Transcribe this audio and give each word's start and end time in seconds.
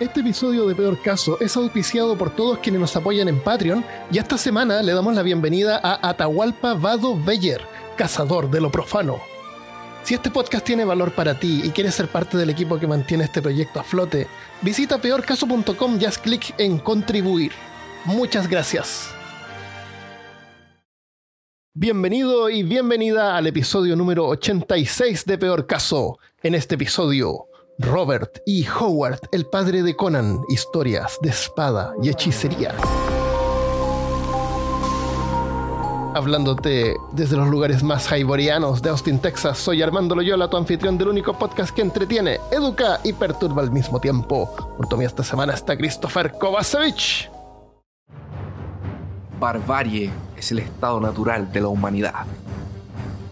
Este 0.00 0.20
episodio 0.20 0.66
de 0.66 0.74
Peor 0.74 0.98
Caso 1.02 1.38
es 1.40 1.54
auspiciado 1.58 2.16
por 2.16 2.34
todos 2.34 2.60
quienes 2.60 2.80
nos 2.80 2.96
apoyan 2.96 3.28
en 3.28 3.38
Patreon 3.38 3.84
y 4.10 4.16
esta 4.16 4.38
semana 4.38 4.80
le 4.80 4.94
damos 4.94 5.14
la 5.14 5.22
bienvenida 5.22 5.78
a 5.82 6.08
Atahualpa 6.08 6.72
Vado 6.72 7.22
Beyer, 7.22 7.60
cazador 7.98 8.50
de 8.50 8.62
lo 8.62 8.70
profano. 8.70 9.20
Si 10.02 10.14
este 10.14 10.30
podcast 10.30 10.64
tiene 10.64 10.86
valor 10.86 11.12
para 11.12 11.38
ti 11.38 11.60
y 11.62 11.68
quieres 11.68 11.96
ser 11.96 12.08
parte 12.08 12.38
del 12.38 12.48
equipo 12.48 12.78
que 12.78 12.86
mantiene 12.86 13.24
este 13.24 13.42
proyecto 13.42 13.78
a 13.78 13.82
flote, 13.82 14.26
visita 14.62 14.96
peorcaso.com 14.96 15.98
y 16.00 16.04
haz 16.06 16.16
clic 16.16 16.54
en 16.56 16.78
contribuir. 16.78 17.52
Muchas 18.06 18.48
gracias. 18.48 19.10
Bienvenido 21.74 22.48
y 22.48 22.62
bienvenida 22.62 23.36
al 23.36 23.48
episodio 23.48 23.96
número 23.96 24.28
86 24.28 25.26
de 25.26 25.36
Peor 25.36 25.66
Caso. 25.66 26.18
En 26.42 26.54
este 26.54 26.76
episodio, 26.76 27.49
Robert 27.80 28.42
E. 28.46 28.62
Howard, 28.68 29.20
el 29.32 29.46
padre 29.46 29.82
de 29.82 29.96
Conan, 29.96 30.42
historias 30.50 31.18
de 31.22 31.30
espada 31.30 31.94
y 32.02 32.10
hechicería. 32.10 32.74
Hablándote 36.14 36.94
desde 37.12 37.38
los 37.38 37.48
lugares 37.48 37.82
más 37.82 38.12
haiborianos 38.12 38.82
de 38.82 38.90
Austin, 38.90 39.18
Texas, 39.18 39.56
soy 39.56 39.80
Armando 39.80 40.14
Loyola, 40.14 40.50
tu 40.50 40.58
anfitrión 40.58 40.98
del 40.98 41.08
único 41.08 41.38
podcast 41.38 41.74
que 41.74 41.80
entretiene, 41.80 42.38
educa 42.50 43.00
y 43.02 43.14
perturba 43.14 43.62
al 43.62 43.70
mismo 43.70 43.98
tiempo. 43.98 44.44
Junto 44.76 44.96
a 44.96 44.98
mí 44.98 45.06
esta 45.06 45.24
semana 45.24 45.54
está 45.54 45.74
Christopher 45.74 46.32
Kovacevic. 46.32 47.30
Barbarie 49.38 50.10
es 50.36 50.52
el 50.52 50.58
estado 50.58 51.00
natural 51.00 51.50
de 51.50 51.62
la 51.62 51.68
humanidad. 51.68 52.26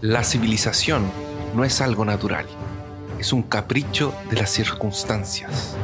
La 0.00 0.24
civilización 0.24 1.02
no 1.54 1.64
es 1.64 1.82
algo 1.82 2.06
natural 2.06 2.46
es 3.18 3.32
un 3.32 3.42
capricho 3.42 4.14
de 4.30 4.36
las 4.36 4.50
circunstancias. 4.50 5.76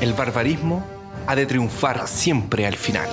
El 0.00 0.14
barbarismo 0.14 0.84
ha 1.26 1.36
de 1.36 1.46
triunfar 1.46 2.08
siempre 2.08 2.66
al 2.66 2.76
final. 2.76 3.08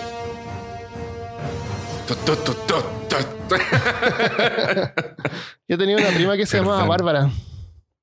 Yo 5.67 5.77
tenía 5.77 5.97
una 5.97 6.09
prima 6.09 6.35
que 6.35 6.45
se 6.45 6.57
llamaba 6.57 6.85
Bárbara. 6.85 7.29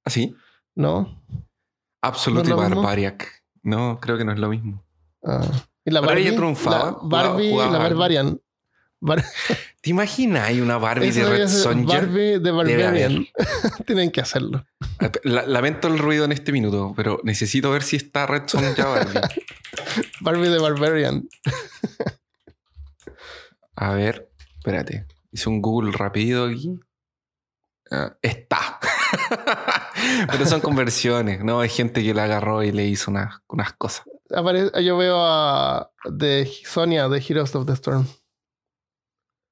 ¿Ah, 0.05 0.11
sí? 0.11 0.37
¿No? 0.75 1.21
Absolute 2.01 2.51
¿No 2.51 2.57
Barbariac. 2.57 3.43
No, 3.63 3.99
creo 4.01 4.17
que 4.17 4.25
no 4.25 4.33
es 4.33 4.39
lo 4.39 4.49
mismo. 4.49 4.85
Ah. 5.25 5.43
¿Y 5.85 5.91
la 5.91 6.01
Barbie? 6.01 6.33
triunfaba. 6.33 6.99
Barbie, 7.03 7.57
la 7.57 7.79
Barbarian. 7.79 8.41
¿Te 9.81 9.91
imaginas? 9.91 10.49
Hay 10.49 10.61
una 10.61 10.79
Barbie 10.79 11.11
de 11.11 11.25
Red 11.25 11.49
Sonja. 11.49 12.01
Barbie 12.01 12.39
de 12.39 12.51
Barbarian. 12.51 13.27
Tienen 13.87 14.11
que 14.11 14.21
hacerlo. 14.21 14.67
lamento 15.23 15.89
el 15.89 15.99
ruido 15.99 16.25
en 16.25 16.33
este 16.33 16.53
minuto, 16.53 16.93
pero 16.97 17.21
necesito 17.23 17.71
ver 17.71 17.83
si 17.83 17.97
está 17.97 18.27
Red 18.27 18.45
Sonja 18.47 18.87
Barbie. 18.87 19.21
Barbie 20.21 20.49
de 20.49 20.59
Barbarian. 20.59 21.29
A 23.77 23.93
ver, 23.93 24.31
espérate. 24.59 25.07
Hice 25.31 25.49
un 25.49 25.61
Google 25.61 25.93
rápido 25.93 26.47
aquí. 26.47 26.79
Ah, 27.91 28.17
está. 28.23 28.81
pero 30.31 30.47
son 30.47 30.61
conversiones, 30.61 31.45
¿no? 31.45 31.61
Hay 31.61 31.69
gente 31.69 32.03
que 32.03 32.15
la 32.15 32.25
agarró 32.25 32.63
y 32.63 32.73
le 32.73 32.87
hizo 32.87 33.11
unas, 33.11 33.43
unas 33.49 33.75
cosas. 33.75 34.07
yo 34.83 34.97
veo 34.97 35.19
a 35.19 35.91
de 36.05 36.51
Sonia 36.65 37.09
de 37.09 37.19
Heroes 37.19 37.55
of 37.55 37.67
the 37.67 37.75
Storm. 37.75 38.07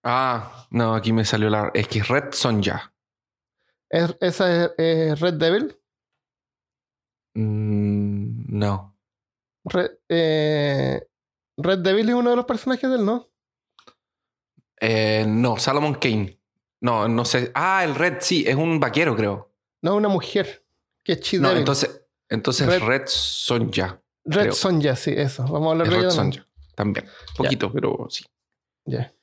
Ah, 0.04 0.66
no, 0.70 0.94
aquí 0.94 1.12
me 1.12 1.24
salió 1.24 1.48
la. 1.48 1.70
Es 1.72 1.88
que 1.88 2.00
es 2.00 2.08
Red 2.08 2.32
Sonja. 2.32 2.92
¿Es, 3.88 4.14
¿Esa 4.20 4.66
es, 4.76 5.18
Red 5.18 5.34
Devil? 5.34 5.76
Mm, 7.34 8.58
no. 8.58 8.94
Red, 9.64 9.92
eh, 10.10 11.06
Red 11.56 11.78
Devil 11.78 12.10
es 12.10 12.14
uno 12.14 12.30
de 12.30 12.36
los 12.36 12.44
personajes 12.44 12.90
del 12.90 13.04
no. 13.04 13.30
Eh, 14.78 15.24
no, 15.26 15.56
Salomon 15.56 15.94
Kane. 15.94 16.38
No, 16.82 17.08
no 17.08 17.24
sé. 17.24 17.50
Ah, 17.54 17.82
el 17.82 17.94
Red 17.94 18.18
sí, 18.20 18.44
es 18.46 18.56
un 18.56 18.78
vaquero, 18.78 19.16
creo. 19.16 19.54
No, 19.80 19.96
una 19.96 20.08
mujer. 20.08 20.66
Que 21.02 21.12
es 21.12 21.34
No, 21.40 21.50
entonces, 21.52 22.06
entonces 22.28 22.66
Red, 22.66 22.82
Red 22.82 23.02
Sonja. 23.06 24.02
Red 24.24 24.52
Sonja, 24.52 24.96
sí, 24.96 25.14
eso. 25.16 25.44
Vamos 25.44 25.68
a 25.68 25.70
hablar 25.72 25.88
de 25.88 25.96
Red 25.96 26.10
Sonja. 26.10 26.46
También. 26.74 27.06
Poquito, 27.36 27.72
pero 27.72 28.06
sí. 28.10 28.26
Ya. 28.84 29.14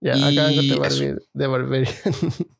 Ya, 0.00 0.14
acá 0.14 0.48
de 0.48 0.76
Barbie, 0.76 1.16
de 1.32 1.46
Barbarian. 1.46 1.94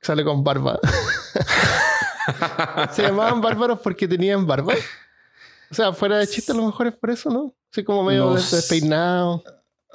Sale 0.00 0.24
con 0.24 0.42
barba. 0.42 0.80
Se 2.92 3.02
llamaban 3.02 3.40
bárbaros 3.40 3.80
porque 3.80 4.08
tenían 4.08 4.46
barba. 4.46 4.74
O 5.70 5.74
sea, 5.74 5.92
fuera 5.92 6.18
de 6.18 6.26
chiste, 6.26 6.52
a 6.52 6.56
lo 6.56 6.66
mejor 6.66 6.88
es 6.88 6.96
por 6.96 7.10
eso, 7.10 7.30
¿no? 7.30 7.54
Así 7.72 7.84
como 7.84 8.02
medio 8.02 8.34
despeinado. 8.34 9.42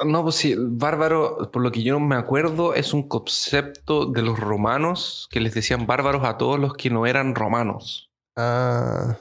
No, 0.05 0.23
pues 0.23 0.35
sí, 0.35 0.55
bárbaro, 0.57 1.51
por 1.51 1.61
lo 1.61 1.71
que 1.71 1.83
yo 1.83 1.93
no 1.93 1.99
me 1.99 2.15
acuerdo, 2.15 2.73
es 2.73 2.93
un 2.93 3.07
concepto 3.07 4.05
de 4.05 4.21
los 4.21 4.39
romanos 4.39 5.27
que 5.31 5.39
les 5.39 5.53
decían 5.53 5.87
bárbaros 5.87 6.23
a 6.23 6.37
todos 6.37 6.59
los 6.59 6.73
que 6.73 6.89
no 6.89 7.05
eran 7.05 7.35
romanos. 7.35 8.11
Ah. 8.35 9.17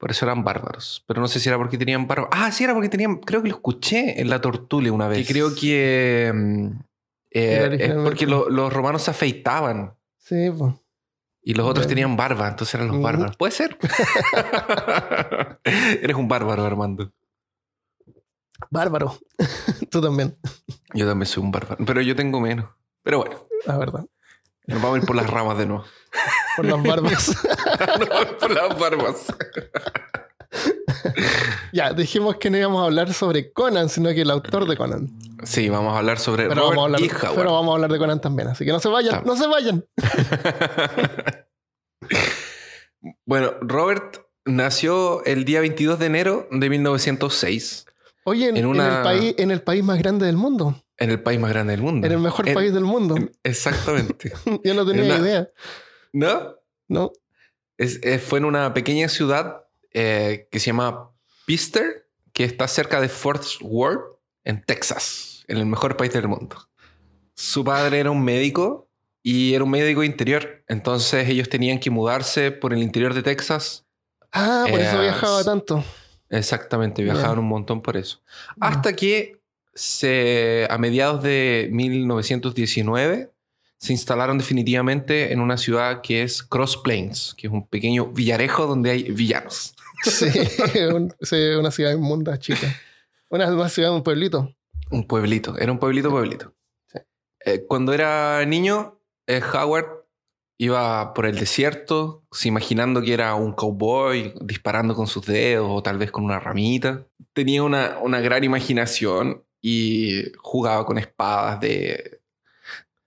Por 0.00 0.10
eso 0.10 0.24
eran 0.24 0.42
bárbaros. 0.42 1.04
Pero 1.06 1.20
no 1.20 1.28
sé 1.28 1.40
si 1.40 1.50
era 1.50 1.58
porque 1.58 1.76
tenían 1.76 2.06
barba. 2.08 2.30
Ah, 2.32 2.50
sí, 2.50 2.64
era 2.64 2.72
porque 2.72 2.88
tenían. 2.88 3.18
Creo 3.18 3.42
que 3.42 3.50
lo 3.50 3.56
escuché 3.56 4.18
en 4.18 4.30
la 4.30 4.40
Tortule 4.40 4.90
una 4.90 5.08
vez. 5.08 5.26
Que 5.26 5.30
creo 5.30 5.54
que. 5.54 6.32
Mm, 6.34 6.66
eh, 7.32 7.76
es 7.78 7.92
porque 7.92 8.26
los 8.26 8.72
romanos 8.72 9.02
se 9.02 9.10
afeitaban. 9.10 9.94
Sí, 10.16 10.50
pues. 10.56 10.72
Y 11.42 11.52
los 11.52 11.66
otros 11.66 11.86
tenían 11.86 12.16
barba, 12.16 12.48
entonces 12.48 12.74
eran 12.74 12.88
los 12.88 13.02
bárbaros. 13.02 13.36
Puede 13.36 13.52
ser. 13.52 13.76
Eres 15.64 16.16
un 16.16 16.28
bárbaro, 16.28 16.64
Armando. 16.64 17.12
Bárbaro. 18.70 19.18
Tú 19.90 20.00
también. 20.00 20.34
Yo 20.94 21.06
también 21.06 21.26
soy 21.26 21.42
un 21.42 21.50
bárbaro. 21.50 21.84
Pero 21.84 22.00
yo 22.00 22.16
tengo 22.16 22.40
menos. 22.40 22.70
Pero 23.02 23.18
bueno. 23.18 23.46
La 23.66 23.76
verdad. 23.76 24.06
Nos 24.70 24.80
vamos 24.80 24.96
a 24.96 24.98
ir 25.00 25.06
por 25.06 25.16
las 25.16 25.28
ramas 25.28 25.58
de 25.58 25.66
nuevo. 25.66 25.84
Por 26.56 26.64
las 26.64 26.82
barbas. 26.82 27.28
no, 28.00 28.38
por 28.38 28.50
las 28.50 28.78
barbas. 28.78 29.26
ya, 31.72 31.92
dijimos 31.92 32.36
que 32.36 32.50
no 32.50 32.58
íbamos 32.58 32.82
a 32.82 32.84
hablar 32.86 33.12
sobre 33.12 33.52
Conan, 33.52 33.88
sino 33.88 34.10
que 34.10 34.22
el 34.22 34.30
autor 34.30 34.68
de 34.68 34.76
Conan. 34.76 35.08
Sí, 35.44 35.68
vamos 35.68 35.94
a 35.94 35.98
hablar 35.98 36.18
sobre 36.18 36.48
pero 36.48 36.68
vamos 36.68 36.78
a 36.78 36.84
hablar, 36.84 37.00
y 37.00 37.08
Pero 37.08 37.52
vamos 37.52 37.72
a 37.72 37.74
hablar 37.74 37.90
de 37.90 37.98
Conan 37.98 38.20
también, 38.20 38.48
así 38.48 38.64
que 38.64 38.72
no 38.72 38.80
se 38.80 38.88
vayan, 38.88 39.22
no 39.24 39.36
se 39.36 39.46
vayan. 39.48 39.84
bueno, 43.26 43.54
Robert 43.60 44.18
nació 44.44 45.24
el 45.24 45.44
día 45.44 45.60
22 45.60 45.98
de 45.98 46.06
enero 46.06 46.48
de 46.50 46.70
1906. 46.70 47.86
Oye, 48.24 48.50
en, 48.50 48.56
el 48.56 49.02
país, 49.02 49.34
en 49.38 49.50
el 49.50 49.62
país 49.62 49.82
más 49.82 49.98
grande 49.98 50.26
del 50.26 50.36
mundo. 50.36 50.76
En 51.00 51.10
el 51.10 51.22
país 51.22 51.40
más 51.40 51.50
grande 51.50 51.72
del 51.72 51.82
mundo. 51.82 52.06
En 52.06 52.12
el 52.12 52.20
mejor 52.20 52.52
país 52.52 52.72
del 52.72 52.84
mundo. 52.84 53.16
exactamente. 53.42 54.32
Yo 54.64 54.74
no 54.74 54.86
tenía 54.86 55.18
idea. 55.18 55.50
¿No? 56.12 56.56
No. 56.86 57.12
Es, 57.78 57.98
eh, 58.02 58.18
fue 58.18 58.38
en 58.38 58.44
una 58.44 58.72
pequeña 58.74 59.08
ciudad 59.08 59.64
eh, 59.92 60.46
que 60.52 60.60
se 60.60 60.66
llama 60.66 61.10
Pister, 61.46 62.06
que 62.32 62.44
está 62.44 62.68
cerca 62.68 63.00
de 63.00 63.08
Fort 63.08 63.42
Worth, 63.62 64.20
en 64.44 64.62
Texas, 64.62 65.44
en 65.48 65.56
el 65.56 65.66
mejor 65.66 65.96
país 65.96 66.12
del 66.12 66.28
mundo. 66.28 66.56
Su 67.34 67.64
padre 67.64 68.00
era 68.00 68.10
un 68.10 68.22
médico 68.22 68.90
y 69.22 69.54
era 69.54 69.64
un 69.64 69.70
médico 69.70 70.04
interior. 70.04 70.62
Entonces 70.68 71.28
ellos 71.28 71.48
tenían 71.48 71.80
que 71.80 71.90
mudarse 71.90 72.50
por 72.50 72.72
el 72.72 72.82
interior 72.82 73.14
de 73.14 73.22
Texas. 73.22 73.86
Ah, 74.32 74.66
por 74.68 74.78
eso 74.78 74.98
eh, 74.98 75.02
viajaba 75.02 75.42
tanto. 75.44 75.84
Exactamente, 76.28 77.02
viajaban 77.02 77.38
un 77.38 77.48
montón 77.48 77.82
por 77.82 77.96
eso. 77.96 78.22
Hasta 78.60 78.94
que 78.94 79.39
se, 79.74 80.66
a 80.70 80.78
mediados 80.78 81.22
de 81.22 81.68
1919 81.72 83.30
se 83.78 83.92
instalaron 83.94 84.36
definitivamente 84.36 85.32
en 85.32 85.40
una 85.40 85.56
ciudad 85.56 86.02
que 86.02 86.22
es 86.22 86.42
Cross 86.42 86.76
Plains, 86.84 87.34
que 87.36 87.46
es 87.46 87.52
un 87.52 87.66
pequeño 87.66 88.08
villarejo 88.08 88.66
donde 88.66 88.90
hay 88.90 89.02
villanos. 89.04 89.74
Sí, 90.02 91.36
una 91.58 91.70
ciudad 91.70 91.92
inmunda, 91.92 92.38
chica. 92.38 92.74
Una, 93.28 93.68
ciudad, 93.68 93.94
un 93.94 94.02
pueblito. 94.02 94.54
Un 94.90 95.06
pueblito, 95.06 95.58
era 95.58 95.70
un 95.70 95.78
pueblito, 95.78 96.10
pueblito. 96.10 96.54
Eh, 97.44 97.64
cuando 97.68 97.92
era 97.92 98.44
niño, 98.46 98.98
eh, 99.26 99.40
Howard 99.40 100.06
iba 100.58 101.14
por 101.14 101.26
el 101.26 101.38
desierto, 101.38 102.24
imaginando 102.44 103.02
que 103.02 103.12
era 103.12 103.34
un 103.34 103.52
cowboy 103.52 104.34
disparando 104.40 104.94
con 104.94 105.06
sus 105.06 105.24
dedos 105.26 105.68
o 105.70 105.82
tal 105.82 105.98
vez 105.98 106.10
con 106.10 106.24
una 106.24 106.40
ramita. 106.40 107.06
Tenía 107.32 107.62
una, 107.62 107.98
una 108.02 108.20
gran 108.20 108.42
imaginación 108.42 109.44
y 109.60 110.32
jugaba 110.38 110.84
con 110.86 110.98
espadas 110.98 111.60
de... 111.60 112.20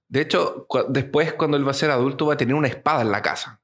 De 0.08 0.22
hecho, 0.22 0.68
después 0.90 1.34
cuando 1.34 1.58
él 1.58 1.66
va 1.66 1.72
a 1.72 1.76
ser 1.76 1.90
adulto 1.90 2.28
va 2.28 2.36
a 2.36 2.38
tener 2.38 2.54
una 2.54 2.68
espada 2.68 3.02
en 3.02 3.12
la 3.12 3.22
casa. 3.22 3.62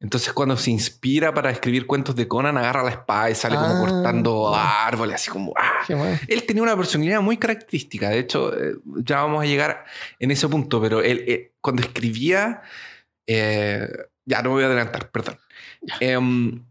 Entonces 0.00 0.32
cuando 0.32 0.56
se 0.56 0.70
inspira 0.70 1.32
para 1.32 1.50
escribir 1.50 1.86
cuentos 1.86 2.16
de 2.16 2.26
Conan, 2.26 2.58
agarra 2.58 2.82
la 2.82 2.90
espada 2.90 3.30
y 3.30 3.34
sale 3.34 3.56
como 3.56 3.68
ah. 3.68 3.78
cortando 3.78 4.54
árboles, 4.54 5.14
así 5.14 5.30
como... 5.30 5.54
¡ah! 5.56 6.18
Él 6.28 6.44
tenía 6.44 6.62
una 6.62 6.76
personalidad 6.76 7.20
muy 7.20 7.36
característica. 7.36 8.10
De 8.10 8.18
hecho, 8.18 8.52
eh, 8.56 8.76
ya 8.96 9.22
vamos 9.22 9.42
a 9.42 9.46
llegar 9.46 9.84
en 10.18 10.32
ese 10.32 10.48
punto, 10.48 10.82
pero 10.82 11.00
él 11.00 11.24
eh, 11.26 11.52
cuando 11.60 11.82
escribía... 11.82 12.62
Eh, 13.28 13.88
ya 14.26 14.42
no 14.42 14.50
me 14.50 14.54
voy 14.56 14.64
a 14.64 14.66
adelantar, 14.66 15.10
perdón. 15.10 15.38
Em, 16.00 16.64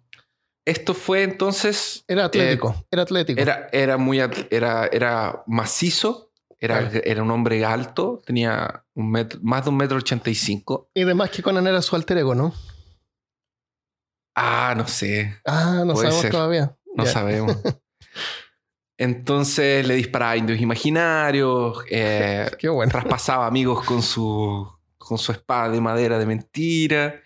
Esto 0.66 0.96
fue 0.96 1.24
entonces. 1.24 2.04
Era 2.08 2.26
atlético. 2.26 2.76
era 2.90 3.04
atlético. 3.04 3.40
Era, 3.40 3.70
era 3.72 3.98
muy. 3.98 4.20
Era, 4.50 4.88
era 4.92 5.44
macizo. 5.46 6.32
Era, 6.60 6.90
era 7.04 7.22
un 7.22 7.30
hombre 7.30 7.64
alto. 7.64 8.22
Tenía 8.26 8.84
un 8.96 9.12
metro, 9.12 9.40
más 9.44 9.64
de 9.64 9.70
un 9.70 9.78
metro 9.78 9.98
ochenta 9.98 10.30
y 10.32 10.36
cinco. 10.36 10.90
Y 10.96 11.04
además 11.04 11.30
que 11.30 11.44
Conan 11.44 11.68
era 11.68 11.82
su 11.82 11.96
alter 11.96 12.18
ego, 12.18 12.34
¿no? 12.34 12.54
Ah, 14.36 14.74
no 14.76 14.88
sé. 14.88 15.40
Ah, 15.46 15.84
no 15.86 15.96
sabemos 15.96 16.30
todavía. 16.30 16.76
No 16.96 17.06
sabemos. 17.06 17.58
Entonces 18.98 19.86
le 19.88 19.96
disparaba 19.96 20.32
a 20.32 20.38
indios 20.38 20.60
imaginarios. 20.60 21.84
Eh, 21.90 22.50
Qué 22.60 22.70
bueno. 22.70 22.92
Traspasaba 22.92 23.46
amigos 23.46 23.86
con 23.86 24.02
su, 24.02 24.68
con 24.98 25.18
su 25.18 25.32
espada 25.32 25.70
de 25.70 25.82
madera 25.82 26.18
de 26.18 26.26
mentira. 26.26 27.22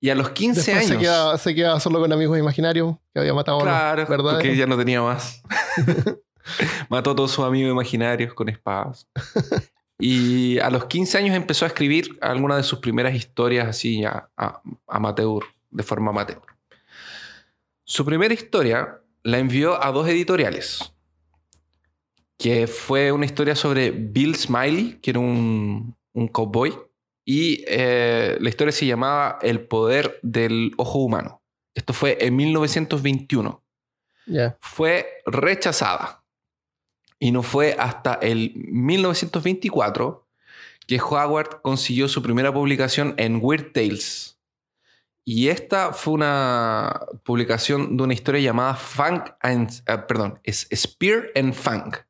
Y 0.00 0.10
a 0.10 0.14
los 0.14 0.30
15 0.30 0.72
años. 0.72 1.40
Se 1.40 1.54
quedaba, 1.54 1.80
solo 1.80 2.00
con 2.00 2.12
amigos 2.12 2.38
imaginarios 2.38 2.96
que 3.12 3.20
había 3.20 3.34
matado 3.34 3.58
claro, 3.60 4.02
a 4.02 4.16
los 4.16 4.32
Porque 4.34 4.56
ya 4.56 4.66
no 4.66 4.76
tenía 4.76 5.02
más. 5.02 5.42
Mató 6.88 7.10
a 7.10 7.16
todos 7.16 7.32
sus 7.32 7.44
amigos 7.44 7.72
imaginarios 7.72 8.32
con 8.32 8.48
espadas. 8.48 9.08
y 9.98 10.58
a 10.60 10.70
los 10.70 10.84
15 10.86 11.18
años 11.18 11.36
empezó 11.36 11.64
a 11.64 11.68
escribir 11.68 12.16
algunas 12.20 12.58
de 12.58 12.62
sus 12.62 12.78
primeras 12.78 13.14
historias 13.14 13.66
así 13.66 14.04
a, 14.04 14.28
a, 14.36 14.62
amateur, 14.86 15.42
de 15.70 15.82
forma 15.82 16.10
amateur. 16.10 16.42
Su 17.84 18.04
primera 18.04 18.32
historia 18.32 19.00
la 19.24 19.38
envió 19.38 19.82
a 19.82 19.90
dos 19.90 20.08
editoriales. 20.08 20.92
Que 22.38 22.68
fue 22.68 23.10
una 23.10 23.26
historia 23.26 23.56
sobre 23.56 23.90
Bill 23.90 24.36
Smiley, 24.36 25.00
que 25.02 25.10
era 25.10 25.18
un, 25.18 25.96
un 26.12 26.28
cowboy 26.28 26.72
y 27.30 27.62
eh, 27.68 28.38
la 28.40 28.48
historia 28.48 28.72
se 28.72 28.86
llamaba 28.86 29.38
El 29.42 29.60
poder 29.60 30.18
del 30.22 30.72
ojo 30.78 31.00
humano. 31.00 31.42
Esto 31.74 31.92
fue 31.92 32.16
en 32.22 32.34
1921. 32.34 33.62
Fue 34.60 35.06
rechazada. 35.26 36.24
Y 37.18 37.30
no 37.30 37.42
fue 37.42 37.76
hasta 37.78 38.14
el 38.14 38.54
1924 38.54 40.26
que 40.86 40.98
Howard 40.98 41.60
consiguió 41.60 42.08
su 42.08 42.22
primera 42.22 42.50
publicación 42.50 43.12
en 43.18 43.40
Weird 43.42 43.72
Tales. 43.72 44.40
Y 45.22 45.48
esta 45.48 45.92
fue 45.92 46.14
una 46.14 46.98
publicación 47.24 47.98
de 47.98 48.04
una 48.04 48.14
historia 48.14 48.40
llamada 48.40 48.74
Funk 48.74 49.32
and, 49.40 49.70
uh, 49.82 50.06
perdón, 50.06 50.40
es 50.44 50.66
Spear 50.72 51.26
and 51.34 51.52
Funk 51.52 52.07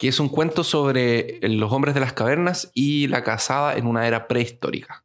que 0.00 0.08
es 0.08 0.18
un 0.18 0.30
cuento 0.30 0.64
sobre 0.64 1.38
los 1.42 1.70
hombres 1.72 1.92
de 1.92 2.00
las 2.00 2.14
cavernas 2.14 2.70
y 2.72 3.06
la 3.08 3.22
cazada 3.22 3.74
en 3.74 3.86
una 3.86 4.06
era 4.06 4.28
prehistórica. 4.28 5.04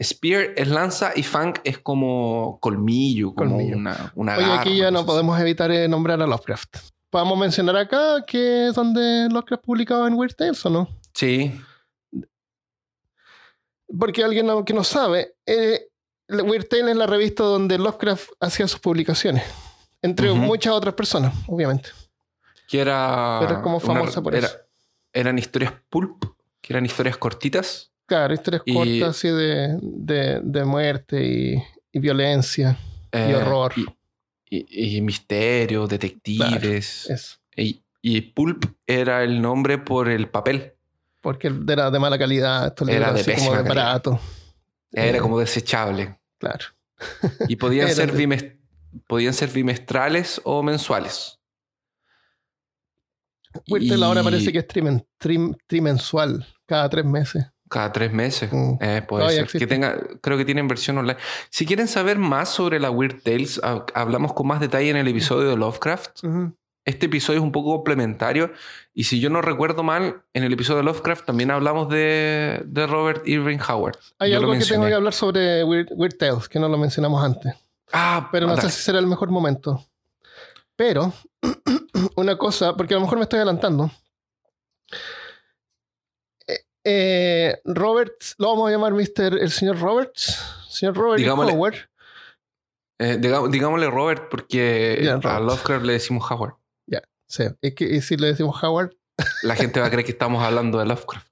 Spear 0.00 0.52
es 0.54 0.68
lanza 0.68 1.10
y 1.16 1.24
Funk 1.24 1.58
es 1.64 1.78
como 1.78 2.58
colmillo, 2.60 3.34
como 3.34 3.56
una, 3.56 4.12
una 4.14 4.36
Oye, 4.36 4.52
aquí 4.52 4.76
ya 4.76 4.92
no 4.92 5.04
podemos 5.04 5.40
evitar 5.40 5.72
eh, 5.72 5.88
nombrar 5.88 6.22
a 6.22 6.26
Lovecraft. 6.28 6.76
¿Podemos 7.10 7.36
mencionar 7.36 7.76
acá 7.78 8.24
que 8.24 8.68
es 8.68 8.74
donde 8.76 9.28
Lovecraft 9.28 9.64
publicaba 9.64 10.06
en 10.06 10.14
Weird 10.14 10.36
Tales 10.36 10.64
o 10.64 10.70
no? 10.70 10.88
Sí. 11.14 11.60
Porque 13.98 14.22
alguien 14.22 14.46
que 14.64 14.72
no 14.72 14.84
sabe, 14.84 15.34
eh, 15.46 15.88
Weird 16.28 16.68
Tales 16.68 16.90
es 16.90 16.96
la 16.96 17.08
revista 17.08 17.42
donde 17.42 17.76
Lovecraft 17.76 18.28
hacía 18.38 18.68
sus 18.68 18.78
publicaciones. 18.78 19.42
Entre 20.00 20.30
muchas 20.30 20.74
otras 20.74 20.94
personas, 20.94 21.34
obviamente 21.48 21.90
que 22.68 22.80
era... 22.80 23.38
Pero 23.40 23.62
como 23.62 23.80
famosa 23.80 24.22
por 24.22 24.34
eso. 24.34 24.56
Eran 25.12 25.38
historias 25.38 25.72
pulp, 25.88 26.22
que 26.60 26.74
eran 26.74 26.84
historias 26.84 27.16
cortitas. 27.16 27.90
Claro, 28.06 28.34
historias 28.34 28.62
cortas 28.62 29.08
así 29.08 29.28
de, 29.28 30.40
de, 30.42 30.64
muerte 30.64 31.24
y, 31.92 31.98
violencia 31.98 32.78
y 33.12 33.16
eh, 33.16 33.36
horror. 33.36 33.72
Y, 34.50 35.00
misterio, 35.00 35.86
detectives. 35.86 37.40
Y, 37.56 38.20
pulp 38.20 38.64
era 38.86 39.24
el 39.24 39.40
nombre 39.40 39.78
por 39.78 40.08
el 40.08 40.28
papel. 40.28 40.74
Porque 41.22 41.52
era 41.68 41.90
de 41.90 41.98
mala 41.98 42.18
calidad. 42.18 42.74
era 42.86 43.12
de 43.12 43.34
como 43.34 43.56
de 43.56 43.62
barato. 43.62 44.20
Era 44.92 45.18
eh, 45.18 45.20
como 45.20 45.38
desechable. 45.38 46.18
Claro. 46.38 46.66
Y 47.48 47.56
podían 47.56 47.88
ser, 47.94 48.12
podían 49.06 49.34
ser 49.34 49.50
bimestrales 49.50 50.40
o 50.44 50.62
mensuales. 50.62 51.37
Whirtel 53.68 54.02
ahora 54.02 54.22
parece 54.22 54.52
que 54.52 54.58
es 54.58 54.66
trimensual, 55.66 56.46
cada 56.66 56.88
tres 56.88 57.04
meses. 57.04 57.46
Cada 57.68 57.92
tres 57.92 58.12
meses. 58.12 58.50
Mm. 58.52 58.74
Eh, 58.80 59.02
puede 59.06 59.30
ser. 59.30 59.46
Que 59.46 59.66
tenga, 59.66 59.98
creo 60.20 60.38
que 60.38 60.44
tienen 60.44 60.68
versión 60.68 60.98
online. 60.98 61.18
Si 61.50 61.66
quieren 61.66 61.86
saber 61.86 62.18
más 62.18 62.48
sobre 62.48 62.80
la 62.80 62.90
Weird 62.90 63.22
Tales, 63.22 63.60
hablamos 63.94 64.32
con 64.32 64.46
más 64.46 64.60
detalle 64.60 64.90
en 64.90 64.96
el 64.96 65.08
episodio 65.08 65.50
de 65.50 65.56
Lovecraft. 65.56 66.24
Este 66.84 67.04
episodio 67.04 67.40
es 67.40 67.44
un 67.44 67.52
poco 67.52 67.74
complementario. 67.76 68.52
Y 68.94 69.04
si 69.04 69.20
yo 69.20 69.28
no 69.28 69.42
recuerdo 69.42 69.82
mal, 69.82 70.22
en 70.32 70.44
el 70.44 70.52
episodio 70.54 70.78
de 70.78 70.84
Lovecraft 70.84 71.26
también 71.26 71.50
hablamos 71.50 71.90
de, 71.90 72.64
Robert 72.88 73.28
Irving 73.28 73.58
Howard. 73.68 73.98
Hay 74.18 74.32
algo 74.32 74.52
que 74.52 74.64
tengo 74.64 74.86
que 74.86 74.94
hablar 74.94 75.12
sobre 75.12 75.62
Weird, 75.64 76.16
Tales, 76.18 76.48
que 76.48 76.58
no 76.58 76.68
lo 76.68 76.78
mencionamos 76.78 77.22
antes. 77.22 77.54
Ah, 77.92 78.28
pero 78.32 78.46
no 78.46 78.56
sé 78.56 78.70
si 78.70 78.82
será 78.82 78.98
el 78.98 79.06
mejor 79.06 79.30
momento. 79.30 79.84
Pero 80.78 81.12
una 82.16 82.38
cosa, 82.38 82.76
porque 82.76 82.94
a 82.94 82.98
lo 82.98 83.02
mejor 83.02 83.18
me 83.18 83.24
estoy 83.24 83.38
adelantando. 83.38 83.90
Eh, 86.46 86.64
eh, 86.84 87.60
Roberts, 87.64 88.36
lo 88.38 88.50
vamos 88.50 88.68
a 88.68 88.70
llamar 88.70 88.92
Mr. 88.92 89.38
el 89.40 89.50
señor 89.50 89.80
Roberts, 89.80 90.40
señor 90.70 90.96
Robert 90.96 91.18
digámosle, 91.18 91.52
Howard. 91.52 91.74
Eh, 93.00 93.18
digámosle 93.18 93.90
Robert 93.90 94.28
porque 94.30 95.12
a 95.24 95.40
Lovecraft 95.40 95.84
le 95.84 95.94
decimos 95.94 96.30
Howard. 96.30 96.54
Ya, 96.86 97.02
sí. 97.26 97.44
Es 97.60 97.74
que 97.74 97.84
y 97.84 98.00
si 98.00 98.16
le 98.16 98.28
decimos 98.28 98.62
Howard. 98.62 98.96
La 99.42 99.56
gente 99.56 99.80
va 99.80 99.86
a 99.86 99.90
creer 99.90 100.04
que 100.04 100.12
estamos 100.12 100.44
hablando 100.44 100.78
de 100.78 100.86
Lovecraft. 100.86 101.26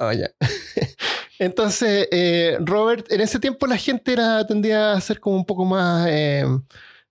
Ah, 0.00 0.14
ya. 0.14 0.32
Entonces, 1.38 2.08
Robert, 2.58 3.06
en 3.12 3.20
ese 3.20 3.38
tiempo 3.38 3.68
la 3.68 3.76
gente 3.76 4.12
era, 4.12 4.44
tendía 4.44 4.92
a 4.92 5.00
ser 5.00 5.20
como 5.20 5.36
un 5.36 5.46
poco 5.46 5.64
más 5.64 6.08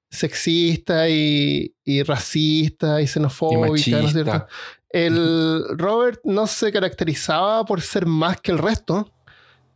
sexista 0.10 1.08
y, 1.10 1.74
racista 2.04 3.02
y 3.02 3.08
xenofóbica, 3.08 3.68
¿no 3.68 4.08
es 4.08 4.14
cierto? 4.14 4.48
El 4.90 5.78
Robert 5.78 6.20
no 6.24 6.48
se 6.48 6.72
caracterizaba 6.72 7.64
por 7.66 7.82
ser 7.82 8.06
más 8.06 8.42
que 8.42 8.52
el 8.52 8.58
resto. 8.58 9.12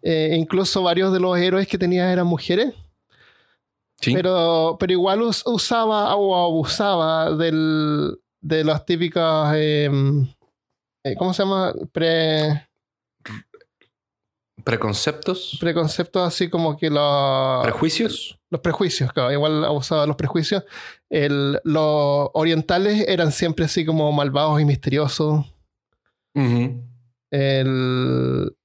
Eh, 0.02 0.36
incluso 0.38 0.84
varios 0.84 1.14
de 1.14 1.20
los 1.20 1.38
héroes 1.38 1.68
que 1.68 1.78
tenía 1.78 2.12
eran 2.12 2.28
mujeres. 2.28 2.74
Pero, 4.04 4.76
pero 4.80 4.92
igual 4.92 5.22
usaba 5.22 6.14
o 6.16 6.36
abusaba 6.36 7.32
del, 7.36 8.18
de 8.42 8.64
las 8.64 8.86
típicas. 8.86 9.56
Em, 9.56 10.28
eh, 11.06 11.16
¿Cómo 11.16 11.34
se 11.34 11.44
llama? 11.44 11.74
Pre. 11.92 12.68
¿Preconceptos? 14.64 15.58
Preconceptos 15.60 16.28
así 16.28 16.50
como 16.50 16.78
que 16.78 16.90
los... 16.90 17.64
¿Prejuicios? 17.64 18.40
Los 18.50 18.62
prejuicios, 18.62 19.12
claro. 19.12 19.32
Igual 19.32 19.66
abusaba 19.66 20.02
de 20.02 20.08
los 20.08 20.16
prejuicios. 20.16 20.64
El, 21.10 21.60
los 21.64 22.30
orientales 22.34 23.06
eran 23.08 23.32
siempre 23.32 23.66
así 23.66 23.86
como 23.86 24.12
malvados 24.12 24.62
y 24.62 24.66
misteriosos. 24.66 25.46
el, 27.32 28.56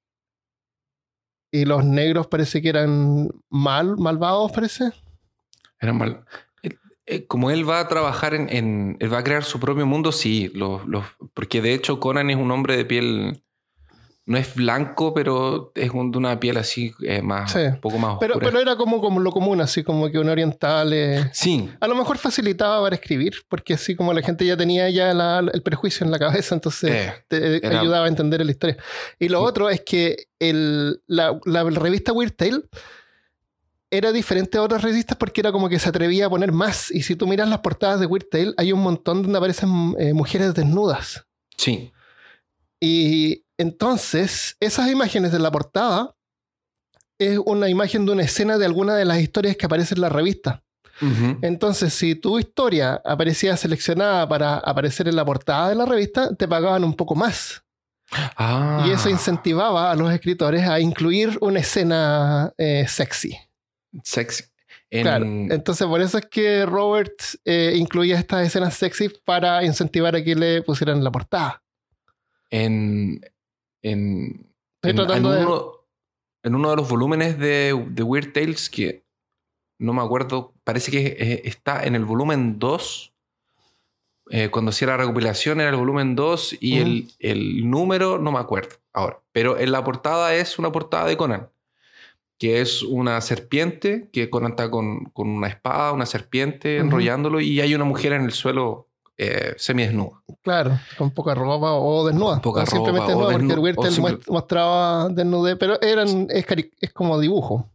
y 1.50 1.64
los 1.64 1.84
negros 1.84 2.26
parece 2.26 2.62
que 2.62 2.68
eran 2.68 3.28
mal, 3.48 3.96
malvados, 3.96 4.52
parece. 4.52 4.92
Eran 5.80 5.98
mal. 5.98 6.24
Eh, 7.06 7.26
como 7.26 7.50
él 7.50 7.68
va 7.68 7.80
a 7.80 7.88
trabajar 7.88 8.34
en, 8.34 8.96
Él 9.00 9.12
va 9.12 9.18
a 9.18 9.24
crear 9.24 9.42
su 9.42 9.58
propio 9.58 9.86
mundo, 9.86 10.12
sí. 10.12 10.50
Los, 10.54 10.86
los, 10.86 11.04
porque 11.32 11.62
de 11.62 11.72
hecho 11.72 11.98
Conan 12.00 12.28
es 12.28 12.36
un 12.36 12.50
hombre 12.50 12.76
de 12.76 12.84
piel 12.84 13.42
no 14.28 14.36
es 14.36 14.54
blanco, 14.54 15.14
pero 15.14 15.72
es 15.74 15.90
de 15.90 15.98
una 15.98 16.38
piel 16.38 16.58
así 16.58 16.92
eh, 17.00 17.22
más, 17.22 17.54
un 17.54 17.80
poco 17.80 17.98
más 17.98 18.18
pero, 18.20 18.38
Pero 18.38 18.60
era 18.60 18.76
como, 18.76 19.00
como 19.00 19.20
lo 19.20 19.32
común, 19.32 19.62
así 19.62 19.82
como 19.82 20.10
que 20.10 20.18
un 20.18 20.28
oriental. 20.28 20.92
Eh, 20.92 21.30
sí. 21.32 21.70
A 21.80 21.88
lo 21.88 21.94
mejor 21.94 22.18
facilitaba 22.18 22.82
para 22.82 22.94
escribir, 22.94 23.36
porque 23.48 23.72
así 23.72 23.96
como 23.96 24.12
la 24.12 24.20
gente 24.20 24.44
ya 24.44 24.54
tenía 24.54 24.90
ya 24.90 25.12
el 25.12 25.62
prejuicio 25.62 26.04
en 26.04 26.10
la 26.10 26.18
cabeza, 26.18 26.54
entonces 26.54 27.10
eh, 27.30 27.60
te 27.60 27.66
ayudaba 27.66 28.04
a 28.04 28.08
entender 28.08 28.44
la 28.44 28.50
historia. 28.50 28.76
Y 29.18 29.30
lo 29.30 29.40
otro 29.40 29.70
es 29.70 29.80
que 29.80 30.26
el, 30.38 31.00
la, 31.06 31.40
revista 31.70 32.12
Weird 32.12 32.34
Tale 32.34 32.64
era 33.90 34.12
diferente 34.12 34.58
a 34.58 34.62
otras 34.62 34.82
revistas 34.82 35.16
porque 35.16 35.40
era 35.40 35.52
como 35.52 35.70
que 35.70 35.78
se 35.78 35.88
atrevía 35.88 36.26
a 36.26 36.30
poner 36.30 36.52
más. 36.52 36.90
Y 36.90 37.00
si 37.00 37.16
tú 37.16 37.26
miras 37.26 37.48
las 37.48 37.60
portadas 37.60 37.98
de 37.98 38.04
Weird 38.04 38.28
Tale, 38.28 38.52
hay 38.58 38.72
un 38.72 38.82
montón 38.82 39.22
donde 39.22 39.38
aparecen 39.38 39.70
mujeres 40.12 40.52
desnudas. 40.52 41.24
Sí. 41.56 41.92
Y 42.78 43.47
entonces, 43.58 44.56
esas 44.60 44.88
imágenes 44.90 45.32
de 45.32 45.38
la 45.38 45.50
portada 45.50 46.14
es 47.18 47.38
una 47.44 47.68
imagen 47.68 48.06
de 48.06 48.12
una 48.12 48.22
escena 48.22 48.56
de 48.58 48.64
alguna 48.64 48.94
de 48.94 49.04
las 49.04 49.18
historias 49.20 49.56
que 49.56 49.66
aparecen 49.66 49.98
en 49.98 50.02
la 50.02 50.08
revista. 50.08 50.62
Entonces, 51.42 51.94
si 51.94 52.16
tu 52.16 52.40
historia 52.40 53.00
aparecía 53.04 53.56
seleccionada 53.56 54.28
para 54.28 54.54
aparecer 54.58 55.06
en 55.06 55.14
la 55.14 55.24
portada 55.24 55.68
de 55.68 55.76
la 55.76 55.84
revista, 55.86 56.34
te 56.34 56.48
pagaban 56.48 56.82
un 56.82 56.94
poco 56.94 57.14
más. 57.14 57.62
Ah. 58.36 58.84
Y 58.86 58.90
eso 58.90 59.08
incentivaba 59.08 59.92
a 59.92 59.94
los 59.94 60.10
escritores 60.12 60.66
a 60.66 60.80
incluir 60.80 61.38
una 61.40 61.60
escena 61.60 62.52
eh, 62.58 62.84
sexy. 62.88 63.36
Sexy. 64.02 64.44
En- 64.90 65.02
Claro. 65.02 65.24
Entonces, 65.26 65.86
por 65.86 66.00
eso 66.00 66.18
es 66.18 66.26
que 66.26 66.64
Robert 66.66 67.12
eh, 67.44 67.74
incluía 67.76 68.18
estas 68.18 68.46
escenas 68.46 68.74
sexy 68.74 69.08
para 69.24 69.62
incentivar 69.64 70.16
a 70.16 70.24
que 70.24 70.34
le 70.34 70.62
pusieran 70.62 71.04
la 71.04 71.12
portada. 71.12 71.62
en, 72.50 73.20
en, 73.82 74.50
Estoy 74.82 74.90
en, 74.90 74.96
tratando 74.96 75.32
en 75.34 75.40
de. 75.40 75.46
uno, 75.46 75.72
en 76.42 76.54
uno 76.54 76.70
de 76.70 76.76
los 76.76 76.88
volúmenes 76.88 77.38
de, 77.38 77.86
de 77.90 78.02
Weird 78.02 78.32
Tales 78.32 78.70
que 78.70 79.04
no 79.78 79.92
me 79.92 80.02
acuerdo, 80.02 80.54
parece 80.64 80.90
que 80.90 81.16
eh, 81.18 81.42
está 81.44 81.84
en 81.84 81.94
el 81.94 82.04
volumen 82.04 82.58
2. 82.58 83.12
eh, 84.30 84.50
cuando 84.50 84.70
hacía 84.70 84.88
la 84.88 84.96
recopilación 84.96 85.60
era 85.60 85.70
el 85.70 85.76
volumen 85.76 86.14
2 86.16 86.56
y 86.60 86.78
el, 86.78 87.08
el 87.20 87.70
número 87.70 88.18
no 88.18 88.32
me 88.32 88.38
acuerdo 88.40 88.76
ahora. 88.92 89.20
Pero 89.32 89.58
en 89.58 89.72
la 89.72 89.84
portada 89.84 90.34
es 90.34 90.58
una 90.58 90.72
portada 90.72 91.06
de 91.06 91.16
Conan, 91.16 91.48
que 92.38 92.60
es 92.60 92.82
una 92.82 93.20
serpiente, 93.20 94.08
que 94.12 94.30
Conan 94.30 94.50
está 94.52 94.70
con, 94.70 95.04
con 95.06 95.28
una 95.28 95.48
espada, 95.48 95.92
una 95.92 96.06
serpiente, 96.06 96.78
enrollándolo 96.78 97.40
y 97.40 97.60
hay 97.60 97.74
una 97.74 97.84
mujer 97.84 98.12
en 98.12 98.22
el 98.24 98.32
suelo 98.32 98.87
eh, 99.18 99.54
semidesnuda. 99.58 100.22
Claro, 100.42 100.78
con 100.96 101.10
poca 101.10 101.34
ropa 101.34 101.72
o 101.74 102.06
desnuda. 102.06 102.34
Con 102.34 102.42
poca 102.42 102.62
o 102.62 102.66
simplemente 102.66 103.12
o 103.14 103.28
desnuda, 103.28 103.56
porque 103.74 103.88
el 103.88 103.94
simple- 103.94 104.18
mostraba 104.28 105.08
desnudez, 105.08 105.56
pero 105.58 105.80
eran, 105.82 106.28
es, 106.30 106.92
como 106.94 107.18
dibujo. 107.18 107.70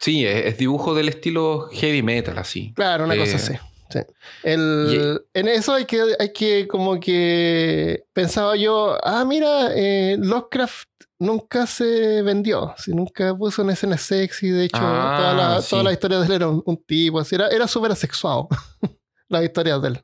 Sí, 0.00 0.24
es, 0.26 0.46
es 0.46 0.58
dibujo 0.58 0.94
del 0.94 1.08
estilo 1.08 1.68
heavy 1.72 2.02
metal, 2.02 2.38
así. 2.38 2.72
Claro, 2.74 3.04
una 3.04 3.14
Eh, 3.14 3.18
cosa 3.18 3.36
así. 3.36 3.54
sí. 3.90 3.98
El- 4.42 5.20
En 5.34 5.48
eso 5.48 5.74
hay 5.74 5.84
que, 5.84 6.02
hay 6.18 6.32
que, 6.32 6.66
como 6.68 6.98
que 6.98 8.04
pensaba 8.12 8.56
yo, 8.56 8.96
ah, 9.02 9.24
mira, 9.24 9.70
eh, 9.74 10.16
Lovecraft 10.18 10.88
nunca 11.18 11.66
se 11.66 12.22
vendió, 12.22 12.74
si 12.78 12.92
nunca 12.92 13.34
puso 13.36 13.62
una 13.62 13.72
escena 13.72 13.98
sexy, 13.98 14.50
de 14.50 14.64
hecho, 14.66 14.78
Ah, 14.80 15.16
toda, 15.18 15.34
la, 15.34 15.62
sí. 15.62 15.70
toda 15.70 15.82
la 15.82 15.92
historia 15.92 16.18
de 16.20 16.26
él 16.26 16.32
era 16.32 16.48
un, 16.48 16.62
un 16.64 16.76
tipo, 16.84 17.18
así, 17.18 17.34
era, 17.34 17.48
era 17.48 17.66
súper 17.66 17.90
asexuado, 17.92 18.48
las 19.28 19.42
historias 19.42 19.82
de 19.82 19.88
él. 19.88 20.00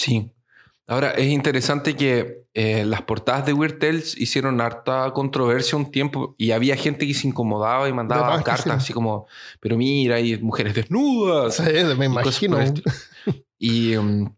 Sí. 0.00 0.30
Ahora, 0.86 1.10
es 1.12 1.26
interesante 1.28 1.94
que 1.94 2.46
eh, 2.54 2.84
las 2.84 3.02
portadas 3.02 3.46
de 3.46 3.52
Weird 3.52 3.78
Tales 3.78 4.16
hicieron 4.16 4.60
harta 4.60 5.12
controversia 5.12 5.76
un 5.78 5.90
tiempo 5.92 6.34
y 6.36 6.50
había 6.50 6.74
gente 6.74 7.06
que 7.06 7.14
se 7.14 7.28
incomodaba 7.28 7.88
y 7.88 7.92
mandaba 7.92 8.42
cartas 8.42 8.64
sí. 8.64 8.70
así 8.70 8.92
como, 8.92 9.26
pero 9.60 9.76
mira, 9.76 10.16
hay 10.16 10.38
mujeres 10.38 10.74
desnudas. 10.74 11.54
Sí, 11.56 11.62
me 11.96 12.06
imagino. 12.06 12.58
Y 13.58 13.94
um, 13.96 14.34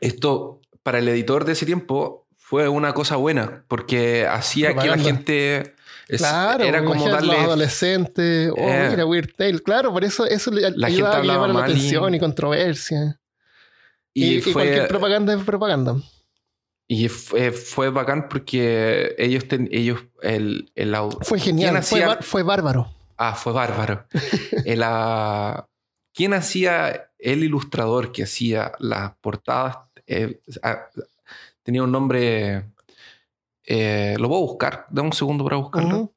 esto, 0.00 0.60
para 0.82 0.98
el 0.98 1.08
editor 1.08 1.44
de 1.44 1.52
ese 1.52 1.64
tiempo, 1.64 2.26
fue 2.36 2.68
una 2.68 2.92
cosa 2.92 3.16
buena 3.16 3.64
porque 3.68 4.26
hacía 4.26 4.74
que 4.74 4.88
la 4.88 4.98
gente... 4.98 5.74
es- 6.08 6.18
Claro, 6.18 6.64
era 6.64 6.84
como 6.84 7.08
darle... 7.08 7.32
los 7.34 7.44
adolescentes, 7.44 8.50
oh, 8.50 8.56
Eh. 8.58 8.88
mira, 8.90 9.06
Weird 9.06 9.30
Tale, 9.36 9.60
claro, 9.60 9.92
por 9.92 10.04
eso 10.04 10.26
eso 10.26 10.50
le 10.50 10.70
La 10.70 10.86
ayudaba 10.88 11.16
gente 11.16 11.30
a 11.30 11.34
llamara 11.34 11.52
la 11.52 11.60
y- 11.60 11.62
atención 11.62 12.14
y 12.14 12.18
controversia. 12.18 13.17
Y, 14.14 14.24
Y, 14.24 14.36
y 14.38 14.40
fue, 14.40 14.52
cualquier 14.52 14.88
propaganda 14.88 15.34
es 15.34 15.42
propaganda. 15.44 15.96
y 16.88 17.08
fue, 17.08 17.52
fue 17.52 17.90
bacán 17.90 18.28
porque 18.28 19.14
ellos, 19.18 19.46
ten- 19.46 19.68
ellos 19.70 20.00
el, 20.22 20.70
el 20.74 20.96
Fue 21.22 21.38
genial, 21.38 21.72
¿Quién 21.74 21.82
fue, 22.22 22.42
bárbaro. 22.42 22.88
Ah, 23.16 23.34
fue 23.34 23.52
bárbaro. 23.52 24.06
El, 24.64 24.82
ah, 24.84 25.66
¿Quién 26.14 26.34
hacía 26.34 27.10
el 27.18 27.44
ilustrador 27.44 28.10
que 28.12 28.22
hacía 28.24 28.72
las 28.78 29.14
portadas? 29.20 29.76
Eh, 30.06 30.40
ah, 30.62 30.86
tenía 31.62 31.82
un 31.82 31.92
nombre. 31.92 32.64
eh, 33.64 34.16
lo 34.18 34.28
voy 34.28 34.38
a 34.38 34.46
buscar. 34.46 34.86
Dame 34.90 35.08
un 35.08 35.12
segundo 35.12 35.44
para 35.44 35.56
buscarlo. 35.56 36.12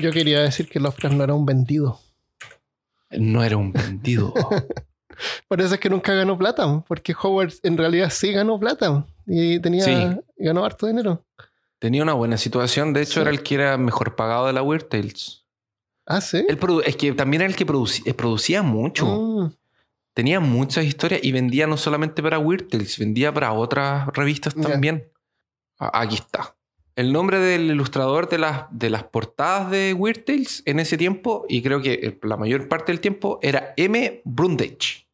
Yo 0.00 0.10
quería 0.12 0.40
decir 0.40 0.68
que 0.68 0.80
Lovecraft 0.80 1.14
no 1.16 1.24
era 1.24 1.34
un 1.34 1.44
vendido. 1.46 1.98
No 3.10 3.42
era 3.42 3.56
un 3.56 3.72
vendido. 3.72 4.32
Por 5.48 5.60
eso 5.60 5.74
es 5.74 5.80
que 5.80 5.90
nunca 5.90 6.14
ganó 6.14 6.38
plata, 6.38 6.84
porque 6.86 7.14
Howard 7.20 7.52
en 7.64 7.76
realidad 7.76 8.10
sí 8.10 8.32
ganó 8.32 8.58
plata 8.60 9.04
y 9.26 9.58
tenía 9.60 9.84
Sí. 9.84 9.94
ganó 10.36 10.64
harto 10.64 10.86
dinero. 10.86 11.24
Tenía 11.80 12.02
una 12.02 12.12
buena 12.12 12.36
situación. 12.36 12.92
De 12.92 13.02
hecho, 13.02 13.14
Sí. 13.14 13.20
era 13.20 13.30
el 13.30 13.42
que 13.42 13.54
era 13.56 13.76
mejor 13.78 14.14
pagado 14.14 14.46
de 14.46 14.52
la 14.52 14.62
Weird 14.62 14.84
Tales. 14.88 15.44
Ah, 16.06 16.20
sí. 16.20 16.44
Él 16.48 16.58
es 16.84 16.96
que 16.96 17.12
también 17.12 17.42
era 17.42 17.50
el 17.50 17.56
que 17.56 17.66
produci- 17.66 18.02
eh, 18.06 18.14
producía 18.14 18.62
mucho. 18.62 19.06
Mm, 19.06 19.52
Tenía 20.14 20.40
muchas 20.40 20.84
historias 20.84 21.20
y 21.22 21.30
vendía 21.30 21.68
no 21.68 21.76
solamente 21.76 22.22
para 22.24 22.40
Weird 22.40 22.66
Tales, 22.68 22.98
vendía 22.98 23.32
para 23.32 23.52
otras 23.52 24.08
revistas 24.14 24.52
también. 24.54 25.08
Aquí 25.78 26.16
está. 26.16 26.56
El 26.98 27.12
nombre 27.12 27.38
del 27.38 27.70
ilustrador 27.70 28.28
de 28.28 28.38
las, 28.38 28.64
de 28.72 28.90
las 28.90 29.04
portadas 29.04 29.70
de 29.70 29.94
Weird 29.94 30.24
Tales 30.24 30.62
en 30.66 30.80
ese 30.80 30.96
tiempo, 30.98 31.46
y 31.48 31.62
creo 31.62 31.80
que 31.80 31.94
el- 31.94 32.18
la 32.24 32.36
mayor 32.36 32.66
parte 32.66 32.90
del 32.90 33.00
tiempo, 33.00 33.38
era 33.40 33.72
M. 33.76 34.20
Brundage. 34.24 35.06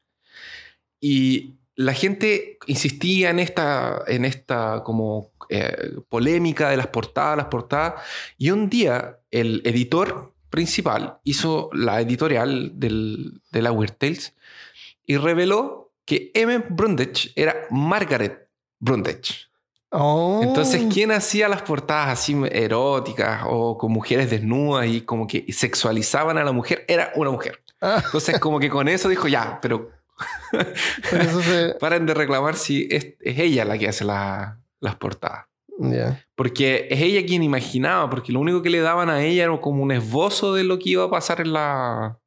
Y 0.99 1.57
la 1.77 1.93
gente 1.93 2.57
insistía 2.67 3.29
en 3.29 3.39
esta, 3.39 4.03
en 4.07 4.25
esta 4.25 4.83
como 4.83 5.33
eh, 5.51 5.93
polémica 6.09 6.71
de 6.71 6.79
las 6.79 6.87
portadas, 6.87 7.37
las 7.37 7.47
portadas. 7.49 8.03
Y 8.39 8.51
un 8.51 8.71
día 8.71 9.19
el 9.31 9.61
editor 9.67 10.33
principal 10.49 11.19
hizo 11.23 11.69
la 11.75 12.01
editorial 12.01 12.73
del- 12.81 13.43
de 13.53 13.61
la 13.61 13.73
Weird 13.73 13.97
Tales 13.99 14.35
y 15.05 15.19
reveló 15.19 15.93
que 16.07 16.31
M. 16.33 16.65
Brundage 16.71 17.31
era 17.37 17.55
Margaret 17.71 18.49
Brundage. 18.79 19.49
Oh. 19.95 20.41
Entonces, 20.43 20.83
¿quién 20.93 21.11
hacía 21.13 21.49
las 21.49 21.63
portadas 21.63 22.09
así 22.19 22.37
eróticas 22.51 23.43
o 23.47 23.79
con 23.79 23.93
mujeres 23.93 24.31
desnudas 24.31 24.87
y 24.87 25.01
como 25.01 25.27
que 25.27 25.45
sexualizaban 25.53 26.37
a 26.39 26.45
la 26.45 26.53
mujer? 26.53 26.85
Era 26.89 27.13
una 27.17 27.31
mujer. 27.31 27.63
Ah, 27.81 28.03
Entonces, 28.05 28.39
como 28.39 28.59
que 28.61 28.69
con 28.71 28.89
eso 28.89 29.09
dijo, 29.09 29.29
ya, 29.29 29.59
pero 29.63 29.91
por 31.11 31.21
eso 31.21 31.41
se- 31.43 31.75
paren 31.81 32.07
de 32.07 32.15
reclamar 32.15 32.57
si 32.57 32.87
es, 32.91 33.15
es 33.21 33.39
ella 33.39 33.65
la 33.65 33.79
que 33.79 33.89
hace 33.89 34.05
la- 34.05 34.61
las 34.81 34.97
portadas. 34.97 35.47
ya. 35.79 36.21
Porque 36.37 36.89
es 36.91 37.01
ella 37.01 37.25
quien 37.27 37.43
imaginaba, 37.43 38.09
porque 38.11 38.33
lo 38.33 38.41
único 38.41 38.63
que 38.63 38.71
le 38.71 38.81
daban 38.81 39.09
a 39.11 39.23
ella 39.23 39.45
era 39.45 39.61
como 39.61 39.83
un 39.83 39.93
esbozo 39.93 40.55
de 40.55 40.65
lo 40.65 40.79
que 40.79 40.91
iba 40.91 41.05
a 41.05 41.11
pasar 41.11 41.41
en 41.41 41.53
la, 41.53 42.19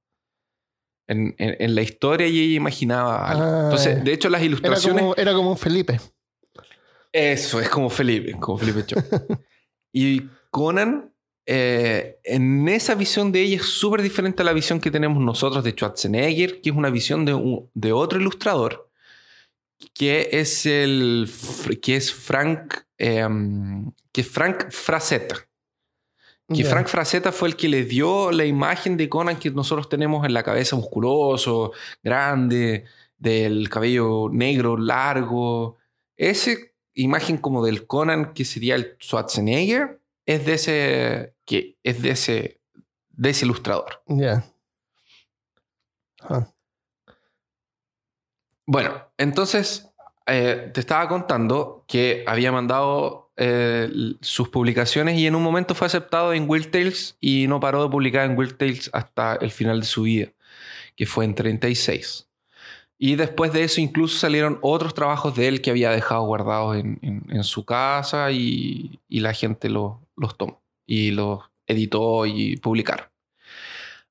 en, 1.08 1.36
en- 1.38 1.56
en 1.60 1.76
la 1.76 1.82
historia 1.82 2.28
y 2.28 2.40
ella 2.40 2.56
imaginaba 2.56 3.30
algo. 3.30 3.44
Ah, 3.44 3.62
Entonces, 3.66 4.04
de 4.04 4.14
hecho, 4.14 4.30
las 4.30 4.40
Era 4.42 4.46
ilustraciones... 4.48 5.02
como, 5.02 5.16
era 5.16 5.34
como 5.34 5.52
un 5.52 5.58
Felipe. 5.58 6.00
Eso, 7.12 7.60
es 7.60 7.70
como 7.70 7.90
Felipe, 7.90 8.34
como 8.40 8.58
Felipe 8.58 8.86
Cho. 8.86 8.98
y 9.94 10.24
Conan, 10.52 11.14
eh, 11.46 12.20
en 12.24 12.68
esa 12.68 12.96
visión 12.96 13.32
de 13.32 13.42
ella 13.42 13.58
es 13.58 13.66
súper 13.66 14.02
diferente 14.02 14.42
a 14.42 14.46
la 14.46 14.54
visión 14.54 14.80
que 14.80 14.92
tenemos 14.92 15.22
nosotros 15.24 15.64
de 15.64 15.72
Schwarzenegger, 15.72 16.62
que 16.62 16.70
es 16.70 16.76
una 16.76 16.90
visión 16.90 17.26
de, 17.26 17.34
un- 17.34 17.70
de 17.74 17.92
otro 17.94 18.20
ilustrador, 18.20 18.90
que 19.94 20.30
es 20.34 20.66
el 20.66 21.30
que 21.82 21.96
es 21.96 22.14
Frank, 22.14 22.76
em, 22.98 23.92
que 24.12 24.22
es 24.22 24.28
Frank 24.28 24.72
Frazetta. 24.72 25.48
Que. 26.54 26.64
Frank 26.64 26.88
Frazetta 26.88 27.34
fue 27.34 27.50
el 27.50 27.58
que 27.58 27.68
le 27.68 27.84
dio 27.84 28.32
la 28.32 28.46
imagen 28.46 28.96
de 28.96 29.10
Conan 29.10 29.38
que 29.38 29.52
nosotros 29.52 29.90
tenemos 29.90 30.26
en 30.26 30.34
la 30.34 30.44
cabeza 30.44 30.78
musculoso, 30.78 31.74
grande, 32.02 32.86
del 33.18 33.68
cabello 33.70 34.30
negro, 34.32 34.78
largo. 34.78 35.78
Esa 36.16 36.52
imagen 36.98 37.38
como 37.38 37.66
del 37.66 37.88
Conan 37.88 38.34
que 38.34 38.44
sería 38.44 38.75
el 38.75 38.98
Schwarzenegger 39.00 40.01
es 40.25 40.46
de 40.46 40.54
ese, 40.54 41.36
que 41.46 41.77
es 41.84 42.01
de 42.01 42.10
ese, 42.10 42.62
de 43.10 43.30
ese 43.30 43.46
ilustrador. 43.46 44.04
Ya. 44.08 44.44
Ah, 46.22 46.48
Bueno, 48.66 49.10
entonces 49.18 49.89
eh, 50.25 50.72
te 50.74 50.82
estaba 50.82 51.08
contando 51.08 51.86
que 51.88 52.25
había 52.27 52.51
mandado 52.51 53.32
eh, 53.38 53.89
sus 54.20 54.50
publicaciones 54.50 55.18
y 55.18 55.27
en 55.27 55.36
un 55.36 55.44
momento 55.44 55.75
fue 55.75 55.88
aceptado 55.88 56.34
en 56.34 56.50
Weird 56.50 56.72
Tales 56.72 57.16
y 57.22 57.48
no 57.48 57.60
paró 57.60 57.84
de 57.84 57.89
publicar 57.89 58.25
en 58.25 58.38
Weird 58.38 58.58
Tales 58.58 58.89
hasta 58.92 59.36
el 59.36 59.51
final 59.51 59.80
de 59.80 59.86
su 59.86 60.01
vida, 60.01 60.34
que 60.96 61.06
fue 61.06 61.24
en 61.24 61.36
36. 61.36 62.27
Y 63.00 63.16
después 63.16 63.54
de 63.54 63.63
eso 63.63 63.80
incluso 63.80 64.18
salieron 64.18 64.58
otros 64.62 64.94
trabajos 64.94 65.36
de 65.36 65.48
él 65.48 65.62
que 65.62 65.70
había 65.70 65.92
dejado 65.92 66.24
guardados 66.24 66.77
en, 66.77 67.00
en- 67.01 67.44
su 67.44 67.63
casa 67.63 68.32
y, 68.32 69.00
y 69.08 69.20
la 69.20 69.34
gente 69.34 69.70
lo- 69.70 70.01
los 70.16 70.36
tomó 70.38 70.62
y 70.86 71.12
los 71.12 71.42
editó 71.68 72.25
y 72.25 72.58
publicaron. 72.58 73.08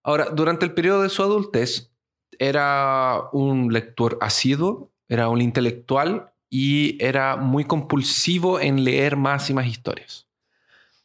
Ahora, 0.02 0.26
durante 0.30 0.64
el 0.64 0.72
periodo 0.72 1.02
de 1.02 1.08
su 1.08 1.22
adultez, 1.22 1.90
era 2.38 3.22
un 3.32 3.72
lector 3.72 4.18
asiduo, 4.20 4.90
era 5.08 5.28
un 5.28 5.40
intelectual 5.40 6.30
y 6.48 7.02
era 7.04 7.36
muy 7.36 7.64
compulsivo 7.64 8.60
en 8.60 8.84
leer 8.84 9.16
más 9.16 9.50
y 9.50 9.54
más 9.54 9.66
historias. 9.66 10.26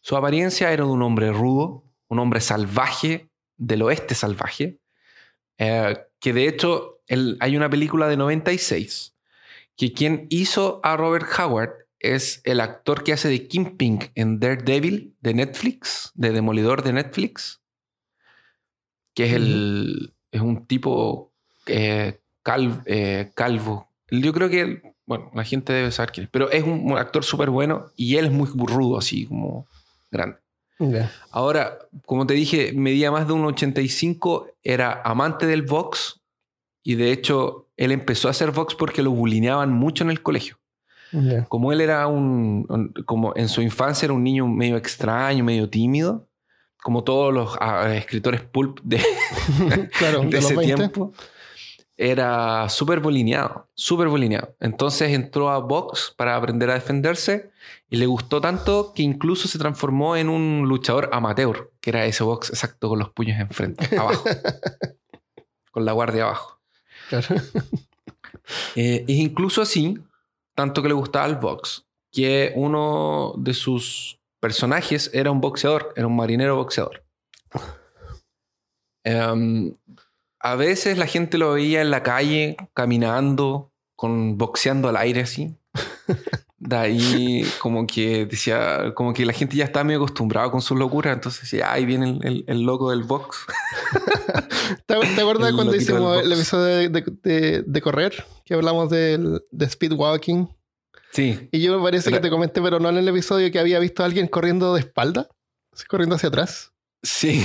Su 0.02 0.16
apariencia 0.16 0.72
era 0.72 0.84
de 0.84 0.90
un 0.92 1.02
hombre 1.02 1.32
rudo, 1.32 1.84
un 2.10 2.20
hombre 2.20 2.42
salvaje, 2.42 3.30
del 3.58 3.82
oeste 3.84 4.14
salvaje, 4.16 4.78
eh, 5.58 5.98
que 6.20 6.34
de 6.34 6.48
hecho 6.48 7.00
el- 7.12 7.38
hay 7.40 7.56
una 7.58 7.70
película 7.70 8.08
de 8.08 8.18
96 8.18 9.14
que 9.78 9.94
quien 9.94 10.28
hizo 10.30 10.80
a 10.84 10.96
Robert 10.98 11.28
Howard 11.40 11.72
es 12.00 12.42
el 12.46 12.60
actor 12.62 13.04
que 13.04 13.14
hace 13.14 13.30
de 13.30 13.48
Kingpin 13.48 14.00
en 14.16 14.40
Daredevil 14.40 15.14
de 15.22 15.34
Netflix, 15.34 16.12
de 16.16 16.32
Demolidor 16.32 16.84
de 16.84 16.94
Netflix, 16.94 17.62
que 19.14 19.26
es, 19.26 19.34
el, 19.34 20.14
es 20.32 20.42
un 20.42 20.66
tipo 20.66 21.32
eh, 21.68 22.20
eh, 22.86 23.32
calvo. 23.36 23.90
Yo 24.10 24.34
creo 24.34 24.50
que, 24.50 24.94
bueno, 25.06 25.30
la 25.34 25.44
gente 25.44 25.74
debe 25.74 25.92
saber 25.92 26.12
quién 26.12 26.24
es, 26.26 26.30
pero 26.32 26.50
es 26.52 26.64
un 26.64 26.98
actor 26.98 27.24
súper 27.24 27.50
bueno 27.50 27.92
y 27.96 28.16
él 28.18 28.26
es 28.26 28.32
muy 28.32 28.48
rudo, 28.68 28.98
así 28.98 29.26
como 29.26 29.68
grande. 30.10 30.38
Ahora, 31.30 31.78
como 32.06 32.26
te 32.26 32.34
dije, 32.34 32.74
medía 32.74 33.12
más 33.12 33.28
de 33.28 33.34
1,85, 33.34 34.48
era 34.64 35.02
amante 35.04 35.46
del 35.46 35.62
box 35.62 36.21
y 36.84 36.96
de 36.96 37.12
hecho 37.12 37.70
él 37.78 37.92
empezó 37.92 38.28
a 38.28 38.32
hacer 38.32 38.52
box 38.52 38.76
porque 38.76 39.04
lo 39.04 39.12
bulineaban 39.12 39.72
mucho 39.72 40.04
en 40.04 40.12
el 40.12 40.22
colegio. 40.22 40.58
Como 41.50 41.74
él 41.74 41.82
era 41.82 42.08
un, 42.08 42.94
como 43.06 43.34
en 43.36 43.50
su 43.50 43.62
infancia 43.62 44.06
era 44.06 44.14
un 44.14 44.24
niño 44.24 44.48
medio 44.48 44.78
extraño, 44.78 45.44
medio 45.44 45.70
tímido, 45.70 46.30
como 46.82 47.04
todos 47.04 47.34
los 47.34 47.58
ah, 47.60 47.94
escritores 47.94 48.42
pulp 48.42 48.80
de, 48.82 48.98
de, 50.30 50.38
ese 50.38 50.56
tiempo, 50.56 51.12
era 51.98 52.70
súper 52.70 53.02
bolineado, 53.02 53.68
súper 53.76 54.08
bolineado. 54.08 54.56
Entonces 54.60 55.12
entró 55.12 55.50
a 55.50 55.60
box 55.60 56.14
para 56.16 56.36
aprender 56.36 56.70
a 56.70 56.76
defenderse 56.76 57.52
y 57.90 57.98
le 57.98 58.06
gustó 58.06 58.40
tanto 58.40 58.94
que 58.96 59.04
incluso 59.04 59.48
se 59.48 59.60
transformó 59.60 60.16
en 60.16 60.30
un 60.30 60.68
luchador 60.68 61.10
amateur, 61.12 61.72
que 61.82 61.90
era 61.90 62.06
ese 62.06 62.24
box 62.24 62.50
exacto 62.50 62.88
con 62.88 63.00
los 63.00 63.10
puños 63.10 63.40
enfrente, 63.40 63.98
abajo, 63.98 64.24
con 65.72 65.84
la 65.84 65.92
guardia 65.92 66.24
abajo. 66.24 66.61
Claro. 67.12 67.28
Eh, 68.76 69.06
incluso 69.08 69.62
así, 69.62 69.98
tanto 70.56 70.82
que 70.82 70.88
le 70.90 70.94
gustaba 70.94 71.26
el 71.26 71.36
box, 71.36 71.86
que 72.12 72.52
uno 72.56 73.34
de 73.38 73.54
sus 73.54 74.20
personajes 74.42 75.10
era 75.14 75.32
un 75.32 75.40
boxeador, 75.40 75.94
era 75.96 76.08
un 76.08 76.16
marinero 76.16 76.56
boxeador. 76.56 77.04
Em, 79.04 79.76
a 80.40 80.56
veces 80.56 80.98
la 80.98 81.08
gente 81.08 81.40
lo 81.40 81.54
veía 81.54 81.82
en 81.82 81.90
la 81.90 82.04
calle 82.04 82.56
caminando, 82.76 83.72
con 83.96 84.38
boxeando 84.38 84.90
al 84.90 84.98
aire 84.98 85.22
así. 85.22 85.56
De 86.64 86.76
ahí 86.76 87.44
como 87.58 87.88
que 87.88 88.28
decía, 88.28 88.94
como 88.94 89.14
que 89.14 89.26
la 89.26 89.34
gente 89.34 89.58
ya 89.58 89.66
está 89.66 89.84
medio 89.84 89.98
acostumbrada 89.98 90.52
con 90.52 90.62
sus 90.62 90.78
locuras, 90.78 91.16
entonces 91.16 91.42
decía, 91.42 91.72
ahí 91.72 91.86
viene 91.86 92.20
el, 92.22 92.62
loco 92.62 92.92
del 92.92 93.02
box. 93.02 93.48
¿Te, 94.86 94.94
acuerdas 94.94 95.54
cuando 95.54 95.76
hicimos 95.76 96.22
el 96.24 96.32
episodio 96.32 96.88
de, 96.88 97.82
correr? 97.82 98.24
Que 98.46 98.54
hablamos 98.54 98.92
del, 98.92 99.42
de 99.50 99.66
speed 99.66 99.94
walking. 99.94 100.46
Sí. 101.12 101.50
Y 101.52 101.64
yo 101.64 101.76
me 101.76 101.84
parece 101.84 102.12
que 102.12 102.20
te 102.20 102.30
comenté, 102.30 102.62
pero 102.62 102.80
no 102.80 102.90
en 102.90 102.98
el 102.98 103.08
episodio, 103.08 103.52
que 103.52 103.58
había 103.58 103.80
visto 103.80 104.04
a 104.04 104.06
alguien 104.06 104.28
corriendo 104.28 104.76
de 104.76 104.82
espalda, 104.82 105.30
corriendo 105.90 106.16
hacia 106.16 106.30
atrás. 106.30 106.72
Sí. 107.02 107.44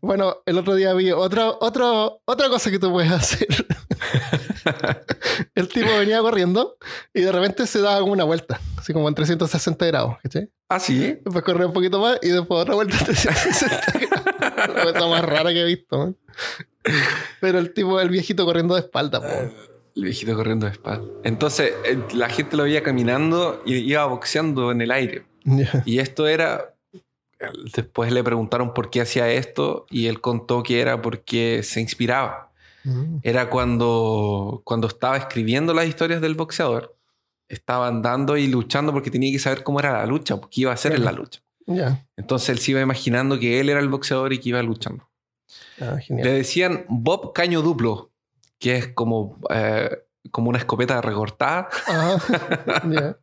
Bueno, 0.00 0.36
el 0.46 0.56
otro 0.56 0.76
día 0.76 0.94
vi 0.94 1.10
otra, 1.10 1.50
otra, 1.50 2.10
otra 2.24 2.48
cosa 2.48 2.70
que 2.70 2.78
tú 2.78 2.92
puedes 2.92 3.10
hacer. 3.10 3.66
el 5.54 5.68
tipo 5.68 5.88
venía 5.98 6.20
corriendo 6.20 6.76
y 7.12 7.22
de 7.22 7.32
repente 7.32 7.66
se 7.66 7.80
daba 7.80 8.00
como 8.00 8.12
una 8.12 8.24
vuelta, 8.24 8.60
así 8.76 8.92
como 8.92 9.08
en 9.08 9.14
360 9.14 9.86
grados, 9.86 10.16
¿cachai? 10.22 10.50
Ah, 10.68 10.80
sí. 10.80 11.18
Después 11.24 11.44
corría 11.44 11.66
un 11.66 11.72
poquito 11.72 12.00
más 12.00 12.18
y 12.22 12.28
después 12.28 12.60
otra 12.60 12.74
vuelta 12.74 12.96
en 13.00 13.04
360 13.04 13.92
grados. 13.98 14.76
La 14.76 14.92
cosa 14.92 15.06
más 15.06 15.24
rara 15.24 15.52
que 15.52 15.60
he 15.60 15.64
visto, 15.64 16.14
Pero 17.40 17.58
el 17.58 17.72
tipo, 17.72 18.00
el 18.00 18.08
viejito 18.08 18.44
corriendo 18.44 18.74
de 18.74 18.80
espalda, 18.80 19.20
El 19.94 20.04
viejito 20.04 20.34
corriendo 20.34 20.66
de 20.66 20.72
espalda. 20.72 21.06
Entonces, 21.24 21.72
eh, 21.84 21.98
la 22.14 22.28
gente 22.28 22.56
lo 22.56 22.64
veía 22.64 22.82
caminando 22.82 23.62
y 23.64 23.76
iba 23.76 24.04
boxeando 24.06 24.72
en 24.72 24.80
el 24.80 24.90
aire. 24.90 25.26
Y 25.84 25.98
esto 25.98 26.26
era. 26.26 26.74
Después 27.74 28.12
le 28.12 28.22
preguntaron 28.22 28.72
por 28.72 28.88
qué 28.88 29.00
hacía 29.00 29.28
esto 29.28 29.86
y 29.90 30.06
él 30.06 30.20
contó 30.20 30.62
que 30.62 30.80
era 30.80 31.02
porque 31.02 31.64
se 31.64 31.80
inspiraba 31.80 32.51
Mm. 32.84 33.18
Era 33.22 33.48
cuando, 33.48 34.62
cuando 34.64 34.88
estaba 34.88 35.16
escribiendo 35.16 35.74
las 35.74 35.86
historias 35.86 36.20
del 36.20 36.34
boxeador, 36.34 36.96
estaba 37.48 37.88
andando 37.88 38.36
y 38.36 38.46
luchando 38.46 38.92
porque 38.92 39.10
tenía 39.10 39.30
que 39.30 39.38
saber 39.38 39.62
cómo 39.62 39.80
era 39.80 39.92
la 39.92 40.06
lucha, 40.06 40.40
qué 40.50 40.62
iba 40.62 40.70
a 40.70 40.74
hacer 40.74 40.94
en 40.94 41.04
la 41.04 41.12
lucha. 41.12 41.40
Entonces 42.16 42.48
él 42.48 42.58
se 42.58 42.72
iba 42.72 42.80
imaginando 42.80 43.38
que 43.38 43.60
él 43.60 43.68
era 43.68 43.80
el 43.80 43.88
boxeador 43.88 44.32
y 44.32 44.38
que 44.38 44.48
iba 44.50 44.62
luchando. 44.62 45.08
Ah, 45.80 45.98
Le 46.08 46.32
decían 46.32 46.86
Bob 46.88 47.32
Caño 47.32 47.62
Duplo, 47.62 48.10
que 48.58 48.76
es 48.76 48.88
como, 48.88 49.38
eh, 49.50 49.90
como 50.30 50.48
una 50.48 50.58
escopeta 50.58 51.00
recortada. 51.00 51.68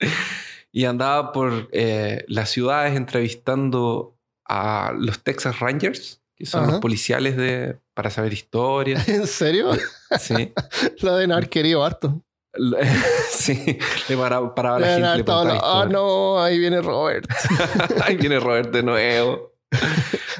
y 0.72 0.84
andaba 0.84 1.32
por 1.32 1.68
eh, 1.72 2.24
las 2.28 2.50
ciudades 2.50 2.96
entrevistando 2.96 4.16
a 4.44 4.92
los 4.96 5.22
Texas 5.22 5.60
Rangers, 5.60 6.22
que 6.40 6.46
son 6.46 6.66
los 6.66 6.80
policiales 6.80 7.36
de, 7.36 7.78
para 7.92 8.08
saber 8.08 8.32
historias. 8.32 9.06
¿En 9.08 9.26
serio? 9.26 9.72
Sí. 10.18 10.54
Lo 11.02 11.16
de 11.16 11.30
haber 11.30 11.50
querido 11.50 11.84
harto. 11.84 12.22
sí, 13.30 13.78
le 14.08 14.16
paraba, 14.16 14.54
paraba 14.54 14.80
la 14.80 15.14
gente. 15.14 15.30
Ah, 15.30 15.86
no, 15.88 16.42
ahí 16.42 16.58
viene 16.58 16.80
Robert. 16.80 17.30
ahí 18.02 18.16
viene 18.16 18.40
Robert 18.40 18.72
de 18.72 18.82
nuevo. 18.82 19.52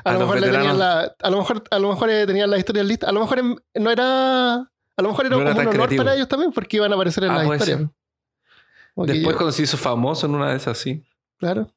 A, 0.02 0.14
lo, 0.14 0.20
mejor 0.20 0.40
le 0.40 0.50
tenían 0.50 0.78
la, 0.78 1.14
a 1.20 1.30
lo 1.30 1.38
mejor 1.38 1.62
a 1.70 1.78
lo 1.78 1.88
mejor 1.90 2.08
tenían 2.08 2.50
la 2.50 2.58
historia 2.58 2.82
lista. 2.82 3.08
A 3.08 3.12
lo 3.12 3.20
mejor 3.20 3.42
no 3.74 3.90
era 3.90 4.54
a 4.54 5.02
lo 5.02 5.08
mejor 5.10 5.26
era, 5.26 5.36
como 5.36 5.50
un 5.50 5.68
honor 5.68 5.96
para 5.96 6.14
ellos 6.14 6.26
también 6.26 6.50
porque 6.50 6.78
iban 6.78 6.90
a 6.90 6.94
aparecer 6.94 7.24
en 7.24 7.30
ah, 7.30 7.44
la 7.44 7.54
historia. 7.54 7.90
Después 8.96 9.36
cuando 9.36 9.52
se 9.52 9.62
hizo 9.62 9.76
famoso 9.76 10.26
en 10.26 10.34
una 10.34 10.50
de 10.50 10.56
esas, 10.56 10.78
sí. 10.78 11.04
Claro. 11.38 11.70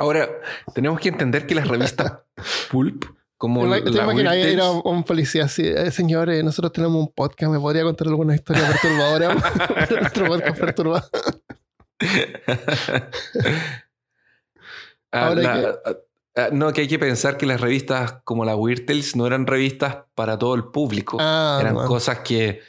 Ahora, 0.00 0.30
tenemos 0.74 0.98
que 0.98 1.10
entender 1.10 1.46
que 1.46 1.54
las 1.54 1.68
revistas 1.68 2.20
Pulp 2.70 3.04
como 3.36 3.70
¿Te, 3.70 3.82
te 3.82 3.98
imaginas 3.98 4.36
ir 4.36 4.60
a 4.60 4.70
un 4.70 5.04
policía 5.04 5.44
así? 5.44 5.66
Eh, 5.66 5.90
señores, 5.90 6.42
nosotros 6.42 6.72
tenemos 6.72 6.96
un 6.96 7.12
podcast, 7.12 7.52
¿me 7.52 7.58
podría 7.58 7.82
contar 7.82 8.08
alguna 8.08 8.34
historia 8.34 8.66
perturbadora? 8.66 9.34
Nuestro 10.00 10.26
podcast 10.26 10.58
perturbado. 10.58 11.10
Ah, 15.12 15.34
ah, 15.36 15.92
ah, 16.36 16.48
no, 16.52 16.72
que 16.72 16.82
hay 16.82 16.88
que 16.88 16.98
pensar 16.98 17.36
que 17.36 17.44
las 17.44 17.60
revistas 17.60 18.20
como 18.24 18.44
la 18.44 18.56
Weird 18.56 18.86
Tales 18.86 19.16
no 19.16 19.26
eran 19.26 19.46
revistas 19.46 19.98
para 20.14 20.38
todo 20.38 20.54
el 20.54 20.64
público. 20.64 21.18
eran 21.20 21.74
cosas 21.74 22.20
que 22.20 22.60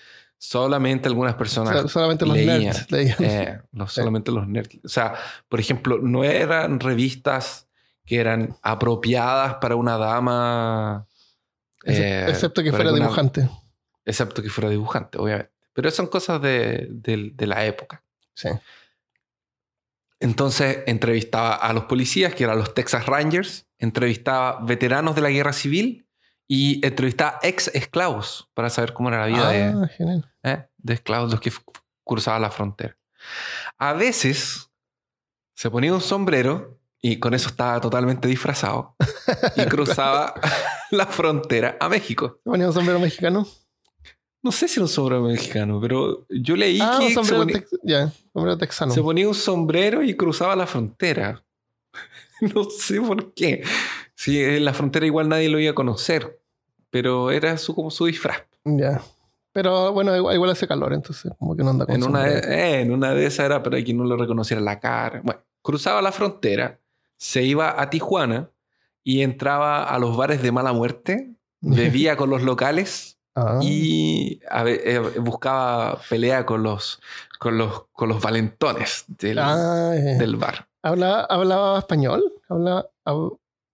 solamente 0.41 1.07
algunas 1.07 1.35
personas 1.35 1.91
solamente 1.91 2.25
los 2.25 2.35
nerds 2.35 2.91
leían. 2.91 3.15
Eh, 3.19 3.61
solamente 3.87 4.31
los 4.31 4.47
nerds. 4.47 4.79
O 4.83 4.89
sea, 4.89 5.13
por 5.47 5.59
ejemplo, 5.59 5.99
no 6.01 6.23
eran 6.23 6.79
revistas 6.79 7.67
que 8.07 8.19
eran 8.19 8.55
apropiadas 8.63 9.55
para 9.61 9.75
una 9.75 9.97
dama. 9.97 11.05
Eh, 11.85 12.25
excepto 12.27 12.63
que 12.63 12.71
fuera 12.71 12.91
dibujante. 12.91 13.47
Excepto 14.03 14.41
que 14.41 14.49
fuera 14.49 14.71
dibujante, 14.71 15.19
obviamente. 15.19 15.51
Pero 15.73 15.91
son 15.91 16.07
cosas 16.07 16.41
de, 16.41 16.87
de, 16.89 17.47
la 17.47 17.63
época. 17.65 18.03
Sí. 18.33 18.49
Entonces 20.19 20.79
entrevistaba 20.87 21.53
a 21.53 21.71
los 21.71 21.83
policías, 21.83 22.33
que 22.33 22.45
eran 22.45 22.57
los 22.57 22.73
Texas 22.73 23.05
Rangers, 23.05 23.67
entrevistaba 23.77 24.59
veteranos 24.63 25.13
de 25.15 25.21
la 25.21 25.29
guerra 25.29 25.53
civil 25.53 26.07
y 26.53 26.85
entrevistaba 26.85 27.39
ex 27.43 27.69
esclavos 27.73 28.49
para 28.53 28.69
saber 28.69 28.91
cómo 28.91 29.07
era 29.07 29.21
la 29.21 29.27
vida 29.27 29.49
de, 29.51 29.63
ah, 29.63 29.87
¿eh? 30.43 30.67
de 30.79 30.93
esclavos, 30.93 31.31
los 31.31 31.39
que 31.39 31.49
cruzaban 32.03 32.41
la 32.41 32.51
frontera. 32.51 32.97
A 33.77 33.93
veces 33.93 34.69
se 35.55 35.71
ponía 35.71 35.93
un 35.93 36.01
sombrero 36.01 36.77
y 37.01 37.19
con 37.19 37.33
eso 37.33 37.47
estaba 37.47 37.79
totalmente 37.79 38.27
disfrazado 38.27 38.97
y 39.55 39.63
cruzaba 39.67 40.33
la 40.91 41.05
frontera 41.05 41.77
a 41.79 41.87
México. 41.87 42.41
¿Ponía 42.43 42.67
un 42.67 42.73
sombrero 42.73 42.99
mexicano? 42.99 43.47
No 44.43 44.51
sé 44.51 44.67
si 44.67 44.73
era 44.73 44.83
un 44.83 44.89
sombrero 44.89 45.23
mexicano, 45.23 45.79
pero 45.79 46.25
yo 46.29 46.57
leí 46.57 46.79
ah, 46.81 46.97
que 46.99 47.05
un 47.05 47.13
sombrero, 47.13 47.65
se 47.69 47.77
ponía, 47.77 48.13
sombrero 48.33 48.57
texano. 48.57 48.93
Se 48.93 49.01
ponía 49.01 49.25
un 49.25 49.35
sombrero 49.35 50.03
y 50.03 50.17
cruzaba 50.17 50.57
la 50.57 50.67
frontera. 50.67 51.45
no 52.41 52.65
sé 52.65 52.99
por 52.99 53.33
qué. 53.33 53.63
Sí, 54.15 54.37
en 54.37 54.65
la 54.65 54.73
frontera 54.73 55.05
igual 55.05 55.29
nadie 55.29 55.47
lo 55.47 55.59
iba 55.59 55.71
a 55.71 55.75
conocer, 55.75 56.40
pero 56.91 57.31
era 57.31 57.57
su, 57.57 57.73
como 57.73 57.89
su 57.89 58.05
disfraz. 58.05 58.43
Ya. 58.63 59.01
Pero 59.53 59.91
bueno, 59.91 60.15
igual, 60.15 60.49
hace 60.51 60.67
calor, 60.67 60.93
entonces 60.93 61.31
como 61.39 61.55
que 61.55 61.63
no 61.63 61.71
anda 61.71 61.85
con 61.85 61.95
en 61.95 62.03
una, 62.03 62.29
eh, 62.29 62.81
en 62.81 62.91
una 62.91 63.13
de 63.13 63.25
esas 63.25 63.47
era 63.47 63.63
para 63.63 63.83
que 63.83 63.93
no 63.93 64.03
lo 64.05 64.15
reconociera 64.15 64.61
la 64.61 64.79
cara. 64.79 65.21
Bueno, 65.23 65.41
cruzaba 65.61 66.01
la 66.01 66.11
frontera 66.11 66.79
se 67.21 67.43
iba 67.43 67.79
a 67.79 67.91
Tijuana 67.91 68.49
y 69.03 69.21
entraba 69.21 69.83
a 69.83 69.99
los 69.99 70.17
bares 70.17 70.41
de 70.41 70.51
mala 70.51 70.73
muerte, 70.73 71.35
bebía 71.61 72.17
con 72.17 72.31
los 72.31 72.41
locales 72.41 73.19
ah. 73.35 73.59
y 73.61 74.41
eh, 74.65 74.99
buscaba 75.19 76.01
pelea 76.09 76.47
con 76.47 76.63
los, 76.63 76.99
con 77.37 77.59
los, 77.59 77.85
con 77.91 78.09
los 78.09 78.19
valentones 78.23 79.05
del, 79.07 79.37
ah, 79.37 79.93
eh. 79.95 80.17
del 80.17 80.35
bar. 80.35 80.67
¿Hablaba, 80.81 81.25
¿Hablaba 81.25 81.77
español? 81.77 82.23
¿Habla, 82.49 82.89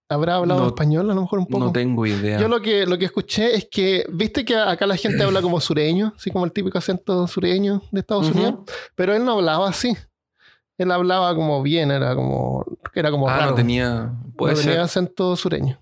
¿Habrá 0.10 0.36
hablado 0.36 0.68
español 0.68 1.10
a 1.12 1.14
lo 1.14 1.22
mejor 1.22 1.40
un 1.40 1.48
poco? 1.48 1.66
No 1.66 1.72
tengo 1.74 2.06
idea. 2.06 2.40
Yo 2.40 2.48
lo 2.48 2.62
que, 2.62 2.86
lo 2.86 2.98
que 2.98 3.06
escuché 3.06 3.56
es 3.56 3.68
que, 3.70 4.06
viste 4.10 4.46
que 4.46 4.56
acá 4.56 4.86
la 4.88 4.96
gente 4.96 5.22
habla 5.24 5.42
como 5.42 5.60
sureño, 5.60 6.14
así 6.16 6.32
como 6.32 6.46
el 6.46 6.54
típico 6.54 6.78
acento 6.78 7.28
sureño 7.28 7.82
de 7.92 8.00
Estados 8.00 8.30
Unidos, 8.30 8.56
pero 8.96 9.14
él 9.14 9.26
no 9.26 9.34
hablaba 9.34 9.68
así. 9.68 9.98
Él 10.78 10.92
hablaba 10.92 11.36
como 11.36 11.62
bien, 11.62 11.92
era 11.92 12.16
como, 12.16 12.64
era 12.94 13.12
como 13.12 13.28
Ah, 13.28 13.38
raro. 13.38 13.50
no 13.52 13.56
tenía. 13.56 14.14
Puede 14.38 14.54
No 14.54 14.58
ser. 14.62 14.68
tenía 14.72 14.84
acento 14.84 15.36
sureño. 15.36 15.80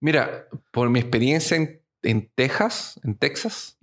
Mira, 0.00 0.46
por 0.72 0.90
mi 0.90 0.98
experiencia 1.00 1.56
en, 1.56 1.80
en 2.02 2.30
Texas, 2.34 3.00
en 3.04 3.16
Texas, 3.16 3.78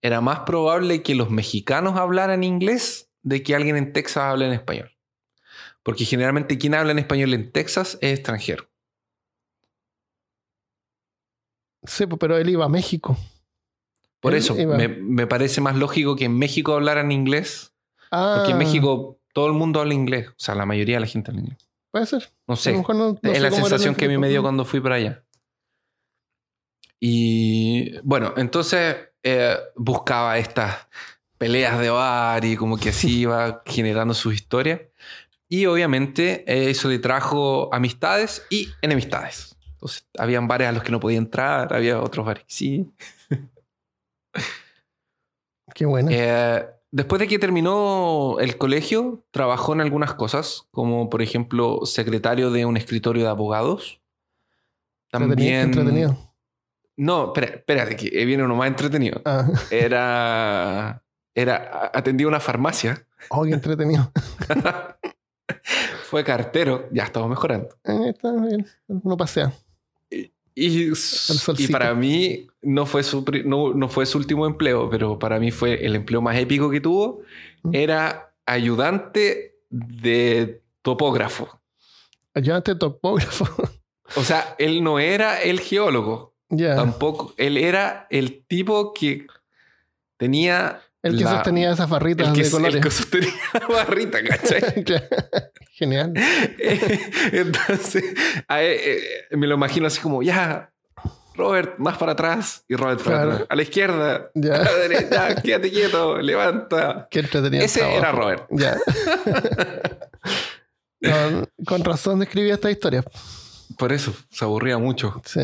era 0.00 0.20
más 0.22 0.40
probable 0.40 1.02
que 1.02 1.14
los 1.14 1.28
mexicanos 1.30 1.96
hablaran 1.98 2.44
inglés 2.44 3.10
de 3.22 3.42
que 3.42 3.54
alguien 3.54 3.76
en 3.76 3.92
Texas 3.92 4.22
hable 4.24 4.46
en 4.46 4.52
español. 4.52 4.90
Porque 5.82 6.04
generalmente 6.06 6.56
quien 6.56 6.74
habla 6.74 6.92
en 6.92 6.98
español 7.00 7.34
en 7.34 7.52
Texas 7.52 7.98
es 8.00 8.14
extranjero. 8.18 8.68
Sí, 11.88 12.06
pues, 12.06 12.18
pero 12.20 12.36
él 12.36 12.48
iba 12.48 12.64
a 12.64 12.68
México. 12.68 13.16
Por 14.20 14.32
Él 14.32 14.38
eso 14.38 14.54
me, 14.54 14.88
me 14.88 15.26
parece 15.26 15.60
más 15.60 15.76
lógico 15.76 16.16
que 16.16 16.24
en 16.26 16.36
México 16.38 16.74
hablaran 16.74 17.12
inglés. 17.12 17.72
Ah, 18.10 18.34
Porque 18.38 18.52
en 18.52 18.58
México 18.58 19.18
todo 19.32 19.46
el 19.46 19.52
mundo 19.52 19.80
habla 19.80 19.94
inglés. 19.94 20.28
O 20.30 20.34
sea, 20.36 20.54
la 20.54 20.66
mayoría 20.66 20.96
de 20.96 21.00
la 21.00 21.06
gente 21.06 21.30
habla 21.30 21.42
inglés. 21.42 21.58
Puede 21.90 22.06
ser. 22.06 22.28
No 22.46 22.56
sé. 22.56 22.72
no- 22.72 22.84
no 22.86 23.18
es 23.22 23.32
sé 23.36 23.40
la 23.40 23.50
sensación 23.50 23.90
en 23.90 23.94
que 23.96 24.04
a 24.06 24.08
mí 24.08 24.18
me 24.18 24.28
dio 24.28 24.42
cuando 24.42 24.64
fui 24.64 24.80
para 24.80 24.96
allá. 24.96 25.24
Y 27.00 27.98
bueno, 28.00 28.34
entonces 28.36 28.96
eh, 29.22 29.56
buscaba 29.76 30.38
estas 30.38 30.88
peleas 31.38 31.78
de 31.78 31.90
bar 31.90 32.44
y 32.44 32.56
como 32.56 32.76
que 32.76 32.88
así 32.88 33.20
iba 33.20 33.62
generando 33.66 34.14
sus 34.14 34.34
historias. 34.34 34.80
Y 35.48 35.66
obviamente 35.66 36.44
eh, 36.52 36.70
eso 36.70 36.88
le 36.88 36.98
trajo 36.98 37.72
amistades 37.72 38.44
y 38.50 38.68
enemistades. 38.82 39.56
Entonces, 39.78 40.08
habían 40.18 40.48
bares 40.48 40.66
a 40.68 40.72
los 40.72 40.82
que 40.82 40.90
no 40.90 40.98
podía 40.98 41.18
entrar, 41.18 41.72
había 41.72 42.00
otros 42.00 42.26
bares 42.26 42.42
que 42.42 42.52
sí. 42.52 42.92
Qué 45.74 45.86
bueno. 45.86 46.08
Eh, 46.12 46.66
después 46.90 47.20
de 47.20 47.28
que 47.28 47.38
terminó 47.38 48.38
el 48.40 48.58
colegio, 48.58 49.24
trabajó 49.30 49.72
en 49.74 49.80
algunas 49.82 50.14
cosas, 50.14 50.66
como 50.72 51.08
por 51.08 51.22
ejemplo 51.22 51.80
secretario 51.84 52.50
de 52.50 52.64
un 52.66 52.76
escritorio 52.76 53.22
de 53.22 53.28
abogados. 53.30 54.00
También. 55.12 55.66
Entretenido. 55.66 56.16
No, 56.96 57.26
espera, 57.26 57.46
espérate, 57.54 57.94
que 57.94 58.24
viene 58.24 58.42
uno 58.42 58.56
más 58.56 58.66
entretenido. 58.66 59.22
Ah, 59.24 59.46
Era. 59.70 61.04
Era. 61.34 61.92
Atendía 61.94 62.26
una 62.26 62.40
farmacia. 62.40 63.06
oh, 63.30 63.44
qué 63.44 63.52
entretenido. 63.52 64.10
Fue 66.04 66.24
cartero. 66.24 66.88
Ya 66.90 67.04
estamos 67.04 67.28
mejorando. 67.28 67.68
Eh, 67.84 68.08
Está 68.08 68.32
bien. 68.32 68.66
No 68.88 69.16
pasea. 69.16 69.52
Y, 70.60 70.92
y 71.58 71.68
para 71.68 71.94
mí 71.94 72.48
no 72.62 72.84
fue, 72.84 73.04
su, 73.04 73.24
no, 73.44 73.72
no 73.74 73.88
fue 73.88 74.06
su 74.06 74.18
último 74.18 74.44
empleo, 74.44 74.90
pero 74.90 75.16
para 75.16 75.38
mí 75.38 75.52
fue 75.52 75.84
el 75.86 75.94
empleo 75.94 76.20
más 76.20 76.36
épico 76.36 76.68
que 76.68 76.80
tuvo. 76.80 77.22
Mm. 77.62 77.74
Era 77.74 78.34
ayudante 78.44 79.60
de 79.70 80.62
topógrafo. 80.82 81.60
Ayudante 82.34 82.74
topógrafo. 82.74 83.46
O 84.16 84.24
sea, 84.24 84.56
él 84.58 84.82
no 84.82 84.98
era 84.98 85.40
el 85.42 85.60
geólogo, 85.60 86.34
tampoco. 86.48 87.34
Él 87.36 87.56
era 87.56 88.06
el 88.10 88.44
tipo 88.46 88.92
que 88.94 89.26
tenía. 90.16 90.80
El 91.02 91.16
que 91.16 91.24
la- 91.24 91.30
sostenía 91.30 91.72
esas 91.72 91.88
barritas 91.88 92.28
el 92.28 92.34
que, 92.34 92.40
de 92.40 92.46
el 92.46 92.52
colores. 92.52 92.82
que 92.84 92.90
sostenía 92.90 93.32
la 93.54 93.66
barrita, 93.68 94.18
¿cachai? 94.22 94.84
Genial. 95.74 96.12
Entonces, 97.32 98.04
él, 98.04 98.14
eh, 98.48 99.00
me 99.36 99.46
lo 99.46 99.54
imagino 99.54 99.86
así 99.86 100.00
como, 100.00 100.22
ya, 100.24 100.72
Robert, 101.36 101.78
más 101.78 101.96
para 101.98 102.12
atrás. 102.12 102.64
Y 102.68 102.74
Robert 102.74 103.00
para 103.00 103.22
atrás. 103.22 103.46
A 103.48 103.54
la 103.54 103.62
izquierda, 103.62 104.30
Ya. 104.34 104.56
a 104.56 104.64
la 104.64 104.74
derecha, 104.74 105.34
quédate 105.36 105.70
quieto, 105.70 106.18
levanta. 106.20 107.06
Qué 107.10 107.20
entretenido. 107.20 107.64
Ese 107.64 107.78
trabajo. 107.78 107.98
era 107.98 108.12
Robert. 108.12 108.46
Ya. 108.50 108.76
No, 111.00 111.44
con 111.64 111.84
razón 111.84 112.20
escribí 112.22 112.50
esta 112.50 112.70
historia. 112.70 113.04
Por 113.78 113.92
eso, 113.92 114.12
se 114.30 114.44
aburría 114.44 114.78
mucho. 114.78 115.22
Sí. 115.24 115.40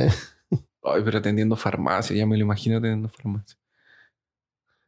Ay, 0.83 1.03
pero 1.05 1.19
atendiendo 1.19 1.55
farmacia, 1.57 2.17
ya 2.17 2.27
me 2.27 2.37
lo 2.37 2.43
imagino 2.43 2.79
atendiendo 2.79 3.09
farmacia. 3.09 3.57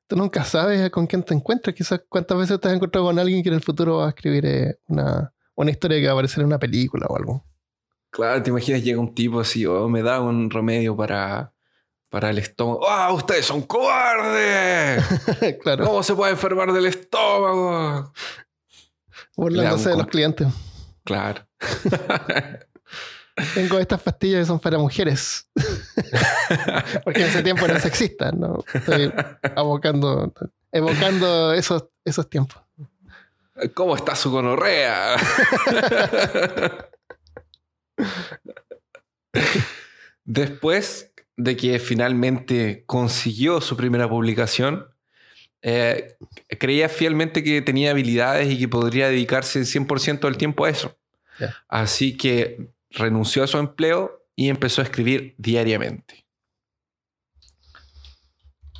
Tú 0.06 0.16
nunca 0.16 0.44
sabes 0.44 0.88
con 0.90 1.06
quién 1.06 1.22
te 1.22 1.34
encuentras. 1.34 1.74
Quizás 1.74 2.02
cuántas 2.08 2.38
veces 2.38 2.60
te 2.60 2.68
has 2.68 2.74
encontrado 2.74 3.06
con 3.06 3.18
alguien 3.18 3.42
que 3.42 3.48
en 3.48 3.56
el 3.56 3.62
futuro 3.62 3.98
va 3.98 4.06
a 4.06 4.08
escribir 4.10 4.46
eh, 4.46 4.78
una, 4.88 5.32
una 5.56 5.70
historia 5.70 5.98
que 5.98 6.06
va 6.06 6.10
a 6.10 6.14
aparecer 6.14 6.40
en 6.40 6.46
una 6.46 6.58
película 6.58 7.06
o 7.08 7.16
algo. 7.16 7.44
Claro, 8.10 8.42
te 8.42 8.50
imaginas 8.50 8.82
llega 8.82 9.00
un 9.00 9.14
tipo 9.14 9.40
así, 9.40 9.66
oh, 9.66 9.88
me 9.88 10.02
da 10.02 10.20
un 10.20 10.48
remedio 10.48 10.96
para, 10.96 11.52
para 12.08 12.30
el 12.30 12.38
estómago. 12.38 12.88
¡Ah, 12.88 13.12
ustedes 13.12 13.44
son 13.44 13.62
cobardes! 13.62 15.04
claro. 15.62 15.84
¿Cómo 15.84 16.02
se 16.02 16.14
puede 16.14 16.32
enfermar 16.32 16.72
del 16.72 16.86
estómago? 16.86 18.12
Burlándose 19.36 19.90
de 19.90 19.96
los 19.96 20.06
clientes. 20.06 20.46
Claro. 21.04 21.46
Tengo 23.54 23.78
estas 23.78 24.00
pastillas 24.02 24.40
que 24.40 24.46
son 24.46 24.58
para 24.58 24.78
mujeres. 24.78 25.48
Porque 27.04 27.20
en 27.20 27.28
ese 27.28 27.42
tiempo 27.42 27.66
eran 27.66 27.80
sexistas, 27.80 28.32
¿no? 28.32 28.64
Estoy 28.72 29.12
abocando, 29.54 30.32
evocando 30.72 31.52
esos, 31.52 31.84
esos 32.04 32.30
tiempos. 32.30 32.62
¿Cómo 33.74 33.94
está 33.94 34.14
su 34.14 34.30
gonorrea? 34.30 35.16
Después 40.24 41.12
de 41.36 41.56
que 41.56 41.78
finalmente 41.78 42.84
consiguió 42.86 43.60
su 43.60 43.76
primera 43.76 44.08
publicación, 44.08 44.88
eh, 45.60 46.16
creía 46.58 46.88
fielmente 46.88 47.42
que 47.42 47.60
tenía 47.60 47.90
habilidades 47.90 48.50
y 48.50 48.58
que 48.58 48.68
podría 48.68 49.08
dedicarse 49.08 49.60
100% 49.60 50.20
del 50.20 50.38
tiempo 50.38 50.64
a 50.64 50.70
eso. 50.70 50.96
Así 51.68 52.16
que 52.16 52.70
renunció 52.90 53.44
a 53.44 53.46
su 53.46 53.58
empleo 53.58 54.26
y 54.34 54.48
empezó 54.48 54.80
a 54.80 54.84
escribir 54.84 55.34
diariamente. 55.38 56.26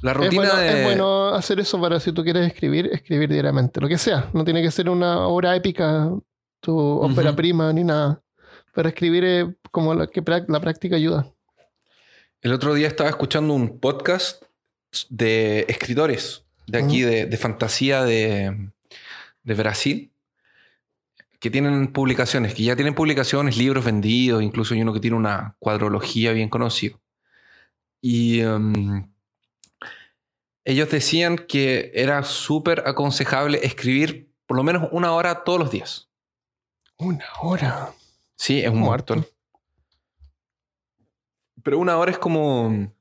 La 0.02 0.12
Es 0.12 0.16
rutina 0.16 0.42
bueno, 0.42 0.56
de... 0.56 0.68
es 0.68 0.84
bueno 0.84 1.28
hacer 1.28 1.58
eso 1.60 1.80
para 1.80 1.98
si 1.98 2.12
tú 2.12 2.22
quieres 2.22 2.46
escribir, 2.46 2.90
escribir 2.92 3.30
diariamente. 3.30 3.80
Lo 3.80 3.88
que 3.88 3.98
sea. 3.98 4.30
No 4.32 4.44
tiene 4.44 4.62
que 4.62 4.70
ser 4.70 4.88
una 4.88 5.26
obra 5.26 5.56
épica, 5.56 6.10
tu 6.60 6.78
ópera 6.78 7.34
prima, 7.34 7.72
ni 7.72 7.84
nada. 7.84 8.22
Pero 8.74 8.88
escribir 8.88 9.24
eh, 9.24 9.56
como 9.70 9.94
la, 9.94 10.06
que 10.06 10.22
la 10.48 10.60
práctica 10.60 10.96
ayuda. 10.96 11.26
El 12.42 12.52
otro 12.52 12.74
día 12.74 12.88
estaba 12.88 13.08
escuchando 13.08 13.54
un 13.54 13.80
podcast 13.80 14.42
de 15.08 15.64
escritores 15.68 16.44
de 16.66 16.78
aquí, 16.78 17.00
de, 17.00 17.26
de 17.26 17.36
fantasía 17.36 18.04
de, 18.04 18.70
de 19.42 19.54
Brasil, 19.54 20.12
que 21.40 21.50
tienen 21.50 21.92
publicaciones, 21.92 22.54
que 22.54 22.62
ya 22.64 22.76
tienen 22.76 22.94
publicaciones, 22.94 23.56
libros 23.56 23.84
vendidos, 23.84 24.42
incluso 24.42 24.74
hay 24.74 24.82
uno 24.82 24.92
que 24.92 25.00
tiene 25.00 25.16
una 25.16 25.56
cuadrología 25.58 26.32
bien 26.32 26.48
conocido. 26.48 27.00
Y 28.00 28.42
um, 28.42 29.10
ellos 30.64 30.90
decían 30.90 31.36
que 31.36 31.92
era 31.94 32.22
súper 32.22 32.84
aconsejable 32.86 33.64
escribir 33.64 34.32
por 34.46 34.56
lo 34.56 34.62
menos 34.62 34.88
una 34.92 35.12
hora 35.12 35.44
todos 35.44 35.58
los 35.58 35.70
días. 35.70 36.08
Una 36.98 37.24
hora. 37.40 37.92
Sí, 38.36 38.60
es 38.60 38.68
un 38.70 38.78
Muerto. 38.78 39.24
Pero 41.62 41.78
una 41.78 41.98
hora 41.98 42.12
es 42.12 42.18
como 42.18 42.92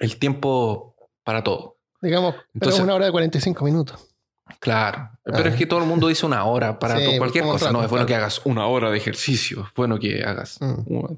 el 0.00 0.18
tiempo 0.18 0.94
para 1.24 1.42
todo. 1.42 1.78
Digamos, 2.02 2.34
pero 2.34 2.48
Entonces- 2.54 2.80
una 2.82 2.94
hora 2.94 3.06
de 3.06 3.12
45 3.12 3.64
minutos. 3.64 4.15
Claro. 4.60 5.10
Pero 5.24 5.38
Ah. 5.44 5.48
es 5.48 5.54
que 5.56 5.66
todo 5.66 5.80
el 5.80 5.86
mundo 5.86 6.08
dice 6.08 6.24
una 6.26 6.44
hora 6.44 6.78
para 6.78 6.98
Sí, 6.98 7.04
to- 7.04 7.18
cualquier 7.18 7.44
cosa. 7.44 7.70
No, 7.72 7.82
es 7.82 7.90
bueno 7.90 8.06
claro. 8.06 8.06
que 8.06 8.14
hagas 8.14 8.40
una 8.44 8.66
hora 8.66 8.90
de 8.90 8.96
ejercicio. 8.98 9.64
Es 9.66 9.74
bueno 9.74 9.98
que 9.98 10.22
hagas. 10.24 10.58
Mm. 10.60 11.14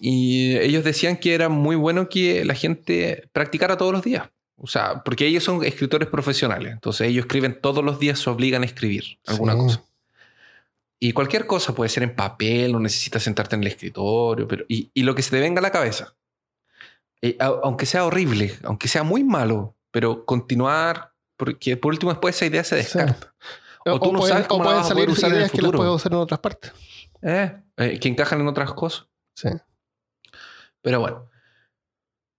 Y 0.00 0.56
ellos 0.58 0.84
decían 0.84 1.16
que 1.16 1.34
era 1.34 1.48
muy 1.48 1.76
bueno 1.76 2.08
que 2.08 2.44
la 2.44 2.54
gente 2.54 3.28
practicara 3.32 3.76
todos 3.76 3.92
los 3.92 4.02
días. 4.02 4.28
O 4.56 4.66
sea, 4.66 5.02
porque 5.04 5.26
ellos 5.26 5.44
son 5.44 5.64
escritores 5.64 6.08
profesionales. 6.08 6.72
Entonces 6.72 7.08
ellos 7.08 7.24
escriben 7.26 7.60
todos 7.60 7.84
los 7.84 7.98
días, 7.98 8.18
se 8.18 8.30
obligan 8.30 8.62
a 8.62 8.66
escribir 8.66 9.18
alguna 9.26 9.52
Sí. 9.54 9.58
cosa. 9.58 9.82
Y 11.00 11.12
cualquier 11.12 11.46
cosa 11.46 11.74
puede 11.74 11.88
ser 11.90 12.02
en 12.02 12.14
papel, 12.14 12.72
no 12.72 12.80
necesitas 12.80 13.22
sentarte 13.22 13.54
en 13.54 13.62
el 13.62 13.68
escritorio, 13.68 14.48
pero 14.48 14.64
y, 14.68 14.90
y 14.94 15.02
lo 15.04 15.14
que 15.14 15.22
se 15.22 15.30
te 15.30 15.40
venga 15.40 15.60
a 15.60 15.62
la 15.62 15.70
cabeza. 15.70 16.14
Eh, 17.22 17.36
aunque 17.40 17.86
sea 17.86 18.04
horrible, 18.04 18.56
aunque 18.64 18.88
sea 18.88 19.02
muy 19.04 19.22
malo, 19.24 19.74
pero 19.92 20.24
continuar, 20.24 21.12
porque 21.38 21.78
por 21.78 21.92
último 21.92 22.12
después 22.12 22.36
esa 22.36 22.44
idea 22.46 22.62
se 22.64 22.82
Sí. 22.82 22.98
descarta. 22.98 23.34
O 23.86 23.98
tú 23.98 24.12
no 24.12 24.18
pueden, 24.18 24.34
sabes 24.34 24.48
cómo 24.48 24.64
la 24.64 24.72
vas 24.72 24.90
a 24.90 24.94
poder 24.94 25.06
salir 25.06 25.10
usar 25.10 25.30
en 25.30 25.32
el 25.32 25.38
ideas 25.40 25.52
que 25.52 25.62
las 25.62 25.72
puedo 25.72 25.94
usar 25.94 26.12
en 26.12 26.18
otras 26.18 26.40
partes. 26.40 26.72
Eh, 27.22 27.56
eh, 27.78 27.98
que 27.98 28.08
encajan 28.08 28.40
en 28.40 28.48
otras 28.48 28.74
cosas. 28.74 29.06
Sí. 29.34 29.48
Pero 30.82 31.00
bueno, 31.00 31.30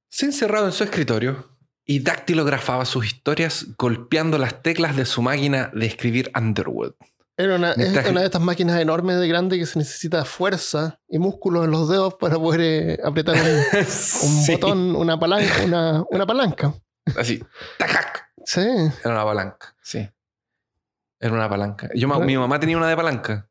se 0.10 0.26
encerraba 0.28 0.68
en 0.68 0.72
su 0.74 0.84
escritorio 0.84 1.58
y 1.86 2.00
dactilografaba 2.02 2.86
sus 2.86 3.06
historias 3.06 3.66
golpeando 3.78 4.38
las 4.38 4.62
teclas 4.62 4.96
de 4.96 5.06
su 5.06 5.22
máquina 5.24 5.72
de 5.74 5.88
escribir 5.88 6.32
Underwood. 6.38 6.94
Era 7.36 7.56
una, 7.56 7.74
Mientras 7.78 8.14
de 8.14 8.26
estas 8.26 8.42
máquinas 8.42 8.80
enormes 8.82 9.18
de 9.20 9.28
grande 9.28 9.58
que 9.58 9.66
se 9.66 9.80
necesita 9.80 10.26
fuerza 10.26 11.00
y 11.08 11.20
músculos 11.20 11.66
en 11.66 11.72
los 11.72 11.88
dedos 11.90 12.16
para 12.16 12.36
poder 12.38 12.62
eh, 12.62 13.00
apretar 13.04 13.36
un, 13.36 13.42
un 13.80 13.86
Sí, 13.86 14.52
botón, 14.54 14.96
una 14.96 15.18
palanca, 15.18 15.64
una, 15.64 16.04
una 16.12 16.28
palanca. 16.28 16.74
Así, 17.16 17.42
tacac. 17.78 18.29
Sí. 18.52 18.62
Era 18.62 19.12
una 19.14 19.24
palanca, 19.26 19.76
sí. 19.84 20.10
Era 21.20 21.34
una 21.34 21.48
palanca. 21.48 21.88
Yo, 21.94 22.08
mi 22.22 22.36
mamá 22.36 22.60
tenía 22.60 22.78
una 22.78 22.88
de 22.88 22.96
palanca, 22.96 23.48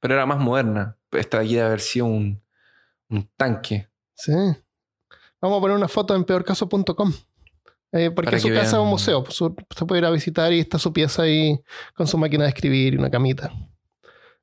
pero 0.00 0.14
era 0.14 0.26
más 0.26 0.38
moderna. 0.38 0.96
Esta 1.12 1.38
de 1.38 1.44
aquí 1.44 1.54
debe 1.54 1.66
haber 1.68 1.80
sido 1.80 2.06
un, 2.06 2.42
un 3.10 3.30
tanque. 3.36 3.88
Sí. 4.14 4.32
Vamos 5.40 5.58
a 5.58 5.60
poner 5.60 5.76
una 5.76 5.86
foto 5.86 6.16
en 6.16 6.24
peorcaso.com. 6.24 7.12
Eh, 7.92 8.10
porque 8.10 8.40
su 8.40 8.48
casa 8.48 8.62
es 8.76 8.82
un 8.82 8.88
museo. 8.88 9.22
pues, 9.22 9.36
su- 9.36 9.54
se 9.70 9.86
puede 9.86 10.00
ir 10.00 10.04
a 10.06 10.10
visitar 10.10 10.52
y 10.52 10.58
está 10.58 10.80
su 10.80 10.92
pieza 10.92 11.22
ahí 11.22 11.62
con 11.94 12.08
su 12.08 12.18
máquina 12.18 12.42
de 12.42 12.48
escribir 12.50 12.94
y 12.94 12.96
una 12.96 13.10
camita. 13.10 13.52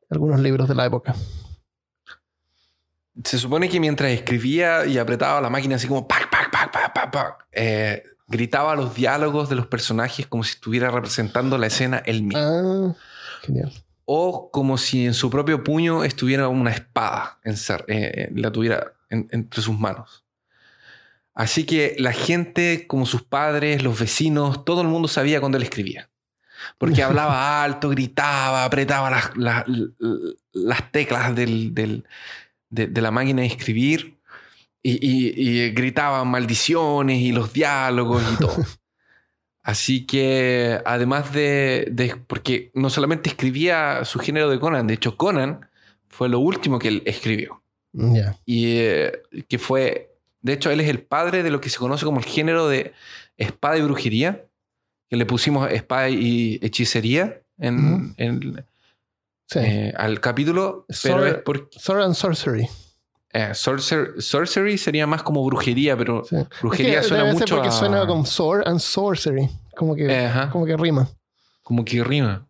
Algunos 0.09 0.39
libros 0.39 0.69
de 0.69 0.75
la 0.75 0.85
época. 0.85 1.13
Se 3.25 3.37
supone 3.37 3.67
que 3.67 3.79
mientras 3.81 4.09
escribía 4.11 4.85
y 4.85 4.97
apretaba 4.97 5.41
la 5.41 5.49
máquina 5.49 5.75
así 5.75 5.85
como 5.87 6.07
pac, 6.07 6.29
pac, 6.29 6.49
pac, 6.49 6.71
pac, 6.71 6.93
pac, 6.93 7.11
pac, 7.11 7.47
eh, 7.51 8.03
gritaba 8.31 8.75
los 8.75 8.95
diálogos 8.95 9.49
de 9.49 9.55
los 9.55 9.67
personajes 9.67 10.25
como 10.27 10.43
si 10.43 10.51
estuviera 10.53 10.89
representando 10.89 11.57
la 11.57 11.67
escena 11.67 12.01
él 12.05 12.23
mismo. 12.23 12.39
Ah, 12.41 12.95
genial. 13.43 13.71
O 14.05 14.49
como 14.51 14.77
si 14.77 15.05
en 15.05 15.13
su 15.13 15.29
propio 15.29 15.63
puño 15.63 16.03
estuviera 16.03 16.47
una 16.47 16.71
espada, 16.71 17.39
encer- 17.43 17.85
eh, 17.87 18.11
eh, 18.15 18.31
la 18.35 18.51
tuviera 18.51 18.93
en- 19.09 19.27
entre 19.31 19.61
sus 19.61 19.77
manos. 19.77 20.25
Así 21.33 21.65
que 21.65 21.95
la 21.97 22.11
gente, 22.11 22.85
como 22.87 23.05
sus 23.05 23.21
padres, 23.23 23.83
los 23.83 23.97
vecinos, 23.99 24.65
todo 24.65 24.81
el 24.81 24.87
mundo 24.87 25.07
sabía 25.07 25.39
cuando 25.39 25.57
él 25.57 25.63
escribía. 25.63 26.09
Porque 26.77 27.03
hablaba 27.03 27.63
alto, 27.63 27.89
gritaba, 27.89 28.65
apretaba 28.65 29.09
las, 29.09 29.37
las- 29.37 29.65
las 30.51 30.91
teclas 30.91 31.33
del- 31.35 31.73
del- 31.73 32.05
de, 32.69 32.87
de 32.87 33.01
la 33.01 33.11
máquina 33.11 33.41
de 33.41 33.47
escribir 33.47 34.17
y, 34.83 34.91
y- 35.05 35.33
y 35.65 35.69
gritaba 35.71 36.23
maldiciones 36.25 37.19
y 37.21 37.31
los 37.31 37.53
diálogos 37.53 38.23
y 38.33 38.37
todo. 38.37 38.55
Así 39.63 40.07
que, 40.07 40.79
además 40.85 41.33
de, 41.33 41.87
de- 41.91 42.15
Porque 42.27 42.71
no 42.73 42.89
solamente 42.89 43.29
escribía 43.29 44.03
su 44.05 44.17
género 44.19 44.49
de 44.49 44.59
Conan, 44.59 44.87
de 44.87 44.95
hecho, 44.95 45.17
Conan 45.17 45.67
fue 46.07 46.29
lo 46.29 46.39
último 46.39 46.79
que 46.79 46.87
él 46.87 47.03
escribió. 47.05 47.61
Y 48.45 48.77
eh, 48.77 49.21
que 49.47 49.59
fue. 49.59 50.15
De 50.41 50.53
hecho, 50.53 50.71
él 50.71 50.79
es 50.79 50.89
el 50.89 51.01
padre 51.03 51.43
de 51.43 51.51
lo 51.51 51.61
que 51.61 51.69
se 51.69 51.77
conoce 51.77 52.05
como 52.05 52.19
el 52.19 52.25
género 52.25 52.67
de 52.67 52.93
espada 53.37 53.77
y 53.77 53.81
brujería, 53.81 54.45
que 55.09 55.15
le 55.17 55.25
pusimos 55.25 55.69
espada 55.71 56.09
y 56.09 56.57
hechicería 56.63 57.41
en, 57.59 57.93
Ujú. 57.95 58.13
en- 58.17 58.65
Sí. 59.45 59.59
eh, 59.59 59.93
al 59.97 60.21
capítulo, 60.21 60.85
pero 61.03 61.17
Sword- 61.17 61.27
es 61.27 61.33
porque. 61.43 61.79
Sword 61.79 62.01
and 62.03 62.15
Sorcery. 62.15 62.67
Eh, 63.33 63.49
sorcer- 63.53 64.19
sorcery 64.21 64.77
sería 64.77 65.07
más 65.07 65.23
como 65.23 65.43
brujería, 65.45 65.95
pero 65.97 66.23
Sí. 66.25 66.35
brujería 66.61 66.99
Es 66.99 67.01
que 67.01 67.07
suena 67.09 67.31
mucho 67.31 67.55
porque 67.55 67.69
a- 67.69 67.71
suena 67.71 68.05
con 68.07 68.25
Sword 68.25 68.67
and 68.67 68.79
Sorcery. 68.79 69.49
Como 69.75 69.95
que, 69.95 70.13
ajá. 70.25 70.49
como 70.49 70.65
que 70.65 70.75
rima. 70.77 71.07
como 71.63 71.85
que 71.85 72.03
rima. 72.03 72.45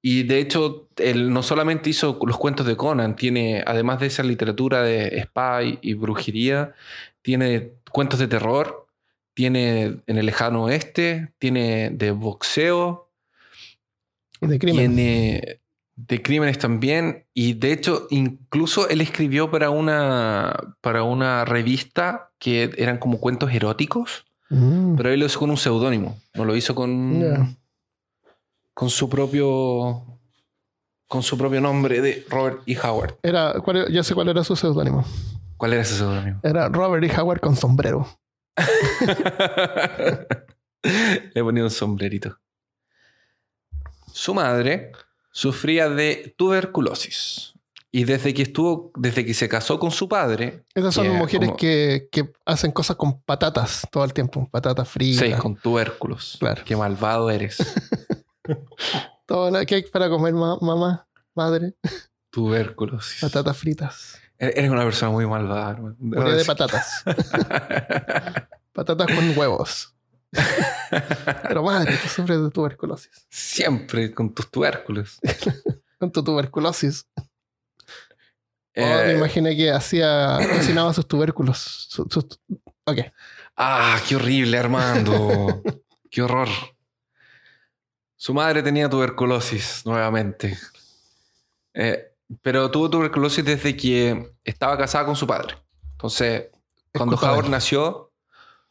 Y 0.00 0.22
de 0.24 0.38
hecho, 0.38 0.88
él 0.96 1.32
no 1.32 1.42
solamente 1.42 1.90
hizo 1.90 2.18
los 2.26 2.36
cuentos 2.38 2.66
de 2.66 2.76
Conan, 2.76 3.14
tiene, 3.16 3.62
además 3.66 4.00
de 4.00 4.06
esa 4.06 4.22
literatura 4.22 4.82
de 4.82 5.22
spy 5.22 5.78
y 5.82 5.94
brujería, 5.94 6.74
tiene 7.22 7.72
cuentos 7.90 8.18
de 8.20 8.26
terror, 8.28 8.86
tiene 9.34 9.96
en 10.06 10.18
el 10.18 10.26
lejano 10.26 10.64
oeste, 10.64 11.32
tiene 11.38 11.90
de 11.90 12.10
boxeo, 12.10 13.08
Y 14.40 14.46
de 14.48 14.58
crimen. 14.58 14.94
tiene 14.94 15.60
de 16.06 16.22
crímenes 16.22 16.58
también. 16.58 17.26
Y 17.34 17.54
de 17.54 17.72
hecho, 17.72 18.06
incluso 18.10 18.88
él 18.88 19.00
escribió 19.00 19.50
para 19.50 19.70
una, 19.70 20.54
para 20.80 21.02
una 21.02 21.44
revista 21.44 22.30
que 22.38 22.70
eran 22.76 22.98
como 22.98 23.20
cuentos 23.20 23.52
eróticos. 23.52 24.24
Mm. 24.50 24.96
Pero 24.96 25.10
él 25.10 25.20
lo 25.20 25.26
hizo 25.26 25.38
con 25.38 25.50
un 25.50 25.56
seudónimo. 25.56 26.18
No 26.34 26.44
lo 26.44 26.56
hizo 26.56 26.74
con. 26.74 27.56
Con 28.74 28.90
su 28.90 29.08
propio. 29.08 30.04
Con 31.06 31.22
su 31.22 31.36
propio 31.36 31.60
nombre 31.60 32.00
de 32.00 32.24
Robert 32.28 32.60
E. 32.66 32.76
Howard. 32.82 33.16
Era, 33.22 33.54
¿cuál 33.62 33.92
ya 33.92 34.02
sé 34.02 34.14
cuál 34.14 34.28
era 34.28 34.42
su 34.44 34.56
seudónimo. 34.56 35.04
¿Cuál 35.58 35.74
era 35.74 35.82
ese 35.82 35.94
seudónimo? 35.94 36.40
Era 36.42 36.68
Robert 36.68 37.04
E. 37.04 37.20
Howard 37.20 37.40
con 37.40 37.54
sombrero. 37.54 38.08
Le 40.82 41.30
he 41.34 41.42
ponido 41.42 41.66
un 41.66 41.70
sombrerito. 41.70 42.38
Su 44.12 44.34
madre 44.34 44.92
sufría 45.32 45.88
de 45.88 46.34
tuberculosis. 46.38 47.48
Y 47.94 48.04
desde 48.04 48.32
que 48.32 48.42
estuvo. 48.42 48.90
Desde 48.96 49.26
que 49.26 49.34
se 49.34 49.48
casó 49.50 49.78
con 49.78 49.90
su 49.90 50.08
padre. 50.08 50.64
Esas 50.74 50.94
son 50.94 51.04
que 51.04 51.10
mujeres 51.10 51.48
como- 51.48 51.56
que, 51.58 52.08
que 52.10 52.32
hacen 52.46 52.72
cosas 52.72 52.96
con 52.96 53.20
patatas 53.22 53.86
todo 53.90 54.04
el 54.04 54.14
tiempo. 54.14 54.48
Patatas 54.50 54.88
fritas. 54.88 55.26
Sí, 55.26 55.34
con 55.34 55.56
tubérculos. 55.56 56.36
Claro. 56.40 56.62
Qué 56.64 56.74
malvado 56.76 57.28
eres. 57.30 57.58
Todo 59.26 59.50
lo 59.50 59.64
que 59.66 59.74
hay 59.76 59.82
para 59.84 60.08
comer 60.08 60.32
ma- 60.34 60.58
mamá, 60.60 61.06
madre. 61.34 61.74
Tuberculosis. 62.30 63.20
Patatas 63.20 63.56
fritas. 63.56 64.18
Eres 64.38 64.70
una 64.70 64.84
persona 64.84 65.12
muy 65.12 65.26
malvada. 65.26 65.70
hermano. 65.72 65.96
De 66.36 66.44
patatas. 66.44 67.04
Patatas 68.72 69.06
con 69.06 69.38
huevos. 69.38 69.94
Pero 71.42 71.62
madre, 71.62 71.96
tú 72.02 72.08
sufres 72.08 72.42
de 72.42 72.50
tuberculosis. 72.50 73.26
Siempre 73.28 74.12
con 74.12 74.32
tus 74.34 74.50
tubérculos. 74.50 75.18
Con 75.98 76.10
tu 76.10 76.24
tuberculosis. 76.24 77.06
Oh, 77.16 77.22
Eh, 78.74 79.04
me 79.06 79.12
imaginé 79.12 79.56
que 79.56 79.70
hacía, 79.70 80.36
cocinaba 80.52 80.92
sus 80.92 81.06
tubérculos. 81.06 81.58
Sus- 81.88 82.26
ok. 82.84 82.98
Ah, 83.56 84.00
qué 84.08 84.16
horrible, 84.16 84.58
Armando. 84.58 85.62
qué 86.10 86.22
horror. 86.22 86.48
Su 88.16 88.34
madre 88.34 88.64
tenía 88.64 88.90
tuberculosis 88.90 89.82
nuevamente. 89.86 90.58
Eh, 91.74 92.14
pero 92.40 92.68
tuvo 92.70 92.90
tuberculosis 92.90 93.44
desde 93.44 93.76
que 93.76 94.32
estaba 94.42 94.76
casada 94.76 95.04
con 95.06 95.14
su 95.14 95.26
padre. 95.26 95.54
Entonces, 95.92 96.48
cuando 96.92 97.16
él. 97.44 97.50
nació, 97.50 98.12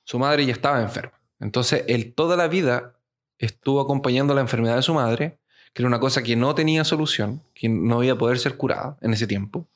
su 0.03 0.19
madre 0.19 0.45
ya 0.45 0.51
estaba 0.51 0.81
enferma. 0.81 1.20
Entonces, 1.41 1.83
él 1.87 2.13
toda 2.13 2.37
la 2.37 2.47
vida 2.47 2.93
estuvo 3.39 3.81
acompañando 3.81 4.33
la 4.33 4.41
enfermedad 4.41 4.75
de 4.75 4.83
su 4.83 4.93
madre, 4.93 5.39
que 5.73 5.81
era 5.81 5.87
una 5.87 5.99
cosa 5.99 6.23
que 6.23 6.35
no 6.35 6.55
tenía 6.55 6.83
solución, 6.83 7.41
que 7.53 7.67
no 7.67 8.03
iba 8.03 8.13
a 8.13 8.17
poder 8.17 8.39
ser 8.39 8.55
curada 8.55 8.97
en 9.01 9.13
ese 9.13 9.27
tiempo. 9.27 9.67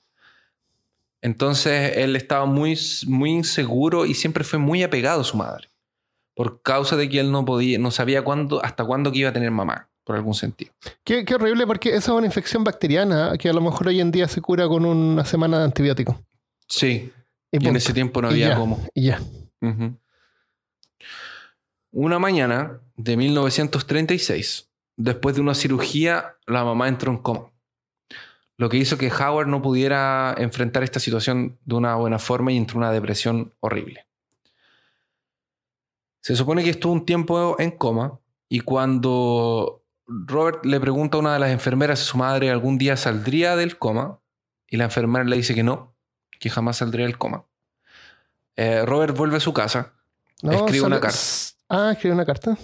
Entonces 1.22 1.98
él 1.98 2.16
estaba 2.16 2.46
muy, 2.46 2.78
muy 3.08 3.32
inseguro 3.32 4.06
y 4.06 4.14
siempre 4.14 4.44
fue 4.44 4.60
muy 4.60 4.84
apegado 4.84 5.22
a 5.22 5.24
su 5.24 5.36
madre. 5.38 5.70
Por 6.36 6.62
causa 6.62 6.96
de 6.98 7.10
que 7.10 7.20
él 7.20 7.32
no 7.32 7.46
podía, 7.46 7.80
no 7.80 7.90
sabía 7.90 8.24
cuándo, 8.24 8.64
hasta 8.64 8.86
cuándo 8.86 9.12
que 9.12 9.20
iba 9.20 9.30
a 9.30 9.34
tener 9.34 9.50
mamá, 9.50 9.90
por 10.04 10.18
algún 10.18 10.36
sentido. 10.36 10.72
Qué, 11.04 11.26
qué 11.26 11.34
horrible 11.34 11.66
porque 11.66 11.90
esa 11.90 12.12
es 12.12 12.18
una 12.18 12.28
infección 12.28 12.64
bacteriana 12.64 13.36
que 13.40 13.50
a 13.50 13.54
lo 13.54 13.62
mejor 13.62 13.88
hoy 13.88 14.02
en 14.02 14.12
día 14.12 14.28
se 14.28 14.40
cura 14.40 14.68
con 14.68 14.86
una 14.86 15.26
semana 15.26 15.58
de 15.58 15.64
antibiótico. 15.64 16.22
Sí. 16.68 17.12
Y, 17.52 17.64
Y 17.64 17.68
en 17.70 17.76
ese 17.76 17.94
tiempo 17.94 18.22
no 18.22 18.30
Y 18.30 18.34
había 18.34 18.50
ya, 18.50 18.56
cómo. 18.56 18.86
Y 18.94 19.06
ya. 19.06 19.20
Ujú. 19.62 19.98
Una 21.98 22.20
mañana 22.20 22.82
de 22.98 23.16
1936, 23.16 24.70
después 24.98 25.34
de 25.36 25.42
una 25.42 25.56
cirugía, 25.56 26.36
la 26.46 26.66
mamá 26.66 26.90
entró 26.90 27.10
en 27.10 27.20
coma. 27.20 27.52
Lo 28.58 28.68
que 28.68 28.76
hizo 28.76 28.98
que 28.98 29.10
Howard 29.10 29.48
no 29.48 29.62
pudiera 29.62 30.36
enfrentar 30.38 30.84
esta 30.84 31.00
situación 31.00 31.58
de 31.64 31.76
una 31.76 31.96
buena 31.96 32.20
forma 32.20 32.52
y 32.52 32.58
entró 32.58 32.76
en 32.76 32.84
una 32.84 32.92
depresión 32.92 33.54
horrible. 33.62 34.06
Se 36.22 36.36
supone 36.36 36.66
que 36.66 36.70
estuvo 36.72 36.92
un 36.92 37.06
tiempo 37.06 37.56
en 37.60 37.72
coma 37.72 38.20
y 38.50 38.60
cuando 38.60 39.82
Robert 40.06 40.66
le 40.66 40.82
pregunta 40.82 41.16
a 41.16 41.22
una 41.22 41.34
de 41.34 41.40
las 41.40 41.52
enfermeras 41.52 42.00
si 42.00 42.06
su 42.06 42.18
madre 42.18 42.50
algún 42.52 42.78
día 42.78 42.98
saldría 42.98 43.56
del 43.56 43.78
coma 43.78 44.20
y 44.68 44.76
la 44.76 44.84
enfermera 44.86 45.24
le 45.24 45.38
dice 45.38 45.56
que 45.56 45.64
no, 45.64 45.96
que 46.40 46.50
jamás 46.50 46.76
saldría 46.78 47.06
del 47.06 47.18
coma. 47.18 47.46
Eh, 48.58 48.84
Robert 48.86 49.16
vuelve 49.16 49.38
a 49.38 49.42
su 49.42 49.54
casa, 49.54 49.94
Escribe 50.42 50.80
solo- 50.80 50.88
una 50.88 51.00
carta. 51.00 51.18
Ah, 51.70 51.92
escribe 51.94 52.14
una 52.14 52.26
carta. 52.26 52.58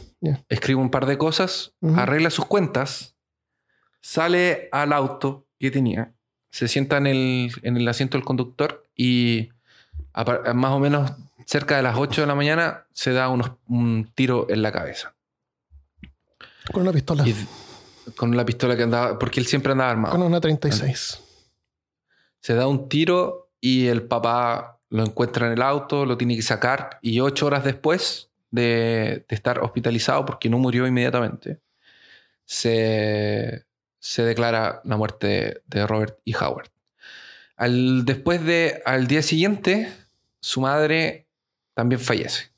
Escribe 0.49 0.79
un 0.79 0.91
par 0.91 1.05
de 1.05 1.17
cosas, 1.17 1.73
arregla 1.95 2.29
sus 2.29 2.45
cuentas, 2.45 3.15
sale 4.01 4.69
al 4.71 4.93
auto 4.93 5.47
que 5.59 5.71
tenía, 5.71 6.13
se 6.51 6.67
sienta 6.67 6.97
en 6.97 7.07
el, 7.07 7.51
en 7.63 7.77
el 7.77 7.87
asiento 7.87 8.17
del 8.17 8.25
conductor 8.25 8.87
y 8.95 9.49
a 10.13 10.53
más 10.53 10.71
o 10.71 10.79
menos 10.79 11.11
cerca 11.45 11.77
de 11.77 11.83
las 11.83 11.97
8 11.97 12.21
de 12.21 12.27
la 12.27 12.35
mañana 12.35 12.85
se 12.93 13.11
da 13.13 13.29
unos- 13.29 13.53
un 13.67 14.11
tiro 14.13 14.47
en 14.49 14.61
la 14.61 14.71
cabeza. 14.71 15.15
Con 16.71 16.83
una 16.83 16.91
pistola. 16.91 17.27
Y 17.27 17.35
con 18.15 18.35
la 18.35 18.45
pistola 18.45 18.75
que 18.77 18.83
andaba, 18.83 19.17
porque 19.19 19.39
él 19.39 19.45
siempre 19.47 19.71
andaba 19.71 19.91
armado. 19.91 20.11
Con 20.13 20.21
una 20.23 20.39
36. 20.41 21.19
Se 22.39 22.53
da 22.55 22.67
un 22.67 22.89
tiro 22.89 23.51
y 23.59 23.87
el 23.87 24.03
papá 24.03 24.79
lo 24.89 25.03
encuentra 25.03 25.47
en 25.47 25.53
el 25.53 25.61
auto, 25.61 26.05
lo 26.05 26.17
tiene 26.17 26.35
que 26.35 26.41
sacar 26.41 26.99
y 27.01 27.19
ocho 27.19 27.45
horas 27.45 27.63
después 27.63 28.30
de, 28.51 29.25
de 29.27 29.35
estar 29.35 29.59
hospitalizado, 29.59 30.25
porque 30.25 30.49
no 30.49 30.57
murió 30.59 30.85
inmediatamente, 30.85 31.59
se, 32.45 33.65
se 33.99 34.23
declara 34.23 34.81
la 34.83 34.97
muerte 34.97 35.61
de, 35.65 35.87
Robert 35.87 36.19
E. 36.25 36.33
Howard. 36.35 36.69
Al, 37.55 38.05
después 38.05 38.43
de, 38.43 38.81
al 38.85 39.07
día 39.07 39.21
siguiente, 39.21 39.91
su 40.41 40.61
madre 40.61 41.27
también 41.73 42.01
fallece. 42.01 42.51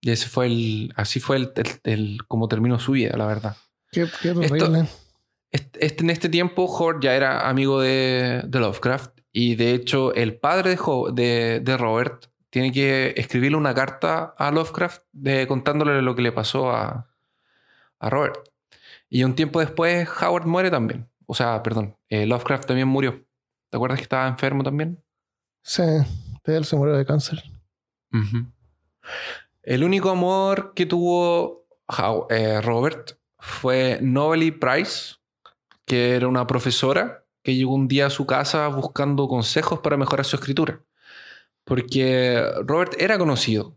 Y 0.00 0.10
ese 0.10 0.28
fue 0.28 0.46
el, 0.46 0.92
así 0.96 1.20
fue 1.20 1.36
el, 1.36 1.52
el- 1.56 1.80
el- 1.92 2.18
como 2.28 2.48
terminó 2.48 2.78
su 2.78 2.92
vida, 2.92 3.16
la 3.16 3.26
verdad. 3.26 3.56
Qué. 4.48 4.68
Este, 5.50 5.80
este- 5.86 6.02
en 6.04 6.10
este 6.10 6.28
tiempo, 6.28 6.64
Howard 6.66 7.00
ya 7.02 7.14
era 7.14 7.48
amigo 7.48 7.80
de, 7.80 8.42
de 8.46 8.60
Lovecraft 8.60 9.18
y 9.32 9.56
de 9.56 9.72
hecho 9.74 10.14
el 10.14 10.38
padre 10.38 10.70
de, 10.76 10.76
de- 11.12 11.60
de 11.60 11.76
Robert 11.76 12.26
tiene 12.56 12.72
que 12.72 13.12
escribirle 13.18 13.58
una 13.58 13.74
carta 13.74 14.34
a 14.38 14.50
Lovecraft 14.50 15.02
de, 15.12 15.46
contándole 15.46 16.00
lo 16.00 16.14
que 16.14 16.22
le 16.22 16.32
pasó 16.32 16.70
a, 16.70 17.06
a 17.98 18.08
Robert. 18.08 18.48
Y 19.10 19.24
un 19.24 19.34
tiempo 19.34 19.60
después 19.60 20.08
Howard 20.22 20.46
muere 20.46 20.70
también. 20.70 21.06
O 21.26 21.34
sea, 21.34 21.62
perdón, 21.62 21.98
eh, 22.08 22.24
Lovecraft 22.24 22.64
también 22.64 22.88
murió. 22.88 23.22
¿Te 23.68 23.76
acuerdas 23.76 23.98
que 23.98 24.04
estaba 24.04 24.26
enfermo 24.26 24.62
también? 24.62 25.04
Sí, 25.60 25.82
él 26.44 26.64
se 26.64 26.76
murió 26.76 26.94
de 26.96 27.04
cáncer. 27.04 27.42
El 29.62 29.84
único 29.84 30.08
amor 30.08 30.72
que 30.74 30.86
tuvo 30.86 31.66
How- 31.86 32.26
eh, 32.30 32.62
Robert 32.62 33.18
fue 33.38 33.98
Novelty 34.00 34.52
Price, 34.52 35.16
que 35.84 36.16
era 36.16 36.26
una 36.26 36.46
profesora 36.46 37.26
que 37.42 37.54
llegó 37.54 37.74
un 37.74 37.86
día 37.86 38.06
a 38.06 38.10
su 38.10 38.24
casa 38.24 38.66
buscando 38.68 39.28
consejos 39.28 39.80
para 39.80 39.98
mejorar 39.98 40.24
su 40.24 40.36
escritura. 40.36 40.80
Porque 41.66 42.40
Robert 42.64 42.94
era 42.98 43.18
conocido, 43.18 43.74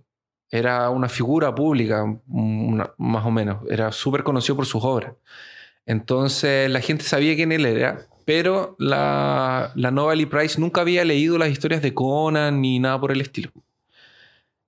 era 0.51 0.89
una 0.91 1.09
figura 1.09 1.55
pública, 1.55 2.05
más 2.27 3.25
o 3.25 3.31
menos, 3.31 3.63
era 3.69 3.91
súper 3.91 4.23
conocido 4.23 4.55
por 4.57 4.67
sus 4.67 4.83
obras. 4.83 5.13
Entonces 5.87 6.69
la 6.69 6.81
gente 6.81 7.03
sabía 7.03 7.35
quién 7.35 7.51
él 7.51 7.65
era, 7.65 8.07
pero 8.25 8.75
la, 8.79 9.71
la 9.75 9.91
Novelty 9.91 10.27
Price 10.27 10.61
nunca 10.61 10.81
había 10.81 11.03
leído 11.03 11.39
las 11.39 11.49
historias 11.49 11.81
de 11.81 11.95
Conan 11.95 12.61
ni 12.61 12.79
nada 12.79 12.99
por 13.01 13.11
el 13.11 13.21
estilo. 13.21 13.51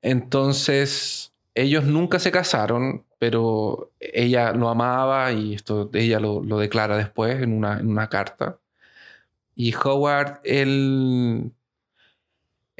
Entonces, 0.01 1.33
ellos 1.55 1.83
nunca 1.85 2.19
se 2.19 2.31
casaron, 2.31 3.05
pero 3.19 3.91
ella 3.99 4.51
lo 4.53 4.69
amaba 4.69 5.31
y 5.31 5.53
esto 5.53 5.89
ella 5.93 6.19
lo, 6.19 6.43
lo 6.43 6.57
declara 6.59 6.97
después 6.97 7.41
en 7.41 7.53
una, 7.53 7.79
en 7.79 7.89
una 7.89 8.09
carta. 8.09 8.59
Y 9.55 9.75
Howard, 9.75 10.39
él, 10.43 11.51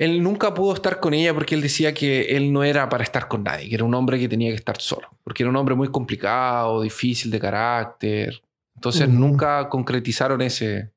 él 0.04 0.24
nunca 0.24 0.54
pudo 0.54 0.74
estar 0.74 1.00
con 1.00 1.14
ella 1.14 1.34
porque 1.34 1.54
él 1.56 1.62
decía 1.62 1.94
que 1.94 2.36
él 2.36 2.52
no 2.52 2.64
era 2.64 2.90
para 2.90 3.04
estar 3.04 3.28
con 3.28 3.44
nadie, 3.44 3.70
que 3.70 3.76
era 3.76 3.84
un 3.84 3.94
hombre 3.94 4.18
que 4.20 4.28
tenía 4.28 4.50
que 4.50 4.56
estar 4.56 4.80
solo, 4.82 5.08
porque 5.24 5.44
era 5.44 5.50
un 5.50 5.56
hombre 5.56 5.76
muy 5.76 5.90
complicado, 5.90 6.82
difícil 6.82 7.30
de 7.32 7.40
carácter. 7.40 8.42
Entonces 8.76 9.08
nunca 9.10 9.70
concretizaron 9.70 10.42
ese, 10.42 10.92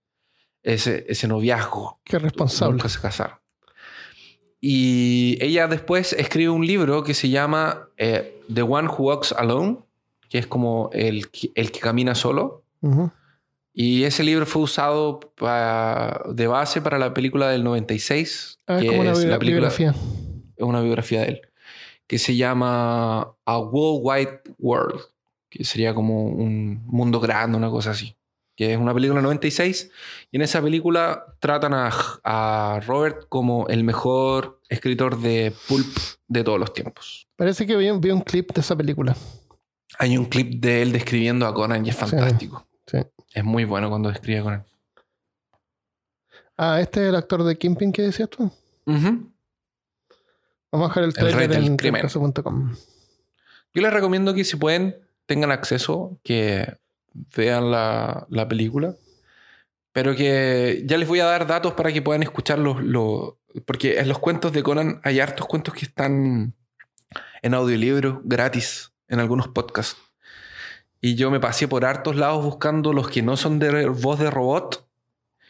ese, 0.62 1.04
ese 1.08 1.28
noviazgo. 1.28 2.00
Qué 2.04 2.18
responsable. 2.18 2.72
Nunca 2.76 2.88
se 2.88 3.00
casaron. 3.00 3.36
Y 4.60 5.36
ella 5.44 5.66
después 5.68 6.12
escribe 6.14 6.50
un 6.50 6.66
libro 6.66 7.02
que 7.04 7.12
se 7.14 7.28
llama 7.28 7.88
eh, 7.98 8.40
The 8.52 8.62
One 8.62 8.88
Who 8.88 9.04
Walks 9.04 9.32
Alone, 9.32 9.78
que 10.28 10.38
es 10.38 10.46
como 10.46 10.88
el, 10.92 11.30
que- 11.30 11.52
el 11.54 11.70
que 11.70 11.80
camina 11.80 12.14
solo. 12.14 12.64
Ujú. 12.80 13.10
Y 13.76 14.04
ese 14.04 14.22
libro 14.22 14.46
fue 14.46 14.62
usado 14.62 15.18
pa- 15.36 16.22
de 16.32 16.46
base 16.46 16.80
para 16.80 16.96
la 16.98 17.12
película 17.12 17.48
del 17.50 17.64
96, 17.64 18.60
Ah, 18.68 18.78
que 18.80 18.86
como 18.86 19.00
una 19.00 19.10
es 19.12 19.24
la 19.24 19.38
película, 19.38 19.68
biografía. 19.68 19.94
es 20.56 20.64
una 20.64 20.80
biografía 20.80 21.20
de 21.22 21.26
él, 21.26 21.40
que 22.06 22.18
se 22.18 22.36
llama 22.36 23.34
A 23.44 23.58
World 23.58 24.00
Wide 24.04 24.40
World, 24.58 25.00
que 25.50 25.64
sería 25.64 25.92
como 25.94 26.24
un 26.26 26.82
mundo 26.86 27.18
grande, 27.20 27.56
una 27.58 27.68
cosa 27.70 27.90
así. 27.90 28.16
Que 28.56 28.72
es 28.72 28.78
una 28.78 28.94
película 28.94 29.18
del 29.18 29.24
96, 29.24 29.90
y 30.30 30.36
en 30.36 30.42
esa 30.42 30.62
película 30.62 31.24
tratan 31.40 31.74
a, 31.74 31.90
a 32.22 32.80
Robert 32.86 33.26
como 33.28 33.66
el 33.66 33.82
mejor 33.82 34.60
escritor 34.68 35.18
de 35.20 35.52
pulp 35.66 35.88
de 36.28 36.44
todos 36.44 36.60
los 36.60 36.72
tiempos. 36.72 37.26
Parece 37.34 37.66
que 37.66 37.74
vi, 37.76 37.90
vi 37.98 38.10
un 38.12 38.20
clip 38.20 38.52
de 38.52 38.60
esa 38.60 38.76
película. 38.76 39.16
Hay 39.98 40.16
un 40.16 40.26
clip 40.26 40.60
de 40.62 40.82
él 40.82 40.92
describiendo 40.92 41.48
a 41.48 41.52
Conan 41.54 41.84
y 41.84 41.88
es 41.90 41.96
fantástico. 41.96 42.64
sí. 42.70 42.73
Es 43.32 43.44
muy 43.44 43.64
bueno 43.64 43.88
cuando 43.88 44.10
describe 44.10 44.40
a 44.40 44.42
Conan. 44.42 44.64
Ah, 46.56 46.80
este 46.80 47.02
es 47.02 47.08
el 47.08 47.16
actor 47.16 47.42
de 47.42 47.56
Kimping 47.58 47.92
que 47.92 48.02
decías 48.02 48.28
tú. 48.30 48.50
Vamos 48.86 50.86
a 50.86 50.88
dejar 50.88 51.04
el 51.04 51.12
rey 51.14 51.32
trailer 51.32 51.50
del 51.50 51.64
en 51.66 51.76
crimen. 51.76 52.02
caso.com. 52.02 52.74
Yo 53.72 53.82
les 53.82 53.92
recomiendo 53.92 54.34
que 54.34 54.44
si 54.44 54.56
pueden, 54.56 54.96
tengan 55.26 55.50
acceso, 55.50 56.18
que 56.22 56.78
vean 57.36 57.70
la, 57.70 58.26
la 58.30 58.46
película. 58.48 58.94
Pero 59.92 60.14
que 60.16 60.82
ya 60.86 60.98
les 60.98 61.08
voy 61.08 61.20
a 61.20 61.24
dar 61.26 61.46
datos 61.46 61.74
para 61.74 61.92
que 61.92 62.02
puedan 62.02 62.22
escuchar 62.24 62.58
los, 62.58 62.82
los- 62.82 63.34
Porque 63.64 63.98
en 64.00 64.08
los 64.08 64.18
cuentos 64.18 64.52
de 64.52 64.62
Conan 64.64 65.00
hay 65.04 65.20
hartos 65.20 65.46
cuentos 65.46 65.74
que 65.74 65.84
están 65.86 66.54
en 67.42 67.54
audiolibro 67.54 68.20
gratis 68.24 68.92
en 69.08 69.20
algunos 69.20 69.48
podcasts. 69.48 69.96
Y 71.06 71.16
yo 71.16 71.30
me 71.30 71.38
pasé 71.38 71.68
por 71.68 71.84
hartos 71.84 72.16
lados 72.16 72.42
buscando 72.42 72.94
los 72.94 73.10
que 73.10 73.20
no 73.20 73.36
son 73.36 73.58
de 73.58 73.86
voz 73.90 74.18
de 74.18 74.30
robot. 74.30 74.86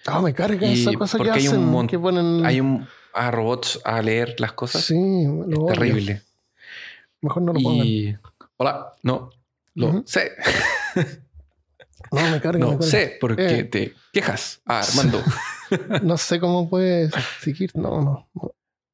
Ah, 0.05 0.21
me 0.21 0.35
carga 0.35 0.67
Y 0.67 0.83
esa 0.83 0.93
cosa 0.95 1.17
que 1.17 1.25
porque 1.25 1.39
hay 1.39 1.47
un 1.49 1.73
hacen. 1.73 1.87
que 1.87 1.99
ponen. 1.99 2.45
Hay 2.45 2.59
un, 2.61 2.89
a 3.13 3.31
robots 3.31 3.81
a 3.85 4.03
leer 4.03 4.35
las 4.39 4.53
cosas. 4.53 4.83
Sí, 4.85 4.97
lo 5.27 5.69
es 5.71 5.75
terrible. 5.79 6.23
Mejor 7.21 7.43
no 7.43 7.53
lo 7.53 7.61
pongan. 7.61 7.87
Y. 7.87 8.17
Hola, 8.57 8.93
no. 9.05 9.31
Lo 9.75 10.03
sé. 10.07 10.33
No, 12.13 12.31
me 12.31 12.41
carga. 12.41 12.59
me 12.59 12.73
No 12.73 12.79
carga. 12.79 12.87
sé 12.87 13.17
porque 13.21 13.59
Eh. 13.61 13.65
te 13.65 13.95
quejas. 14.13 14.61
Ah, 14.67 14.81
Armando. 14.81 15.23
No 16.03 16.17
sé 16.19 16.39
cómo 16.41 16.69
puedes 16.69 17.13
seguir. 17.41 17.71
No, 17.75 18.01
no, 18.03 18.29
no. 18.35 18.53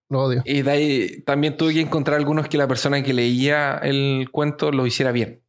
Lo 0.09 0.23
odio. 0.25 0.43
y 0.45 0.63
de 0.63 0.71
ahí 0.71 1.23
también 1.23 1.57
tuve 1.57 1.73
que 1.75 1.81
encontrar 1.81 2.17
algunos 2.19 2.49
que 2.49 2.59
la 2.59 2.67
persona 2.69 3.03
que 3.03 3.13
leía 3.15 3.79
el 3.83 4.29
cuento 4.31 4.73
lo 4.73 4.87
hiciera 4.87 5.11
bien. 5.13 5.43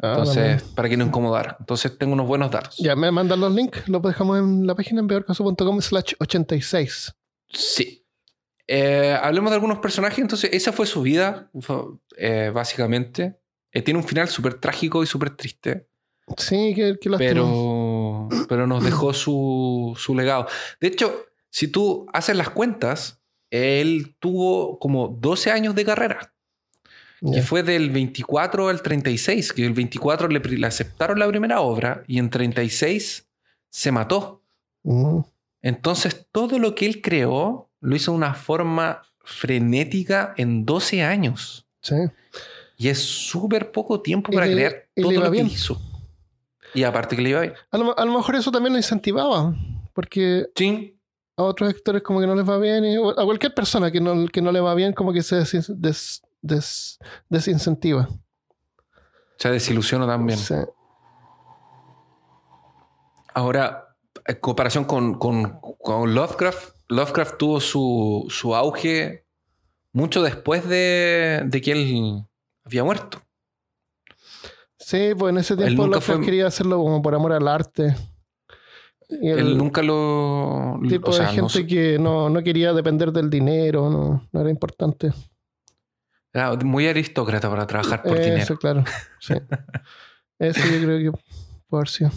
Ah, 0.00 0.10
Entonces, 0.18 0.58
también. 0.58 0.74
para 0.76 0.88
que 0.88 0.96
no 0.96 1.04
incomodara. 1.06 1.56
Entonces, 1.58 1.98
tengo 1.98 2.12
unos 2.12 2.26
buenos 2.26 2.50
datos. 2.50 2.76
Ya 2.78 2.94
me 2.94 3.10
mandan 3.10 3.40
los 3.40 3.52
links. 3.52 3.88
Los 3.88 4.00
dejamos 4.02 4.38
en 4.38 4.66
la 4.66 4.74
página 4.74 5.00
en 5.00 5.08
peorcaso.com 5.08 5.80
slash 5.80 6.12
86. 6.20 7.14
Sí. 7.48 8.06
Eh, 8.66 9.18
hablemos 9.20 9.50
de 9.50 9.54
algunos 9.56 9.78
personajes. 9.78 10.18
Entonces, 10.18 10.50
esa 10.52 10.72
fue 10.72 10.86
su 10.86 11.02
vida, 11.02 11.50
eh, 12.16 12.52
básicamente. 12.54 13.40
Eh, 13.72 13.82
tiene 13.82 13.98
un 13.98 14.06
final 14.06 14.28
súper 14.28 14.54
trágico 14.54 15.02
y 15.02 15.06
súper 15.06 15.30
triste. 15.30 15.88
Sí, 16.36 16.74
que, 16.74 16.98
que 17.00 17.10
pero, 17.16 18.28
pero 18.48 18.66
nos 18.66 18.84
dejó 18.84 19.12
su, 19.14 19.96
su 19.98 20.14
legado. 20.14 20.46
De 20.80 20.88
hecho, 20.88 21.24
si 21.50 21.68
tú 21.68 22.06
haces 22.12 22.36
las 22.36 22.50
cuentas, 22.50 23.20
él 23.50 24.14
tuvo 24.20 24.78
como 24.78 25.08
12 25.08 25.50
años 25.50 25.74
de 25.74 25.84
carrera, 25.86 26.34
que 27.20 27.36
Ya. 27.36 27.42
fue 27.42 27.62
del 27.62 27.90
24 27.90 28.68
al 28.68 28.82
36, 28.82 29.52
que 29.52 29.66
el 29.66 29.72
24 29.72 30.28
le, 30.28 30.66
aceptaron 30.66 31.18
la 31.18 31.26
primera 31.28 31.60
obra 31.60 32.02
y 32.06 32.18
en 32.18 32.30
36 32.30 33.28
se 33.70 33.92
mató. 33.92 34.42
Mm. 34.84 35.20
Entonces, 35.62 36.26
todo 36.30 36.58
lo 36.58 36.74
que 36.74 36.86
él 36.86 37.00
creó 37.02 37.70
lo 37.80 37.96
hizo 37.96 38.12
de 38.12 38.16
una 38.18 38.34
forma 38.34 39.02
frenética 39.24 40.34
en 40.36 40.64
12 40.64 41.02
años. 41.02 41.66
Sí. 41.82 41.96
Y 42.76 42.88
es 42.88 42.98
súper 43.00 43.72
poco 43.72 44.00
tiempo 44.00 44.30
para 44.32 44.46
crear 44.46 44.86
y 44.94 45.02
todo 45.02 45.12
lo 45.12 45.22
que 45.24 45.30
bien. 45.30 45.46
hizo. 45.48 45.80
Y 46.74 46.84
aparte 46.84 47.16
que 47.16 47.22
le 47.22 47.30
iba 47.30 47.40
bien. 47.40 47.54
A 47.70 47.78
lo, 47.78 47.98
a 47.98 48.04
lo 48.04 48.12
mejor 48.12 48.36
eso 48.36 48.52
también 48.52 48.72
lo 48.72 48.78
incentivaba. 48.78 49.54
Porque 49.94 50.46
Sí, 50.54 50.96
a 51.36 51.42
otros 51.42 51.70
actores 51.70 52.02
como 52.02 52.20
que 52.20 52.26
no 52.26 52.34
les 52.36 52.48
va 52.48 52.58
bien. 52.58 52.84
y- 52.84 52.96
a 52.96 53.24
cualquier 53.24 53.52
persona 53.54 53.90
que 53.90 54.00
no, 54.00 54.26
que 54.28 54.40
no 54.42 54.52
le 54.52 54.60
va 54.60 54.74
bien, 54.74 54.92
como 54.92 55.12
que 55.12 55.22
se 55.22 55.36
des, 55.36 55.72
des- 55.80 56.22
des- 56.40 56.98
desincentiva. 57.28 58.08
se 59.38 59.50
desilusionó 59.50 60.06
también. 60.06 60.38
Sí. 60.38 60.54
Ahora, 63.34 63.96
en 64.26 64.36
comparación 64.40 64.84
con, 64.84 65.14
con- 65.18 65.60
con 65.80 66.14
Lovecraft, 66.14 66.74
Lovecraft 66.88 67.36
tuvo 67.38 67.60
su, 67.60 68.26
su 68.30 68.54
auge 68.54 69.26
mucho 69.92 70.22
después 70.22 70.68
de, 70.68 71.42
de 71.46 71.60
que 71.60 71.72
él 71.72 72.24
había 72.64 72.84
muerto. 72.84 73.20
Sí, 74.78 75.10
pues 75.16 75.32
en 75.32 75.38
ese 75.38 75.56
tiempo 75.56 75.82
Lovecraft 75.86 76.06
fue- 76.06 76.20
quería 76.24 76.46
hacerlo 76.46 76.78
como 76.78 77.02
por 77.02 77.14
amor 77.14 77.32
al 77.32 77.46
arte. 77.48 77.94
Y 79.10 79.30
Él 79.30 79.56
nunca 79.56 79.82
lo... 79.82 80.78
tipo 80.86 81.08
o 81.10 81.12
sea, 81.14 81.28
de 81.28 81.32
gente 81.32 81.66
que 81.66 81.98
no, 81.98 82.28
no 82.28 82.42
quería 82.42 82.74
depender 82.74 83.10
del 83.10 83.30
dinero, 83.30 83.88
no, 83.88 84.28
no 84.30 84.40
era 84.40 84.50
importante. 84.50 85.12
Era 86.38 86.54
muy 86.64 86.86
aristócrata 86.86 87.50
para 87.50 87.66
trabajar 87.66 88.02
por 88.02 88.16
Eso, 88.16 88.30
dinero. 88.30 88.58
claro. 88.58 88.84
Sí. 89.20 89.34
Eso 90.38 90.60
yo 90.66 90.84
creo 90.86 91.12
que 91.12 91.18
haber 91.72 91.88
sido. 91.88 92.10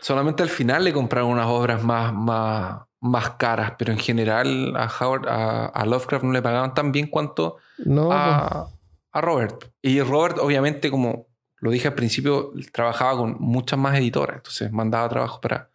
Solamente 0.00 0.42
al 0.42 0.48
final 0.50 0.84
le 0.84 0.92
compraron 0.92 1.30
unas 1.30 1.46
obras 1.46 1.82
más, 1.82 2.12
más, 2.12 2.82
más 3.00 3.30
caras, 3.30 3.72
pero 3.78 3.92
en 3.92 3.98
general 3.98 4.74
a, 4.76 4.86
Howard, 5.00 5.28
a, 5.28 5.66
a 5.66 5.86
Lovecraft 5.86 6.24
no 6.24 6.32
le 6.32 6.42
pagaban 6.42 6.74
tan 6.74 6.92
bien 6.92 7.06
cuanto 7.06 7.56
No, 7.78 8.06
pues, 8.06 8.18
a, 8.18 8.66
a 9.12 9.20
Robert. 9.20 9.64
Y 9.82 10.00
Robert, 10.02 10.38
obviamente, 10.38 10.90
como 10.90 11.28
lo 11.58 11.70
dije 11.70 11.88
al 11.88 11.94
principio, 11.94 12.52
trabajaba 12.72 13.16
con 13.18 13.36
muchas 13.40 13.78
más 13.78 13.96
editoras, 13.98 14.36
entonces 14.36 14.70
mandaba 14.72 15.08
trabajo 15.08 15.40
para 15.40 15.70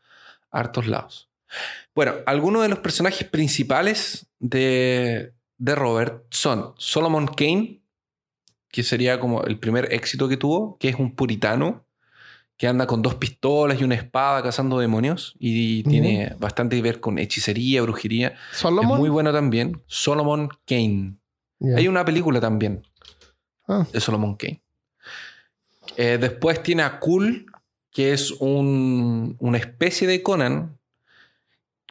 hartos 0.52 0.88
lados. 0.88 1.30
Bueno, 1.94 2.14
algunos 2.26 2.64
de 2.64 2.70
los 2.70 2.80
personajes 2.80 3.28
principales 3.28 4.28
de, 4.40 5.34
de 5.58 5.76
Robert 5.76 6.24
son 6.32 6.74
Solomon 6.78 7.28
Kane, 7.28 7.82
que 8.70 8.84
sería 8.84 9.20
como 9.20 9.44
el 9.44 9.58
primer 9.60 9.94
éxito 9.94 10.28
que 10.28 10.38
tuvo, 10.38 10.78
que 10.80 10.90
es 10.90 10.96
un 10.96 11.16
puritano 11.16 11.86
que 12.58 12.68
anda 12.68 12.88
con 12.88 13.02
dos 13.02 13.16
pistolas 13.16 13.80
y 13.82 13.84
una 13.84 13.96
espada 13.96 14.42
cazando 14.42 14.80
demonios 14.80 15.36
y 15.40 15.84
tiene 15.84 16.36
bastante 16.40 16.78
que 16.78 16.82
ver 16.82 17.00
con 17.02 17.20
hechicería, 17.20 17.82
brujería. 17.82 18.36
¿Solomon? 18.54 18.94
Es 18.94 18.98
muy 19.00 19.10
bueno 19.10 19.34
también. 19.34 19.82
Solomon 19.88 20.50
Kane. 20.66 21.16
Hay 21.76 21.88
una 21.88 22.06
película 22.06 22.40
también 22.40 22.82
Ah, 23.68 23.86
de 23.92 24.00
Solomon 24.00 24.36
Kane. 24.36 24.62
Eh, 25.98 26.18
después 26.20 26.62
tiene 26.64 26.84
a 26.84 27.00
Cool, 27.00 27.46
que 27.92 28.14
es 28.14 28.32
un- 28.32 29.36
una 29.40 29.58
especie 29.58 30.08
de 30.08 30.22
Conan, 30.22 30.78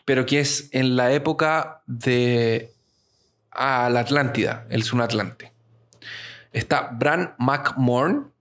pero 0.04 0.24
que 0.26 0.40
es 0.40 0.68
en 0.72 0.96
la 0.96 1.12
época 1.12 1.82
de 1.86 2.73
ah, 3.55 3.88
la 3.90 4.00
Atlántida. 4.00 4.66
Él 4.70 4.82
es 4.82 4.92
un 4.92 5.00
Atlante. 5.00 5.52
Está 6.52 6.90
Bran 6.92 7.34
McMorn, 7.38 8.32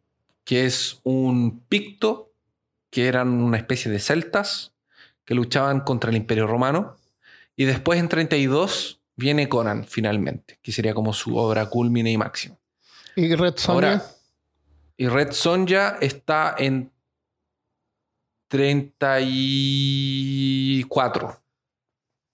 que 0.44 0.66
es 0.66 1.00
un 1.04 1.62
picto, 1.68 2.32
que 2.90 3.08
eran 3.08 3.30
una 3.30 3.58
especie 3.58 3.92
de 3.92 4.00
celtas 4.00 4.74
que 5.26 5.36
luchaban 5.36 5.82
contra 5.82 6.10
el 6.10 6.18
Imperio 6.18 6.48
Romano. 6.48 6.96
Y 7.56 7.66
después 7.66 8.00
en 8.00 8.10
32 8.10 9.00
viene 9.16 9.48
Conan, 9.50 9.86
finalmente, 9.86 10.60
que 10.62 10.72
sería 10.72 10.94
como 10.94 11.14
su 11.14 11.36
obra 11.38 11.66
culmine 11.68 12.12
y 12.12 12.18
máxima. 12.18 12.58
¿Y 13.16 13.34
Red 13.36 13.58
Sonja? 13.58 13.74
Ahora, 13.74 14.04
y 14.98 15.08
Red 15.08 15.32
Sonja 15.32 15.98
está 16.02 16.54
en 16.58 16.92
34. 18.48 21.40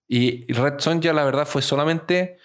Y 0.08 0.52
Red 0.52 0.80
Sonja, 0.80 1.14
la 1.14 1.24
verdad, 1.24 1.46
fue 1.46 1.62
solamente 1.62 2.40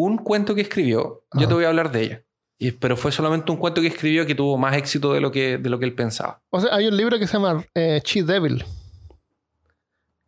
un 0.00 0.16
cuento 0.18 0.54
que 0.54 0.60
escribió. 0.60 1.24
Yo 1.34 1.48
te 1.48 1.54
voy 1.54 1.64
a 1.64 1.68
hablar 1.68 1.90
de 1.90 2.02
ella. 2.02 2.22
Y- 2.56 2.70
pero 2.72 2.96
fue 2.96 3.10
solamente 3.10 3.50
un 3.50 3.58
cuento 3.58 3.80
que 3.80 3.88
escribió 3.88 4.24
que 4.26 4.34
tuvo 4.36 4.56
más 4.56 4.76
éxito 4.76 5.12
de 5.12 5.20
lo 5.20 5.32
que, 5.32 5.58
de 5.58 5.68
lo 5.68 5.78
que 5.78 5.84
él 5.86 5.94
pensaba. 5.94 6.40
O 6.50 6.60
sea, 6.60 6.72
hay 6.74 6.86
un 6.86 6.96
libro 6.96 7.18
que 7.18 7.26
se 7.26 7.32
llama 7.32 7.64
eh, 7.74 8.00
Chi 8.04 8.22
Devil. 8.22 8.64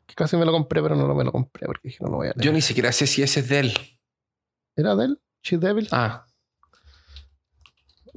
Que 0.07 0.15
casi 0.17 0.37
me 0.37 0.45
lo 0.45 0.51
compré, 0.51 0.83
pero 0.83 0.97
no 0.97 1.07
lo 1.07 1.15
me 1.15 1.23
lo 1.23 1.31
compré 1.31 1.67
porque 1.67 1.89
dije 1.89 1.99
no 2.01 2.11
lo 2.11 2.17
voy 2.17 2.27
a 2.29 2.31
leer. 2.33 2.45
Yo 2.45 2.53
ni 2.53 2.61
siquiera 2.61 2.91
sé 2.91 3.07
si 3.07 3.23
ese 3.23 3.41
es 3.41 3.49
de 3.49 3.59
él. 3.61 3.79
¿Era 4.75 4.97
de 4.97 5.05
él? 5.05 5.21
Chi 5.43 5.57
Devil. 5.57 5.89
Ah, 5.93 6.25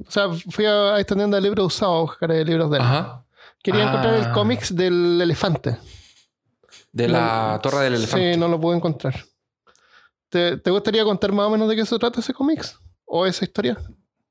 O 0.06 0.10
sea, 0.10 0.28
fui 0.50 0.64
a 0.66 0.98
esta 0.98 1.14
tienda 1.14 1.36
de 1.36 1.42
libros 1.42 1.66
usados 1.66 1.96
a 1.96 2.00
buscar 2.02 2.32
eh, 2.32 2.44
libros 2.44 2.68
de 2.70 2.78
él. 2.78 2.82
ajá. 2.82 3.24
Quería 3.62 3.84
encontrar 3.88 4.14
el 4.14 4.24
Ah. 4.24 4.32
cómics 4.32 4.74
del 4.74 5.20
elefante. 5.22 5.76
De 6.92 7.08
la 7.08 7.52
No- 7.54 7.60
Torre 7.60 7.84
del 7.84 7.94
Elefante. 7.94 8.34
Sí, 8.34 8.38
no 8.38 8.48
lo 8.48 8.60
pude 8.60 8.76
encontrar. 8.76 9.14
¿Te, 10.34 10.56
te 10.56 10.70
gustaría 10.72 11.04
contar 11.04 11.30
más 11.30 11.46
o 11.46 11.50
menos 11.50 11.68
de 11.68 11.76
qué 11.76 11.86
se 11.86 11.96
trata 11.96 12.18
ese 12.18 12.34
cómics? 12.34 12.76
¿O 13.04 13.24
esa 13.24 13.44
historia? 13.44 13.78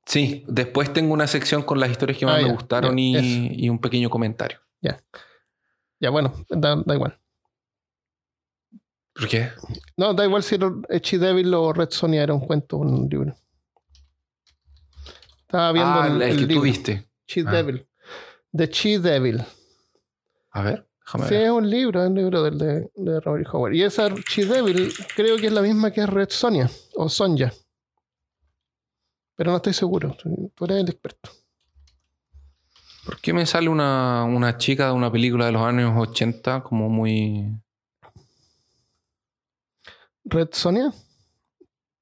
Sí, 0.04 0.44
después 0.46 0.92
tengo 0.92 1.14
una 1.14 1.26
sección 1.26 1.62
con 1.62 1.80
las 1.80 1.90
historias 1.90 2.18
que 2.18 2.26
más 2.26 2.34
Ah, 2.34 2.42
me 2.42 2.48
ya, 2.48 2.52
gustaron 2.52 2.98
ya, 2.98 3.20
y, 3.22 3.70
un 3.70 3.78
pequeño 3.78 4.10
comentario. 4.10 4.60
Ya, 4.82 6.10
bueno, 6.10 6.34
da, 6.50 6.76
da 6.84 6.94
igual. 6.94 7.18
¿Por 9.14 9.28
qué? 9.28 9.48
No, 9.96 10.12
da 10.12 10.26
igual 10.26 10.42
si 10.42 10.56
era 10.56 10.70
Devil 10.90 11.54
o 11.54 11.72
Red 11.72 11.88
Sonia 11.88 12.22
era 12.22 12.34
un 12.34 12.40
cuento 12.40 12.76
o 12.76 12.80
un 12.80 13.08
libro. 13.08 13.34
Estaba 15.40 15.72
viendo 15.72 15.90
ah, 15.90 16.06
el, 16.08 16.16
el, 16.16 16.22
el 16.22 16.36
que 16.36 16.40
libro. 16.42 16.56
tú 16.56 16.60
viste. 16.64 17.08
Ah. 17.46 17.50
Devil. 17.50 17.88
The 18.52 18.68
Chi 18.68 18.98
Devil. 18.98 19.42
A 20.50 20.60
ver, 20.60 20.86
déjame 21.04 21.28
Sí, 21.28 21.34
ver. 21.34 21.44
es 21.44 21.50
un 21.50 21.70
libro, 21.70 22.02
es 22.02 22.08
un 22.10 22.14
libro 22.16 22.42
del 22.42 22.58
de, 22.58 22.90
de 22.94 23.20
Robert 23.20 23.48
Howard. 23.52 23.74
Y 23.74 23.82
esa 23.82 24.08
Chi 24.28 24.44
Devil 24.44 24.92
creo 25.16 25.36
que 25.36 25.46
es 25.46 25.52
la 25.52 25.62
misma 25.62 25.90
que 25.90 26.00
es 26.00 26.08
Red 26.08 26.30
Sonia 26.30 26.70
o 26.94 27.08
Sonja. 27.08 27.52
Pero 29.36 29.50
no 29.50 29.56
estoy 29.56 29.72
seguro. 29.72 30.16
Tú 30.20 30.50
tú 30.54 30.64
eres 30.64 30.78
el 30.78 30.88
experto. 30.88 31.30
¿Por 33.04 33.20
qué 33.20 33.32
me 33.34 33.44
sale 33.44 33.68
una, 33.68 34.24
una 34.24 34.56
chica 34.56 34.86
de 34.86 34.92
una 34.92 35.12
película 35.12 35.44
de 35.46 35.52
los 35.52 35.62
años 35.62 35.92
80 35.96 36.62
como 36.62 36.88
muy... 36.88 37.50
¿Red 40.24 40.48
Sonia? 40.52 40.90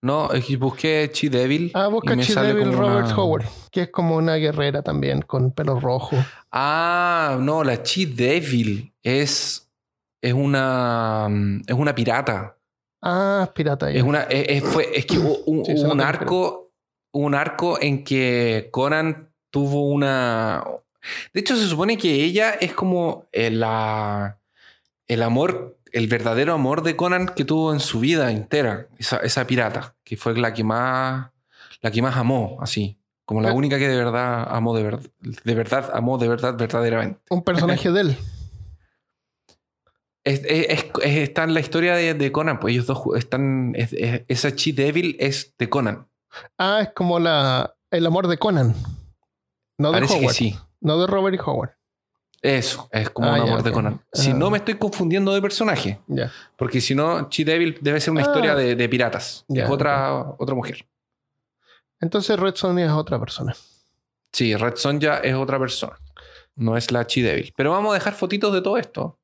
No, 0.03 0.33
es 0.33 0.45
que 0.45 0.57
busqué 0.57 1.09
Chi 1.13 1.29
Devil. 1.29 1.71
Ah, 1.75 1.87
busca 1.87 2.17
Chi 2.19 2.35
Devil 2.35 2.73
Robert 2.73 3.07
una- 3.07 3.17
Howard, 3.17 3.45
que 3.71 3.83
es 3.83 3.91
como 3.91 4.17
una 4.17 4.35
guerrera 4.35 4.83
también, 4.83 5.23
con 5.23 5.53
pelo 5.53 5.79
rojo. 5.79 6.17
Ah, 6.51 7.37
no, 7.41 7.63
la 7.63 7.83
Chi 7.85 8.07
Devil 8.07 8.93
es, 9.03 9.71
es 10.21 10.33
una 10.33 11.29
es 11.67 11.75
una 11.75 11.95
pirata. 11.95 12.57
Ah, 13.01 13.43
es 13.47 13.53
pirata 13.53 13.91
ya. 13.93 13.99
Es 13.99 14.03
una 14.03 14.23
es, 14.25 14.63
es- 14.63 14.65
fue, 14.65 14.91
es 14.93 15.07
que 15.07 15.19
hubo 15.21 15.39
un, 15.47 15.65
Sí, 15.65 15.75
arco 16.01 16.73
un 17.13 17.35
arco 17.37 17.79
en 17.81 18.03
que 18.03 18.69
Conan 18.73 19.29
tuvo 19.51 19.87
una 19.89 20.65
de 21.33 21.41
hecho 21.41 21.57
se 21.57 21.67
supone 21.67 21.97
que 21.97 22.13
ella 22.25 22.53
es 22.55 22.73
como 22.75 23.27
el, 23.33 23.61
la, 23.61 24.39
el 25.09 25.23
amor 25.23 25.77
el 25.93 26.07
verdadero 26.09 26.55
amor 26.55 26.83
de 26.83 26.97
Conan 26.97 27.27
que 27.29 27.45
tuvo 27.45 27.73
en 27.73 27.81
su 27.81 28.01
vida 28.01 28.31
entera 28.33 28.89
esa, 28.99 29.19
esa 29.19 29.47
pirata 29.47 29.95
que 30.05 30.17
fue 30.17 30.37
la 30.37 30.53
que 30.55 30.65
más 30.65 31.31
la 31.81 31.91
que 31.91 32.03
más 32.03 32.17
amó 32.17 32.59
así 32.61 32.99
como 33.25 33.41
la 33.41 33.53
única 33.53 33.79
que 33.79 33.89
de 33.89 33.97
verdad 33.97 34.47
amó 34.51 34.77
de 34.77 34.83
verdad 34.83 35.07
de 35.21 35.55
verdad 35.55 35.91
amó 35.95 36.19
de 36.19 36.29
verdad 36.29 36.57
verdaderamente 36.57 37.21
Un 37.31 37.43
personaje 37.43 37.91
de 37.91 38.01
él. 38.01 38.17
Es- 40.25 40.43
es- 40.45 40.67
es- 40.69 40.85
es- 41.03 41.17
está 41.29 41.43
en 41.45 41.53
la 41.55 41.59
historia 41.61 41.97
de, 41.97 42.15
de 42.15 42.31
Conan, 42.31 42.61
pues 42.61 42.73
ellos 42.75 42.87
dos 42.87 43.03
están. 43.17 43.73
es- 43.75 43.93
es- 43.93 44.23
esa 44.29 44.55
Chi 44.55 44.71
Devil 44.73 45.17
es 45.19 45.55
de 45.59 45.69
Conan. 45.69 46.07
Ah, 46.59 46.79
es 46.83 46.91
como 46.95 47.19
la, 47.19 47.75
el 47.91 48.07
amor 48.07 48.29
de 48.29 48.39
Conan. 48.39 48.75
No 49.79 49.89
de 49.91 49.95
Parece 49.95 50.15
Howard. 50.15 50.29
que 50.29 50.33
sí. 50.35 50.57
No 50.81 51.01
de 51.01 51.07
Robert 51.09 51.37
E. 51.37 51.41
Howard. 51.45 51.73
Eso, 52.43 52.89
es 52.91 53.09
como 53.11 53.29
Ah, 53.29 53.35
un 53.37 53.41
amor 53.49 53.63
de. 53.63 53.71
Conan. 53.71 54.01
Si 54.13 54.33
Ah. 54.33 54.35
no 54.35 54.51
me 54.51 54.59
estoy 54.59 54.75
confundiendo 54.75 55.33
de 55.33 55.41
personaje, 55.41 56.01
porque 56.57 56.81
si 56.81 56.95
no, 56.95 57.29
Chi 57.29 57.45
Devil 57.45 57.79
debe 57.81 58.01
ser 58.01 58.11
una 58.11 58.21
Ah. 58.23 58.25
historia 58.25 58.55
de, 58.57 58.75
de 58.75 58.89
piratas. 58.89 59.45
Es 59.49 59.71
otra, 59.71 60.35
otra 60.39 60.55
mujer. 60.55 60.85
Entonces 62.01 62.37
Red 62.39 62.57
Sonia 62.57 62.87
es 62.87 62.93
otra 62.93 63.21
persona. 63.21 63.55
Sí, 64.33 64.57
Red 64.57 64.75
Sonja 64.77 65.19
es 65.19 65.35
otra 65.35 65.59
persona. 65.59 65.97
No 66.57 66.77
es 66.77 66.91
la 66.91 67.07
Chi 67.07 67.23
Devil. 67.23 67.53
Pero 67.57 67.71
vamos 67.71 67.93
a 67.93 67.95
dejar 67.95 68.15
fotitos 68.15 68.53
de 68.53 68.61
todo 68.61 68.77
esto. 68.77 69.19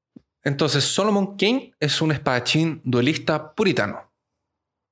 Entonces, 0.45 0.85
Solomon 0.85 1.37
King 1.37 1.73
es 1.81 2.01
un 2.01 2.13
espadachín 2.13 2.81
duelista 2.85 3.53
puritano. 3.55 4.11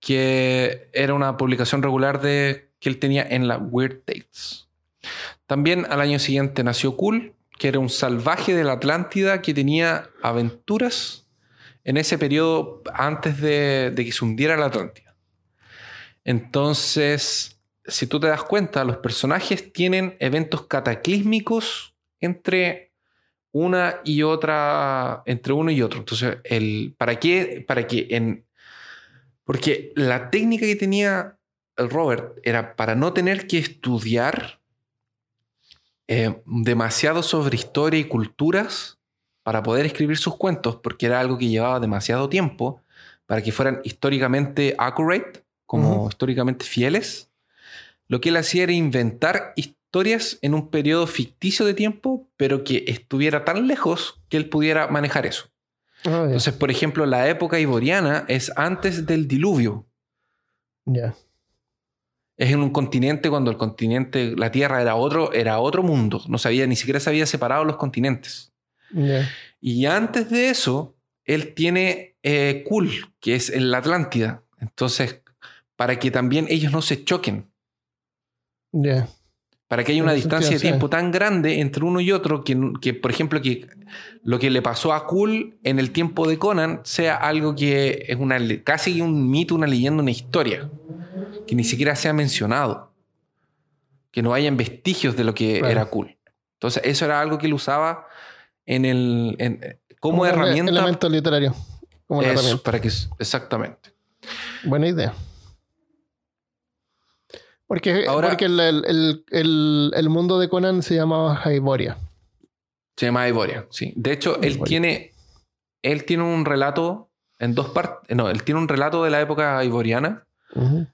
Que 0.00 0.90
era 0.92 1.14
una 1.14 1.36
publicación 1.36 1.82
regular 1.82 2.20
de, 2.20 2.72
que 2.80 2.88
él 2.88 2.98
tenía 2.98 3.22
en 3.28 3.46
la 3.46 3.56
Weird 3.58 4.02
Tales. 4.04 4.68
También 5.46 5.86
al 5.88 6.00
año 6.00 6.18
siguiente 6.18 6.64
nació 6.64 6.96
Cool, 6.96 7.34
que 7.58 7.68
era 7.68 7.78
un 7.78 7.88
salvaje 7.88 8.54
de 8.54 8.64
la 8.64 8.72
Atlántida 8.72 9.42
que 9.42 9.54
tenía 9.54 10.10
aventuras 10.22 11.26
en 11.84 11.96
ese 11.96 12.18
periodo 12.18 12.82
antes 12.92 13.40
de, 13.40 13.92
que 13.96 14.12
se 14.12 14.24
hundiera 14.24 14.56
la 14.56 14.66
Atlántida. 14.66 15.16
Entonces, 16.24 17.60
si 17.84 18.06
tú 18.06 18.18
te 18.18 18.26
das 18.26 18.42
cuenta, 18.42 18.84
los 18.84 18.98
personajes 18.98 19.72
tienen 19.72 20.16
eventos 20.18 20.66
cataclísmicos 20.66 21.94
entre 22.20 22.92
una 23.52 24.00
y 24.04 24.22
otra, 24.22 25.22
entre 25.24 25.52
uno 25.52 25.70
y 25.70 25.80
otro. 25.80 26.00
Entonces, 26.00 26.38
el, 26.44 26.94
¿para 26.98 27.18
qué? 27.18 27.64
Para 27.66 27.86
que 27.86 28.08
en... 28.10 28.44
Porque 29.44 29.92
la 29.94 30.28
técnica 30.30 30.66
que 30.66 30.76
tenía 30.76 31.38
el 31.76 31.88
Robert 31.88 32.38
era 32.42 32.74
para 32.74 32.94
no 32.96 33.12
tener 33.12 33.46
que 33.46 33.58
estudiar 33.58 34.60
eh, 36.08 36.40
demasiado 36.46 37.22
sobre 37.22 37.56
historia 37.56 37.98
y 38.00 38.04
culturas 38.04 38.98
para 39.42 39.62
poder 39.62 39.86
escribir 39.86 40.18
sus 40.18 40.36
cuentos, 40.36 40.76
porque 40.76 41.06
era 41.06 41.20
algo 41.20 41.38
que 41.38 41.48
llevaba 41.48 41.80
demasiado 41.80 42.28
tiempo 42.28 42.80
para 43.26 43.42
que 43.42 43.52
fueran 43.52 43.80
históricamente 43.84 44.74
accurate, 44.78 45.44
como 45.66 46.08
históricamente 46.08 46.64
fieles. 46.64 47.30
Lo 48.08 48.20
que 48.20 48.28
él 48.28 48.36
hacía 48.36 48.64
era 48.64 48.72
inventar 48.72 49.52
historias 49.56 50.38
en 50.42 50.54
un 50.54 50.68
periodo 50.68 51.06
ficticio 51.06 51.66
de 51.66 51.74
tiempo, 51.74 52.28
pero 52.36 52.62
que 52.62 52.84
estuviera 52.86 53.44
tan 53.44 53.66
lejos 53.66 54.20
que 54.28 54.36
él 54.36 54.48
pudiera 54.48 54.86
manejar 54.88 55.26
eso. 55.26 55.48
Ah. 56.04 56.22
Entonces, 56.26 56.54
por 56.54 56.70
ejemplo, 56.70 57.04
la 57.06 57.28
época 57.28 57.58
iboriana 57.58 58.24
es 58.28 58.52
antes 58.56 59.06
del 59.06 59.26
diluvio. 59.26 59.86
ya. 60.84 61.14
Es 62.36 62.52
en 62.52 62.60
un 62.60 62.70
continente 62.70 63.30
cuando 63.30 63.50
el 63.50 63.56
continente, 63.56 64.34
la 64.36 64.50
Tierra 64.50 64.82
era 64.82 64.96
otro, 64.96 65.32
era 65.32 65.58
otro 65.58 65.82
mundo. 65.82 66.22
No 66.28 66.38
sabía, 66.38 66.66
ni 66.66 66.76
siquiera 66.76 67.00
se 67.00 67.10
había 67.10 67.26
separado 67.26 67.64
los 67.64 67.76
continentes. 67.76 68.52
Y 69.60 69.86
antes 69.86 70.30
de 70.30 70.50
eso, 70.50 70.96
él 71.24 71.54
tiene 71.54 72.16
eh, 72.22 72.62
Kul, 72.66 72.90
que 73.20 73.34
es 73.34 73.50
en 73.50 73.70
la 73.70 73.78
Atlántida. 73.78 74.42
Entonces, 74.60 75.22
para 75.76 75.98
que 75.98 76.10
también 76.10 76.46
ellos 76.48 76.72
no 76.72 76.82
se 76.82 77.04
choquen, 77.04 77.50
para 79.68 79.82
que 79.82 79.92
haya 79.92 80.02
una 80.02 80.12
distancia 80.12 80.52
de 80.52 80.58
sí. 80.58 80.68
tiempo 80.68 80.88
tan 80.88 81.10
grande 81.10 81.60
entre 81.60 81.84
uno 81.84 82.00
y 82.00 82.12
otro, 82.12 82.44
que, 82.44 82.56
que, 82.80 82.94
por 82.94 83.10
ejemplo, 83.10 83.42
que 83.42 83.66
lo 84.22 84.38
que 84.38 84.50
le 84.50 84.62
pasó 84.62 84.92
a 84.92 85.06
Kul 85.06 85.58
en 85.64 85.78
el 85.78 85.90
tiempo 85.90 86.28
de 86.28 86.38
Conan 86.38 86.80
sea 86.84 87.16
algo 87.16 87.56
que 87.56 88.04
es 88.06 88.16
una, 88.16 88.38
casi 88.62 89.00
un 89.00 89.28
mito, 89.30 89.54
una 89.54 89.66
leyenda, 89.66 90.02
una 90.02 90.12
historia, 90.12 90.70
que 91.46 91.54
ni 91.54 91.64
siquiera 91.64 91.94
se 91.96 92.08
ha 92.08 92.12
mencionado. 92.12 92.92
que 94.12 94.22
no 94.22 94.32
hayan 94.32 94.56
vestigios 94.56 95.14
de 95.14 95.24
lo 95.24 95.34
que 95.34 95.58
Claro. 95.58 95.70
era 95.72 95.84
cool. 95.90 96.16
Entonces, 96.54 96.80
eso 96.86 97.04
era 97.04 97.20
algo 97.20 97.36
que 97.36 97.48
él 97.48 97.52
usaba 97.52 98.06
en 98.64 98.86
el, 98.86 99.36
en- 99.38 99.78
como, 100.00 100.24
herramienta. 100.24 100.70
Elemento 100.72 101.06
literario. 101.10 101.54
Como 102.06 102.20
una 102.20 102.28
Eso, 102.28 102.38
herramienta. 102.40 102.62
para 102.64 102.80
que, 102.80 102.88
exactamente. 103.18 103.92
Buena 104.64 104.88
idea. 104.88 105.12
Porque, 107.66 108.06
Ahora- 108.06 108.28
porque 108.28 108.44
el, 108.46 108.58
el- 108.60 108.84
el- 108.86 109.24
el- 109.30 109.92
el 109.94 110.08
mundo 110.08 110.38
de 110.38 110.48
Conan 110.48 110.82
se 110.82 110.94
llamaba 110.94 111.42
Hyboria. 111.44 111.98
Se 112.96 113.06
llama 113.06 113.28
Ivoria, 113.28 113.66
sí. 113.70 113.92
De 113.96 114.12
hecho, 114.12 114.40
él 114.40 114.58
tiene, 114.64 115.12
él 115.82 116.04
tiene 116.04 116.22
un 116.22 116.44
relato 116.44 117.10
en 117.38 117.54
dos 117.54 117.68
partes. 117.70 118.16
No, 118.16 118.30
él 118.30 118.44
tiene 118.44 118.60
un 118.60 118.68
relato 118.68 119.02
de 119.04 119.10
la 119.10 119.20
época 119.20 119.62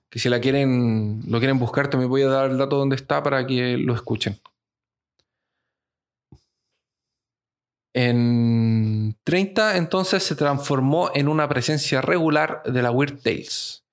Que 0.09 0.19
si 0.19 0.29
la 0.29 0.41
quieren, 0.41 1.23
lo 1.29 1.39
quieren 1.39 1.59
buscar, 1.59 1.89
también 1.89 2.11
voy 2.11 2.23
a 2.23 2.29
dar 2.29 2.51
el 2.51 2.59
dato 2.59 2.77
donde 2.77 2.97
está 2.97 3.23
para 3.23 3.47
que 3.47 3.77
lo 3.77 3.95
escuchen. 3.95 4.41
En 7.95 9.17
30, 9.25 9.77
entonces 9.77 10.23
se 10.23 10.35
transformó 10.35 11.11
en 11.15 11.29
una 11.29 11.49
presencia 11.49 12.01
regular 12.01 12.63
de 12.65 12.83
la 12.83 12.91
Weird 12.91 13.21
Tales. 13.23 13.85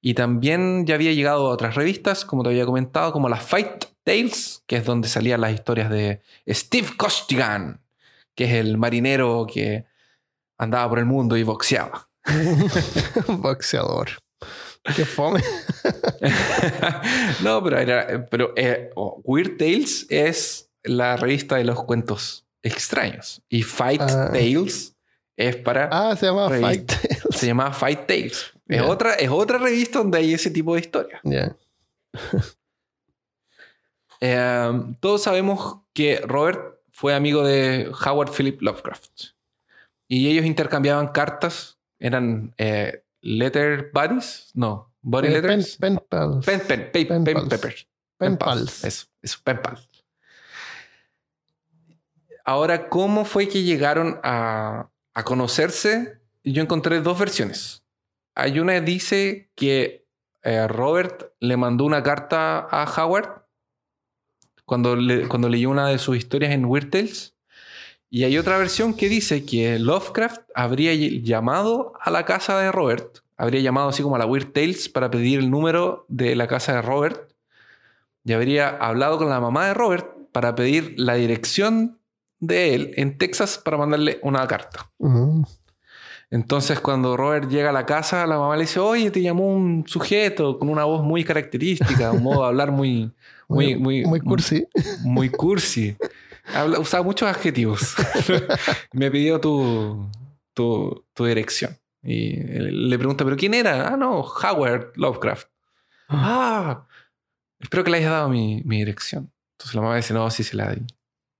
Y 0.00 0.14
también 0.14 0.84
ya 0.86 0.96
había 0.96 1.12
llegado 1.12 1.46
a 1.46 1.50
otras 1.50 1.76
revistas, 1.76 2.24
como 2.24 2.42
te 2.42 2.50
había 2.50 2.66
comentado, 2.66 3.12
como 3.12 3.28
la 3.28 3.36
Fight 3.36 3.86
Tales, 4.02 4.62
que 4.66 4.76
es 4.76 4.84
donde 4.84 5.08
salían 5.08 5.40
las 5.40 5.52
historias 5.52 5.88
de 5.88 6.20
Steve 6.48 6.88
Costigan, 6.96 7.80
que 8.34 8.44
es 8.44 8.52
el 8.52 8.76
marinero 8.76 9.46
que 9.50 9.86
andaba 10.58 10.88
por 10.88 10.98
el 10.98 11.06
mundo 11.06 11.36
y 11.36 11.42
boxeaba. 11.42 12.08
Boxeador. 13.28 14.23
Qué 14.94 15.04
fome. 15.04 15.42
no, 17.42 17.62
pero 17.64 17.78
era. 17.78 18.26
Pero 18.26 18.52
eh, 18.56 18.90
oh, 18.96 19.20
Weird 19.24 19.56
Tales 19.56 20.06
es 20.10 20.70
la 20.82 21.16
revista 21.16 21.56
de 21.56 21.64
los 21.64 21.82
cuentos 21.84 22.46
extraños. 22.62 23.42
Y 23.48 23.62
Fight 23.62 24.02
Ah. 24.02 24.30
Tales 24.32 24.94
es 25.36 25.56
para. 25.56 25.88
Ah, 25.90 26.14
se 26.16 26.26
llama 26.26 26.48
Fight. 26.48 26.90
Revista. 26.92 27.38
Se 27.38 27.46
llama 27.46 27.72
Fight 27.72 28.06
Tales. 28.06 28.52
Es, 28.68 28.82
otra, 28.82 29.14
es 29.14 29.28
otra 29.30 29.58
revista 29.58 29.98
donde 29.98 30.18
hay 30.18 30.34
ese 30.34 30.50
tipo 30.50 30.74
de 30.74 30.80
historias. 30.80 31.20
Ya. 31.24 31.56
Eh, 34.20 34.72
todos 35.00 35.22
sabemos 35.22 35.80
que 35.92 36.22
Robert 36.24 36.80
fue 36.92 37.14
amigo 37.14 37.44
de 37.44 37.90
Howard 38.06 38.30
Philip 38.32 38.62
Lovecraft. 38.62 39.10
Y 40.08 40.30
ellos 40.30 40.46
intercambiaban 40.46 41.08
cartas. 41.08 41.78
Eran 41.98 42.54
eh, 42.56 43.03
letter 43.24 43.90
buddies. 43.92 44.50
No, 44.54 44.92
body 45.02 45.28
Eh, 45.28 45.32
pen, 45.32 45.42
letters. 45.42 45.76
pen 45.78 45.98
pals. 46.08 46.44
Pen, 46.46 46.60
pen, 46.60 46.90
pe- 46.92 47.06
Pen 47.06 47.24
pen 47.24 47.34
pals. 47.34 47.48
peppers. 47.48 47.88
Pen 48.18 48.36
pals. 48.36 48.60
pals. 48.60 48.84
Eso, 48.84 49.06
eso, 49.22 49.38
pen 49.42 49.60
pals. 49.62 49.88
Ahora, 52.44 52.88
¿cómo 52.88 53.24
fue 53.24 53.48
que 53.48 53.62
llegaron 53.62 54.20
a, 54.22 54.90
a 55.14 55.22
conocerse? 55.24 56.20
Yo 56.42 56.62
encontré 56.62 57.00
dos 57.00 57.18
versiones. 57.18 57.82
Hay 58.34 58.58
una 58.60 58.74
que 58.74 58.80
dice 58.82 59.50
que 59.54 60.06
eh, 60.42 60.68
Robert 60.68 61.32
le 61.40 61.56
mandó 61.56 61.84
una 61.84 62.02
carta 62.02 62.58
a 62.70 62.84
Howard 62.84 63.46
cuando, 64.66 64.94
le- 64.96 65.26
cuando 65.28 65.48
leyó 65.48 65.70
una 65.70 65.88
de 65.88 65.98
sus 65.98 66.16
historias 66.18 66.52
en 66.52 66.66
Weird 66.66 66.90
Tales. 66.90 67.33
Y 68.14 68.22
hay 68.22 68.38
otra 68.38 68.58
versión 68.58 68.94
que 68.94 69.08
dice 69.08 69.44
que 69.44 69.76
Lovecraft 69.80 70.42
habría 70.54 70.92
ll- 70.94 71.22
llamado 71.24 71.94
a 72.00 72.12
la 72.12 72.24
casa 72.24 72.56
de 72.60 72.70
Robert, 72.70 73.18
habría 73.36 73.60
llamado 73.60 73.88
así 73.88 74.04
como 74.04 74.14
a 74.14 74.20
la 74.20 74.26
Weird 74.26 74.52
Tales 74.52 74.88
para 74.88 75.10
pedir 75.10 75.40
el 75.40 75.50
número 75.50 76.06
de 76.06 76.36
la 76.36 76.46
casa 76.46 76.74
de 76.74 76.82
Robert 76.82 77.32
y 78.24 78.32
habría 78.32 78.68
hablado 78.68 79.18
con 79.18 79.30
la 79.30 79.40
mamá 79.40 79.66
de 79.66 79.74
Robert 79.74 80.06
para 80.30 80.54
pedir 80.54 80.94
la 80.96 81.14
dirección 81.14 81.98
de 82.38 82.76
él 82.76 82.92
en 82.96 83.18
Texas 83.18 83.58
para 83.58 83.78
mandarle 83.78 84.20
una 84.22 84.46
carta. 84.46 84.88
Entonces, 86.30 86.78
cuando 86.78 87.16
Robert 87.16 87.48
llega 87.50 87.70
a 87.70 87.72
la 87.72 87.84
casa, 87.84 88.26
la 88.28 88.38
mamá 88.38 88.54
le 88.56 88.62
dice: 88.62 88.78
Oye, 88.78 89.10
te 89.10 89.22
llamó 89.22 89.48
un 89.52 89.84
sujeto 89.88 90.56
con 90.60 90.68
una 90.68 90.84
voz 90.84 91.02
muy 91.02 91.24
característica, 91.24 92.12
un 92.12 92.22
modo 92.22 92.42
de 92.42 92.46
hablar 92.46 92.70
muy, 92.70 93.10
muy, 93.48 93.74
muy, 93.76 94.04
muy 94.04 94.20
cursi. 94.20 94.66
muy 95.02 95.30
cursi. 95.30 95.96
Habla, 96.52 96.78
usaba 96.78 97.02
muchos 97.02 97.28
adjetivos. 97.28 97.94
Me 98.92 99.10
pidió 99.10 99.40
tu, 99.40 100.10
tu, 100.52 101.04
tu 101.14 101.24
dirección. 101.24 101.78
Y 102.02 102.36
le 102.36 102.98
pregunta, 102.98 103.24
¿pero 103.24 103.36
quién 103.36 103.54
era? 103.54 103.88
Ah, 103.88 103.96
no, 103.96 104.20
Howard 104.20 104.92
Lovecraft. 104.96 105.48
Ah, 106.08 106.86
espero 107.58 107.82
que 107.82 107.90
le 107.90 107.96
hayas 107.98 108.10
dado 108.10 108.28
mi, 108.28 108.62
mi 108.64 108.78
dirección. 108.78 109.32
Entonces 109.54 109.74
la 109.74 109.80
mamá 109.80 109.96
dice, 109.96 110.12
no, 110.12 110.30
sí 110.30 110.44
se 110.44 110.56
la 110.56 110.72
di. 110.74 110.82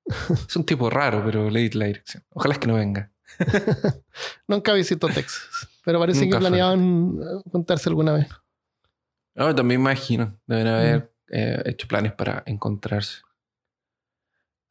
Es 0.48 0.56
un 0.56 0.64
tipo 0.64 0.88
raro, 0.88 1.22
pero 1.24 1.50
le 1.50 1.60
di 1.60 1.70
la 1.70 1.86
dirección. 1.86 2.22
Ojalá 2.30 2.54
es 2.54 2.60
que 2.60 2.66
no 2.66 2.74
venga. 2.74 3.10
Nunca 4.48 4.72
visitó 4.72 5.08
Texas. 5.08 5.68
Pero 5.84 5.98
parece 5.98 6.20
Nunca 6.22 6.38
que 6.38 6.40
fue. 6.40 6.48
planeaban 6.48 7.18
eh, 7.20 7.42
juntarse 7.50 7.88
alguna 7.90 8.12
vez. 8.12 8.28
No, 9.34 9.54
también 9.54 9.82
me 9.82 9.90
imagino. 9.90 10.38
Deben 10.46 10.66
haber 10.68 11.12
eh, 11.28 11.62
hecho 11.66 11.88
planes 11.88 12.12
para 12.12 12.42
encontrarse. 12.46 13.18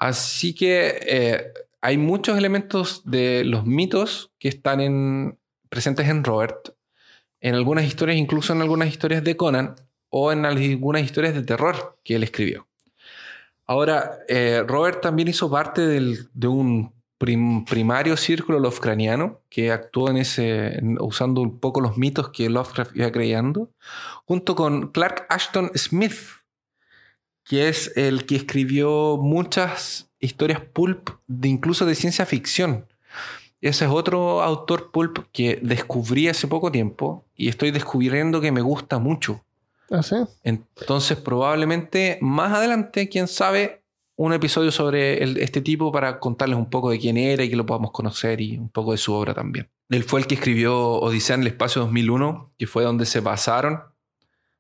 Así 0.04 0.54
que 0.54 0.99
eh, 1.08 1.54
hay 1.80 1.97
muchos 1.97 2.38
elementos 2.38 3.04
de 3.06 3.45
los 3.45 3.66
mitos 3.66 4.32
que 4.38 4.49
están 4.49 4.82
en, 4.82 5.39
presentes 5.70 6.10
en 6.10 6.26
Robert. 6.26 6.76
En 7.39 7.56
algunas 7.56 7.86
historias, 7.86 8.18
incluso 8.18 8.51
en 8.51 8.62
algunas 8.62 8.89
historias 8.89 9.24
de 9.24 9.38
Conan 9.38 9.76
o 10.10 10.34
en 10.34 10.45
algunas 10.45 11.04
historias 11.04 11.34
de 11.34 11.43
terror 11.43 11.97
que 12.04 12.16
él 12.16 12.24
escribió. 12.24 12.68
Ahora, 13.66 14.20
eh, 14.28 14.62
Robert 14.68 14.99
también 14.99 15.30
hizo 15.30 15.49
parte 15.49 15.82
de 15.88 16.47
un 16.47 16.93
prim- 17.18 17.64
primario 17.64 18.18
círculo 18.18 18.60
lovecraftiano 18.60 19.39
que 19.49 19.72
actuó 19.72 20.10
en 20.10 20.18
ese, 20.18 20.82
usando 20.99 21.39
un 21.39 21.62
poco 21.62 21.80
los 21.80 21.97
mitos 21.97 22.28
que 22.32 22.49
Lovecraft 22.49 22.93
iba 22.97 23.10
creando, 23.10 23.72
junto 24.26 24.54
con 24.54 24.91
Clark 24.91 25.28
Ashton 25.30 25.72
Smith, 25.76 26.43
que 27.44 27.68
es 27.70 27.91
el 27.96 28.26
que 28.26 28.36
escribió 28.36 29.18
muchas 29.18 30.10
historias 30.20 30.62
pulp, 30.62 31.10
de 31.28 31.50
incluso 31.50 31.86
de 31.86 31.96
ciencia 31.96 32.26
ficción. 32.26 32.86
Ese 33.62 33.86
es 33.86 33.91
otro 33.91 34.41
autor 34.41 34.91
pulp 34.91 35.20
que 35.32 35.60
descubrí 35.62 36.28
hace 36.28 36.48
poco 36.48 36.72
tiempo 36.72 37.26
y 37.36 37.48
estoy 37.50 37.72
descubriendo 37.72 38.41
que 38.41 38.52
me 38.52 38.62
gusta 38.62 39.00
mucho. 39.00 39.44
¿Ah, 39.91 40.04
sí? 40.04 40.16
Entonces, 40.44 41.18
probablemente 41.18 42.18
más 42.22 42.52
adelante, 42.54 43.08
quién 43.10 43.28
sabe, 43.28 43.82
un 44.16 44.32
episodio 44.34 44.72
sobre 44.72 45.24
el- 45.24 45.38
este 45.38 45.60
tipo 45.62 45.91
para 45.91 46.20
contarles 46.20 46.58
un 46.58 46.70
poco 46.70 46.89
de 46.91 47.00
quién 47.00 47.18
era 47.18 47.44
y 47.44 47.50
que 47.50 47.56
lo 47.56 47.66
podamos 47.66 47.91
conocer 47.91 48.41
y 48.41 48.58
un 48.58 48.70
poco 48.70 48.91
de 48.91 48.98
su 48.98 49.14
obra 49.14 49.34
también. 49.34 49.70
Él 49.89 50.04
fue 50.04 50.20
el 50.20 50.28
que 50.28 50.36
escribió 50.36 50.80
Odisea 51.00 51.36
en 51.36 51.41
el 51.41 51.48
Espacio 51.48 51.82
2001, 51.82 52.52
que 52.58 52.68
fue 52.68 52.84
donde 52.84 53.06
se 53.06 53.22
basaron 53.22 53.82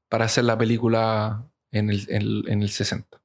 para 0.09 0.25
hacer 0.25 0.43
la 0.45 0.57
película 0.57 1.45
en 1.73 1.89
el, 1.89 2.05
en 2.09 2.21
el- 2.21 2.45
en 2.47 2.61
el 2.61 2.69
60. 2.69 3.19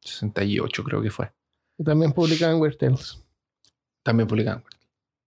68 0.00 0.84
creo 0.84 1.02
que 1.02 1.10
fue. 1.10 1.30
Y 1.78 1.84
también 1.84 2.12
publicaban 2.12 2.60
Weird 2.60 2.76
Tales. 2.78 3.18
También 4.02 4.26
publicaban. 4.26 4.64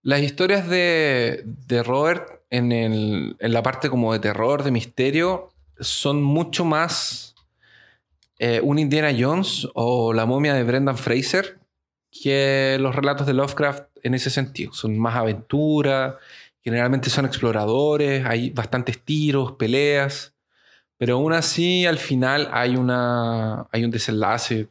Las 0.04 0.22
historias 0.22 0.68
de, 0.68 1.44
de 1.46 1.84
Robert 1.84 2.42
en, 2.50 2.72
el- 2.72 3.36
en 3.40 3.54
la 3.54 3.62
parte 3.62 3.90
como 3.90 4.12
de 4.14 4.20
terror, 4.20 4.64
de 4.64 4.72
misterio, 4.72 5.50
son 5.80 6.22
mucho 6.24 6.66
más 6.66 7.36
eh, 8.40 8.60
un 8.64 8.80
Indiana 8.80 9.16
Jones 9.18 9.68
o 9.76 10.14
la 10.14 10.26
momia 10.26 10.54
de 10.56 10.64
Brendan 10.64 10.98
Fraser 10.98 11.60
que 12.12 12.78
los 12.80 12.96
relatos 12.96 13.28
de 13.28 13.34
Lovecraft 13.34 13.84
en 14.04 14.16
ese 14.16 14.30
sentido. 14.30 14.74
Son 14.74 14.98
más 14.98 15.16
aventura, 15.16 16.18
generalmente 16.64 17.10
son 17.10 17.26
exploradores, 17.26 18.26
hay 18.26 18.50
bastantes 18.50 19.00
tiros, 19.04 19.54
peleas, 19.54 20.31
pero 21.02 21.16
aún 21.16 21.34
así 21.34 21.88
al 21.88 21.98
final 21.98 22.48
hay, 22.54 22.76
una, 22.76 23.66
hay 23.72 23.84
un 23.84 23.90
desenlace 23.90 24.68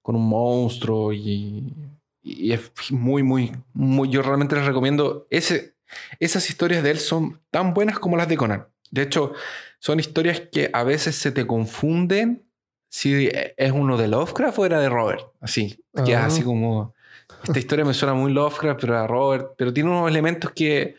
con 0.00 0.14
un 0.14 0.28
monstruo 0.28 1.12
y, 1.12 1.74
y 2.22 2.52
es 2.52 2.70
muy, 2.92 3.24
muy, 3.24 3.50
muy... 3.72 4.08
Yo 4.08 4.22
realmente 4.22 4.54
les 4.54 4.64
recomiendo... 4.64 5.26
Ese, 5.28 5.74
esas 6.20 6.48
historias 6.50 6.84
de 6.84 6.92
él 6.92 7.00
son 7.00 7.40
tan 7.50 7.74
buenas 7.74 7.98
como 7.98 8.16
las 8.16 8.28
de 8.28 8.36
Conan. 8.36 8.68
De 8.92 9.02
hecho, 9.02 9.32
son 9.80 9.98
historias 9.98 10.40
que 10.52 10.70
a 10.72 10.84
veces 10.84 11.16
se 11.16 11.32
te 11.32 11.48
confunden 11.48 12.44
si 12.88 13.28
es 13.32 13.72
uno 13.72 13.96
de 13.96 14.06
Lovecraft 14.06 14.60
o 14.60 14.66
era 14.66 14.78
de 14.78 14.88
Robert. 14.88 15.24
Así, 15.40 15.82
que 16.04 16.12
es 16.12 16.18
Ah. 16.18 16.26
así 16.26 16.44
como... 16.44 16.94
Esta 17.42 17.58
historia 17.58 17.84
me 17.84 17.92
suena 17.92 18.14
muy 18.14 18.32
Lovecraft, 18.32 18.80
pero 18.80 18.96
a 18.96 19.08
Robert, 19.08 19.54
pero 19.58 19.72
tiene 19.74 19.90
unos 19.90 20.08
elementos 20.08 20.52
que, 20.52 20.94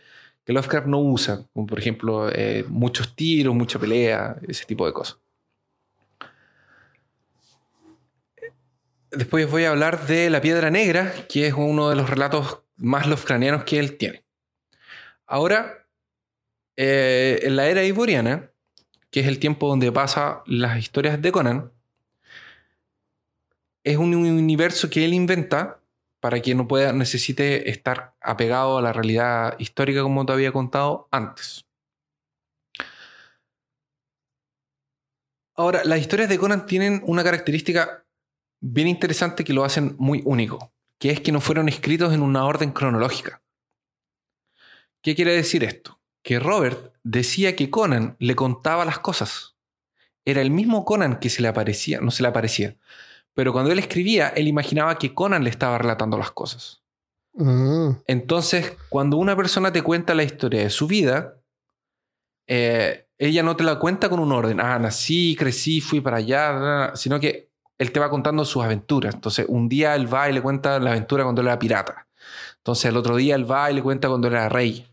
que 0.47 0.53
Lovecraft 0.53 0.87
no 0.87 1.01
usa, 1.01 1.45
como 1.53 1.67
por 1.67 1.77
ejemplo 1.77 2.29
eh, 2.31 2.63
muchos 2.69 3.17
tiros, 3.17 3.53
mucha 3.53 3.77
pelea, 3.79 4.37
ese 4.47 4.63
tipo 4.63 4.85
de 4.85 4.93
cosas. 4.93 5.17
Después 9.11 9.51
voy 9.51 9.65
a 9.65 9.71
hablar 9.71 10.07
de 10.07 10.29
La 10.29 10.39
Piedra 10.39 10.71
Negra, 10.71 11.13
que 11.27 11.47
es 11.47 11.53
uno 11.53 11.89
de 11.89 11.97
los 11.97 12.09
relatos 12.09 12.59
más 12.77 13.07
Lovecraftianos 13.07 13.65
que 13.65 13.77
él 13.77 13.97
tiene. 13.97 14.23
Ahora, 15.25 15.85
eh, 16.77 17.39
en 17.43 17.57
la 17.57 17.67
era 17.67 17.83
iboriana, 17.83 18.49
que 19.11 19.19
es 19.19 19.27
el 19.27 19.39
tiempo 19.39 19.67
donde 19.67 19.91
pasa 19.91 20.43
las 20.45 20.79
historias 20.79 21.21
de 21.21 21.33
Conan, 21.33 21.73
es 23.83 23.97
un 23.97 24.15
universo 24.15 24.89
que 24.89 25.03
él 25.03 25.13
inventa 25.13 25.81
para 26.19 26.41
que 26.41 26.55
no 26.55 26.67
pueda, 26.67 26.93
necesite 26.93 27.69
estar 27.69 28.15
apegado 28.21 28.77
a 28.77 28.81
la 28.81 28.93
realidad 28.93 29.55
histórica 29.59 30.01
como 30.01 30.25
te 30.25 30.33
había 30.33 30.51
contado 30.51 31.07
antes. 31.11 31.65
Ahora, 35.55 35.83
las 35.85 35.99
historias 35.99 36.29
de 36.29 36.37
Conan 36.37 36.67
tienen 36.67 37.01
una 37.05 37.23
característica 37.23 38.05
bien 38.59 38.87
interesante 38.87 39.43
que 39.43 39.53
lo 39.53 39.63
hacen 39.63 39.95
muy 39.97 40.21
único, 40.23 40.71
que 40.99 41.09
es 41.09 41.21
que 41.21 41.31
no 41.31 41.41
fueron 41.41 41.67
escritos 41.67 42.13
en 42.13 42.21
una 42.21 42.45
orden 42.45 42.71
cronológica. 42.71 43.41
¿Qué 45.01 45.15
quiere 45.15 45.31
decir 45.33 45.63
esto? 45.63 45.99
Que 46.23 46.39
Robert 46.39 46.93
decía 47.03 47.55
que 47.55 47.69
Conan 47.69 48.17
le 48.19 48.35
contaba 48.35 48.85
las 48.85 48.99
cosas. 48.99 49.55
Era 50.25 50.41
el 50.41 50.51
mismo 50.51 50.85
Conan 50.85 51.19
que 51.19 51.29
se 51.29 51.41
le 51.41 51.47
aparecía, 51.47 52.01
no 52.01 52.11
se 52.11 52.21
le 52.21 52.29
aparecía. 52.29 52.75
Pero 53.37 53.53
cuando 53.53 53.71
él 53.71 53.77
escribía, 53.77 54.29
él 54.29 54.47
imaginaba 54.47 54.97
que 54.97 55.13
Conan 55.13 55.43
le 55.43 55.51
estaba 55.51 55.77
relatando 55.77 56.17
las 56.17 56.31
cosas. 56.31 56.81
Mm. 57.35 57.91
Entonces, 58.07 58.75
cuando 58.89 59.17
una 59.17 59.35
persona 59.35 59.71
te 59.71 59.83
cuenta 59.83 60.15
la 60.15 60.23
historia 60.23 60.61
de 60.61 60.71
su 60.71 60.87
vida, 60.87 61.35
eh, 62.47 63.05
ella 63.19 63.43
no 63.43 63.55
te 63.55 63.63
la 63.63 63.77
cuenta 63.77 64.09
con 64.09 64.19
un 64.19 64.31
orden. 64.31 64.59
Ah, 64.59 64.79
nací, 64.79 65.35
crecí, 65.37 65.81
fui 65.81 66.01
para 66.01 66.17
allá, 66.17 66.93
sino 66.95 67.19
que 67.19 67.51
él 67.77 67.91
te 67.91 67.99
va 67.99 68.09
contando 68.09 68.43
sus 68.43 68.63
aventuras. 68.63 69.13
Entonces, 69.13 69.45
un 69.47 69.69
día 69.69 69.93
él 69.93 70.11
va 70.11 70.27
y 70.31 70.33
le 70.33 70.41
cuenta 70.41 70.79
la 70.79 70.89
aventura 70.89 71.21
cuando 71.21 71.41
él 71.41 71.47
era 71.47 71.59
pirata. 71.59 72.07
Entonces, 72.57 72.85
el 72.85 72.97
otro 72.97 73.17
día 73.17 73.35
él 73.35 73.49
va 73.49 73.69
y 73.69 73.75
le 73.75 73.83
cuenta 73.83 74.07
cuando 74.07 74.29
él 74.29 74.33
era 74.33 74.49
rey. 74.49 74.83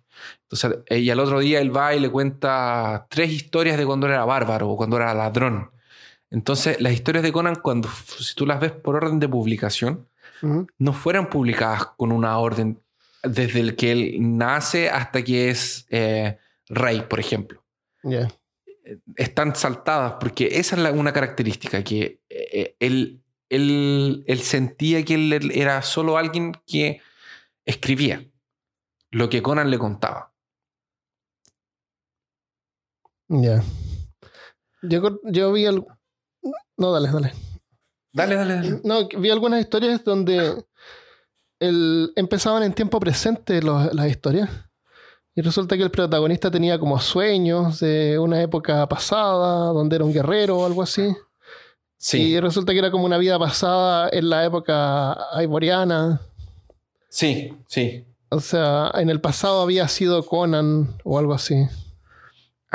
Entonces, 0.43 0.83
y 0.91 1.09
al 1.09 1.19
otro 1.19 1.39
día 1.39 1.63
él 1.63 1.75
va 1.75 1.95
y 1.95 2.01
le 2.01 2.11
cuenta 2.11 3.07
tres 3.09 3.33
historias 3.33 3.79
de 3.79 3.87
cuando 3.87 4.07
era 4.07 4.23
bárbaro 4.27 4.69
o 4.69 4.77
cuando 4.77 4.99
era 4.99 5.15
ladrón. 5.15 5.71
Entonces, 6.35 6.81
las 6.81 6.93
historias 6.93 7.23
de 7.23 7.31
Conan, 7.33 7.55
cuando 7.55 7.89
si 8.19 8.35
tú 8.35 8.45
las 8.45 8.59
ves 8.59 8.73
por 8.73 8.97
orden 8.97 9.21
de 9.21 9.29
publicación, 9.29 10.09
no 10.79 10.93
fueran 10.93 11.31
publicadas 11.31 11.87
con 11.97 12.11
una 12.13 12.37
orden 12.39 12.79
desde 13.23 13.61
el 13.61 13.77
que 13.77 13.93
él 13.93 14.17
nace 14.37 14.91
hasta 14.91 15.23
que 15.23 15.49
es 15.49 15.87
eh, 15.91 16.39
rey, 16.69 17.03
por 17.09 17.21
ejemplo. 17.21 17.65
Están 19.17 19.55
saltadas 19.55 20.15
porque 20.21 20.49
esa 20.59 20.75
es 20.77 20.83
la- 20.83 20.93
una 20.93 21.13
característica, 21.13 21.83
que 21.85 22.21
eh, 22.29 22.75
él, 22.81 23.23
él, 23.49 24.25
él 24.27 24.41
sentía 24.41 25.05
que 25.05 25.15
él 25.15 25.51
era 25.55 25.81
solo 25.83 26.19
alguien 26.19 26.53
que 26.67 27.01
escribía 27.65 28.27
lo 29.11 29.31
que 29.31 29.41
Conan 29.41 29.71
le 29.71 29.79
contaba. 29.79 30.33
Ya. 33.29 33.63
Yo, 34.83 35.21
yo 35.25 35.53
vi 35.53 35.65
al... 35.67 35.87
No, 36.77 36.93
dale, 36.93 37.11
dale. 37.11 37.33
Dale, 38.13 38.35
dale, 38.37 38.55
dale. 38.55 38.81
No, 38.85 39.09
vi 39.09 39.31
algunas 39.31 39.61
historias 39.61 40.03
donde 40.05 40.65
el, 41.61 42.13
empezaban 42.17 42.63
en 42.63 42.73
tiempo 42.73 43.01
presente 43.01 43.61
los- 43.63 43.93
las 43.95 44.09
historias. 44.09 44.51
Y 45.37 45.43
resulta 45.43 45.77
que 45.77 45.83
el 45.83 45.91
protagonista 45.91 46.51
tenía 46.51 46.79
como 46.79 46.99
sueños 47.01 47.81
de 47.81 48.19
una 48.21 48.41
época 48.41 48.89
pasada, 48.89 49.73
donde 49.73 49.97
era 49.97 50.05
un 50.05 50.13
guerrero 50.13 50.59
o 50.59 50.67
algo 50.67 50.83
así. 50.83 51.15
Sí, 51.97 52.23
Y 52.35 52.41
resulta 52.41 52.73
que 52.73 52.79
era 52.79 52.91
como 52.91 53.05
una 53.07 53.19
vida 53.19 53.39
pasada 53.39 54.09
en 54.13 54.29
la 54.29 54.45
época 54.45 55.15
aiboriana. 55.37 56.21
sí, 57.09 57.53
sí. 57.67 58.05
O 58.31 58.41
sea, 58.41 58.91
en 58.95 59.11
el 59.11 59.21
pasado 59.21 59.63
había 59.63 59.87
sido 59.87 60.25
Conan 60.27 60.97
o 61.05 61.19
algo 61.21 61.35
así. 61.35 61.55
Hay, 61.55 61.69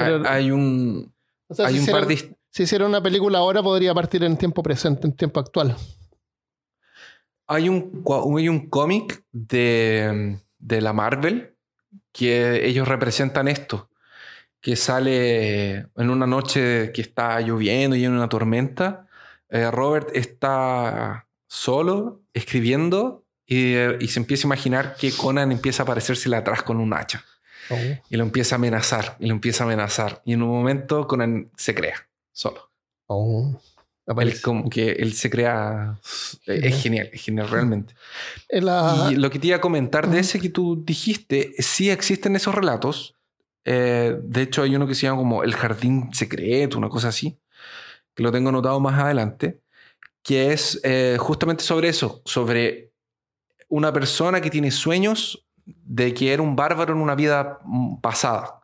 Pero- 0.06 0.30
hay 0.30 0.52
un, 0.52 1.14
O 1.50 1.54
sea, 1.54 1.68
hay 1.68 1.74
si, 1.76 1.80
un 1.82 1.86
par 1.88 2.08
de... 2.08 2.36
si 2.52 2.64
hiciera 2.64 2.86
una 2.86 3.02
película 3.02 3.40
ahora, 3.40 3.62
podría 3.62 3.94
partir 3.94 4.24
en 4.24 4.38
tiempo 4.38 4.64
presente, 4.64 5.08
en 5.08 5.16
tiempo 5.16 5.40
actual. 5.40 5.76
Hay 7.48 7.70
un, 7.70 8.04
hay 8.38 8.50
un 8.50 8.70
cómic 8.70 9.24
de, 9.32 10.38
de 10.58 10.82
la 10.82 10.94
Marvel 10.94 11.56
que 12.12 12.66
ellos 12.68 12.88
representan 12.88 13.48
esto, 13.48 13.90
que 14.62 14.76
sale 14.76 15.78
en 15.96 16.10
una 16.10 16.28
noche 16.28 16.92
que 16.92 17.02
está 17.02 17.40
lloviendo 17.42 17.96
y 17.96 18.06
en 18.06 18.12
una 18.12 18.30
tormenta. 18.30 19.08
eh, 19.50 19.72
Robert 19.72 20.10
está 20.14 21.28
solo 21.48 22.22
escribiendo 22.34 23.26
y, 23.46 23.76
y 24.00 24.08
se 24.10 24.20
empieza 24.20 24.46
a 24.46 24.50
imaginar 24.50 24.96
que 24.96 25.12
Conan 25.12 25.52
empieza 25.52 25.84
a 25.84 25.86
aparecérsele 25.86 26.36
atrás 26.36 26.62
con 26.62 26.78
un 26.78 26.94
hacha 26.94 27.24
y 28.10 28.18
lo 28.18 28.24
empieza 28.24 28.56
a 28.56 28.58
amenazar 28.58 29.16
y 29.20 29.28
lo 29.28 29.34
empieza 29.34 29.64
a 29.64 29.68
amenazar 29.68 30.22
y 30.26 30.34
en 30.34 30.42
un 30.42 30.50
momento 30.50 31.08
Conan 31.08 31.52
se 31.56 31.76
crea 31.76 32.09
solo. 32.40 32.72
Oh. 33.08 33.60
Él 34.18 34.42
como 34.42 34.70
que 34.70 34.92
él 34.94 35.14
se 35.14 35.30
crea 35.30 36.00
es 36.48 36.82
genial, 36.82 37.10
es 37.14 37.22
genial 37.22 37.48
realmente. 37.50 37.94
En 38.48 38.66
la- 38.66 39.10
Y 39.12 39.16
lo 39.16 39.30
que 39.30 39.38
te 39.40 39.48
iba 39.48 39.58
a 39.58 39.62
comentar 39.62 40.10
de 40.10 40.20
ese 40.20 40.40
que 40.40 40.50
tú 40.50 40.84
dijiste, 40.84 41.54
sí 41.60 41.92
existen 41.92 42.36
esos 42.36 42.56
relatos. 42.56 43.16
Eh, 43.66 44.18
de 44.24 44.42
hecho, 44.42 44.64
hay 44.64 44.76
uno 44.76 44.88
que 44.88 44.96
se 44.96 45.04
llama 45.04 45.18
como 45.20 45.44
El 45.44 45.54
Jardín 45.54 46.12
Secreto, 46.14 46.78
una 46.80 46.90
cosa 46.90 47.10
así, 47.10 47.38
que 48.16 48.24
lo 48.24 48.32
tengo 48.32 48.50
anotado 48.50 48.80
más 48.80 49.00
adelante, 49.00 49.62
que 50.24 50.54
es 50.54 50.80
eh, 50.84 51.18
justamente 51.20 51.64
sobre 51.64 51.90
eso, 51.90 52.22
sobre 52.26 52.92
una 53.68 53.94
persona 53.94 54.42
que 54.42 54.50
tiene 54.50 54.72
sueños 54.72 55.46
de 55.66 56.14
que 56.16 56.34
era 56.34 56.42
un 56.42 56.56
bárbaro 56.56 56.94
en 56.94 57.02
una 57.02 57.14
vida 57.14 57.60
mm, 57.64 57.98
pasada. 58.02 58.59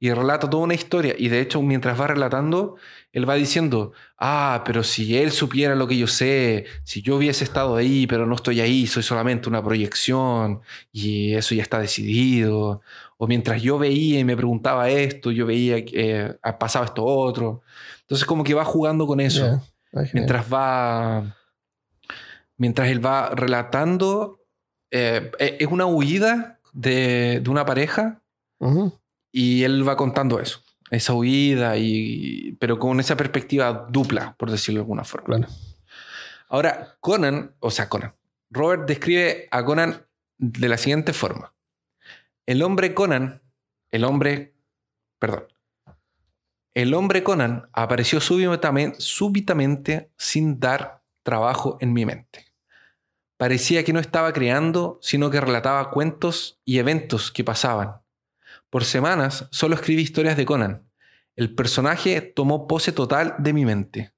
Y 0.00 0.12
relata 0.12 0.48
toda 0.48 0.62
una 0.62 0.74
historia. 0.74 1.14
Y 1.18 1.28
de 1.28 1.40
hecho, 1.40 1.60
mientras 1.60 2.00
va 2.00 2.06
relatando, 2.06 2.76
él 3.12 3.28
va 3.28 3.34
diciendo, 3.34 3.92
ah, 4.16 4.62
pero 4.64 4.84
si 4.84 5.16
él 5.16 5.32
supiera 5.32 5.74
lo 5.74 5.88
que 5.88 5.98
yo 5.98 6.06
sé, 6.06 6.66
si 6.84 7.02
yo 7.02 7.16
hubiese 7.16 7.42
estado 7.42 7.74
ahí, 7.74 8.06
pero 8.06 8.24
no 8.24 8.36
estoy 8.36 8.60
ahí, 8.60 8.86
soy 8.86 9.02
solamente 9.02 9.48
una 9.48 9.62
proyección 9.62 10.60
y 10.92 11.34
eso 11.34 11.54
ya 11.54 11.62
está 11.62 11.80
decidido. 11.80 12.80
O 13.16 13.26
mientras 13.26 13.60
yo 13.60 13.78
veía 13.78 14.20
y 14.20 14.24
me 14.24 14.36
preguntaba 14.36 14.88
esto, 14.88 15.32
yo 15.32 15.46
veía 15.46 15.84
que 15.84 15.92
eh, 15.94 16.34
pasaba 16.60 16.84
esto 16.86 17.04
otro. 17.04 17.62
Entonces 18.02 18.24
como 18.24 18.44
que 18.44 18.54
va 18.54 18.64
jugando 18.64 19.04
con 19.06 19.18
eso. 19.18 19.60
Ah. 19.92 20.04
Mientras 20.12 20.52
va, 20.52 21.36
mientras 22.56 22.88
él 22.88 23.04
va 23.04 23.30
relatando, 23.30 24.44
eh, 24.92 25.32
eh, 25.40 25.56
es 25.58 25.66
una 25.66 25.86
huida 25.86 26.60
de, 26.72 27.40
de 27.42 27.50
una 27.50 27.64
pareja 27.64 28.22
Ujú. 28.60 28.92
Y 29.38 29.62
él 29.62 29.88
va 29.88 29.96
contando 29.96 30.40
eso, 30.40 30.64
esa 30.90 31.14
huida, 31.14 31.76
y, 31.76 32.56
pero 32.58 32.76
con 32.80 32.98
esa 32.98 33.16
perspectiva 33.16 33.86
dupla, 33.88 34.34
por 34.36 34.50
decirlo 34.50 34.80
de 34.80 34.82
alguna 34.82 35.04
forma. 35.04 35.26
Claro. 35.26 35.52
Ahora, 36.48 36.96
Conan, 36.98 37.54
o 37.60 37.70
sea, 37.70 37.88
Conan, 37.88 38.16
Robert 38.50 38.88
describe 38.88 39.46
a 39.52 39.64
Conan 39.64 40.04
de 40.38 40.68
la 40.68 40.76
siguiente 40.76 41.12
forma. 41.12 41.54
El 42.46 42.62
hombre 42.62 42.94
Conan, 42.94 43.40
el 43.92 44.02
hombre, 44.02 44.56
perdón, 45.20 45.44
el 46.74 46.92
hombre 46.92 47.22
Conan 47.22 47.68
apareció 47.72 48.20
súbitamente, 48.20 49.00
súbitamente 49.00 50.10
sin 50.16 50.58
dar 50.58 51.04
trabajo 51.22 51.78
en 51.80 51.92
mi 51.92 52.06
mente. 52.06 52.46
Parecía 53.36 53.84
que 53.84 53.92
no 53.92 54.00
estaba 54.00 54.32
creando, 54.32 54.98
sino 55.00 55.30
que 55.30 55.40
relataba 55.40 55.92
cuentos 55.92 56.60
y 56.64 56.78
eventos 56.78 57.30
que 57.30 57.44
pasaban. 57.44 58.00
Por 58.70 58.84
semanas 58.84 59.46
solo 59.50 59.74
escribí 59.74 60.02
historias 60.02 60.36
de 60.36 60.44
Conan. 60.44 60.82
El 61.36 61.54
personaje 61.54 62.20
tomó 62.20 62.66
pose 62.66 62.92
total 62.92 63.34
de 63.38 63.52
mi 63.52 63.64
mente. 63.64 64.12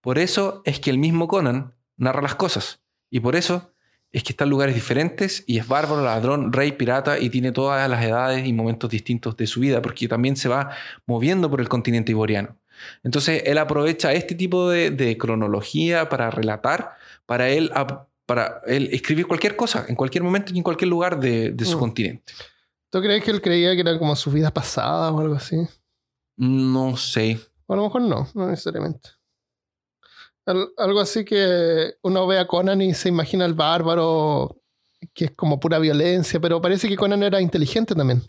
Por 0.00 0.18
eso 0.18 0.62
es 0.64 0.80
que 0.80 0.90
el 0.90 0.98
mismo 0.98 1.28
Conan 1.28 1.74
narra 1.96 2.20
las 2.22 2.34
cosas. 2.34 2.80
Y 3.10 3.20
por 3.20 3.36
eso 3.36 3.70
es 4.12 4.22
que 4.22 4.32
está 4.32 4.44
en 4.44 4.50
lugares 4.50 4.74
diferentes 4.74 5.44
y 5.46 5.58
es 5.58 5.66
bárbaro, 5.66 6.02
ladrón, 6.02 6.52
rey, 6.52 6.72
pirata 6.72 7.18
y 7.18 7.30
tiene 7.30 7.52
todas 7.52 7.88
las 7.88 8.04
edades 8.04 8.46
y 8.46 8.52
momentos 8.52 8.90
distintos 8.90 9.36
de 9.36 9.46
su 9.46 9.60
vida 9.60 9.80
porque 9.82 10.06
también 10.08 10.36
se 10.36 10.48
va 10.48 10.70
moviendo 11.06 11.50
por 11.50 11.60
el 11.60 11.68
continente 11.68 12.12
iboriano. 12.12 12.56
Entonces 13.02 13.42
él 13.46 13.56
aprovecha 13.58 14.12
este 14.12 14.34
tipo 14.34 14.68
de, 14.68 14.90
de 14.90 15.16
cronología 15.16 16.08
para 16.08 16.30
relatar, 16.30 16.90
para 17.26 17.48
él, 17.48 17.72
para 18.26 18.60
él 18.66 18.88
escribir 18.92 19.26
cualquier 19.26 19.56
cosa 19.56 19.86
en 19.88 19.94
cualquier 19.94 20.22
momento 20.24 20.52
y 20.52 20.58
en 20.58 20.64
cualquier 20.64 20.88
lugar 20.90 21.18
de, 21.18 21.50
de 21.52 21.64
su 21.64 21.76
Mm. 21.76 21.80
continente. 21.80 22.32
¿Tú 22.94 23.00
crees 23.02 23.24
que 23.24 23.32
él 23.32 23.42
creía 23.42 23.74
que 23.74 23.80
era 23.80 23.98
como 23.98 24.14
sus 24.14 24.32
vidas 24.32 24.52
pasadas 24.52 25.10
o 25.10 25.18
algo 25.18 25.34
así? 25.34 25.56
No 26.36 26.96
sé. 26.96 27.40
O 27.66 27.72
a 27.72 27.76
lo 27.76 27.82
mejor 27.82 28.02
no, 28.02 28.28
no 28.34 28.46
necesariamente. 28.46 29.10
Al- 30.46 30.68
algo 30.76 31.00
así 31.00 31.24
que 31.24 31.94
uno 32.02 32.24
ve 32.28 32.38
a 32.38 32.46
Conan 32.46 32.80
y 32.82 32.94
se 32.94 33.08
imagina 33.08 33.46
al 33.46 33.54
bárbaro, 33.54 34.60
que 35.12 35.24
es 35.24 35.30
como 35.32 35.58
pura 35.58 35.80
violencia, 35.80 36.38
pero 36.38 36.62
parece 36.62 36.86
que 36.88 36.94
Conan 36.96 37.24
era 37.24 37.40
inteligente 37.40 37.96
también. 37.96 38.22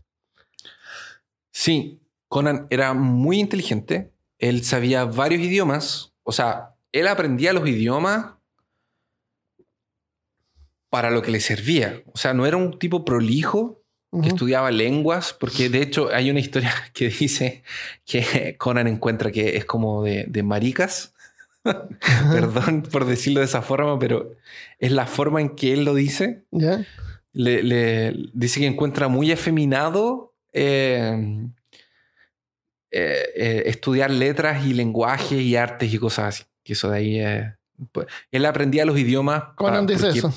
Sí, 1.52 2.02
Conan 2.28 2.66
era 2.72 2.96
muy 2.96 3.40
inteligente. 3.40 4.16
Él 4.40 4.64
sabía 4.64 5.06
varios 5.06 5.44
idiomas. 5.44 6.12
O 6.24 6.32
sea, 6.32 6.74
él 6.92 7.08
aprendía 7.08 7.54
los 7.54 7.70
idiomas 7.70 8.34
para 10.90 11.12
lo 11.12 11.22
que 11.22 11.30
le 11.30 11.40
servía. 11.40 12.02
O 12.12 12.18
sea, 12.18 12.34
no 12.34 12.48
era 12.48 12.58
un 12.58 12.80
tipo 12.80 13.06
prolijo 13.06 13.85
que 14.22 14.30
estudiaba 14.30 14.72
lenguas, 14.72 15.34
porque 15.40 15.70
de 15.70 15.82
hecho 15.82 16.10
hay 16.14 16.30
una 16.30 16.40
historia 16.40 16.74
que 16.94 17.10
dice 17.10 17.64
que 18.06 18.56
Conan 18.58 18.88
encuentra 18.88 19.32
que 19.32 19.58
es 19.58 19.66
como 19.66 20.04
de, 20.04 20.26
de 20.28 20.44
maricas. 20.44 21.14
Perdón 22.32 22.84
por 22.84 23.06
decirlo 23.06 23.40
de 23.40 23.48
esa 23.48 23.62
forma, 23.64 23.98
pero 23.98 24.36
es 24.80 24.92
la 24.92 25.08
forma 25.08 25.42
en 25.42 25.50
que 25.56 25.74
él 25.74 25.84
lo 25.84 25.96
dice. 25.96 26.44
Le, 27.34 27.64
le- 27.64 28.30
dice 28.34 28.60
que 28.60 28.68
encuentra 28.68 29.08
muy 29.08 29.32
efeminado 29.32 30.34
eh, 30.54 31.48
eh, 32.92 33.24
eh, 33.36 33.64
estudiar 33.66 34.12
letras 34.12 34.66
y 34.66 34.74
lenguajes 34.74 35.40
y 35.42 35.56
artes 35.56 35.94
y 35.94 35.98
cosas 35.98 36.36
así. 36.36 36.44
Que 36.64 36.74
eso 36.74 36.90
de 36.90 36.98
ahí 36.98 37.20
es... 37.20 37.46
pues, 37.92 38.08
él 38.32 38.46
aprendía 38.46 38.86
los 38.86 38.98
idiomas... 38.98 39.44
Conan 39.56 39.86
pa- 39.86 39.92
dice 39.94 40.06
porque- 40.06 40.20
eso. 40.20 40.34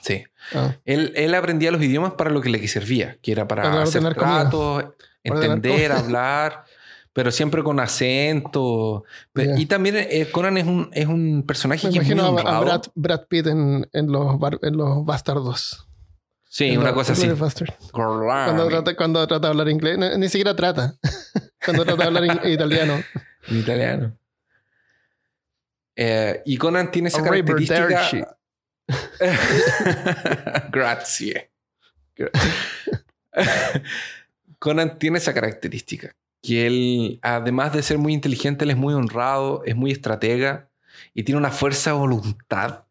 Sí. 0.00 0.24
Ah, 0.54 0.74
Él, 0.84 1.12
él 1.16 1.34
aprendía 1.34 1.70
los 1.70 1.82
idiomas 1.82 2.12
para 2.14 2.30
lo 2.30 2.40
que 2.40 2.48
le 2.50 2.66
servía, 2.68 3.18
que 3.22 3.32
era 3.32 3.46
para, 3.48 3.62
Para 3.64 3.82
hacer 3.82 4.02
tratos, 4.14 4.84
entender, 5.24 5.92
hablar, 5.92 6.64
pero 7.12 7.30
siempre 7.32 7.62
con 7.64 7.80
acento. 7.80 9.04
Y 9.34 9.66
también 9.66 9.96
eh, 9.98 10.28
Conan 10.32 10.56
es 10.56 10.66
un, 10.66 10.88
es 10.92 11.06
un 11.06 11.44
personaje 11.46 11.88
me 11.88 11.92
que 11.92 11.98
es 11.98 12.04
muy 12.06 12.12
imagino 12.14 12.38
a, 12.48 12.56
a. 12.58 12.60
Brad, 12.60 12.82
Brad 12.94 13.26
Pitt 13.28 13.46
en, 13.48 13.88
en, 13.92 14.12
los, 14.12 14.38
bar- 14.38 14.60
en 14.62 14.76
los 14.76 15.04
Bastardos. 15.04 15.88
sí, 16.48 16.66
En 16.70 16.78
una 16.78 16.86
los- 16.90 16.94
cosa 16.94 17.12
así. 17.14 17.22
Cuando 18.46 18.68
trata, 18.68 18.94
cuando 18.96 19.26
trata 19.26 19.48
de 19.48 19.50
hablar 19.50 19.68
inglés, 19.68 19.98
ni, 19.98 20.16
ni 20.18 20.28
siquiera 20.28 20.54
trata. 20.54 20.94
cuando 21.64 21.84
trata 21.84 22.02
de 22.02 22.06
hablar 22.06 22.24
in- 22.24 22.52
italiano. 22.52 23.02
En 23.48 23.58
italiano. 23.58 24.16
Eh, 25.96 26.42
y 26.46 26.56
Conan 26.56 26.90
tiene 26.92 27.08
esa 27.08 27.18
característica. 27.24 28.37
Grazie. 30.70 31.50
Conan 34.58 34.98
tiene 34.98 35.18
esa 35.18 35.34
característica. 35.34 36.12
Que 36.42 36.66
él, 36.66 37.18
además 37.22 37.72
de 37.72 37.82
ser 37.82 37.98
muy 37.98 38.12
inteligente, 38.14 38.64
él 38.64 38.70
es 38.70 38.76
muy 38.76 38.94
honrado, 38.94 39.62
es 39.64 39.74
muy 39.76 39.90
estratega 39.90 40.68
y 41.14 41.24
tiene 41.24 41.38
una 41.38 41.50
fuerza 41.50 41.90
de 41.90 41.96
voluntad. 41.96 42.84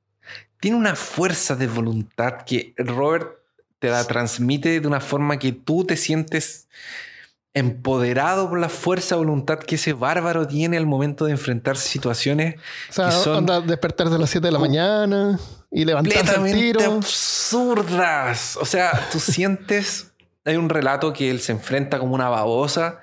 Tiene 0.59 0.77
una 0.77 0.95
fuerza 0.95 1.55
de 1.55 1.67
voluntad 1.67 2.41
que 2.45 2.73
Robert 2.77 3.37
te 3.79 3.89
la 3.89 4.03
transmite 4.05 4.79
de 4.81 4.87
una 4.87 4.99
forma 4.99 5.37
que 5.39 5.51
tú 5.53 5.85
te 5.85 5.95
sientes 5.97 6.67
empoderado 7.53 8.49
por 8.49 8.59
la 8.59 8.69
fuerza 8.69 9.15
de 9.15 9.19
voluntad 9.19 9.59
que 9.59 9.75
ese 9.75 9.93
bárbaro 9.93 10.47
tiene 10.47 10.77
al 10.77 10.85
momento 10.85 11.25
de 11.25 11.31
enfrentarse 11.31 11.87
situaciones 11.89 12.55
O 12.89 12.93
sea, 12.93 13.05
Que 13.07 13.11
son- 13.13 13.45
despertarse 13.65 14.13
a 14.13 14.17
las 14.17 14.29
7 14.29 14.47
de 14.47 14.51
la 14.51 14.59
mañana 14.59 15.39
y 15.71 15.85
levantarse 15.85 16.39
tiro. 16.53 16.93
absurdas. 16.93 18.57
O 18.57 18.65
sea, 18.65 19.07
tú 19.11 19.19
sientes. 19.19 20.11
Hay 20.45 20.55
un 20.55 20.69
relato 20.69 21.11
que 21.11 21.29
él 21.29 21.41
se 21.41 21.51
enfrenta 21.51 21.99
como 21.99 22.15
una 22.15 22.29
babosa 22.29 23.01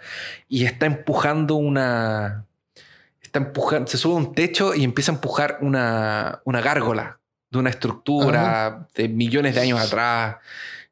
y 0.48 0.64
está 0.64 0.86
empujando 0.86 1.56
una. 1.56 2.46
Está 3.20 3.40
empujando. 3.40 3.90
Se 3.90 3.98
sube 3.98 4.14
a 4.14 4.16
un 4.16 4.34
techo 4.34 4.74
y 4.74 4.84
empieza 4.84 5.12
a 5.12 5.16
empujar 5.16 5.58
una, 5.60 6.40
una 6.44 6.60
gárgola 6.60 7.18
de 7.50 7.58
una 7.58 7.70
estructura 7.70 8.88
de 8.94 9.08
millones 9.08 9.54
de 9.54 9.60
años 9.60 9.80
atrás. 9.80 10.36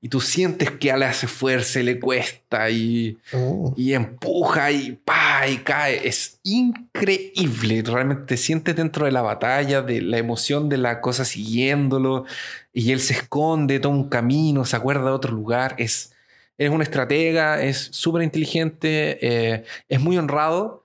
Y 0.04 0.08
tú 0.08 0.20
sientes 0.20 0.68
que 0.72 0.92
le 0.96 1.04
hace 1.04 1.28
fuerza 1.28 1.78
y 1.78 1.84
le 1.84 2.00
cuesta 2.00 2.68
y, 2.70 3.16
Oh. 3.32 3.72
y 3.76 3.92
empuja 3.92 4.72
y 4.72 4.98
pa 5.04 5.46
y 5.48 5.58
cae. 5.58 6.06
Es 6.08 6.40
increíble. 6.42 7.82
Realmente 7.86 8.24
te 8.26 8.36
sientes 8.36 8.74
dentro 8.76 9.06
de 9.06 9.12
la 9.12 9.22
batalla, 9.22 9.80
de 9.82 10.02
la 10.02 10.18
emoción 10.18 10.68
de 10.68 10.78
la 10.78 11.00
cosa 11.00 11.24
siguiéndolo. 11.24 12.24
Y 12.72 12.90
él 12.92 12.98
se 13.00 13.14
esconde, 13.14 13.78
toma 13.80 13.96
un 13.96 14.08
camino, 14.08 14.64
se 14.64 14.74
acuerda 14.76 15.04
de 15.04 15.10
otro 15.12 15.32
lugar. 15.32 15.76
Es, 15.78 16.12
es 16.58 16.68
un 16.70 16.82
estratega, 16.82 17.62
es 17.62 17.88
súper 17.92 18.22
inteligente, 18.22 19.18
eh, 19.22 19.64
es 19.88 20.00
muy 20.00 20.18
honrado. 20.18 20.84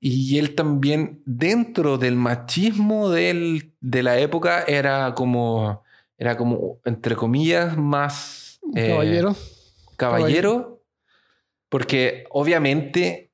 Y 0.00 0.38
él 0.38 0.54
también, 0.54 1.20
dentro 1.26 1.98
del 1.98 2.16
machismo 2.16 3.10
del- 3.10 3.72
de 3.80 4.02
la 4.02 4.18
época, 4.18 4.62
era 4.66 5.14
como, 5.14 5.82
era 6.18 6.36
como, 6.38 6.78
entre 6.86 7.14
comillas, 7.16 7.76
más... 7.76 8.40
eh, 8.74 8.88
Caballero. 8.88 9.36
caballero, 9.96 10.82
porque 11.68 12.24
obviamente 12.30 13.30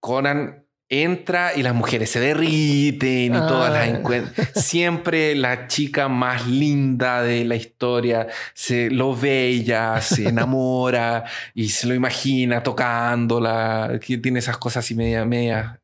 Conan 0.00 0.64
entra 0.90 1.54
y 1.54 1.62
las 1.62 1.74
mujeres 1.74 2.08
se 2.10 2.18
derriten 2.18 3.34
y 3.34 3.36
Ah. 3.36 3.46
todas 3.46 3.70
las 3.72 3.88
encuentran. 3.88 4.46
Siempre 4.54 5.34
la 5.34 5.66
chica 5.68 6.08
más 6.08 6.46
linda 6.46 7.22
de 7.22 7.44
la 7.44 7.56
historia 7.56 8.26
se 8.54 8.88
lo 8.90 9.14
ve 9.14 9.48
ella, 9.48 10.00
se 10.00 10.28
enamora 10.28 11.24
y 11.54 11.68
se 11.68 11.86
lo 11.88 11.94
imagina 11.94 12.62
tocándola, 12.62 13.98
que 14.00 14.16
tiene 14.18 14.38
esas 14.38 14.56
cosas 14.56 14.84
así 14.84 14.94
medias, 14.94 15.26
medias, 15.26 15.78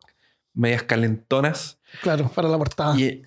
medias 0.55 0.82
calentonas. 0.85 1.78
Claro, 2.01 2.28
para 2.35 2.49
la 2.49 2.57
portada. 2.57 2.99
Y, 2.99 3.22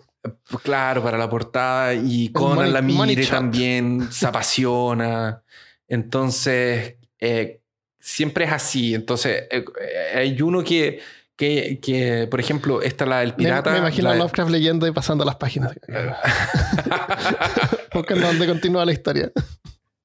claro, 0.64 1.04
para 1.04 1.18
la 1.18 1.30
portada. 1.30 1.94
Y 1.94 2.30
Conan 2.30 2.74
la 2.74 2.82
mire 2.82 3.26
también, 3.26 4.12
se 4.12 4.28
apasiona. 4.28 5.42
Entonces, 5.88 6.96
eh, 7.20 7.62
siempre 8.00 8.46
es 8.46 8.52
así. 8.52 8.96
Entonces, 8.96 9.44
eh, 9.50 9.66
eh, 9.82 10.18
hay 10.18 10.42
uno 10.42 10.64
que, 10.64 11.00
que, 11.36 11.80
que, 11.82 12.28
por 12.30 12.40
ejemplo, 12.40 12.82
esta 12.82 13.06
la 13.06 13.20
del 13.20 13.34
pirata. 13.34 13.72
me, 13.72 13.80
imagino 13.80 14.10
a 14.10 14.16
Lovecraft 14.16 14.52
leyendo 14.52 14.88
y 14.88 14.92
pasando 14.92 15.26
las 15.26 15.36
páginas. 15.36 15.74
Buscando 17.94 18.28
dónde 18.28 18.48
continúa 18.48 18.86
la 18.86 18.94
historia. 18.94 19.32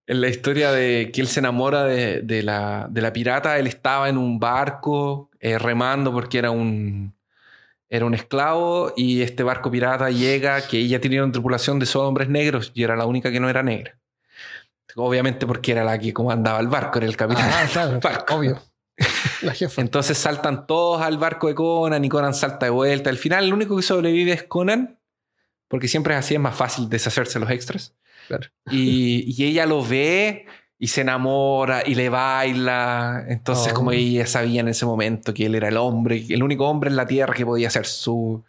En 0.07 0.21
la 0.21 0.29
historia 0.29 0.73
de 0.73 1.11
que 1.13 1.21
él 1.21 1.29
se 1.29 1.41
enamora 1.41 1.85
de, 1.85 2.23
de 2.23 2.43
la, 2.43 2.89
de 2.91 3.01
la 3.01 3.13
pirata, 3.13 3.59
él 3.59 3.67
estaba 3.67 4.09
en 4.09 4.19
un 4.19 4.41
barco 4.41 5.31
eh, 5.39 5.59
remando 5.59 6.13
porque 6.13 6.39
era 6.39 6.51
un, 6.51 7.15
era 7.93 8.07
un 8.07 8.15
esclavo 8.15 8.95
y 8.97 9.21
este 9.21 9.43
barco 9.43 9.71
pirata 9.71 10.09
llega, 10.09 10.67
que 10.67 10.79
ella 10.79 10.99
tenía 10.99 11.23
una 11.23 11.31
tripulación 11.31 11.79
de 11.79 11.85
solo 11.85 12.09
hombres 12.09 12.27
negros 12.27 12.73
y 12.73 12.85
era 12.85 12.97
la 12.97 13.05
única 13.05 13.31
que 13.31 13.39
no 13.39 13.51
era 13.51 13.63
negra. 13.63 13.99
Obviamente 14.97 15.47
porque 15.47 15.73
era 15.73 15.85
la 15.85 15.99
que 15.99 16.15
comandaba 16.15 16.59
el 16.61 16.69
barco, 16.69 16.99
era 16.99 17.07
el 17.07 17.19
capitán. 17.19 17.51
Ah, 17.53 17.67
claro, 17.71 18.01
Barco. 18.01 18.35
obvio. 18.35 18.63
La 19.43 19.53
jefa. 19.53 19.83
Entonces 19.83 20.17
saltan 20.17 20.67
todos 20.67 21.03
al 21.03 21.19
barco 21.19 21.49
de 21.49 21.55
Conan 21.55 22.03
y 22.05 22.09
Conan 22.09 22.33
salta 22.33 22.67
de 22.67 22.71
vuelta. 22.71 23.11
Al 23.11 23.19
final 23.19 23.45
el 23.45 23.53
único 23.53 23.77
que 23.77 23.83
sobrevive 23.83 24.33
es 24.33 24.45
Conan, 24.45 24.99
porque 25.69 25.89
siempre 25.89 26.15
es 26.15 26.21
así, 26.21 26.35
es 26.35 26.41
más 26.41 26.55
fácil 26.55 26.89
deshacerse 26.89 27.39
los 27.41 27.51
extras. 27.51 27.95
Claro. 28.29 28.49
Y, 28.71 29.35
y 29.37 29.45
ella 29.45 29.67
lo 29.67 29.85
ve 29.85 30.47
y 30.83 30.89
se 30.89 31.03
enamora 31.03 31.85
y 31.87 31.95
le 31.95 32.09
baila. 32.09 33.25
Entonces 33.29 33.73
Oh. 33.73 33.77
como 33.77 33.93
ella 33.93 34.27
sabía 34.27 34.63
en 34.63 34.67
ese 34.67 34.85
momento 34.85 35.33
que 35.33 35.47
él 35.47 35.55
era 35.55 35.69
el 35.69 35.77
hombre, 35.77 36.25
el 36.29 36.43
único 36.43 36.67
hombre 36.69 36.91
en 36.91 36.97
la 36.97 37.07
tierra 37.07 37.35
que 37.35 37.47
podía 37.47 37.71
ser 37.71 37.87
su, 37.87 38.43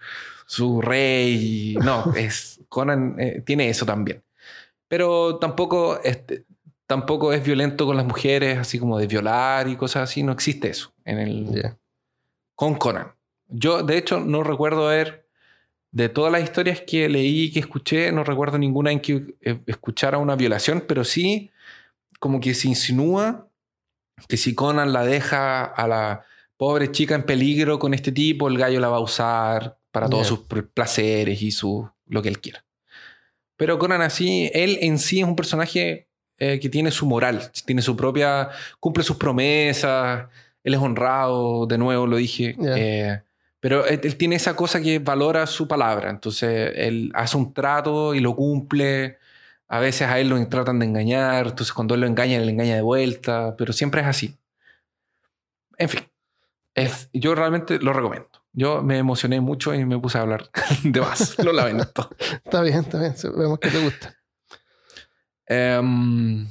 su 0.47 0.81
rey. 0.81 1.75
No, 1.84 2.11
es, 2.17 2.59
Conan 2.69 3.17
eh, 3.19 3.43
tiene 3.45 3.69
eso 3.69 3.86
también. 3.86 4.23
Pero 4.88 5.38
tampoco, 5.38 5.99
este, 6.03 6.45
tampoco 6.88 7.34
es 7.34 7.43
violento 7.45 7.86
con 7.86 7.97
las 7.97 8.05
mujeres, 8.07 8.57
así 8.57 8.79
como 8.79 8.97
de 8.97 9.05
violar 9.05 9.67
y 9.67 9.75
cosas 9.75 10.09
así. 10.09 10.23
No 10.23 10.31
existe 10.31 10.69
eso 10.71 10.91
en 11.05 11.19
el, 11.19 11.45
Ya. 11.61 11.77
con 12.55 12.73
Conan. 12.73 13.11
Yo, 13.47 13.84
de 13.84 13.95
hecho, 13.95 14.19
no 14.19 14.41
recuerdo 14.41 14.88
haber, 14.88 15.27
de 15.91 16.09
todas 16.09 16.31
las 16.31 16.41
historias 16.41 16.81
que 16.81 17.07
leí 17.09 17.43
y 17.43 17.51
que 17.51 17.59
escuché, 17.59 18.11
no 18.11 18.23
recuerdo 18.23 18.57
ninguna 18.57 18.91
en 18.91 18.99
que 19.01 19.36
eh, 19.41 19.59
escuchara 19.67 20.17
una 20.17 20.36
violación, 20.36 20.84
pero 20.88 21.03
sí 21.03 21.51
como 22.24 22.39
que 22.39 22.53
se 22.53 22.69
insinúa 22.69 23.49
que 24.30 24.38
si 24.38 24.55
Conan 24.55 24.93
la 24.93 25.03
deja 25.03 25.65
a 25.65 25.88
la 25.89 26.24
pobre 26.55 26.89
chica 26.89 27.15
en 27.15 27.24
peligro 27.24 27.80
con 27.80 27.93
este 27.93 28.13
tipo, 28.13 28.47
el 28.47 28.57
gallo 28.57 28.80
la 28.80 28.88
va 28.88 28.95
a 28.95 29.01
usar 29.01 29.78
para 29.91 30.07
todos 30.07 30.28
sus 30.28 30.39
pl- 30.47 30.63
placeres 30.63 31.41
y 31.41 31.51
su, 31.51 31.86
lo 32.07 32.21
que 32.21 32.30
él 32.30 32.39
quiera. 32.39 32.63
Pero 33.57 33.78
Conan 33.78 34.01
así, 34.01 34.49
él 34.53 34.78
en 34.80 34.99
sí 34.99 35.19
es 35.19 35.26
un 35.26 35.36
personaje 35.36 36.07
eh, 36.38 36.59
que 36.61 36.69
tiene 36.69 36.91
su 36.91 37.05
moral, 37.05 37.51
tiene 37.65 37.82
su 37.82 37.97
propia, 37.97 38.49
cumple 38.80 39.03
sus 39.03 39.17
promesas, 39.17 40.30
él 40.63 40.74
es 40.76 40.80
honrado, 40.80 41.65
de 41.65 41.78
nuevo 41.78 42.07
lo 42.07 42.15
dije, 42.15 42.55
eh, 42.78 43.21
pero 43.59 43.86
él, 43.86 43.99
él 44.01 44.15
tiene 44.15 44.36
esa 44.38 44.55
cosa 44.55 44.80
que 44.82 44.99
valora 44.99 45.45
su 45.45 45.67
palabra, 45.67 46.09
entonces 46.09 46.71
él 46.76 47.11
hace 47.15 47.36
un 47.36 47.53
trato 47.53 48.15
y 48.15 48.21
lo 48.21 48.34
cumple, 48.34 49.17
a 49.74 49.80
veces 49.80 50.07
a 50.07 50.19
él 50.19 50.30
lo 50.30 50.47
tratan 50.49 50.78
de 50.78 50.86
engañar, 50.86 51.47
entonces 51.47 51.74
cuando 51.74 51.95
él 51.95 52.01
lo 52.01 52.05
engaña, 52.05 52.38
él 52.38 52.45
le 52.45 52.51
engaña 52.51 52.76
de 52.76 52.84
vuelta, 52.84 53.55
pero 53.57 53.74
siempre 53.74 54.01
es 54.01 54.07
así. 54.07 54.38
En 55.80 55.89
fin, 55.89 56.01
es, 56.76 57.09
yo 57.11 57.34
realmente 57.34 57.80
lo 57.80 57.91
recomiendo. 57.91 58.30
Yo 58.51 58.84
me 58.84 58.99
emocioné 58.99 59.41
mucho 59.41 59.74
y 59.74 59.84
me 59.84 59.97
puse 59.97 60.19
a 60.19 60.21
hablar 60.21 60.47
de 60.84 61.01
más, 61.01 61.43
lo 61.43 61.51
lamento. 61.51 62.07
Está 62.45 62.61
bien, 62.61 62.82
está 62.82 62.99
bien. 62.99 63.15
Vemos 63.36 63.57
que 63.57 63.71
te 63.71 63.80
gusta. 63.80 64.15
Em, 65.47 66.47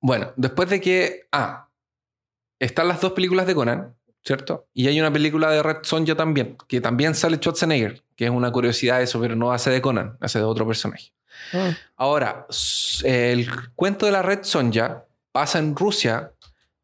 bueno, 0.00 0.32
después 0.36 0.70
de 0.70 0.80
que. 0.80 1.28
Ah, 1.30 1.68
están 2.58 2.88
las 2.88 3.02
dos 3.02 3.12
películas 3.12 3.46
de 3.46 3.54
Conan, 3.54 3.94
¿cierto? 4.24 4.66
Y 4.72 4.88
hay 4.88 4.98
una 4.98 5.12
película 5.12 5.50
de 5.50 5.62
Red 5.62 5.82
Sonja 5.82 6.16
también, 6.16 6.56
que 6.68 6.80
también 6.80 7.14
sale 7.14 7.36
Schwarzenegger, 7.36 8.02
que 8.16 8.24
es 8.24 8.30
una 8.30 8.50
curiosidad 8.50 9.02
eso, 9.02 9.20
pero 9.20 9.36
no 9.36 9.52
hace 9.52 9.68
de 9.68 9.82
Conan, 9.82 10.16
hace 10.22 10.38
de 10.38 10.46
otro 10.46 10.66
personaje. 10.66 11.12
Ah, 11.52 11.76
Ahora, 11.96 12.46
el 13.04 13.48
cuento 13.74 14.06
de 14.06 14.12
la 14.12 14.22
Red 14.22 14.40
Sonja 14.42 15.04
pasa 15.32 15.58
en 15.58 15.76
Rusia, 15.76 16.32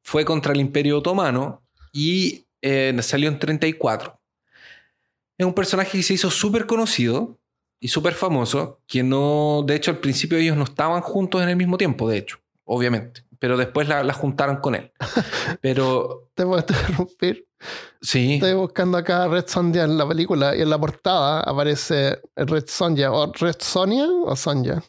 fue 0.03 0.25
contra 0.25 0.53
el 0.53 0.61
Imperio 0.61 0.99
Otomano 0.99 1.63
y 1.93 2.47
eh, 2.63 2.97
salió 3.03 3.29
en 3.29 3.39
34. 3.39 4.21
Es 5.39 5.47
un 5.47 5.55
personaje 5.55 5.99
que 5.99 6.03
se 6.03 6.15
hizo 6.15 6.31
súper 6.31 6.67
conocido 6.67 7.39
y 7.81 7.89
súper 7.89 8.15
famoso, 8.15 8.81
que 8.87 9.03
no, 9.03 9.63
de 9.67 9.75
hecho 9.75 9.91
al 9.91 9.99
principio 9.99 10.39
ellos 10.39 10.57
no 10.57 10.65
estaban 10.65 11.03
juntos 11.03 11.43
en 11.43 11.49
el 11.49 11.57
mismo 11.57 11.77
tiempo, 11.77 12.09
de 12.09 12.19
hecho, 12.19 12.39
obviamente, 12.65 13.25
pero 13.39 13.57
después 13.57 13.89
la, 13.89 14.03
la 14.03 14.15
juntaron 14.15 14.57
con 14.57 14.75
él. 14.75 14.93
Pero 15.61 16.31
Te 16.35 16.45
puedo 16.45 16.61
interrumpir. 16.61 17.47
Sí, 18.01 18.35
Estoy 18.35 18.55
buscando 18.55 18.99
acá 18.99 19.25
a 19.25 19.29
Red 19.29 19.47
Sonja 19.49 19.85
en 19.85 19.97
la 19.99 20.07
película 20.07 20.55
y 20.57 20.63
en 20.63 20.71
la 20.71 20.79
portada 20.79 21.41
aparece 21.41 22.21
Red 22.37 22.65
Sonja 22.69 23.11
o 23.13 23.33
Red 23.33 23.57
Sonia 23.61 24.07
o 24.09 24.35
Sonja. 24.37 24.83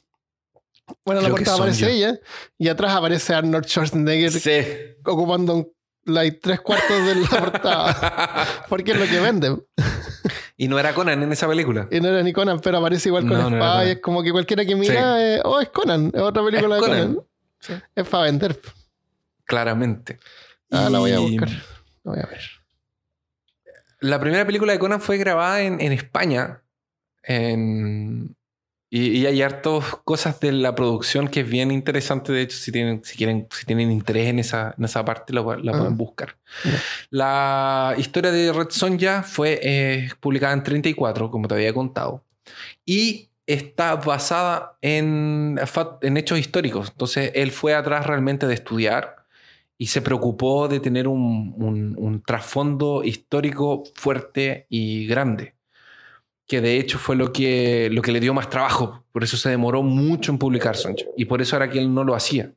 Bueno, 1.04 1.22
en 1.22 1.24
la 1.26 1.30
portada 1.32 1.58
aparece 1.58 1.92
ella 1.92 2.20
y 2.58 2.68
atrás 2.68 2.94
aparece 2.96 3.34
Arnold 3.34 3.66
Schwarzenegger 3.66 4.32
sí. 4.32 4.62
ocupando 5.06 5.56
un- 5.56 5.72
like, 6.06 6.40
tres 6.40 6.62
cuartos 6.62 7.06
de 7.08 7.16
la 7.16 7.28
portada 7.28 8.46
porque 8.70 8.92
es 8.92 9.00
lo 9.00 9.06
que 9.08 9.20
venden. 9.20 9.66
y 10.58 10.68
no 10.68 10.78
era 10.78 10.94
Conan 10.94 11.24
en 11.24 11.32
esa 11.32 11.48
película. 11.48 11.88
Y 11.92 12.00
no 12.00 12.10
era 12.10 12.22
ni 12.22 12.32
Conan, 12.34 12.60
pero 12.60 12.78
aparece 12.78 13.10
igual 13.10 13.24
con 13.28 13.38
No, 13.38 13.50
no 13.50 13.56
espada 13.56 13.86
y 13.88 13.90
es 13.92 14.00
como 14.02 14.22
que 14.22 14.32
cualquiera 14.32 14.64
que 14.66 14.76
mira, 14.76 15.36
eh, 15.38 15.42
oh, 15.44 15.60
es 15.60 15.70
Conan, 15.70 16.12
es 16.14 16.22
otra 16.22 16.44
película 16.46 16.76
Es 16.76 16.82
de 16.82 16.88
Conan. 16.88 17.08
Conan. 17.16 17.28
Sí. 17.60 17.74
Es 17.96 18.08
para 18.08 18.24
vender. 18.26 18.60
Claramente. 19.46 20.20
Ah, 20.70 20.90
la 20.92 21.00
voy 21.00 21.12
a 21.12 21.20
buscar. 21.20 21.50
La 21.50 22.12
voy 22.12 22.20
a 22.20 22.26
ver. 22.28 22.42
La 24.00 24.20
primera 24.20 24.46
película 24.46 24.74
de 24.74 24.80
Conan 24.80 25.02
fue 25.02 25.18
grabada 25.18 25.62
en, 25.62 25.80
en 25.82 25.92
España. 25.92 26.62
en- 27.24 28.36
y, 28.92 29.08
y 29.18 29.26
hay 29.26 29.42
hartas 29.42 29.84
cosas 30.06 30.40
de 30.40 30.52
la 30.54 30.74
producción 30.76 31.28
que 31.28 31.42
es 31.42 31.50
bien 31.50 31.72
interesante. 31.72 32.32
De 32.32 32.44
hecho, 32.44 32.56
si 32.56 32.72
tienen, 32.72 33.04
si 33.04 33.18
quieren, 33.18 33.48
si 33.52 33.66
tienen 33.66 33.92
interés 33.92 34.28
en 34.28 34.40
esa, 34.40 34.74
en 34.78 34.86
esa 34.86 35.04
parte, 35.04 35.34
la, 35.34 35.42
la 35.42 35.72
Ah. 35.74 35.78
pueden 35.80 35.98
buscar. 35.98 36.38
La 37.10 37.94
historia 37.98 38.32
de 38.32 38.54
Red 38.54 38.68
Sonja 38.70 39.24
fue 39.24 39.60
eh, 39.62 40.10
publicada 40.22 40.54
en 40.54 40.64
34, 40.64 41.30
como 41.32 41.48
te 41.48 41.56
había 41.56 41.74
contado. 41.74 42.24
Y 42.86 43.30
está 43.48 43.96
basada 43.98 44.78
en, 44.82 45.60
en 46.02 46.18
hechos 46.18 46.40
históricos. 46.40 46.90
Entonces, 46.92 47.32
él 47.36 47.52
fue 47.52 47.74
atrás 47.74 48.06
realmente 48.06 48.48
de 48.48 48.54
estudiar 48.54 49.25
y 49.78 49.88
se 49.88 50.02
preocupó 50.02 50.68
de 50.68 50.80
tener 50.80 51.08
un, 51.08 52.24
trasfondo 52.26 53.04
histórico 53.04 53.84
fuerte 53.96 54.68
y 54.70 55.06
grande. 55.08 55.56
Que 56.48 56.62
de 56.62 56.78
hecho 56.80 57.00
fue 57.00 57.16
lo 57.16 57.34
que, 57.34 57.90
lo 57.92 58.02
que 58.02 58.12
le 58.12 58.20
dio 58.20 58.34
más 58.34 58.50
trabajo. 58.50 59.04
Por 59.12 59.24
eso 59.24 59.36
se 59.36 59.50
demoró 59.50 59.82
mucho 59.82 60.32
en 60.32 60.38
publicar 60.38 60.76
Sonja. 60.76 61.06
Y 61.18 61.26
por 61.26 61.42
eso 61.42 61.56
era 61.56 61.70
que 61.70 61.80
él 61.80 61.94
no 61.94 62.04
lo 62.04 62.16
hacía. 62.16 62.54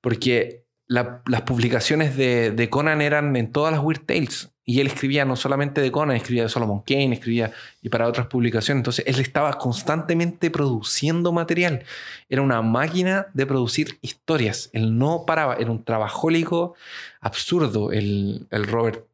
Porque 0.00 0.61
la- 0.86 1.22
las 1.26 1.42
publicaciones 1.42 2.16
de, 2.16 2.50
de 2.50 2.70
Conan 2.70 3.00
eran 3.00 3.34
en 3.36 3.50
todas 3.52 3.72
las 3.72 3.82
Weird 3.82 4.04
Tales. 4.04 4.48
Y 4.64 4.80
él 4.80 4.86
escribía 4.86 5.24
no 5.24 5.34
solamente 5.34 5.80
de 5.80 5.90
Conan, 5.90 6.14
escribía 6.16 6.44
de 6.44 6.48
Solomon 6.48 6.82
Kane, 6.82 7.14
escribía 7.14 7.52
y 7.82 7.88
para 7.88 8.06
otras 8.06 8.28
publicaciones. 8.28 8.78
Entonces 8.80 9.04
él 9.08 9.18
estaba 9.20 9.54
constantemente 9.54 10.52
produciendo 10.52 11.32
material. 11.32 11.84
Era 12.28 12.42
una 12.42 12.62
máquina 12.62 13.26
de 13.34 13.44
producir 13.44 13.98
historias. 14.02 14.70
Él 14.72 14.96
no 14.98 15.24
paraba. 15.26 15.56
Era 15.56 15.70
un 15.72 15.82
trabajólico 15.84 16.74
absurdo 17.20 17.90
el, 17.90 18.46
el 18.50 18.66
Robert 18.68 19.04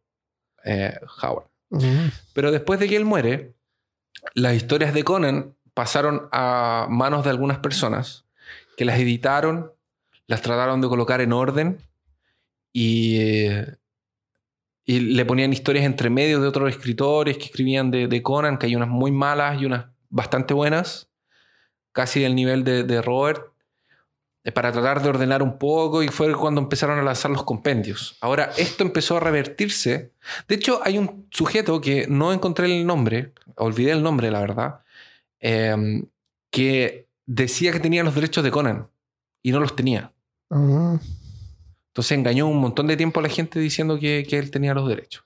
eh, 0.65 0.95
Howard. 1.23 1.47
Pero 2.35 2.51
después 2.51 2.79
de 2.79 2.89
que 2.89 2.97
él 2.97 3.07
muere, 3.07 3.55
las 4.35 4.55
historias 4.55 4.93
de 4.93 5.03
Conan 5.03 5.55
pasaron 5.73 6.29
a 6.31 6.89
manos 6.91 7.25
de 7.25 7.31
algunas 7.31 7.59
personas 7.61 8.27
que 8.77 8.85
las 8.85 8.99
editaron, 8.99 9.73
las 10.29 10.43
trataron 10.43 10.81
de 10.81 10.89
colocar 10.89 11.21
en 11.21 11.33
orden 11.33 11.79
y, 12.73 13.19
y 14.85 15.01
le 15.01 15.25
ponían 15.25 15.53
historias 15.53 15.85
entre 15.85 16.11
medio 16.11 16.41
de 16.41 16.47
otros 16.47 16.71
escritores 16.71 17.39
que 17.39 17.47
escribían 17.47 17.91
de, 17.91 18.23
Conan, 18.23 18.59
que 18.59 18.67
hay 18.67 18.77
unas 18.77 18.89
muy 18.89 19.11
malas 19.11 19.61
y 19.61 19.65
unas 19.65 19.87
bastante 20.11 20.55
buenas, 20.55 21.11
casi 21.93 22.21
del 22.21 22.35
nivel 22.35 22.63
de, 22.63 22.85
de 22.85 23.03
Robert, 23.03 23.53
eh, 24.45 24.53
para 24.53 24.71
tratar 24.71 25.03
de 25.03 25.09
ordenar 25.09 25.43
un 25.43 25.59
poco 25.59 26.03
y 26.03 26.09
fue 26.09 26.33
cuando 26.35 26.61
empezaron 26.61 26.99
a 26.99 27.03
lanzar 27.03 27.31
los 27.31 27.43
compendios. 27.43 28.17
Ahora, 28.21 28.51
esto 28.57 28.85
empezó 28.85 29.17
a 29.17 29.21
revertirse. 29.21 30.13
De 30.47 30.55
hecho, 30.55 30.81
hay 30.85 30.99
un 30.99 31.27
sujeto 31.31 31.81
que 31.81 32.07
no 32.07 32.33
encontré 32.33 32.67
el 32.67 32.87
nombre, 32.87 33.33
olvidé 33.57 33.93
el 33.93 34.03
nombre, 34.03 34.31
la 34.31 34.41
verdad, 34.41 34.81
eh, 35.41 36.03
que 36.51 37.09
decía 37.27 37.73
que 37.73 37.81
tenía 37.81 38.05
los 38.05 38.15
derechos 38.15 38.45
de 38.45 38.51
Conan 38.51 38.89
y 39.43 39.53
no 39.53 39.61
los 39.61 39.75
tenía. 39.75 40.13
Mm. 40.51 40.97
Entonces 41.89 42.13
engañó 42.13 42.47
un 42.47 42.59
montón 42.61 42.87
de 42.87 42.97
tiempo 42.97 43.21
a 43.21 43.23
la 43.23 43.29
gente 43.29 43.59
diciendo 43.59 43.99
que, 43.99 44.25
que 44.29 44.39
él 44.39 44.51
tenía 44.51 44.75
los 44.75 44.89
derechos. 44.89 45.25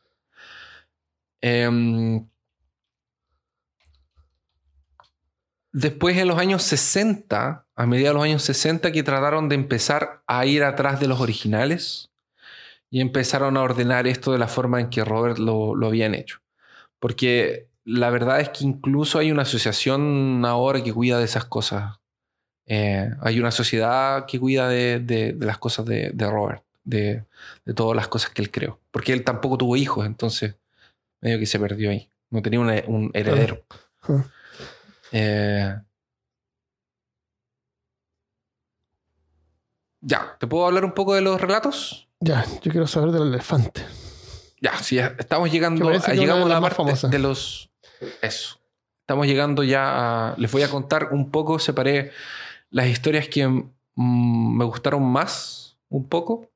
Em, 1.43 2.27
después 5.73 6.17
en 6.17 6.29
los 6.29 6.39
años 6.39 6.63
60, 6.63 7.67
a 7.75 7.87
mediados 7.87 8.15
de 8.15 8.19
los 8.19 8.25
años 8.25 8.43
60, 8.43 8.93
que 8.93 9.03
trataron 9.03 9.49
de 9.49 9.57
empezar 9.57 10.23
a 10.27 10.47
ir 10.47 10.63
atrás 10.65 11.01
de 11.01 11.09
los 11.09 11.21
originales 11.21 12.11
y 12.91 13.01
empezaron 13.01 13.57
a 13.57 13.63
ordenar 13.63 14.07
esto 14.07 14.33
de 14.33 14.39
la 14.39 14.49
forma 14.49 14.81
en 14.81 14.91
que 14.91 15.05
Robert 15.05 15.39
lo, 15.39 15.75
lo 15.75 15.87
habían 15.89 16.15
hecho. 16.15 16.41
Porque 17.01 17.69
la 17.85 18.11
verdad 18.11 18.41
es 18.41 18.51
que 18.51 18.65
incluso 18.65 19.19
hay 19.19 19.33
una 19.33 19.43
asociación 19.43 20.45
ahora 20.47 20.83
que 20.83 20.93
cuida 20.93 21.19
de 21.19 21.25
esas 21.25 21.45
cosas. 21.45 21.99
Eh, 22.75 23.11
hay 23.21 23.39
una 23.39 23.51
sociedad 23.51 24.25
que 24.25 24.41
cuida 24.41 24.67
de, 24.69 24.99
de- 25.01 25.35
de 25.35 25.47
las 25.47 25.59
cosas 25.59 25.85
de, 25.85 26.11
de 26.15 26.31
Robert, 26.31 26.63
de, 26.85 27.25
todas 27.77 27.95
las 27.95 28.09
cosas 28.09 28.31
que 28.31 28.41
él 28.41 28.51
creó. 28.51 28.79
Porque 28.91 29.13
él 29.13 29.25
tampoco 29.25 29.59
tuvo 29.59 29.77
hijos, 29.77 30.07
entonces 30.07 30.55
medio 31.21 31.39
que 31.39 31.45
se 31.47 31.59
perdió 31.61 31.91
ahí. 31.91 32.09
No 32.31 32.41
tenía 32.41 32.61
un, 32.61 32.71
un 32.87 33.11
heredero. 33.13 33.63
Eh, 35.13 35.77
ya, 40.01 40.37
¿te 40.39 40.47
puedo 40.47 40.67
hablar 40.67 40.85
un 40.85 40.93
poco 40.93 41.15
de 41.15 41.21
los 41.21 41.41
relatos? 41.41 42.09
Ya, 42.21 42.45
yo 42.63 42.71
quiero 42.71 42.87
saber 42.87 43.11
del 43.11 43.29
elefante. 43.29 43.85
Ya, 44.61 44.77
sí, 44.79 44.99
estamos 44.99 45.51
llegando, 45.51 45.91
que 46.01 46.17
llegamos 46.17 46.47
a 46.47 46.55
la 46.55 46.61
parte 46.61 46.77
famosas. 46.77 47.11
de 47.11 47.19
los... 47.19 47.71
Eso. 48.23 48.59
Estamos 49.01 49.27
llegando 49.27 49.63
ya 49.65 50.31
a... 50.31 50.35
Les 50.39 50.51
voy 50.51 50.63
a 50.63 50.71
contar 50.71 51.09
un 51.13 51.31
poco, 51.31 51.59
separé 51.59 52.13
las 52.73 52.89
historias 52.89 53.29
que 53.29 53.47
mm, 53.47 54.57
me 54.57 54.65
gustaron 54.65 55.05
más, 55.05 55.79
un 55.89 56.09
poco. 56.09 56.51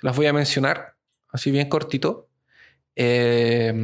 Las 0.00 0.14
voy 0.14 0.26
a 0.26 0.32
mencionar, 0.32 0.94
así 1.32 1.50
bien 1.50 1.68
cortito. 1.68 2.28
Eh, 2.94 3.74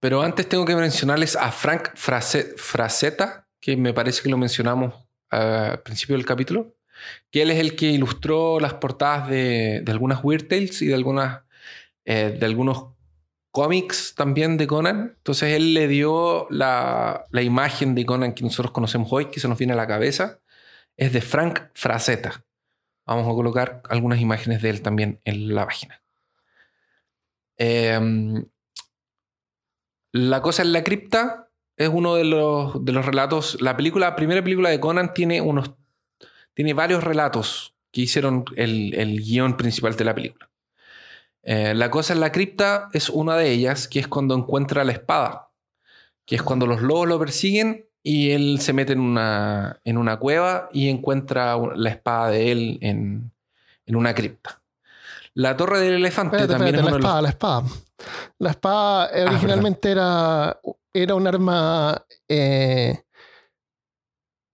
pero 0.00 0.22
antes 0.22 0.48
tengo 0.48 0.64
que 0.64 0.74
mencionarles 0.74 1.36
a 1.36 1.52
Frank 1.52 1.90
Frazetta, 1.94 3.46
que 3.60 3.76
me 3.76 3.92
parece 3.92 4.22
que 4.22 4.28
lo 4.28 4.36
mencionamos 4.36 4.94
eh, 5.30 5.68
al 5.72 5.82
principio 5.82 6.16
del 6.16 6.26
capítulo, 6.26 6.74
que 7.30 7.42
él 7.42 7.50
es 7.50 7.58
el 7.58 7.76
que 7.76 7.86
ilustró 7.86 8.58
las 8.58 8.74
portadas 8.74 9.28
de, 9.28 9.82
de 9.84 9.92
algunas 9.92 10.24
Weird 10.24 10.48
Tales 10.48 10.82
y 10.82 10.86
de, 10.88 10.94
algunas, 10.94 11.42
eh, 12.04 12.36
de 12.38 12.46
algunos 12.46 12.86
cómics 13.52 14.14
también 14.16 14.56
de 14.56 14.66
Conan. 14.66 15.14
Entonces 15.18 15.54
él 15.54 15.74
le 15.74 15.86
dio 15.86 16.48
la, 16.50 17.26
la 17.30 17.42
imagen 17.42 17.94
de 17.94 18.04
Conan 18.04 18.34
que 18.34 18.42
nosotros 18.42 18.72
conocemos 18.72 19.12
hoy, 19.12 19.26
que 19.26 19.38
se 19.38 19.48
nos 19.48 19.58
viene 19.58 19.74
a 19.74 19.76
la 19.76 19.86
cabeza, 19.86 20.40
es 20.96 21.12
de 21.12 21.20
Frank 21.20 21.60
Frazetta. 21.74 22.44
Vamos 23.06 23.26
a 23.26 23.34
colocar 23.34 23.82
algunas 23.88 24.20
imágenes 24.20 24.62
de 24.62 24.70
él 24.70 24.82
también 24.82 25.20
en 25.24 25.54
la 25.54 25.66
página. 25.66 26.02
Eh, 27.58 28.44
la 30.12 30.42
cosa 30.42 30.62
en 30.62 30.72
la 30.72 30.84
cripta 30.84 31.48
es 31.76 31.88
uno 31.88 32.14
de 32.14 32.24
los, 32.24 32.84
de 32.84 32.92
los 32.92 33.06
relatos. 33.06 33.60
La 33.60 33.76
película, 33.76 34.10
la 34.10 34.16
primera 34.16 34.42
película 34.42 34.68
de 34.68 34.80
Conan 34.80 35.14
tiene 35.14 35.40
unos. 35.40 35.72
Tiene 36.54 36.74
varios 36.74 37.02
relatos 37.02 37.74
que 37.90 38.02
hicieron 38.02 38.44
el, 38.56 38.94
el 38.94 39.22
guion 39.22 39.56
principal 39.56 39.96
de 39.96 40.04
la 40.04 40.14
película. 40.14 40.51
Eh, 41.44 41.74
la 41.74 41.90
cosa 41.90 42.12
en 42.12 42.20
la 42.20 42.30
cripta 42.32 42.88
es 42.92 43.08
una 43.08 43.36
de 43.36 43.50
ellas, 43.50 43.88
que 43.88 43.98
es 44.00 44.08
cuando 44.08 44.34
encuentra 44.34 44.84
la 44.84 44.92
espada. 44.92 45.48
Que 46.24 46.36
es 46.36 46.42
cuando 46.42 46.66
los 46.66 46.82
lobos 46.82 47.08
lo 47.08 47.18
persiguen 47.18 47.86
y 48.02 48.30
él 48.30 48.60
se 48.60 48.72
mete 48.72 48.92
en 48.92 49.00
una, 49.00 49.80
en 49.84 49.96
una 49.98 50.18
cueva 50.18 50.68
y 50.72 50.88
encuentra 50.88 51.56
la 51.74 51.90
espada 51.90 52.30
de 52.30 52.52
él 52.52 52.78
en, 52.80 53.32
en 53.86 53.96
una 53.96 54.14
cripta. 54.14 54.60
La 55.34 55.56
torre 55.56 55.80
del 55.80 55.94
elefante 55.94 56.36
Espérate, 56.36 56.52
también 56.52 56.74
espérate, 56.76 56.78
es 56.78 56.84
la 56.84 56.90
uno 56.90 56.96
de 56.96 57.02
los- 57.02 57.08
espada, 57.08 57.22
la 57.22 57.28
espada. 57.28 57.82
La 58.38 58.50
espada 58.50 59.06
eh, 59.18 59.24
Ah, 59.26 59.30
originalmente 59.30 59.90
era, 59.90 60.60
era 60.92 61.14
un 61.14 61.26
arma 61.26 62.04
eh, 62.28 63.02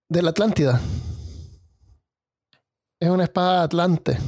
de 0.08 0.22
la 0.22 0.30
Atlántida. 0.30 0.80
Es 3.00 3.08
una 3.10 3.24
espada 3.24 3.62
atlante. 3.62 4.18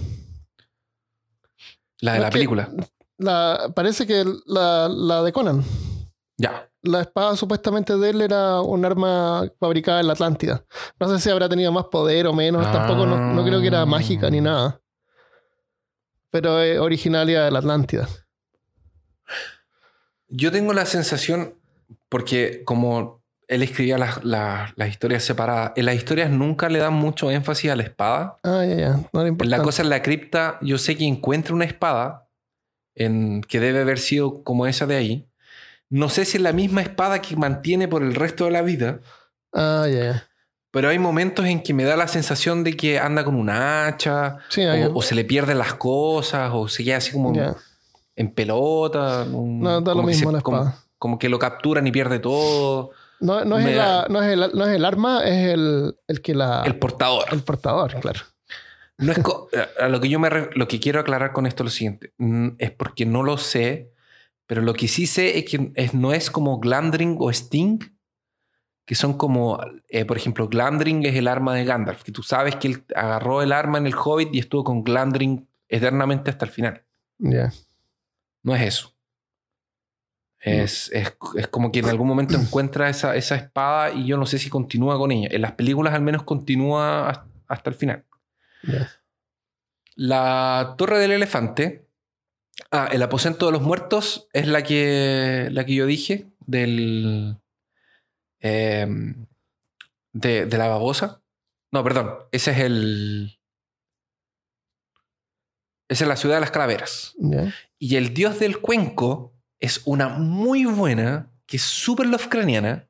La 2.01 2.13
de 2.13 2.19
No 2.19 2.25
la 2.25 2.31
película. 2.31 2.71
La, 3.19 3.73
parece 3.75 4.07
que 4.07 4.25
la, 4.47 4.89
la 4.89 5.23
de 5.23 5.33
Conan. 5.33 5.63
Ya. 6.37 6.71
La 6.83 7.03
espada 7.03 7.37
supuestamente 7.37 7.97
de 7.99 8.11
él 8.11 8.23
era 8.23 8.63
un 8.63 8.85
arma 8.85 9.51
fabricada 9.59 10.01
en 10.01 10.07
la 10.07 10.15
Atlántida. 10.15 10.65
No 10.99 11.09
sé 11.09 11.21
si 11.21 11.29
habrá 11.29 11.49
tenido 11.49 11.71
más 11.73 11.87
poder 11.87 12.27
o 12.27 12.33
menos. 12.33 12.63
Tampoco 12.73 13.05
no, 13.05 13.35
no 13.35 13.45
creo 13.45 13.61
que 13.61 13.67
era 13.67 13.85
mágica 13.85 14.31
ni 14.31 14.41
nada. 14.41 14.81
Pero 16.31 16.61
es 16.61 16.79
originaria 16.79 17.43
de 17.43 17.51
la 17.51 17.59
Atlántida. 17.59 18.09
Yo 20.29 20.51
tengo 20.51 20.73
la 20.73 20.87
sensación, 20.87 21.61
porque 22.09 22.63
como 22.65 23.20
él 23.51 23.63
escribía 23.63 23.99
las, 23.99 24.25
las- 24.25 24.73
las 24.77 24.89
historias 24.89 25.23
separadas, 25.25 25.73
en 25.77 25.85
las 25.87 25.95
historias 25.97 26.31
nunca 26.31 26.69
le 26.69 26.79
dan 26.79 26.95
mucho 26.95 27.31
énfasis 27.31 27.71
a 27.71 27.77
la 27.77 27.83
espada. 27.83 28.37
Ah, 28.43 28.65
ya, 28.65 28.75
ya. 28.77 29.01
No 29.13 29.23
le 29.23 29.29
importa. 29.29 29.57
La 29.57 29.63
cosa 29.63 29.83
en 29.83 29.91
la 29.91 30.03
cripta, 30.03 30.59
yo 30.63 30.79
sé 30.79 30.97
que 30.97 31.05
encuentra 31.05 31.55
una 31.55 31.65
espada 31.65 32.27
en, 32.95 33.43
que 33.43 33.61
debe 33.61 33.81
haber 33.81 33.99
sido 33.99 34.43
como 34.45 34.67
esa 34.67 34.87
de 34.87 34.97
ahí. 34.97 35.27
No 35.89 36.09
sé 36.09 36.25
si 36.25 36.37
es 36.37 36.43
la 36.43 36.53
misma 36.53 36.83
espada 36.83 37.21
que 37.21 37.37
mantiene 37.37 37.89
por 37.89 38.03
el 38.03 38.15
resto 38.15 38.45
de 38.45 38.51
la 38.53 38.63
vida, 38.63 39.01
Ah, 39.53 39.87
ya, 39.91 39.99
ya. 40.05 40.29
pero 40.71 40.89
hay 40.89 40.99
momentos 41.01 41.45
en 41.47 41.61
que 41.61 41.75
me 41.75 41.83
da 41.83 41.97
la 41.97 42.07
sensación 42.07 42.63
de 42.63 42.77
que 42.77 43.01
anda 43.01 43.25
con 43.25 43.35
una 43.35 43.87
hacha, 43.89 44.39
Sí, 44.49 44.65
o, 44.65 44.95
o 44.95 45.03
se 45.03 45.17
le 45.17 45.25
pierden 45.25 45.59
las 45.59 45.75
cosas, 45.75 46.53
o 46.55 46.69
se 46.69 46.85
queda 46.85 46.99
así 46.99 47.11
como 47.11 47.33
en 48.15 48.33
pelota. 48.33 49.23
un- 49.25 49.61
No, 49.61 49.81
da 49.81 49.91
lo 49.91 49.97
como 49.97 50.07
mismo 50.07 50.31
se- 50.31 50.37
la 50.37 50.43
como, 50.43 50.57
espada. 50.59 50.77
como 50.99 51.19
que 51.19 51.29
lo 51.29 51.39
capturan 51.41 51.87
y 51.89 51.91
pierde 51.91 52.21
todo. 52.21 52.91
No, 53.21 53.45
no, 53.45 53.59
es 53.59 53.66
el, 53.66 53.77
da- 53.77 54.07
no, 54.09 54.23
es 54.23 54.33
el, 54.33 54.41
no 54.59 54.66
es 54.66 54.75
el 54.77 54.85
arma, 54.85 55.23
es 55.25 55.49
el, 55.55 55.95
el 56.09 56.23
que 56.23 56.35
la. 56.35 56.62
El 56.64 56.77
portador. 56.77 57.25
el 57.33 57.43
portador, 57.43 58.01
claro. 58.01 58.21
No 58.99 59.12
es 59.12 59.18
co- 59.21 59.49
a 59.81 59.89
lo 59.89 60.01
que 60.01 60.09
yo 60.09 60.18
me 60.18 60.29
lo 60.55 60.68
que 60.68 60.79
quiero 60.81 61.01
aclarar 61.01 61.33
con 61.33 61.47
esto 61.47 61.62
es 61.62 61.66
lo 61.66 61.71
siguiente. 61.71 62.12
Mm, 62.18 62.49
Es 62.59 62.71
porque 62.71 63.07
no 63.07 63.23
lo 63.23 63.39
sé, 63.39 63.93
pero 64.47 64.61
lo 64.62 64.75
que 64.75 64.89
sí 64.89 65.07
sé 65.07 65.39
es 65.39 65.45
que 65.45 65.73
es, 65.75 65.95
no 65.95 66.12
es 66.12 66.31
como 66.31 66.59
Glamdring 66.61 67.16
o 67.18 67.31
Sting, 67.31 67.79
que 68.87 68.95
son 68.95 69.14
como, 69.16 69.59
eh, 69.89 70.05
por 70.05 70.16
ejemplo, 70.16 70.49
Glamdring 70.49 71.07
es 71.07 71.14
el 71.14 71.29
arma 71.29 71.55
de 71.55 71.64
Gandalf, 71.64 72.03
que 72.03 72.12
tú 72.12 72.23
sabes 72.23 72.57
que 72.57 72.68
él 72.68 72.85
agarró 72.95 73.41
el 73.43 73.53
arma 73.53 73.79
en 73.79 73.87
el 73.87 73.95
Hobbit 73.95 74.35
y 74.35 74.39
estuvo 74.41 74.64
con 74.64 74.83
Glamdring 74.85 75.49
eternamente 75.68 76.31
hasta 76.31 76.45
el 76.45 76.51
final. 76.51 76.83
Ya. 77.18 77.53
No 78.43 78.55
es 78.55 78.62
eso. 78.62 78.93
Es, 80.43 80.91
es, 80.93 81.14
es 81.36 81.49
como 81.49 81.70
que 81.70 81.80
en 81.80 81.86
algún 81.91 82.09
momento 82.09 82.34
encuentra 82.41 82.88
esa, 82.88 83.14
esa 83.16 83.36
espada 83.36 83.93
y 83.93 84.07
yo 84.07 84.16
no 84.16 84.26
sé 84.26 84.38
si 84.38 84.49
continúa 84.51 84.97
con 84.99 85.12
ella. 85.12 85.28
En 85.30 85.43
las 85.43 85.53
películas 85.53 85.95
al 85.95 86.03
menos 86.03 86.22
continúa 86.22 87.11
has- 87.11 87.20
hasta 87.49 87.70
el 87.70 87.76
final. 87.76 88.05
La 89.97 90.74
Torre 90.78 90.99
del 90.99 91.12
Elefante. 91.12 91.86
Ah, 92.70 92.88
el 92.93 93.03
aposento 93.03 93.47
de 93.47 93.53
los 93.53 93.62
muertos 93.62 94.28
es 94.32 94.47
la 94.47 94.62
que, 94.62 95.49
la 95.51 95.64
que 95.64 95.74
yo 95.74 95.86
dije 95.86 96.26
del. 96.41 97.36
em, 98.41 99.26
de, 100.12 100.47
de 100.47 100.59
la 100.59 100.68
babosa. 100.68 101.22
No, 101.72 101.82
perdón. 101.84 102.14
Ese 102.32 102.51
es 102.53 102.59
el. 102.59 103.38
Esa 105.88 106.05
es 106.05 106.09
la 106.09 106.16
ciudad 106.16 106.36
de 106.36 106.41
las 106.43 106.51
calaveras. 106.51 107.14
Y 107.78 107.97
el 107.97 108.14
dios 108.14 108.38
del 108.38 108.61
cuenco 108.61 109.32
es 109.61 109.83
una 109.85 110.09
muy 110.09 110.65
buena, 110.65 111.31
que 111.47 111.59
es 111.59 111.63
súper 111.63 112.07
Lovecraftiana, 112.07 112.89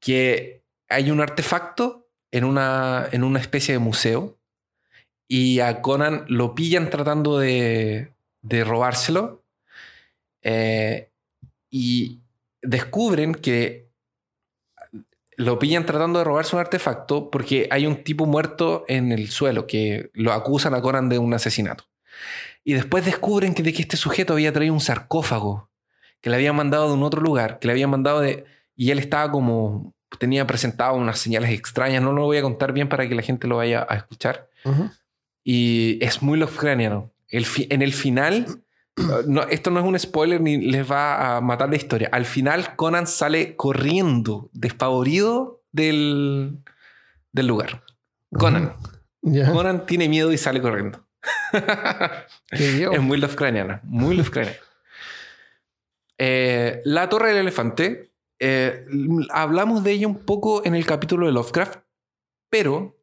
que 0.00 0.62
hay 0.88 1.10
un 1.10 1.20
artefacto 1.20 2.08
en 2.30 2.44
una, 2.44 3.08
en 3.12 3.24
una 3.24 3.40
especie 3.40 3.74
de 3.74 3.78
museo 3.78 4.38
y 5.28 5.60
a 5.60 5.80
Conan 5.80 6.24
lo 6.28 6.54
pillan 6.54 6.90
tratando 6.90 7.38
de, 7.38 8.12
de 8.42 8.64
robárselo 8.64 9.44
eh, 10.42 11.10
y 11.70 12.20
descubren 12.62 13.34
que 13.34 13.90
lo 15.36 15.58
pillan 15.58 15.86
tratando 15.86 16.18
de 16.18 16.24
robarse 16.24 16.56
un 16.56 16.60
artefacto 16.60 17.30
porque 17.30 17.68
hay 17.70 17.86
un 17.86 18.02
tipo 18.04 18.26
muerto 18.26 18.84
en 18.88 19.12
el 19.12 19.30
suelo 19.30 19.66
que 19.66 20.10
lo 20.12 20.32
acusan 20.32 20.74
a 20.74 20.82
Conan 20.82 21.08
de 21.08 21.18
un 21.18 21.32
asesinato. 21.32 21.84
Y 22.64 22.74
después 22.74 23.04
descubren 23.04 23.54
que 23.54 23.62
de 23.62 23.72
que 23.72 23.82
este 23.82 23.96
sujeto 23.96 24.34
había 24.34 24.52
traído 24.52 24.74
un 24.74 24.80
sarcófago 24.80 25.70
que 26.20 26.28
le 26.30 26.36
habían 26.36 26.54
mandado 26.56 26.88
de 26.88 26.94
un 26.94 27.02
otro 27.02 27.20
lugar, 27.22 27.58
que 27.58 27.66
le 27.66 27.72
habían 27.72 27.90
mandado 27.90 28.20
de... 28.20 28.44
Y 28.76 28.90
él 28.90 28.98
estaba 28.98 29.30
como... 29.32 29.94
Tenía 30.18 30.46
presentado 30.46 30.94
unas 30.96 31.18
señales 31.20 31.50
extrañas, 31.50 32.02
no 32.02 32.12
lo 32.12 32.24
voy 32.24 32.36
a 32.36 32.42
contar 32.42 32.72
bien 32.72 32.88
para 32.88 33.08
que 33.08 33.14
la 33.14 33.22
gente 33.22 33.46
lo 33.46 33.56
vaya 33.56 33.86
a 33.88 33.94
escuchar. 33.94 34.48
Y 35.44 35.98
es 36.02 36.20
muy 36.22 36.38
Lovecraftiano. 36.38 37.10
El 37.28 37.46
fi- 37.46 37.68
en 37.70 37.80
el 37.80 37.92
final, 37.92 38.46
no, 39.26 39.42
esto 39.44 39.70
no 39.70 39.80
es 39.80 39.86
un 39.86 39.98
spoiler 39.98 40.40
ni 40.40 40.58
les 40.58 40.90
va 40.90 41.36
a 41.36 41.40
matar 41.40 41.70
la 41.70 41.76
historia. 41.76 42.08
Al 42.12 42.24
final, 42.26 42.74
Conan 42.76 43.06
sale 43.06 43.54
corriendo, 43.56 44.50
despavorido 44.52 45.62
del, 45.72 46.58
del 47.32 47.46
lugar. 47.46 47.84
Conan. 48.32 48.74
Conan 49.52 49.86
tiene 49.86 50.08
miedo 50.08 50.32
y 50.32 50.38
sale 50.38 50.60
corriendo. 50.60 51.06
Es 52.50 53.00
muy 53.00 53.18
Lovecraftiana. 53.18 53.80
Muy 53.84 54.16
Lovecraftiana. 54.16 54.58
Eh, 56.22 56.82
la 56.84 57.08
Torre 57.08 57.28
del 57.28 57.38
Elefante. 57.38 58.12
eh, 58.38 58.84
hablamos 59.30 59.82
de 59.82 59.92
ella 59.92 60.06
un 60.06 60.18
poco 60.26 60.62
en 60.66 60.74
el 60.74 60.84
capítulo 60.84 61.24
de 61.24 61.32
Lovecraft, 61.32 61.78
pero 62.50 62.98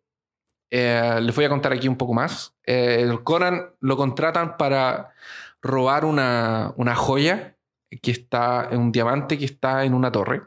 eh, 0.70 1.18
les 1.20 1.36
voy 1.36 1.45
a 1.45 1.49
contar 1.49 1.74
aquí 1.74 1.88
un 1.88 1.97
poco 1.97 2.13
más. 2.13 2.55
El 2.61 3.24
Conan 3.24 3.72
lo 3.80 3.97
contratan 3.97 4.55
para 4.57 5.15
robar 5.63 6.05
una, 6.05 6.76
una 6.78 6.93
joya 6.93 7.57
que 8.03 8.11
está 8.11 8.70
un 8.72 8.91
diamante 8.91 9.39
que 9.39 9.45
está 9.45 9.84
en 9.84 9.95
una 9.95 10.11
torre. 10.11 10.43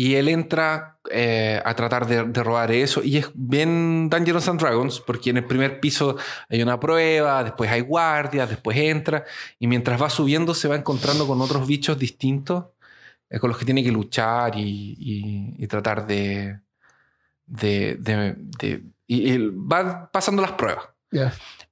Y 0.00 0.14
él 0.14 0.28
entra 0.28 0.98
eh, 1.10 1.60
a 1.64 1.74
tratar 1.74 2.06
de, 2.06 2.22
de 2.22 2.42
robar 2.44 2.70
eso. 2.70 3.02
Y 3.02 3.16
es 3.16 3.30
bien 3.34 4.08
Dungeons 4.08 4.46
and 4.46 4.60
Dragons, 4.60 5.00
porque 5.00 5.30
en 5.30 5.38
el 5.38 5.44
primer 5.44 5.80
piso 5.80 6.16
hay 6.48 6.62
una 6.62 6.78
prueba, 6.78 7.42
después 7.42 7.68
hay 7.68 7.80
guardias, 7.80 8.48
después 8.48 8.76
entra. 8.78 9.24
Y 9.58 9.66
mientras 9.66 10.00
va 10.00 10.08
subiendo, 10.08 10.54
se 10.54 10.68
va 10.68 10.76
encontrando 10.76 11.26
con 11.26 11.40
otros 11.40 11.66
bichos 11.66 11.98
distintos 11.98 12.66
eh, 13.28 13.40
con 13.40 13.48
los 13.50 13.58
que 13.58 13.64
tiene 13.64 13.82
que 13.82 13.90
luchar 13.90 14.54
y, 14.56 14.94
y- 14.98 15.54
y 15.64 15.66
tratar 15.66 16.06
de. 16.06 16.60
de, 17.46 17.96
de- 17.98 18.84
y, 19.08 19.32
y 19.32 19.38
va 19.48 20.10
pasando 20.12 20.42
las 20.42 20.52
pruebas. 20.52 20.84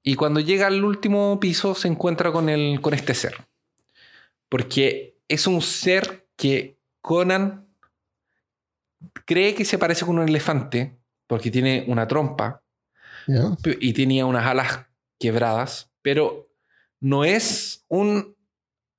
Y 0.02 0.16
cuando 0.16 0.40
llega 0.40 0.66
al 0.66 0.82
último 0.84 1.38
piso, 1.38 1.74
se 1.76 1.86
encuentra 1.86 2.32
con, 2.32 2.48
el, 2.48 2.80
con 2.80 2.92
este 2.92 3.14
ser. 3.14 3.36
Porque 4.48 5.18
es 5.28 5.46
un 5.46 5.62
ser 5.62 6.26
que 6.36 6.78
Conan 7.00 7.65
cree 9.24 9.54
que 9.54 9.64
se 9.64 9.78
parece 9.78 10.04
con 10.04 10.18
un 10.18 10.28
elefante, 10.28 10.98
porque 11.26 11.50
tiene 11.50 11.84
una 11.88 12.06
trompa 12.06 12.62
y 13.80 13.92
tenía 13.92 14.26
unas 14.26 14.46
alas 14.46 14.86
quebradas, 15.18 15.90
pero 16.02 16.48
no 17.00 17.24
es 17.24 17.84
un 17.88 18.36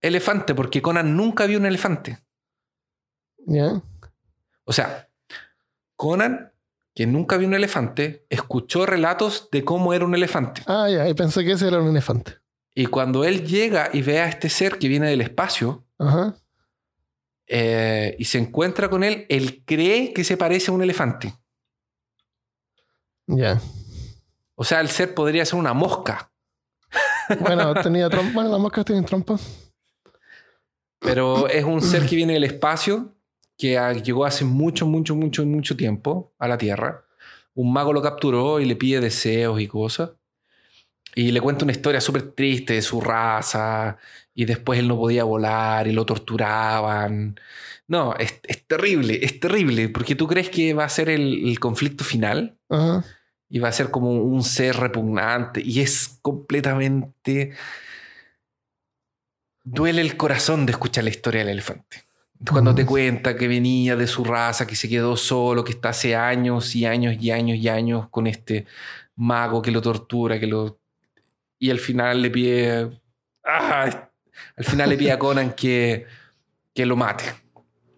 elefante, 0.01 0.53
porque 0.53 0.81
Conan 0.81 1.15
nunca 1.15 1.45
vio 1.45 1.59
un 1.59 1.65
elefante. 1.65 2.19
O 4.65 4.73
sea, 4.73 5.09
Conan, 5.95 6.51
que 6.93 7.07
nunca 7.07 7.37
vio 7.37 7.47
un 7.47 7.53
elefante, 7.53 8.25
escuchó 8.29 8.85
relatos 8.85 9.49
de 9.51 9.63
cómo 9.63 9.93
era 9.93 10.05
un 10.05 10.15
elefante. 10.15 10.61
Ah, 10.65 10.89
ya. 10.89 11.07
Y 11.07 11.13
pensé 11.13 11.45
que 11.45 11.53
ese 11.53 11.67
era 11.67 11.81
un 11.81 11.89
elefante. 11.89 12.33
Y 12.75 12.87
cuando 12.87 13.23
él 13.23 13.45
llega 13.45 13.89
y 13.93 14.01
ve 14.01 14.19
a 14.19 14.27
este 14.27 14.49
ser 14.49 14.77
que 14.77 14.87
viene 14.87 15.09
del 15.09 15.21
espacio 15.21 15.87
Ajá. 15.97 16.35
Eh, 17.47 18.15
y 18.19 18.25
se 18.25 18.37
encuentra 18.37 18.89
con 18.89 19.03
él, 19.03 19.25
él 19.29 19.63
cree 19.65 20.13
que 20.13 20.23
se 20.23 20.37
parece 20.37 20.71
a 20.71 20.73
un 20.73 20.83
elefante. 20.83 21.33
Ya. 23.27 23.61
O 24.55 24.63
sea, 24.63 24.81
el 24.81 24.89
ser 24.89 25.13
podría 25.13 25.45
ser 25.45 25.59
una 25.59 25.73
mosca, 25.73 26.31
Bueno, 27.39 27.73
tenía 27.75 28.09
trompa. 28.09 28.33
Bueno, 28.33 28.49
las 28.49 28.59
moscas 28.59 28.85
tienen 28.85 29.05
trompa. 29.05 29.37
pero 30.99 31.47
es 31.47 31.63
un 31.63 31.81
ser 31.81 32.05
que 32.05 32.15
viene 32.15 32.33
del 32.33 32.43
espacio, 32.43 33.15
que 33.57 33.77
llegó 34.03 34.25
hace 34.25 34.45
mucho, 34.45 34.85
mucho, 34.85 35.15
mucho, 35.15 35.45
mucho 35.45 35.75
tiempo 35.75 36.33
a 36.37 36.47
la 36.47 36.57
Tierra. 36.57 37.03
Un 37.53 37.73
mago 37.73 37.93
lo 37.93 38.01
capturó 38.01 38.59
y 38.59 38.65
le 38.65 38.75
pide 38.75 38.99
deseos 38.99 39.59
y 39.59 39.67
cosas. 39.67 40.11
Y 41.15 41.31
le 41.31 41.41
cuenta 41.41 41.65
una 41.65 41.71
historia 41.71 41.99
súper 41.99 42.31
triste 42.33 42.73
de 42.73 42.81
su 42.81 43.01
raza. 43.01 43.97
Y 44.39 44.45
después 44.45 44.77
él 44.77 44.87
no 44.87 44.97
podía 44.97 45.23
volar 45.23 45.87
y 45.87 45.93
lo 45.93 46.05
torturaban. 46.05 47.39
No, 47.87 48.15
es, 48.17 48.39
es 48.43 48.67
terrible, 48.67 49.19
es 49.23 49.39
terrible. 49.39 49.89
Porque 49.89 50.13
tú 50.13 50.27
crees 50.27 50.51
que 50.51 50.75
va 50.75 50.83
a 50.85 50.89
ser 50.89 51.09
el, 51.09 51.49
el 51.49 51.59
conflicto 51.59 52.03
final. 52.03 52.55
Y 53.49 53.57
va 53.57 53.69
a 53.69 53.71
ser 53.71 53.89
como 53.89 54.11
un 54.11 54.43
ser 54.43 54.75
repugnante 54.75 55.59
y 55.63 55.79
es 55.79 56.19
completamente 56.21 57.53
duele 59.63 60.01
el 60.01 60.17
corazón 60.17 60.67
de 60.67 60.73
escuchar 60.73 61.05
la 61.05 61.09
historia 61.09 61.39
del 61.41 61.53
elefante 61.53 62.03
cuando 62.51 62.75
te 62.75 62.85
cuenta 62.85 63.35
que 63.35 63.47
venía 63.47 63.95
de 63.95 64.05
su 64.05 64.23
raza 64.23 64.67
que 64.67 64.75
se 64.75 64.89
quedó 64.89 65.15
solo 65.17 65.63
que 65.63 65.71
está 65.71 65.89
hace 65.89 66.15
años 66.15 66.75
y 66.75 66.85
años 66.85 67.15
y 67.19 67.31
años 67.31 67.57
y 67.57 67.67
años 67.69 68.09
con 68.09 68.27
este 68.27 68.65
mago 69.15 69.61
que 69.61 69.71
lo 69.71 69.81
tortura 69.81 70.39
que 70.39 70.47
lo 70.47 70.77
y 71.57 71.69
al 71.69 71.79
final 71.79 72.21
le 72.21 72.29
pide 72.29 73.01
¡Ah! 73.43 74.06
Al 74.57 74.65
final 74.65 74.89
le 74.89 74.97
pide 74.97 75.11
a 75.13 75.19
Conan 75.19 75.53
que 75.53 76.05
que 76.73 76.85
lo 76.85 76.95
mate 76.95 77.23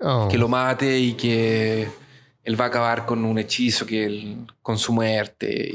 Oh. 0.01 0.27
que 0.31 0.37
lo 0.37 0.47
mate 0.47 0.97
y 0.97 1.13
que 1.13 1.85
él 2.43 2.59
va 2.59 2.65
a 2.65 2.67
acabar 2.69 3.05
con 3.05 3.25
un 3.25 3.37
hechizo 3.37 3.85
que 3.85 4.05
él, 4.05 4.47
con 4.61 4.77
su 4.77 4.93
muerte 4.93 5.69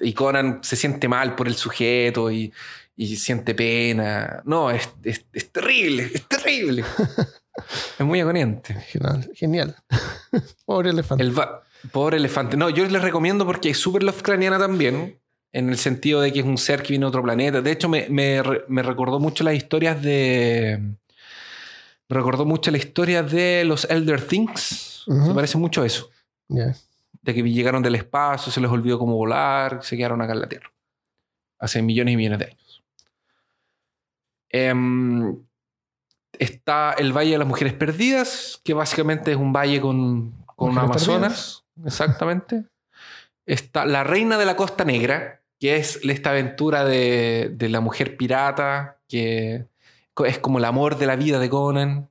y, 0.00 0.12
Conan 0.12 0.60
se 0.62 0.76
siente 0.76 1.08
mal 1.08 1.34
por 1.34 1.48
el 1.48 1.54
sujeto 1.54 2.30
y, 2.30 2.52
y 2.96 3.16
siente 3.16 3.54
pena. 3.54 4.42
No, 4.44 4.70
es, 4.70 4.90
es- 5.04 5.24
es 5.32 5.50
terrible, 5.50 6.10
es 6.12 6.28
terrible. 6.28 6.84
es 7.98 8.06
muy 8.06 8.20
agoniante. 8.20 8.74
Genial. 8.74 9.30
Genial. 9.34 9.76
Pobre 10.66 10.90
elefante. 10.90 11.24
El 11.24 11.38
va- 11.38 11.62
pobre 11.92 12.18
elefante. 12.18 12.58
No, 12.58 12.68
yo 12.68 12.86
les 12.86 13.00
recomiendo 13.02 13.46
porque 13.46 13.70
es 13.70 13.78
súper 13.78 14.02
Lovecraftiana 14.02 14.58
también, 14.58 15.18
en 15.52 15.68
el 15.68 15.78
sentido 15.78 16.20
de 16.20 16.32
que 16.32 16.40
es 16.40 16.44
un 16.44 16.58
ser 16.58 16.82
que 16.82 16.90
viene 16.90 17.04
de 17.04 17.08
otro 17.08 17.22
planeta. 17.22 17.60
De 17.60 17.72
hecho, 17.72 17.88
me, 17.88 18.08
me 18.08 18.42
me 18.68 18.82
recordó 18.82 19.18
mucho 19.18 19.44
las 19.44 19.54
historias 19.54 20.00
de. 20.02 20.96
Me 22.08 22.16
recordó 22.16 22.44
mucho 22.44 22.70
la 22.70 22.78
historia 22.78 23.22
de 23.22 23.64
los 23.64 23.84
Elder 23.88 24.20
Things. 24.20 25.04
Se 25.06 25.34
parece 25.34 25.58
mucho 25.58 25.82
a 25.82 25.86
eso. 25.86 26.10
De 26.48 27.34
que 27.34 27.42
llegaron 27.42 27.82
del 27.82 27.94
espacio, 27.94 28.50
se 28.50 28.60
les 28.60 28.70
olvidó 28.70 28.98
cómo 28.98 29.14
volar, 29.14 29.80
se 29.82 29.96
quedaron 29.96 30.20
acá 30.22 30.32
en 30.32 30.40
la 30.40 30.48
Tierra. 30.48 30.72
Hace 31.58 31.82
millones 31.82 32.14
y 32.14 32.16
millones 32.16 32.38
de 32.38 32.44
años. 32.46 32.82
Em, 34.48 35.36
está 36.38 36.94
el 36.98 37.12
Valle 37.16 37.32
de 37.32 37.38
las 37.38 37.46
Mujeres 37.46 37.74
Perdidas, 37.74 38.60
que 38.64 38.74
básicamente 38.74 39.30
es 39.30 39.36
un 39.36 39.52
valle 39.52 39.80
con, 39.80 40.34
con 40.56 40.76
Amazonas. 40.76 41.64
Exactamente. 41.84 42.64
Está 43.46 43.84
La 43.84 44.04
Reina 44.04 44.36
de 44.36 44.46
la 44.46 44.56
Costa 44.56 44.84
Negra, 44.84 45.39
que 45.60 45.76
es 45.76 46.00
esta 46.02 46.30
aventura 46.30 46.84
de, 46.84 47.52
de 47.54 47.68
la 47.68 47.80
mujer 47.80 48.16
pirata, 48.16 48.98
que 49.08 49.66
es 50.26 50.38
como 50.40 50.58
el 50.58 50.64
amor 50.64 50.98
de 50.98 51.06
la 51.06 51.14
vida 51.16 51.38
de 51.38 51.48
Conan. 51.48 52.08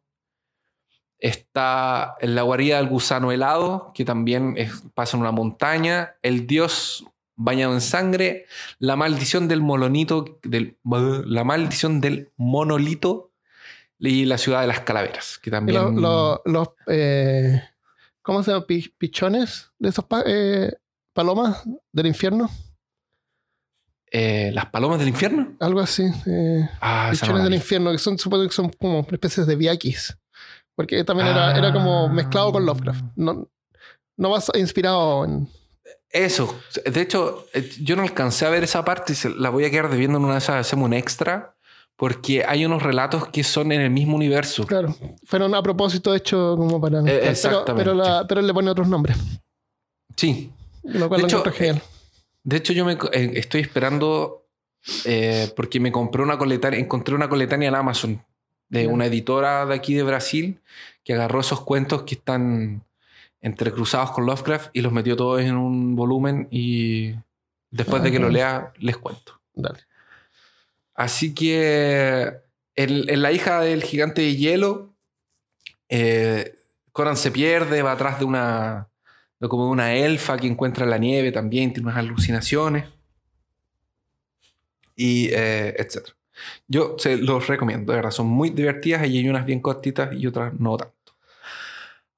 Está 1.17 2.15
la 2.21 2.41
guarida 2.43 2.77
del 2.77 2.87
gusano 2.87 3.31
helado, 3.33 3.91
que 3.93 4.05
también 4.05 4.55
pasa 4.93 5.17
en 5.17 5.21
una 5.21 5.31
montaña. 5.31 6.15
El 6.21 6.47
dios 6.47 7.03
bañado 7.35 7.73
en 7.73 7.81
sangre. 7.81 8.45
La 8.77 8.95
maldición 8.95 9.49
del 9.49 9.61
molonito, 9.61 10.39
del, 10.43 10.77
la 10.83 11.43
maldición 11.43 11.99
del 11.99 12.31
monolito. 12.37 13.31
Y 14.01 14.23
la 14.23 14.37
ciudad 14.37 14.61
de 14.61 14.67
las 14.67 14.79
calaveras, 14.79 15.37
que 15.39 15.51
también... 15.51 15.77
lo- 15.77 15.91
lo- 15.91 16.41
los. 16.45 16.69
eh, 16.87 17.61
¿Cómo 18.21 18.43
se 18.43 18.51
llama? 18.51 18.65
Pi- 18.65 18.93
¿Pichones? 18.97 19.71
¿De 19.77 19.89
esos 19.89 20.05
eh, 20.25 20.71
palomas 21.11 21.63
del 21.91 22.05
infierno? 22.07 22.49
Eh, 24.11 24.51
las 24.53 24.65
palomas 24.67 24.99
del 24.99 25.07
infierno. 25.09 25.53
Algo 25.59 25.79
así. 25.79 26.03
eh, 26.25 26.69
Ah, 26.81 27.11
no 27.27 27.37
del 27.39 27.49
vi. 27.49 27.55
infierno, 27.55 27.91
que 27.91 27.97
son, 27.97 28.17
supongo 28.17 28.43
que 28.47 28.53
son 28.53 28.69
como 28.79 29.05
especies 29.11 29.45
de 29.47 29.55
viakis. 29.55 30.17
Porque 30.75 31.03
también 31.03 31.27
era, 31.27 31.49
Ah. 31.49 31.57
era 31.57 31.73
como 31.73 32.07
mezclado 32.09 32.51
con 32.51 32.65
Lovecraft. 32.65 33.03
No, 33.15 33.47
no 34.17 34.29
vas 34.29 34.49
inspirado 34.55 35.25
en. 35.25 35.49
Eso. 36.11 36.57
De 36.85 37.01
hecho, 37.01 37.45
eh, 37.53 37.69
yo 37.81 37.95
no 37.95 38.01
alcancé 38.01 38.45
a 38.45 38.49
ver 38.49 38.63
esa 38.63 38.83
parte 38.85 39.13
y 39.13 39.15
se- 39.15 39.29
la 39.29 39.49
voy 39.49 39.65
a 39.65 39.69
quedar 39.71 39.89
debiendo 39.89 40.17
en 40.17 40.23
una 40.25 40.33
de 40.33 40.39
esas. 40.39 40.55
Hacemos 40.55 40.85
un 40.85 40.93
extra. 40.93 41.55
Porque 41.97 42.45
hay 42.47 42.65
unos 42.65 42.81
relatos 42.81 43.27
que 43.27 43.43
son 43.43 43.73
en 43.73 43.81
el 43.81 43.89
mismo 43.89 44.15
universo. 44.15 44.65
Claro, 44.65 44.95
fueron 45.25 45.53
a 45.53 45.61
propósito 45.61 46.15
hecho 46.15 46.55
como 46.55 46.79
para. 46.79 47.03
pero, 47.03 47.13
Eh, 47.13 47.29
exactamente. 47.29 47.73
pero, 47.75 47.93
la- 47.93 48.25
pero 48.25 48.41
le 48.41 48.53
pone 48.53 48.71
otros 48.71 48.87
nombres. 48.87 49.17
Sí. 50.15 50.49
Lo 50.83 51.09
cual 51.09 51.21
De 51.23 51.27
lo 51.27 51.39
hecho, 51.41 51.51
genial. 51.51 51.81
De 52.43 52.57
hecho, 52.57 52.73
yo 52.73 52.85
me 52.85 52.93
eh, 52.93 53.31
estoy 53.35 53.61
esperando 53.61 54.47
eh, 55.05 55.51
porque 55.55 55.79
me 55.79 55.91
compré 55.91 56.23
una 56.23 56.37
coletánea, 56.37 56.79
encontré 56.79 57.15
una 57.15 57.29
coletánea 57.29 57.69
en 57.69 57.75
Amazon 57.75 58.25
de 58.69 58.87
una 58.87 59.07
editora 59.07 59.65
de 59.65 59.73
aquí 59.73 59.95
de 59.95 60.03
Brasil 60.03 60.61
que 61.03 61.13
agarró 61.13 61.39
esos 61.39 61.61
cuentos 61.61 62.03
que 62.03 62.15
están 62.15 62.83
entrecruzados 63.41 64.11
con 64.11 64.25
Lovecraft 64.25 64.69
y 64.73 64.81
los 64.81 64.91
metió 64.91 65.15
todos 65.15 65.41
en 65.41 65.55
un 65.55 65.95
volumen 65.95 66.47
y 66.51 67.15
después 67.71 68.03
de 68.03 68.11
que 68.11 68.19
lo 68.19 68.27
Ajá. 68.27 68.33
lea 68.33 68.73
les 68.77 68.97
cuento. 68.97 69.41
Dale. 69.53 69.79
Así 70.93 71.33
que 71.33 72.33
en, 72.75 73.09
en 73.09 73.21
La 73.21 73.31
hija 73.31 73.61
del 73.61 73.83
gigante 73.83 74.21
de 74.21 74.35
hielo, 74.35 74.93
eh, 75.87 76.55
Conan 76.91 77.17
se 77.17 77.31
pierde, 77.31 77.81
va 77.81 77.93
atrás 77.93 78.19
de 78.19 78.25
una, 78.25 78.88
como 79.47 79.69
una 79.69 79.93
elfa 79.93 80.37
que 80.37 80.47
encuentra 80.47 80.85
la 80.85 80.97
nieve 80.97 81.31
también, 81.31 81.71
tiene 81.71 81.87
unas 81.87 81.99
alucinaciones, 81.99 82.85
y 84.99 85.29
eh, 85.31 85.75
etc. 85.77 86.09
Yo 86.67 86.95
se 86.99 87.17
los 87.17 87.47
recomiendo, 87.47 87.93
de 87.93 87.97
verdad, 87.97 88.11
son 88.11 88.27
muy 88.27 88.49
divertidas 88.49 89.07
y 89.07 89.17
hay 89.17 89.29
unas 89.29 89.45
bien 89.45 89.61
cortitas 89.61 90.13
y 90.13 90.27
otras 90.27 90.53
no 90.59 90.75
tanto. 90.77 90.93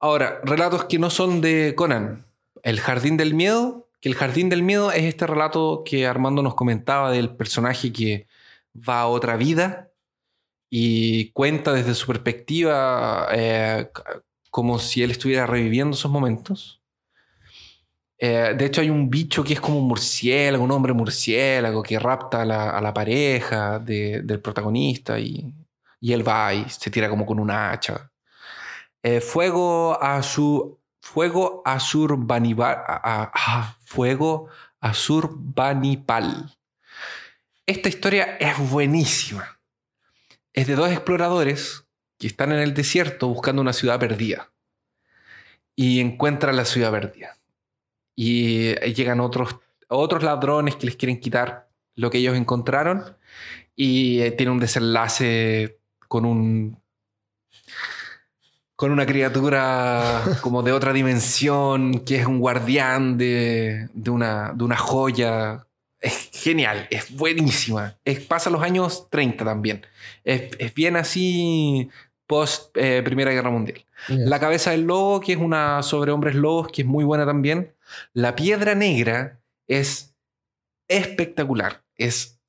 Ahora, 0.00 0.40
relatos 0.42 0.84
que 0.86 0.98
no 0.98 1.08
son 1.10 1.40
de 1.40 1.74
Conan. 1.76 2.26
El 2.64 2.80
Jardín 2.80 3.16
del 3.16 3.34
Miedo, 3.34 3.88
que 4.00 4.08
el 4.08 4.16
Jardín 4.16 4.48
del 4.48 4.64
Miedo 4.64 4.90
es 4.90 5.04
este 5.04 5.28
relato 5.28 5.84
que 5.84 6.06
Armando 6.08 6.42
nos 6.42 6.56
comentaba 6.56 7.12
del 7.12 7.30
personaje 7.36 7.92
que 7.92 8.26
va 8.76 9.02
a 9.02 9.06
otra 9.06 9.36
vida 9.36 9.90
y 10.68 11.30
cuenta 11.30 11.72
desde 11.72 11.94
su 11.94 12.06
perspectiva 12.08 13.28
eh, 13.32 13.90
como 14.50 14.80
si 14.80 15.04
él 15.04 15.12
estuviera 15.12 15.46
reviviendo 15.46 15.96
esos 15.96 16.10
momentos. 16.10 16.81
Eh, 18.24 18.54
de 18.56 18.66
hecho, 18.66 18.80
hay 18.80 18.88
un 18.88 19.10
bicho 19.10 19.42
que 19.42 19.54
es 19.54 19.60
como 19.60 19.78
un 19.80 19.88
murciélago, 19.88 20.62
un 20.62 20.70
hombre 20.70 20.92
murciélago 20.92 21.82
que 21.82 21.98
rapta 21.98 22.42
a 22.42 22.44
la, 22.44 22.70
a 22.78 22.94
pareja 22.94 23.80
de- 23.80 24.22
del 24.22 24.40
protagonista 24.40 25.18
y, 25.18 25.52
él 26.00 26.26
va 26.26 26.54
y 26.54 26.68
se 26.70 26.88
tira 26.90 27.08
como 27.08 27.26
con 27.26 27.40
una 27.40 27.72
hacha. 27.72 28.12
Eh, 29.02 29.20
fuego 29.20 30.00
Azur. 30.00 30.78
Fuego 31.00 31.62
Azurbanipal. 31.64 32.76
ah, 32.86 33.32
ah, 33.34 33.76
Fuego 33.84 34.48
Azurbanipal. 34.80 36.56
Esta 37.66 37.88
historia 37.88 38.36
es 38.38 38.56
buenísima. 38.70 39.58
Es 40.52 40.68
de 40.68 40.76
dos 40.76 40.90
exploradores 40.92 41.88
que 42.20 42.28
están 42.28 42.52
en 42.52 42.60
el 42.60 42.72
desierto 42.72 43.26
buscando 43.26 43.62
una 43.62 43.72
ciudad 43.72 43.98
perdida. 43.98 44.52
Y 45.74 45.98
encuentran 46.00 46.54
la 46.54 46.64
ciudad 46.64 46.92
perdida. 46.92 47.36
Y 48.14 48.68
eh, 48.68 48.92
llegan 48.94 49.20
otros, 49.20 49.56
otros 49.88 50.22
ladrones 50.22 50.76
que 50.76 50.86
les 50.86 50.96
quieren 50.96 51.20
quitar 51.20 51.68
lo 51.94 52.10
que 52.10 52.18
ellos 52.18 52.36
encontraron. 52.36 53.16
Y 53.74 54.20
eh, 54.20 54.32
tiene 54.32 54.52
un 54.52 54.60
desenlace 54.60 55.78
con 56.08 56.24
un. 56.24 56.78
con 58.76 58.90
una 58.90 59.06
criatura 59.06 60.22
como 60.42 60.62
de 60.62 60.72
otra 60.72 60.92
dimensión, 60.92 62.00
que 62.00 62.16
es 62.16 62.26
un 62.26 62.38
guardián 62.38 63.16
de, 63.16 63.88
de 63.92 64.10
una, 64.10 64.52
de 64.54 64.64
una 64.64 64.76
joya. 64.76 65.66
Es 66.00 66.30
genial, 66.32 66.88
es 66.90 67.16
buenísima. 67.16 67.96
Es, 68.04 68.20
pasa 68.20 68.50
los 68.50 68.62
años 68.62 69.08
30 69.08 69.44
también. 69.44 69.86
Es, 70.24 70.50
es 70.58 70.74
bien 70.74 70.96
así 70.96 71.88
post 72.32 72.74
eh, 72.78 73.02
Primera 73.04 73.30
Guerra 73.30 73.50
Mundial. 73.50 73.84
La 74.08 74.40
cabeza 74.40 74.70
del 74.70 74.82
lobo, 74.82 75.20
que 75.20 75.32
es 75.32 75.38
una 75.38 75.82
sobre 75.82 76.12
hombres 76.12 76.34
lobos, 76.34 76.68
que 76.72 76.80
es 76.80 76.88
muy 76.88 77.04
buena 77.04 77.26
también. 77.26 77.74
La 78.12 78.34
piedra 78.34 78.74
negra 78.74 79.40
es 79.68 80.14
espectacular. 80.88 81.82
Es, 81.96 82.40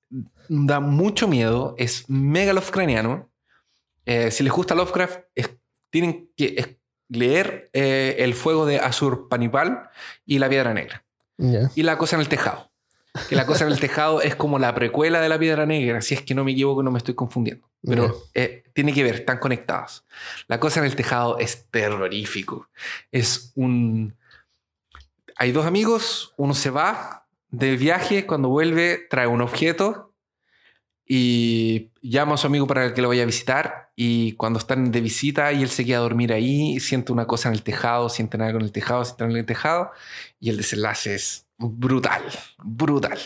da 0.49 0.79
mucho 0.79 1.27
miedo. 1.27 1.75
Es 1.77 2.09
mega 2.09 2.53
Lovecraftiano. 2.53 3.29
Eh, 4.05 4.31
si 4.31 4.43
les 4.43 4.51
gusta 4.53 4.75
Lovecraft, 4.75 5.19
es- 5.35 5.49
tienen 5.89 6.29
que 6.35 6.55
es- 6.57 6.69
leer 7.09 7.69
eh, 7.73 8.15
El 8.19 8.33
fuego 8.33 8.65
de 8.65 8.79
Azurpanipal 8.79 9.89
y 10.25 10.39
La 10.39 10.49
piedra 10.49 10.73
negra. 10.73 11.05
Y 11.75 11.83
La 11.83 11.97
cosa 11.97 12.15
en 12.15 12.21
el 12.21 12.29
tejado. 12.29 12.71
Que 13.29 13.35
La 13.35 13.45
cosa 13.45 13.65
en 13.65 13.71
el 13.71 13.79
tejado 13.79 14.21
es 14.21 14.35
como 14.35 14.57
la 14.57 14.73
precuela 14.73 15.21
de 15.21 15.29
La 15.29 15.37
piedra 15.37 15.67
negra, 15.67 16.01
si 16.01 16.15
es 16.15 16.21
que 16.23 16.33
no 16.33 16.43
me 16.43 16.51
equivoco, 16.53 16.81
no 16.81 16.89
me 16.91 16.97
estoy 16.97 17.13
confundiendo. 17.13 17.69
Pero 17.85 18.23
eh, 18.33 18.63
tiene 18.73 18.91
que 18.93 19.03
ver, 19.03 19.15
están 19.15 19.37
conectadas. 19.37 20.03
La 20.47 20.59
cosa 20.59 20.79
en 20.79 20.85
el 20.87 20.95
tejado 20.95 21.37
es 21.37 21.67
terrorífico. 21.69 22.69
Es 23.11 23.51
un... 23.55 24.15
Hay 25.35 25.51
dos 25.51 25.65
amigos, 25.65 26.33
uno 26.37 26.53
se 26.53 26.69
va 26.69 27.27
de 27.49 27.77
viaje, 27.77 28.25
cuando 28.25 28.49
vuelve 28.49 29.07
trae 29.09 29.27
un 29.27 29.41
objeto 29.41 30.13
y 31.05 31.91
llama 32.01 32.35
a 32.35 32.37
su 32.37 32.47
amigo 32.47 32.65
para 32.65 32.93
que 32.93 33.01
lo 33.01 33.09
vaya 33.09 33.23
a 33.23 33.27
visitar 33.27 33.91
y 33.95 34.33
cuando 34.33 34.59
están 34.59 34.91
de 34.91 35.01
visita 35.01 35.51
y 35.53 35.61
él 35.61 35.69
se 35.69 35.85
queda 35.85 35.97
a 35.97 36.01
dormir 36.01 36.33
ahí, 36.33 36.79
siente 36.79 37.11
una 37.11 37.27
cosa 37.27 37.49
en 37.49 37.55
el 37.55 37.63
tejado, 37.63 38.09
siente 38.09 38.37
algo 38.41 38.59
en 38.59 38.65
el 38.65 38.71
tejado, 38.71 39.05
siente 39.05 39.23
algo 39.23 39.35
en 39.35 39.41
el 39.41 39.45
tejado 39.45 39.91
y 40.39 40.49
el 40.49 40.57
desenlace 40.57 41.15
es 41.15 41.47
brutal, 41.57 42.23
brutal. 42.57 43.19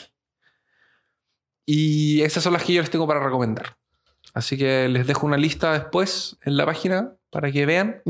Y 1.65 2.21
esas 2.21 2.43
son 2.43 2.53
las 2.53 2.63
que 2.63 2.73
yo 2.73 2.81
les 2.81 2.89
tengo 2.89 3.07
para 3.07 3.23
recomendar. 3.23 3.77
Así 4.33 4.57
que 4.57 4.87
les 4.87 5.07
dejo 5.07 5.25
una 5.25 5.37
lista 5.37 5.73
después 5.73 6.37
en 6.43 6.57
la 6.57 6.65
página 6.65 7.15
para 7.29 7.51
que 7.51 7.65
vean. 7.65 8.01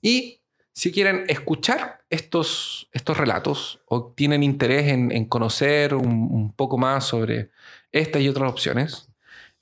Y 0.00 0.41
si 0.72 0.90
quieren 0.92 1.24
escuchar 1.28 2.02
estos, 2.10 2.88
estos 2.92 3.16
relatos 3.16 3.80
o 3.86 4.12
tienen 4.14 4.42
interés 4.42 4.88
en, 4.88 5.12
en 5.12 5.26
conocer 5.26 5.94
un, 5.94 6.06
un 6.30 6.52
poco 6.52 6.78
más 6.78 7.04
sobre 7.04 7.50
estas 7.92 8.22
y 8.22 8.28
otras 8.28 8.50
opciones, 8.50 9.08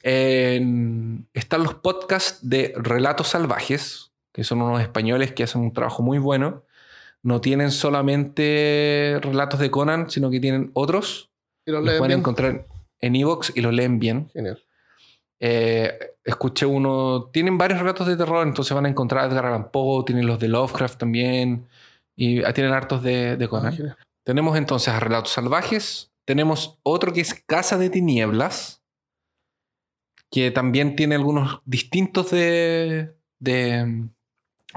están 0.02 1.62
los 1.62 1.74
podcasts 1.74 2.38
de 2.48 2.72
Relatos 2.76 3.28
Salvajes, 3.28 4.12
que 4.32 4.44
son 4.44 4.62
unos 4.62 4.80
españoles 4.80 5.32
que 5.32 5.42
hacen 5.42 5.60
un 5.62 5.72
trabajo 5.72 6.02
muy 6.02 6.18
bueno. 6.18 6.64
No 7.22 7.40
tienen 7.40 7.70
solamente 7.70 9.18
relatos 9.20 9.60
de 9.60 9.70
Conan, 9.70 10.08
sino 10.10 10.30
que 10.30 10.40
tienen 10.40 10.70
otros. 10.74 11.30
Y 11.66 11.70
los 11.70 11.84
Los 11.84 11.94
pueden 11.96 12.08
bien. 12.08 12.18
encontrar 12.20 12.66
en 13.00 13.16
Evox 13.16 13.52
y 13.54 13.60
los 13.60 13.74
leen 13.74 13.98
bien. 13.98 14.30
Genial. 14.32 14.62
Eh, 15.38 15.98
escuché 16.30 16.66
uno. 16.66 17.30
Tienen 17.32 17.58
varios 17.58 17.80
relatos 17.80 18.06
de 18.06 18.16
terror, 18.16 18.46
entonces 18.46 18.74
van 18.74 18.86
a 18.86 18.88
encontrar 18.88 19.24
a 19.24 19.26
Edgar 19.28 19.46
Allan 19.46 19.70
Poe, 19.70 20.04
tienen 20.04 20.26
los 20.26 20.38
de 20.38 20.48
Lovecraft 20.48 20.98
también. 20.98 21.68
Y 22.16 22.42
ah, 22.44 22.52
tienen 22.52 22.72
hartos 22.72 23.02
de, 23.02 23.36
de 23.36 23.44
Ah, 23.44 23.48
Conan. 23.48 23.96
Tenemos 24.24 24.56
entonces 24.56 24.92
a 24.92 25.00
Relatos 25.00 25.32
Salvajes. 25.32 26.12
Tenemos 26.26 26.78
otro 26.82 27.12
que 27.12 27.20
es 27.20 27.34
Casa 27.34 27.78
de 27.78 27.90
Tinieblas, 27.90 28.82
que 30.30 30.50
también 30.50 30.96
tiene 30.96 31.16
algunos 31.16 31.60
distintos 31.64 32.30
de, 32.30 33.14
de 33.38 33.84
mm, 33.84 34.10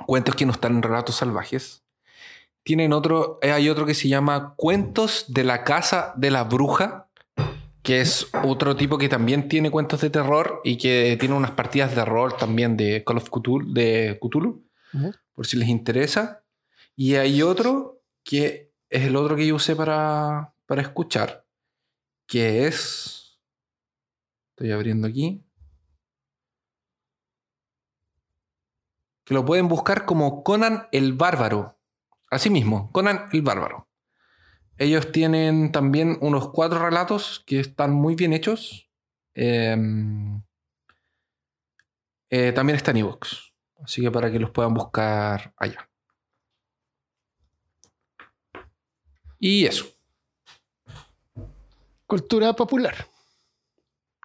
cuentos 0.06 0.36
que 0.36 0.46
no 0.46 0.52
están 0.52 0.76
en 0.76 0.84
Relatos 0.84 1.16
Salvajes. 1.16 1.84
Tienen 2.64 2.94
otro, 2.94 3.40
eh, 3.42 3.52
hay 3.52 3.70
otro 3.70 3.86
que 3.86 3.94
se 3.94 4.08
llama 4.08 4.56
Cuentos 4.56 5.26
de 5.28 5.44
la 5.44 5.64
Casa 5.64 6.14
de 6.16 6.32
la 6.32 6.46
Bruja, 6.46 7.03
que 7.84 8.00
es 8.00 8.30
otro 8.44 8.78
tipo 8.78 8.98
que 8.98 9.10
también 9.10 9.50
tiene 9.50 9.70
cuentos 9.70 10.00
de 10.02 10.10
terror 10.10 10.62
y 10.64 10.78
que 10.78 11.18
tiene 11.20 11.36
unas 11.36 11.52
partidas 11.52 11.94
de 11.94 12.06
rol 12.06 12.36
también 12.38 12.78
de 12.78 13.04
Call 13.04 13.18
of 13.18 13.30
Cthulhu, 13.30 13.74
de 13.74 14.18
Cthulhu 14.22 14.66
por 15.34 15.46
si 15.46 15.58
les 15.58 15.68
interesa. 15.68 16.46
Y 16.96 17.16
hay 17.16 17.42
otro 17.42 18.02
que 18.24 18.74
es 18.90 19.04
el 19.04 19.18
otro 19.18 19.36
que 19.36 19.46
yo 19.46 19.56
usé 19.56 19.76
para, 19.76 20.56
para 20.66 20.82
escuchar, 20.82 21.46
que 22.26 22.68
es... 22.68 23.42
Estoy 24.52 24.72
abriendo 24.72 25.08
aquí. 25.08 25.44
Que 29.26 29.34
lo 29.34 29.44
pueden 29.44 29.68
buscar 29.68 30.06
como 30.06 30.44
Conan 30.44 30.88
el 30.92 31.14
Bárbaro. 31.14 31.80
Así 32.30 32.50
mismo, 32.50 32.92
Conan 32.92 33.28
el 33.34 33.42
Bárbaro. 33.42 33.90
Ellos 34.78 35.12
tienen 35.12 35.72
también 35.72 36.18
unos 36.22 36.50
cuatro 36.50 36.80
relatos 36.80 37.44
que 37.46 37.60
están 37.60 37.92
muy 37.94 38.16
bien 38.16 38.34
hechos. 38.34 38.90
Em, 39.36 40.42
eh, 42.30 42.52
también 42.54 42.76
está 42.76 42.92
en 42.92 42.98
iVoox. 42.98 43.54
Así 43.84 44.02
que 44.02 44.12
para 44.12 44.32
que 44.32 44.40
los 44.40 44.52
puedan 44.52 44.74
buscar 44.74 45.54
allá. 45.58 45.90
Y 49.40 49.66
eso. 49.66 49.86
Cultura 52.08 52.54
popular. 52.54 53.08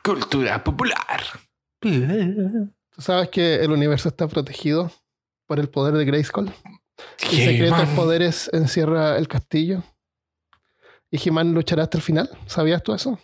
Cultura 0.02 0.62
popular. 0.62 1.22
Tú 1.80 1.90
sabes 2.98 3.28
que 3.28 3.56
el 3.56 3.72
universo 3.72 4.08
está 4.08 4.28
protegido 4.28 4.90
por 5.46 5.58
el 5.58 5.68
poder 5.68 5.94
de 5.94 6.04
Grayskull. 6.04 6.52
Y 7.30 7.36
¿Qué, 7.36 7.44
secretos 7.44 7.78
man? 7.78 7.96
poderes 7.96 8.50
encierra 8.52 9.18
el 9.18 9.28
castillo. 9.28 9.82
Y 11.10 11.28
He-Man 11.28 11.52
luchará 11.54 11.84
hasta 11.84 11.98
el 11.98 12.02
final. 12.02 12.30
¿Sabías 12.46 12.82
tú 12.82 12.92
eso? 12.94 13.18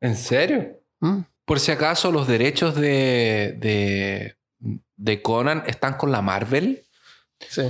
¿En 0.00 0.16
serio? 0.16 0.80
¿Mm? 1.00 1.20
Por 1.44 1.60
si 1.60 1.72
acaso 1.72 2.10
los 2.12 2.26
derechos 2.26 2.74
de, 2.74 3.56
de, 3.58 4.36
de 4.96 5.22
Conan 5.22 5.62
están 5.66 5.94
con 5.94 6.10
la 6.12 6.22
Marvel 6.22 6.86
Sí. 7.48 7.62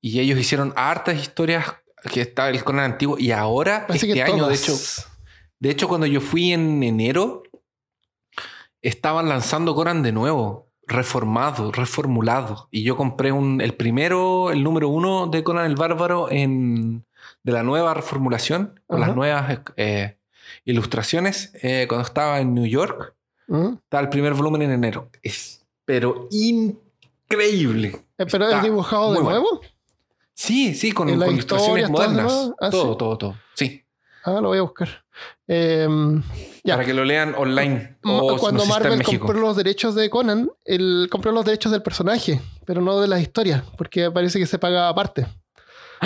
y 0.00 0.20
ellos 0.20 0.38
hicieron 0.38 0.72
hartas 0.76 1.18
historias 1.20 1.64
que 2.12 2.20
está 2.20 2.48
el 2.50 2.62
Conan 2.62 2.92
antiguo 2.92 3.18
y 3.18 3.32
ahora 3.32 3.86
Parece 3.88 4.06
este 4.06 4.14
que 4.14 4.22
año 4.22 4.46
de 4.46 4.54
hecho 4.54 4.74
de 5.58 5.70
hecho 5.70 5.88
cuando 5.88 6.06
yo 6.06 6.20
fui 6.20 6.52
en 6.52 6.82
enero 6.84 7.42
estaban 8.82 9.28
lanzando 9.28 9.74
Conan 9.74 10.02
de 10.02 10.12
nuevo 10.12 10.70
reformado 10.86 11.72
reformulado 11.72 12.68
y 12.70 12.82
yo 12.84 12.96
compré 12.96 13.32
un, 13.32 13.60
el 13.60 13.74
primero 13.74 14.52
el 14.52 14.62
número 14.62 14.88
uno 14.88 15.26
de 15.26 15.42
Conan 15.42 15.66
el 15.66 15.74
Bárbaro 15.74 16.30
en 16.30 17.04
de 17.42 17.52
la 17.52 17.62
nueva 17.62 17.94
reformulación 17.94 18.80
con 18.86 19.00
las 19.00 19.14
nuevas 19.14 19.60
eh, 19.76 20.18
ilustraciones 20.64 21.52
eh, 21.62 21.86
cuando 21.88 22.06
estaba 22.06 22.40
en 22.40 22.54
New 22.54 22.66
York 22.66 23.14
¿Mm? 23.48 23.74
Está 23.82 24.00
el 24.00 24.08
primer 24.10 24.34
volumen 24.34 24.62
en 24.62 24.72
enero. 24.72 25.10
Es, 25.22 25.66
pero 25.84 26.28
increíble. 26.30 27.88
Eh, 28.18 28.26
¿Pero 28.30 28.44
Está 28.44 28.58
es 28.58 28.62
dibujado 28.62 29.14
de 29.14 29.20
bueno. 29.20 29.40
nuevo? 29.40 29.60
Sí, 30.34 30.74
sí, 30.74 30.92
con, 30.92 31.08
¿Y 31.08 31.16
las 31.16 31.26
con 31.26 31.34
ilustraciones 31.34 31.90
modernas. 31.90 32.52
Ah, 32.60 32.70
todo, 32.70 32.92
sí. 32.92 32.98
todo, 32.98 33.18
todo. 33.18 33.36
Sí. 33.54 33.82
Ah, 34.22 34.40
lo 34.40 34.48
voy 34.48 34.58
a 34.58 34.62
buscar. 34.62 34.88
Em, 35.46 36.22
ya. 36.62 36.74
Para 36.74 36.86
que 36.86 36.94
lo 36.94 37.04
lean 37.04 37.34
online. 37.36 37.96
O 38.04 38.36
Cuando 38.36 38.64
no 38.64 38.70
Marvel 38.70 39.02
compró 39.02 39.40
los 39.40 39.56
derechos 39.56 39.94
de 39.94 40.10
Conan, 40.10 40.50
él 40.64 41.08
compró 41.10 41.32
los 41.32 41.44
derechos 41.44 41.72
del 41.72 41.82
personaje, 41.82 42.40
pero 42.66 42.82
no 42.82 43.00
de 43.00 43.08
las 43.08 43.22
historias, 43.22 43.64
porque 43.78 44.10
parece 44.10 44.38
que 44.38 44.46
se 44.46 44.58
pagaba 44.58 44.90
aparte. 44.90 45.26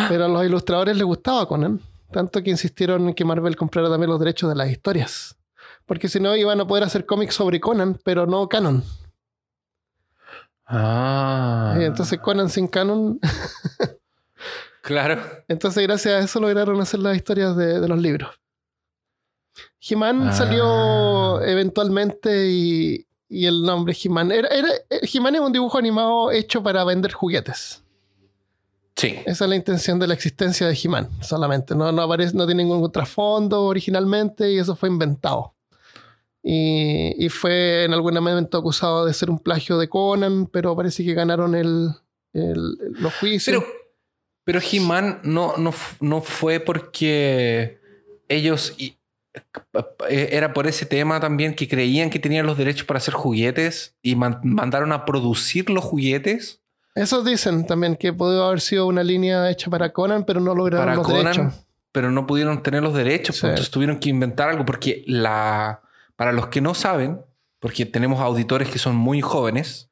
Pero 0.08 0.24
a 0.24 0.28
los 0.28 0.44
ilustradores 0.44 0.96
les 0.96 1.04
gustaba 1.04 1.46
Conan, 1.46 1.80
tanto 2.10 2.42
que 2.42 2.50
insistieron 2.50 3.08
en 3.08 3.14
que 3.14 3.24
Marvel 3.24 3.56
comprara 3.56 3.88
también 3.90 4.10
los 4.10 4.18
derechos 4.20 4.48
de 4.48 4.56
las 4.56 4.70
historias. 4.70 5.36
Porque 5.86 6.08
si 6.08 6.20
no, 6.20 6.34
iban 6.36 6.60
a 6.60 6.66
poder 6.66 6.84
hacer 6.84 7.04
cómics 7.06 7.34
sobre 7.34 7.60
Conan, 7.60 7.98
pero 8.04 8.26
no 8.26 8.48
canon. 8.48 8.82
Ah. 10.66 11.74
Entonces, 11.78 12.18
Conan 12.20 12.48
sin 12.48 12.68
canon. 12.68 13.18
Claro. 14.82 15.22
Entonces, 15.46 15.80
gracias 15.86 16.12
a 16.14 16.18
eso 16.24 16.40
lograron 16.40 16.80
hacer 16.80 16.98
las 16.98 17.14
historias 17.14 17.56
de, 17.56 17.78
de 17.78 17.86
los 17.86 17.98
libros. 18.00 18.34
He-Man 19.80 20.28
Ah. 20.28 20.32
salió 20.32 21.40
eventualmente 21.40 22.48
y, 22.50 23.06
y 23.28 23.46
el 23.46 23.62
nombre 23.62 23.94
He-Man. 24.02 24.32
Era, 24.32 24.48
era, 24.48 24.68
eh, 24.90 25.00
He-Man 25.02 25.36
es 25.36 25.40
un 25.40 25.52
dibujo 25.52 25.78
animado 25.78 26.32
hecho 26.32 26.64
para 26.64 26.82
vender 26.82 27.12
juguetes. 27.12 27.81
Sí. 28.96 29.16
Esa 29.26 29.44
es 29.44 29.48
la 29.48 29.56
intención 29.56 29.98
de 29.98 30.06
la 30.06 30.14
existencia 30.14 30.66
de 30.68 30.78
He-Man, 30.80 31.08
solamente. 31.22 31.74
No, 31.74 31.90
no, 31.92 32.02
aparece, 32.02 32.36
no 32.36 32.46
tiene 32.46 32.62
ningún 32.64 32.90
trasfondo 32.92 33.62
originalmente 33.64 34.52
y 34.52 34.58
eso 34.58 34.76
fue 34.76 34.88
inventado. 34.88 35.54
Y, 36.42 37.14
y 37.24 37.28
fue 37.28 37.84
en 37.84 37.92
algún 37.94 38.14
momento 38.14 38.58
acusado 38.58 39.04
de 39.06 39.14
ser 39.14 39.30
un 39.30 39.38
plagio 39.38 39.78
de 39.78 39.88
Conan, 39.88 40.46
pero 40.46 40.74
parece 40.76 41.04
que 41.04 41.14
ganaron 41.14 41.54
el, 41.54 41.90
el- 42.32 42.76
los 42.98 43.14
juicios. 43.14 43.44
Pero, 43.46 43.64
pero 44.44 44.60
He-Man 44.60 45.20
no, 45.24 45.56
no, 45.56 45.72
no 46.00 46.20
fue 46.20 46.60
porque 46.60 47.78
ellos. 48.28 48.74
y- 48.76 48.96
eh, 50.10 50.28
era 50.32 50.52
por 50.52 50.66
ese 50.66 50.84
tema 50.84 51.18
también 51.20 51.54
que 51.54 51.66
creían 51.66 52.10
que 52.10 52.18
tenían 52.18 52.44
los 52.44 52.58
derechos 52.58 52.86
para 52.86 52.98
hacer 52.98 53.14
juguetes 53.14 53.96
y 54.02 54.14
man- 54.16 54.40
mandaron 54.42 54.92
a 54.92 55.04
producir 55.06 55.70
los 55.70 55.82
juguetes 55.84 56.60
Eso 56.94 57.22
dicen 57.22 57.66
también 57.66 57.96
que 57.96 58.12
pudo 58.12 58.44
haber 58.44 58.60
sido 58.60 58.86
una 58.86 59.02
línea 59.02 59.50
hecha 59.50 59.70
para 59.70 59.92
Conan, 59.92 60.24
pero 60.24 60.40
no 60.40 60.54
lograron 60.54 60.84
para 60.86 60.96
los 60.96 61.06
Conan, 61.06 61.24
derechos. 61.24 61.66
pero 61.90 62.10
no 62.10 62.26
pudieron 62.26 62.62
tener 62.62 62.82
los 62.82 62.94
derechos, 62.94 63.36
Sí. 63.36 63.40
pues, 63.42 63.50
entonces 63.50 63.70
tuvieron 63.70 63.98
que 63.98 64.10
inventar 64.10 64.48
algo 64.50 64.64
porque 64.66 65.02
la 65.06 65.80
para 66.16 66.32
los 66.32 66.48
que 66.48 66.60
no 66.60 66.74
saben, 66.74 67.20
porque 67.58 67.86
tenemos 67.86 68.20
auditores 68.20 68.68
que 68.68 68.78
son 68.78 68.94
muy 68.94 69.20
jóvenes, 69.22 69.90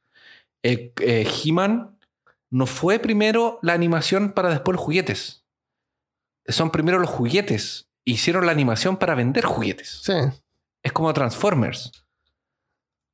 eh, 0.62 0.92
eh, 1.00 1.26
He-Man 1.44 1.98
no 2.50 2.66
fue 2.66 2.98
primero 2.98 3.58
la 3.62 3.72
animación 3.72 4.32
para 4.32 4.50
después 4.50 4.74
los 4.76 4.84
juguetes. 4.84 5.44
Son 6.46 6.70
primero 6.70 6.98
los 6.98 7.08
juguetes. 7.08 7.88
Hicieron 8.04 8.44
la 8.44 8.52
animación 8.52 8.96
para 8.96 9.14
vender 9.14 9.44
juguetes. 9.44 10.00
Sí. 10.02 10.14
Es 10.82 10.92
como 10.92 11.12
Transformers. 11.12 11.92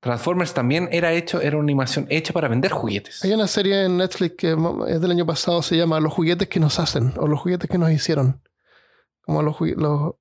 Transformers 0.07 0.55
también 0.55 0.89
era 0.91 1.13
hecho, 1.13 1.41
era 1.41 1.57
una 1.57 1.65
animación 1.65 2.07
hecha 2.09 2.33
para 2.33 2.49
vender 2.49 2.71
juguetes. 2.73 3.23
Hay 3.25 3.33
una 3.33 3.47
serie 3.47 3.85
en 3.85 3.99
Netflix 3.99 4.35
que 4.37 4.57
es 4.89 5.01
del 5.01 5.11
año 5.11 5.27
pasado, 5.27 5.61
se 5.63 5.77
llama 5.77 6.01
Los 6.01 6.13
juguetes 6.15 6.49
que 6.49 6.59
nos 6.61 6.79
hacen 6.79 7.13
o 7.19 7.27
los 7.27 7.39
juguetes 7.41 7.69
que 7.69 7.77
nos 7.79 7.91
hicieron. 7.91 8.41
Como 9.23 9.43
los, 9.43 9.57
los, 9.61 10.15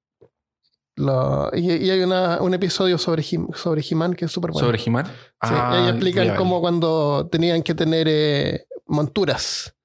los- 0.96 1.50
y, 1.54 1.72
y 1.74 1.90
hay 1.92 2.02
una- 2.02 2.42
un 2.42 2.54
episodio 2.54 2.98
sobre 2.98 3.22
He- 3.22 3.54
sobre 3.56 3.82
He-Man 3.90 4.14
que 4.16 4.26
es 4.26 4.32
súper 4.32 4.52
bueno. 4.52 4.66
Sobre 4.68 4.82
He-Man. 4.84 5.06
Sí, 5.06 5.12
Ah, 5.42 5.72
y 5.74 5.84
ahí 5.84 5.90
explican 5.90 6.26
ya, 6.28 6.36
cómo 6.36 6.60
cuando 6.62 7.28
tenían 7.32 7.62
que 7.64 7.76
tener 7.76 8.08
eh, 8.10 8.66
monturas. 8.88 9.76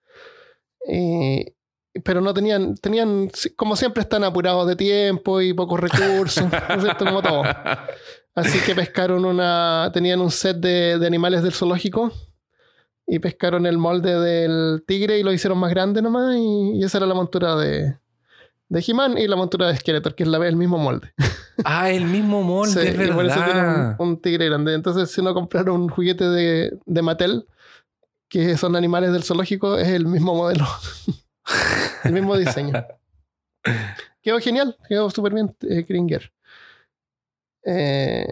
Y- 0.88 1.44
pero 2.04 2.20
no 2.20 2.32
tenían, 2.32 2.76
tenían, 2.76 3.30
como 3.56 3.74
siempre 3.74 4.02
están 4.02 4.22
apurados 4.22 4.66
de 4.68 4.76
tiempo 4.76 5.40
y 5.40 5.52
pocos 5.52 5.80
recursos, 5.80 6.44
¿no 6.68 6.74
es 6.76 6.82
cierto? 6.82 7.04
Como 7.04 7.20
todo. 7.20 7.42
Así 8.34 8.58
que 8.60 8.74
pescaron 8.74 9.24
una, 9.24 9.90
tenían 9.92 10.20
un 10.20 10.30
set 10.30 10.56
de, 10.58 10.98
de 10.98 11.06
animales 11.06 11.42
del 11.42 11.52
zoológico 11.52 12.12
y 13.06 13.18
pescaron 13.18 13.66
el 13.66 13.76
molde 13.76 14.18
del 14.18 14.84
tigre 14.86 15.18
y 15.18 15.22
lo 15.22 15.32
hicieron 15.32 15.58
más 15.58 15.70
grande 15.70 16.00
nomás 16.00 16.36
y, 16.36 16.78
y 16.78 16.84
esa 16.84 16.98
era 16.98 17.06
la 17.08 17.14
montura 17.14 17.56
de, 17.56 17.98
de 18.68 18.84
He-Man 18.86 19.18
y 19.18 19.26
la 19.26 19.34
montura 19.36 19.66
de 19.66 19.76
Skeletor, 19.76 20.14
que 20.14 20.22
es 20.22 20.28
la, 20.28 20.38
el 20.46 20.56
mismo 20.56 20.78
molde. 20.78 21.12
Ah, 21.62 21.90
el 21.90 22.06
mismo 22.06 22.42
molde, 22.42 22.72
Sí, 22.72 22.88
es 22.88 22.94
y 23.08 23.12
por 23.12 23.26
eso 23.26 23.34
tiene 23.34 23.52
verdad. 23.52 23.96
un, 23.98 24.08
un 24.08 24.22
tigre 24.22 24.46
grande. 24.46 24.72
Entonces, 24.72 25.10
si 25.10 25.20
uno 25.20 25.34
comprar 25.34 25.68
un 25.68 25.90
juguete 25.90 26.24
de, 26.26 26.78
de 26.86 27.02
Mattel, 27.02 27.44
que 28.30 28.56
son 28.56 28.76
animales 28.76 29.12
del 29.12 29.24
zoológico, 29.24 29.76
es 29.76 29.88
el 29.88 30.06
mismo 30.06 30.34
modelo. 30.34 30.66
el 32.04 32.12
mismo 32.14 32.34
diseño. 32.38 32.72
Quedó 34.22 34.38
genial, 34.38 34.74
quedó 34.88 35.10
súper 35.10 35.34
bien 35.34 35.54
eh, 35.68 35.84
Kringer. 35.84 36.32
Eh, 37.64 38.26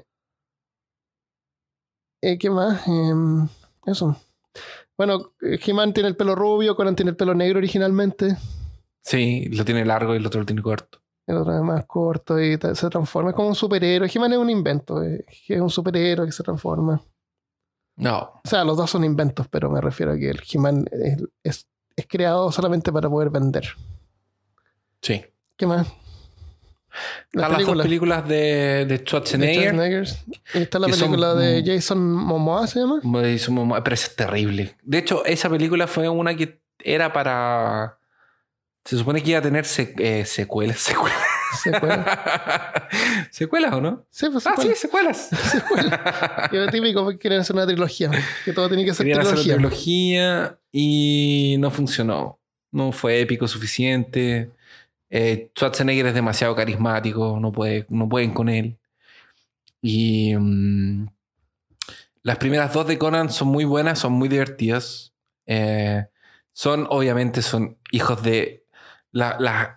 eh, 2.22 2.38
¿Qué 2.38 2.50
más? 2.50 2.86
Em, 2.86 3.48
eso. 3.86 4.16
Bueno, 4.96 5.32
He-Man 5.40 5.92
tiene 5.92 6.08
el 6.08 6.16
pelo 6.16 6.34
rubio, 6.34 6.74
Conan 6.74 6.96
tiene 6.96 7.10
el 7.10 7.16
pelo 7.16 7.34
negro 7.34 7.58
originalmente. 7.58 8.36
Sí, 9.02 9.44
lo 9.50 9.64
tiene 9.64 9.84
largo 9.84 10.14
y 10.14 10.18
el 10.18 10.26
otro 10.26 10.40
lo 10.40 10.46
tiene 10.46 10.62
corto. 10.62 11.00
El 11.26 11.36
otro 11.36 11.54
es 11.54 11.62
más 11.62 11.84
corto 11.86 12.40
y 12.40 12.58
se 12.58 12.88
transforma. 12.90 13.30
Es 13.30 13.36
como 13.36 13.48
un 13.48 13.54
superhéroe. 13.54 14.10
He-Man 14.12 14.32
es 14.32 14.38
un 14.38 14.50
invento. 14.50 15.02
eh, 15.02 15.24
Es 15.48 15.60
un 15.60 15.70
superhéroe 15.70 16.26
que 16.26 16.32
se 16.32 16.42
transforma. 16.42 17.00
No. 17.96 18.40
O 18.44 18.48
sea, 18.48 18.64
los 18.64 18.76
dos 18.76 18.90
son 18.90 19.04
inventos, 19.04 19.46
pero 19.48 19.70
me 19.70 19.80
refiero 19.80 20.12
a 20.12 20.16
que 20.16 20.30
el 20.30 20.40
He-Man 20.50 20.86
es, 20.90 21.22
es- 21.42 21.68
es 21.96 22.06
creado 22.06 22.50
solamente 22.52 22.92
para 22.92 23.10
poder 23.10 23.28
vender. 23.30 23.64
Sí. 25.02 25.22
¿Qué 25.56 25.66
más? 25.66 25.86
Están 27.32 27.52
las 27.52 27.66
dos 27.66 27.82
películas 27.82 28.28
de, 28.28 28.36
de 28.36 28.84
de 28.86 28.98
Schwarzenegger. 28.98 29.70
Schwarzenegger. 29.74 30.08
Y 30.54 30.58
está 30.58 30.78
la 30.78 30.86
que 30.86 30.92
son- 30.94 31.08
película 31.10 31.34
de 31.34 31.62
Jason 31.64 32.00
Momoa, 32.12 32.66
¿se 32.66 32.80
llama? 32.80 33.00
Su 33.38 33.52
mamá, 33.52 33.82
Pero 33.84 33.94
esa 33.94 34.06
es 34.08 34.16
terrible. 34.16 34.76
De 34.82 34.98
hecho, 34.98 35.24
esa 35.24 35.48
película 35.50 35.86
fue 35.86 36.08
una 36.08 36.34
que 36.36 36.60
era 36.78 37.12
para. 37.12 37.98
Se 38.84 38.96
supone 38.96 39.22
que 39.22 39.30
iba 39.30 39.38
a 39.40 39.42
tener 39.42 39.64
se- 39.66 39.94
eh, 39.98 40.24
secuelas. 40.24 40.78
Secuelas. 40.80 41.18
Secuela. 41.62 42.88
¿Secuelas 43.30 43.72
o 43.74 43.80
no? 43.80 44.06
Sí, 44.10 44.26
pues 44.30 44.46
Ah, 44.46 44.54
sí, 44.58 44.70
secuela. 44.74 45.14
secuelas. 45.14 46.48
Que 46.50 46.56
lo 46.58 46.66
típico 46.68 47.02
porque 47.04 47.18
quieren 47.18 47.40
hacer 47.40 47.56
una 47.56 47.66
trilogía. 47.66 48.10
Que 48.44 48.52
todo 48.52 48.68
tiene 48.68 48.84
que 48.84 48.92
ser 48.94 49.06
Querían 49.06 49.20
hacer 49.26 49.34
trilogía. 49.38 49.54
trilogía 49.56 50.58
y 50.72 51.56
no 51.58 51.70
funcionó. 51.70 52.38
No 52.70 52.92
fue 52.92 53.20
épico 53.20 53.48
suficiente. 53.48 54.50
Eh, 55.10 55.50
Schwarzenegger 55.56 56.06
es 56.06 56.14
demasiado 56.14 56.54
carismático, 56.54 57.38
no, 57.40 57.50
puede, 57.52 57.86
no 57.88 58.08
pueden 58.08 58.32
con 58.32 58.48
él. 58.48 58.78
Y 59.80 60.34
mm, 60.36 61.06
las 62.22 62.36
primeras 62.38 62.72
dos 62.72 62.86
de 62.86 62.98
Conan 62.98 63.30
son 63.30 63.48
muy 63.48 63.64
buenas, 63.64 63.98
son 63.98 64.12
muy 64.12 64.28
divertidas. 64.28 65.12
Eh, 65.46 66.06
son, 66.52 66.86
obviamente, 66.90 67.42
son 67.42 67.78
hijos 67.92 68.22
de... 68.22 68.64
la- 69.12 69.36
la- 69.38 69.74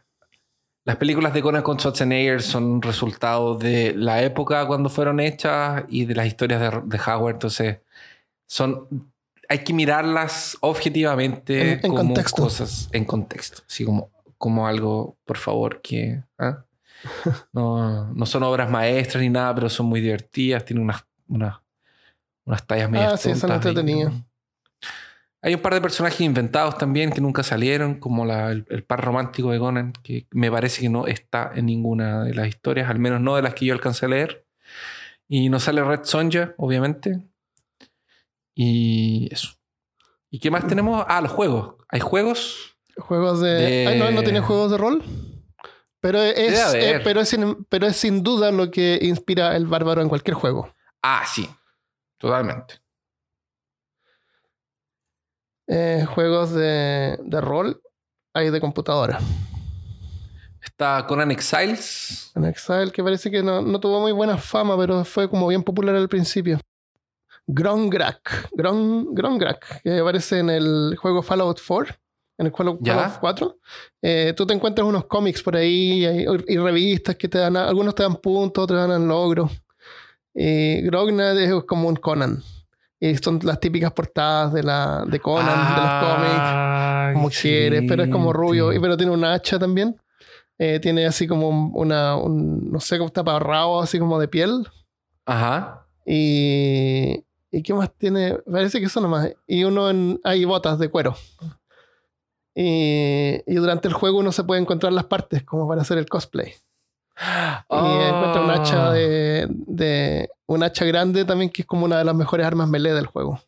las 0.84 0.96
películas 0.98 1.32
de 1.34 1.44
Conan 1.44 1.62
con 1.62 1.78
Schwarzenegger 1.80 2.42
son 2.42 2.82
resultado 2.82 3.56
de 3.56 3.94
la 3.96 4.24
época 4.24 4.66
cuando 4.66 4.90
fueron 4.90 5.20
hechas 5.20 5.84
y 5.90 6.06
de 6.06 6.16
las 6.16 6.26
historias 6.26 6.60
de, 6.60 6.82
de 6.86 7.00
Howard. 7.06 7.36
Entonces, 7.36 7.78
son 8.48 9.12
hay 9.48 9.60
que 9.66 9.74
mirarlas 9.74 10.58
objetivamente 10.62 11.62
En- 11.62 11.70
en 11.74 11.80
como 11.82 11.96
contexto. 12.14 12.42
cosas 12.44 12.90
en 12.94 13.06
contexto, 13.06 13.62
así 13.68 13.84
como, 13.86 14.10
como 14.42 14.68
algo, 14.68 15.18
por 15.24 15.38
favor, 15.38 15.82
que 15.82 16.24
¿ah? 16.40 16.66
no, 17.54 18.12
no 18.14 18.26
son 18.26 18.44
obras 18.44 18.70
maestras 18.70 19.22
ni 19.22 19.30
nada, 19.30 19.54
pero 19.56 19.70
son 19.70 19.86
muy 19.86 20.02
divertidas, 20.02 20.66
tienen 20.66 20.84
unas, 20.84 21.06
unas, 21.28 21.60
unas 22.46 22.66
tallas 22.68 22.90
medias 22.90 23.14
Ah, 23.14 23.18
sí, 23.18 23.36
son 23.36 23.52
entretenidas. 23.52 24.14
Hay 25.44 25.56
un 25.56 25.62
par 25.62 25.74
de 25.74 25.82
personajes 25.82 26.22
inventados 26.22 26.78
también 26.78 27.12
que 27.12 27.22
nunca 27.22 27.42
salieron, 27.44 27.96
como 28.00 28.26
la- 28.26 28.52
el, 28.52 28.66
el 28.70 28.84
par 28.84 29.04
romántico 29.04 29.52
de 29.52 29.58
Conan, 29.60 29.92
que 30.04 30.28
me 30.32 30.52
parece 30.52 30.82
que 30.82 30.90
no 30.90 31.08
está 31.08 31.52
en 31.56 31.66
ninguna 31.68 32.24
de 32.24 32.34
las 32.36 32.48
historias, 32.48 32.90
al 32.90 33.00
menos 33.00 33.22
no 33.22 33.36
de 33.36 33.42
las 33.42 33.54
que 33.56 33.66
yo 33.66 33.74
alcancé 33.74 34.06
a 34.06 34.10
leer. 34.10 34.46
Y 35.28 35.50
no 35.50 35.60
sale 35.60 35.84
Red 35.84 36.02
Sonja, 36.04 36.54
obviamente. 36.58 37.22
Y 38.54 39.30
eso. 39.32 39.50
¿Y 40.30 40.40
qué 40.40 40.52
más 40.52 40.68
tenemos? 40.68 41.04
Ah, 41.08 41.22
los 41.22 41.32
juegos. 41.32 41.76
Hay 41.90 42.00
juegos. 42.02 42.71
Juegos 43.02 43.42
de. 43.42 43.50
De- 43.50 43.88
Ay, 43.88 44.00
no, 44.00 44.12
no 44.12 44.24
tiene 44.24 44.40
juegos 44.42 44.72
de 44.72 44.78
rol. 44.78 45.04
Pero 46.00 46.20
es, 46.22 46.74
eh, 46.74 47.00
pero, 47.04 47.22
es 47.22 47.30
sin, 47.30 47.64
pero 47.66 47.86
es 47.86 47.96
sin 47.96 48.24
duda 48.24 48.52
lo 48.52 48.72
que 48.72 48.98
inspira 49.04 49.56
el 49.56 49.68
bárbaro 49.68 50.02
en 50.02 50.10
cualquier 50.10 50.34
juego. 50.36 50.74
Ah, 51.04 51.24
sí. 51.28 51.48
Totalmente. 52.18 52.76
Eh, 55.68 56.06
juegos 56.14 56.52
de, 56.54 57.18
de 57.24 57.42
rol 57.42 57.82
hay 58.34 58.50
de 58.50 58.60
computadora. 58.60 59.20
Está 60.64 61.06
Conan 61.08 61.32
Exiles. 61.32 62.32
En 62.36 62.46
Exile, 62.46 62.92
que 62.92 63.04
parece 63.04 63.32
que 63.32 63.42
no, 63.42 63.62
no 63.62 63.80
tuvo 63.80 64.00
muy 64.00 64.12
buena 64.12 64.38
fama, 64.38 64.78
pero 64.78 65.04
fue 65.06 65.30
como 65.30 65.48
bien 65.48 65.64
popular 65.64 65.96
al 65.96 66.10
principio. 66.10 66.60
Grongrak. 67.48 68.50
Gron, 68.54 69.14
Grongrak, 69.14 69.82
que 69.82 70.00
aparece 70.00 70.40
en 70.40 70.50
el 70.50 70.96
juego 71.00 71.22
Fallout 71.24 71.60
4, 71.66 71.96
en 72.42 72.48
el 72.48 72.52
juego 72.52 72.78
Ya. 72.82 72.96
Fallout 72.96 73.20
4. 73.22 73.58
Eh, 74.02 74.34
tú 74.36 74.46
te 74.46 74.54
encuentras 74.54 74.86
unos 74.88 75.06
cómics 75.06 75.42
por 75.42 75.56
ahí 75.56 76.06
y, 76.06 76.26
y 76.54 76.58
revistas 76.58 77.16
que 77.16 77.28
te 77.28 77.38
dan, 77.38 77.56
algunos 77.56 77.96
te 77.96 78.04
dan 78.04 78.16
puntos, 78.18 78.64
otros 78.66 78.86
te 78.86 78.92
dan 78.92 79.08
logros. 79.08 79.50
Y 80.34 80.82
Grognak 80.82 81.38
es 81.38 81.54
como 81.66 81.88
un 81.88 81.96
Conan. 81.96 82.42
Y 83.00 83.16
son 83.18 83.40
las 83.44 83.60
típicas 83.60 83.92
portadas 83.94 84.54
de, 84.54 84.62
la, 84.64 85.04
de 85.08 85.20
Conan, 85.20 85.76
de 85.76 85.82
los 85.82 86.04
cómics 86.14 86.42
Ay, 86.44 87.14
como 87.16 87.30
quieres, 87.30 87.84
pero 87.88 88.04
es 88.04 88.10
como 88.10 88.32
rubio, 88.32 88.72
y 88.74 88.80
pero 88.80 88.96
tiene 88.96 89.12
un 89.12 89.26
hacha 89.26 89.58
también. 89.58 90.00
Eh, 90.60 90.80
tiene 90.80 91.08
así 91.08 91.28
como 91.28 91.50
un- 91.50 91.72
una, 91.74 92.16
un, 92.16 92.72
no 92.72 92.80
sé, 92.80 93.00
como 93.00 93.10
taparrabo, 93.12 93.82
así 93.82 93.98
como 93.98 94.20
de 94.20 94.28
piel. 94.28 94.68
Ajá. 95.26 95.88
Y, 96.06 97.24
¿y 97.52 97.64
qué 97.64 97.74
más 97.74 97.92
tiene? 97.98 98.38
Parece 98.52 98.80
que 98.80 98.86
eso 98.86 99.02
nomás. 99.02 99.30
Y 99.48 99.64
uno 99.64 99.90
en, 99.90 100.20
hay 100.24 100.46
botas 100.46 100.78
de 100.78 100.90
cuero. 100.90 101.16
Y, 102.56 103.42
y 103.48 103.56
durante 103.56 103.88
el 103.88 103.94
juego 103.94 104.20
uno 104.20 104.32
se 104.32 104.44
puede 104.44 104.62
encontrar 104.62 104.92
las 104.94 105.06
partes, 105.06 105.44
como 105.44 105.68
para 105.68 105.82
hacer 105.82 105.98
el 105.98 106.08
cosplay. 106.08 106.54
Y 107.18 107.76
encuentra 107.76 108.42
un 108.42 108.52
hacha 108.52 108.88
Ah. 108.90 108.94
de, 108.94 109.48
de- 109.50 110.30
un 110.48 110.64
hacha 110.64 110.86
grande 110.86 111.24
también, 111.24 111.50
que 111.50 111.62
es 111.62 111.68
como 111.68 111.86
una 111.86 111.98
de 111.98 112.04
las 112.06 112.16
mejores 112.16 112.46
armas 112.46 112.68
melee 112.68 112.94
del 112.94 113.06
juego. 113.06 113.40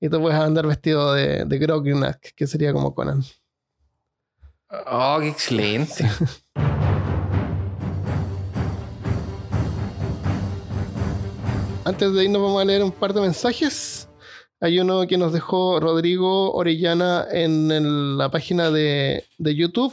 Y 0.00 0.08
tú 0.08 0.20
puedes 0.20 0.38
andar 0.38 0.66
vestido 0.66 1.12
de, 1.14 1.44
de 1.44 1.58
Grognak, 1.58 2.34
que 2.34 2.46
sería 2.46 2.72
como 2.72 2.94
Conan. 2.94 3.22
Oh, 4.90 5.18
qué 5.20 5.28
excelente. 5.28 6.04
Antes 11.84 12.12
de 12.12 12.24
irnos 12.24 12.42
vamos 12.42 12.60
a 12.60 12.64
leer 12.64 12.82
un 12.82 12.90
par 12.90 13.12
de 13.12 13.20
mensajes. 13.20 14.08
Hay 14.60 14.78
uno 14.78 15.06
que 15.06 15.18
nos 15.18 15.32
dejó 15.32 15.80
Rodrigo 15.80 16.52
Orellana 16.52 17.26
en 17.30 18.16
la 18.16 18.30
página 18.30 18.70
de, 18.70 19.24
de 19.38 19.54
YouTube. 19.54 19.92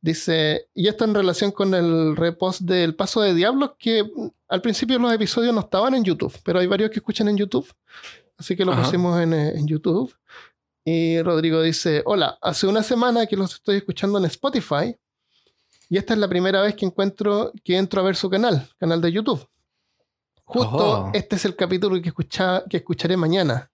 Dice, 0.00 0.68
y 0.74 0.88
esto 0.88 1.04
en 1.04 1.14
relación 1.14 1.50
con 1.50 1.74
el 1.74 2.16
repost 2.16 2.60
del 2.62 2.94
Paso 2.94 3.20
de 3.22 3.34
Diablos, 3.34 3.72
que 3.78 4.08
al 4.48 4.62
principio 4.62 4.98
los 4.98 5.12
episodios 5.12 5.52
no 5.52 5.60
estaban 5.60 5.94
en 5.94 6.04
YouTube, 6.04 6.32
pero 6.44 6.60
hay 6.60 6.66
varios 6.66 6.90
que 6.90 7.00
escuchan 7.00 7.28
en 7.28 7.36
YouTube. 7.36 7.66
Así 8.38 8.54
que 8.54 8.64
lo 8.64 8.72
Ajá. 8.72 8.84
pusimos 8.84 9.20
en, 9.20 9.32
eh, 9.34 9.52
en 9.56 9.66
YouTube. 9.66 10.14
Y 10.84 11.20
Rodrigo 11.22 11.60
dice, 11.62 12.02
hola, 12.06 12.38
hace 12.40 12.66
una 12.66 12.82
semana 12.82 13.26
que 13.26 13.36
los 13.36 13.54
estoy 13.54 13.78
escuchando 13.78 14.18
en 14.18 14.26
Spotify. 14.26 14.96
Y 15.88 15.98
esta 15.98 16.14
es 16.14 16.20
la 16.20 16.28
primera 16.28 16.62
vez 16.62 16.74
que 16.76 16.86
encuentro 16.86 17.52
que 17.64 17.76
entro 17.76 18.00
a 18.00 18.04
ver 18.04 18.16
su 18.16 18.30
canal, 18.30 18.68
canal 18.78 19.00
de 19.00 19.12
YouTube. 19.12 19.46
Justo 20.46 21.08
Oh. 21.08 21.10
este 21.12 21.34
es 21.36 21.44
el 21.44 21.56
capítulo 21.56 22.00
que, 22.00 22.08
escucha, 22.08 22.62
que 22.70 22.76
escucharé 22.78 23.16
mañana. 23.16 23.70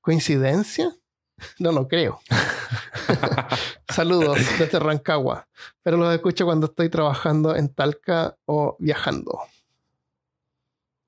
¿Coincidencia? 0.00 0.92
No 1.58 1.72
lo 1.72 1.88
creo. 1.88 2.20
Saludos 3.88 4.36
desde 4.58 4.78
Rancagua. 4.78 5.48
Pero 5.82 5.96
los 5.96 6.14
escucho 6.14 6.44
cuando 6.44 6.66
estoy 6.66 6.90
trabajando 6.90 7.56
en 7.56 7.72
Talca 7.72 8.36
o 8.44 8.76
viajando. 8.78 9.40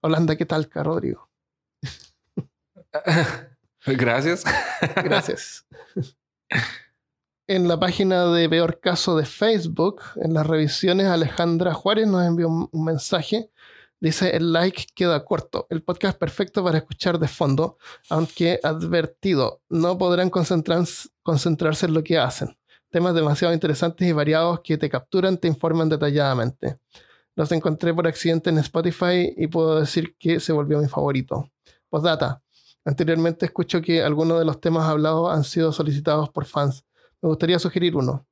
Holanda, 0.01 0.35
¿qué 0.37 0.47
Talca, 0.47 0.83
Rodrigo? 0.83 1.29
Gracias. 3.85 4.45
Gracias. 5.05 5.66
En 7.47 7.69
la 7.69 7.79
página 7.79 8.24
de 8.33 8.49
Peor 8.49 8.81
Caso 8.81 9.15
de 9.15 9.27
Facebook, 9.27 10.01
en 10.16 10.33
las 10.33 10.47
revisiones, 10.47 11.09
Alejandra 11.09 11.74
Juárez 11.74 12.07
nos 12.07 12.24
envió 12.24 12.49
un, 12.49 12.70
un 12.73 12.85
mensaje. 12.85 13.51
Dice, 14.03 14.37
el 14.37 14.53
like 14.53 14.87
queda 14.97 15.24
corto. 15.24 15.69
El 15.70 15.85
podcast 15.85 16.19
perfecto 16.19 16.65
para 16.65 16.79
escuchar 16.79 17.20
de 17.20 17.29
fondo, 17.29 17.79
aunque 18.11 18.59
advertido, 18.61 19.61
no 19.69 19.97
podrán 19.97 20.29
concentrarse, 20.29 21.87
en 21.87 21.95
lo 21.95 22.03
que 22.03 22.19
hacen. 22.19 22.59
Temas 22.91 23.15
demasiado 23.15 23.55
interesantes 23.55 24.09
y 24.09 24.11
variados 24.11 24.59
que 24.65 24.77
te 24.77 24.91
capturan, 24.91 25.39
te 25.39 25.47
informan 25.47 25.89
detalladamente. 25.89 26.81
Los 27.37 27.53
encontré 27.53 27.95
por 27.95 28.09
accidente 28.09 28.51
en 28.51 28.59
Spotify 28.59 29.33
y 29.37 29.47
puedo 29.47 29.79
decir 29.79 30.16
que 30.19 30.41
se 30.41 30.53
volvió 30.53 30.81
mi 30.81 30.89
favorito. 30.89 31.49
Postdata. 31.89 32.43
Anteriormente 32.85 33.47
escucho 33.47 33.81
que 33.81 34.03
algunos 34.03 34.41
de 34.41 34.45
los 34.45 34.61
temas 34.61 34.89
hablados 34.89 35.31
han 35.31 35.45
sido 35.45 35.70
solicitados 35.70 36.29
por 36.29 36.45
fans. 36.45 36.85
Me 37.20 37.29
gustaría 37.29 37.61
sugerir 37.61 37.95
uno. 37.95 38.27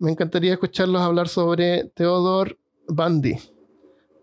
Me 0.00 0.10
encantaría 0.10 0.54
escucharlos 0.54 1.00
hablar 1.00 1.28
sobre 1.28 1.92
Theodore 1.94 2.58
Bundy. 2.88 3.55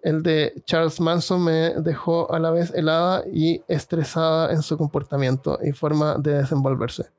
El 0.04 0.22
de 0.22 0.62
Charles 0.66 1.00
Manson 1.00 1.44
me 1.44 1.70
dejó 1.80 2.32
a 2.32 2.38
la 2.38 2.52
vez 2.52 2.72
helada 2.76 3.24
y 3.32 3.62
estresada 3.70 4.52
en 4.52 4.62
su 4.62 4.78
comportamiento 4.78 5.58
y 5.64 5.72
forma 5.72 6.16
de 6.18 6.40
desenvolverse. 6.40 7.10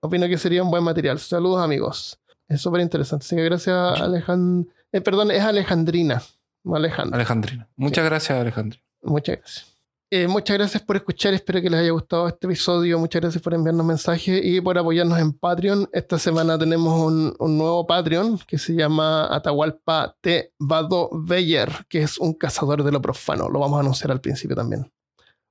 Opino 0.00 0.28
que 0.28 0.36
sería 0.36 0.62
un 0.62 0.70
buen 0.70 0.84
material. 0.84 1.18
Saludos 1.18 1.62
amigos. 1.62 2.20
Es 2.46 2.60
súper 2.60 2.82
interesante. 2.82 3.24
Así 3.24 3.34
que 3.34 3.44
gracias 3.44 4.00
Alejandra. 4.00 4.70
perdón, 5.02 5.30
es 5.30 5.42
Alejandrina. 5.42 6.22
No 6.62 6.76
Alejandra. 6.76 7.16
Alejandrina. 7.16 7.68
Muchas 7.76 8.04
gracias, 8.04 8.38
Alejandrina. 8.38 8.84
Muchas 9.02 9.38
gracias. 9.38 9.73
Eh, 10.22 10.28
muchas 10.28 10.56
gracias 10.56 10.82
por 10.82 10.96
escuchar. 10.96 11.34
Espero 11.34 11.60
que 11.60 11.68
les 11.70 11.80
haya 11.80 11.90
gustado 11.90 12.28
este 12.28 12.46
episodio. 12.46 12.98
Muchas 12.98 13.20
gracias 13.22 13.42
por 13.42 13.54
enviarnos 13.54 13.84
mensajes 13.84 14.40
y 14.44 14.60
por 14.60 14.78
apoyarnos 14.78 15.18
en 15.18 15.32
Patreon. 15.32 15.88
Esta 15.92 16.18
semana 16.18 16.58
tenemos 16.58 17.00
un, 17.00 17.34
un 17.38 17.58
nuevo 17.58 17.86
Patreon 17.86 18.38
que 18.46 18.58
se 18.58 18.74
llama 18.74 19.34
Atahualpa 19.34 20.16
T. 20.20 20.52
Vado 20.58 21.10
Beyer, 21.12 21.70
que 21.88 22.02
es 22.02 22.18
un 22.18 22.34
cazador 22.34 22.82
de 22.84 22.92
lo 22.92 23.00
profano. 23.02 23.48
Lo 23.48 23.58
vamos 23.58 23.76
a 23.78 23.80
anunciar 23.80 24.10
al 24.12 24.20
principio 24.20 24.54
también. 24.56 24.90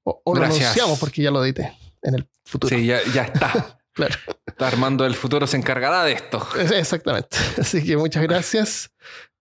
O, 0.05 0.21
o 0.23 0.35
lo 0.35 0.43
anunciamos 0.43 0.99
porque 0.99 1.21
ya 1.21 1.31
lo 1.31 1.43
edité 1.43 1.77
en 2.01 2.15
el 2.15 2.27
futuro. 2.45 2.75
Sí, 2.75 2.85
ya, 2.85 2.99
ya 3.13 3.23
está. 3.23 3.79
Claro. 3.95 4.15
Está 4.47 4.69
armando 4.69 5.05
el 5.05 5.13
futuro, 5.13 5.45
se 5.45 5.55
encargará 5.55 6.03
de 6.03 6.13
esto. 6.13 6.41
Es- 6.59 6.71
Exactamente. 6.71 7.37
Así 7.61 7.83
que 7.85 7.95
muchas 7.95 8.23
gracias. 8.23 8.89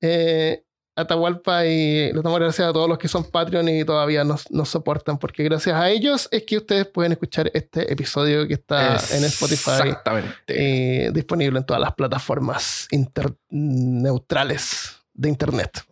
Eh, 0.03 0.63
Atahualpa 0.95 1.65
y 1.65 2.13
les 2.13 2.23
damos 2.23 2.39
gracias 2.39 2.69
a 2.69 2.73
todos 2.73 2.87
los 2.89 2.99
que 2.99 3.09
son 3.09 3.25
Patreon 3.25 3.67
y 3.69 3.83
todavía 3.85 4.25
nos, 4.25 4.51
nos 4.51 4.69
soportan, 4.69 5.17
porque 5.19 5.43
gracias 5.43 5.75
a 5.75 5.89
ellos 5.89 6.29
es 6.31 6.43
que 6.45 6.59
ustedes 6.59 6.87
pueden 6.87 7.13
escuchar 7.13 7.51
este 7.55 7.91
episodio 7.91 8.47
que 8.47 8.55
está 8.55 8.97
en 9.13 9.25
Spotify 9.25 9.71
Exactamente. 9.71 10.35
eh, 10.49 11.11
disponible 11.13 11.59
en 11.59 11.65
todas 11.65 11.81
las 11.81 11.95
plataformas 11.95 12.89
inter- 12.91 13.35
neutrales 13.49 14.97
de 15.15 15.29
Internet. 15.31 15.83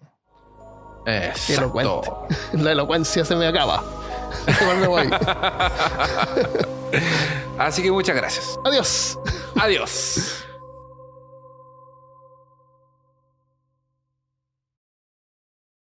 Elocuente. 1.07 2.09
Exacto. 2.09 2.27
La 2.59 2.73
elocuencia 2.73 3.25
se 3.25 3.35
me 3.37 3.47
acaba. 3.47 3.83
Igual 4.61 4.77
me 4.79 4.87
voy. 4.87 5.11
Así 7.59 7.83
que 7.83 7.91
muchas 7.91 8.17
gracias. 8.17 8.59
Adiós. 8.65 9.19
Adiós. 9.61 10.45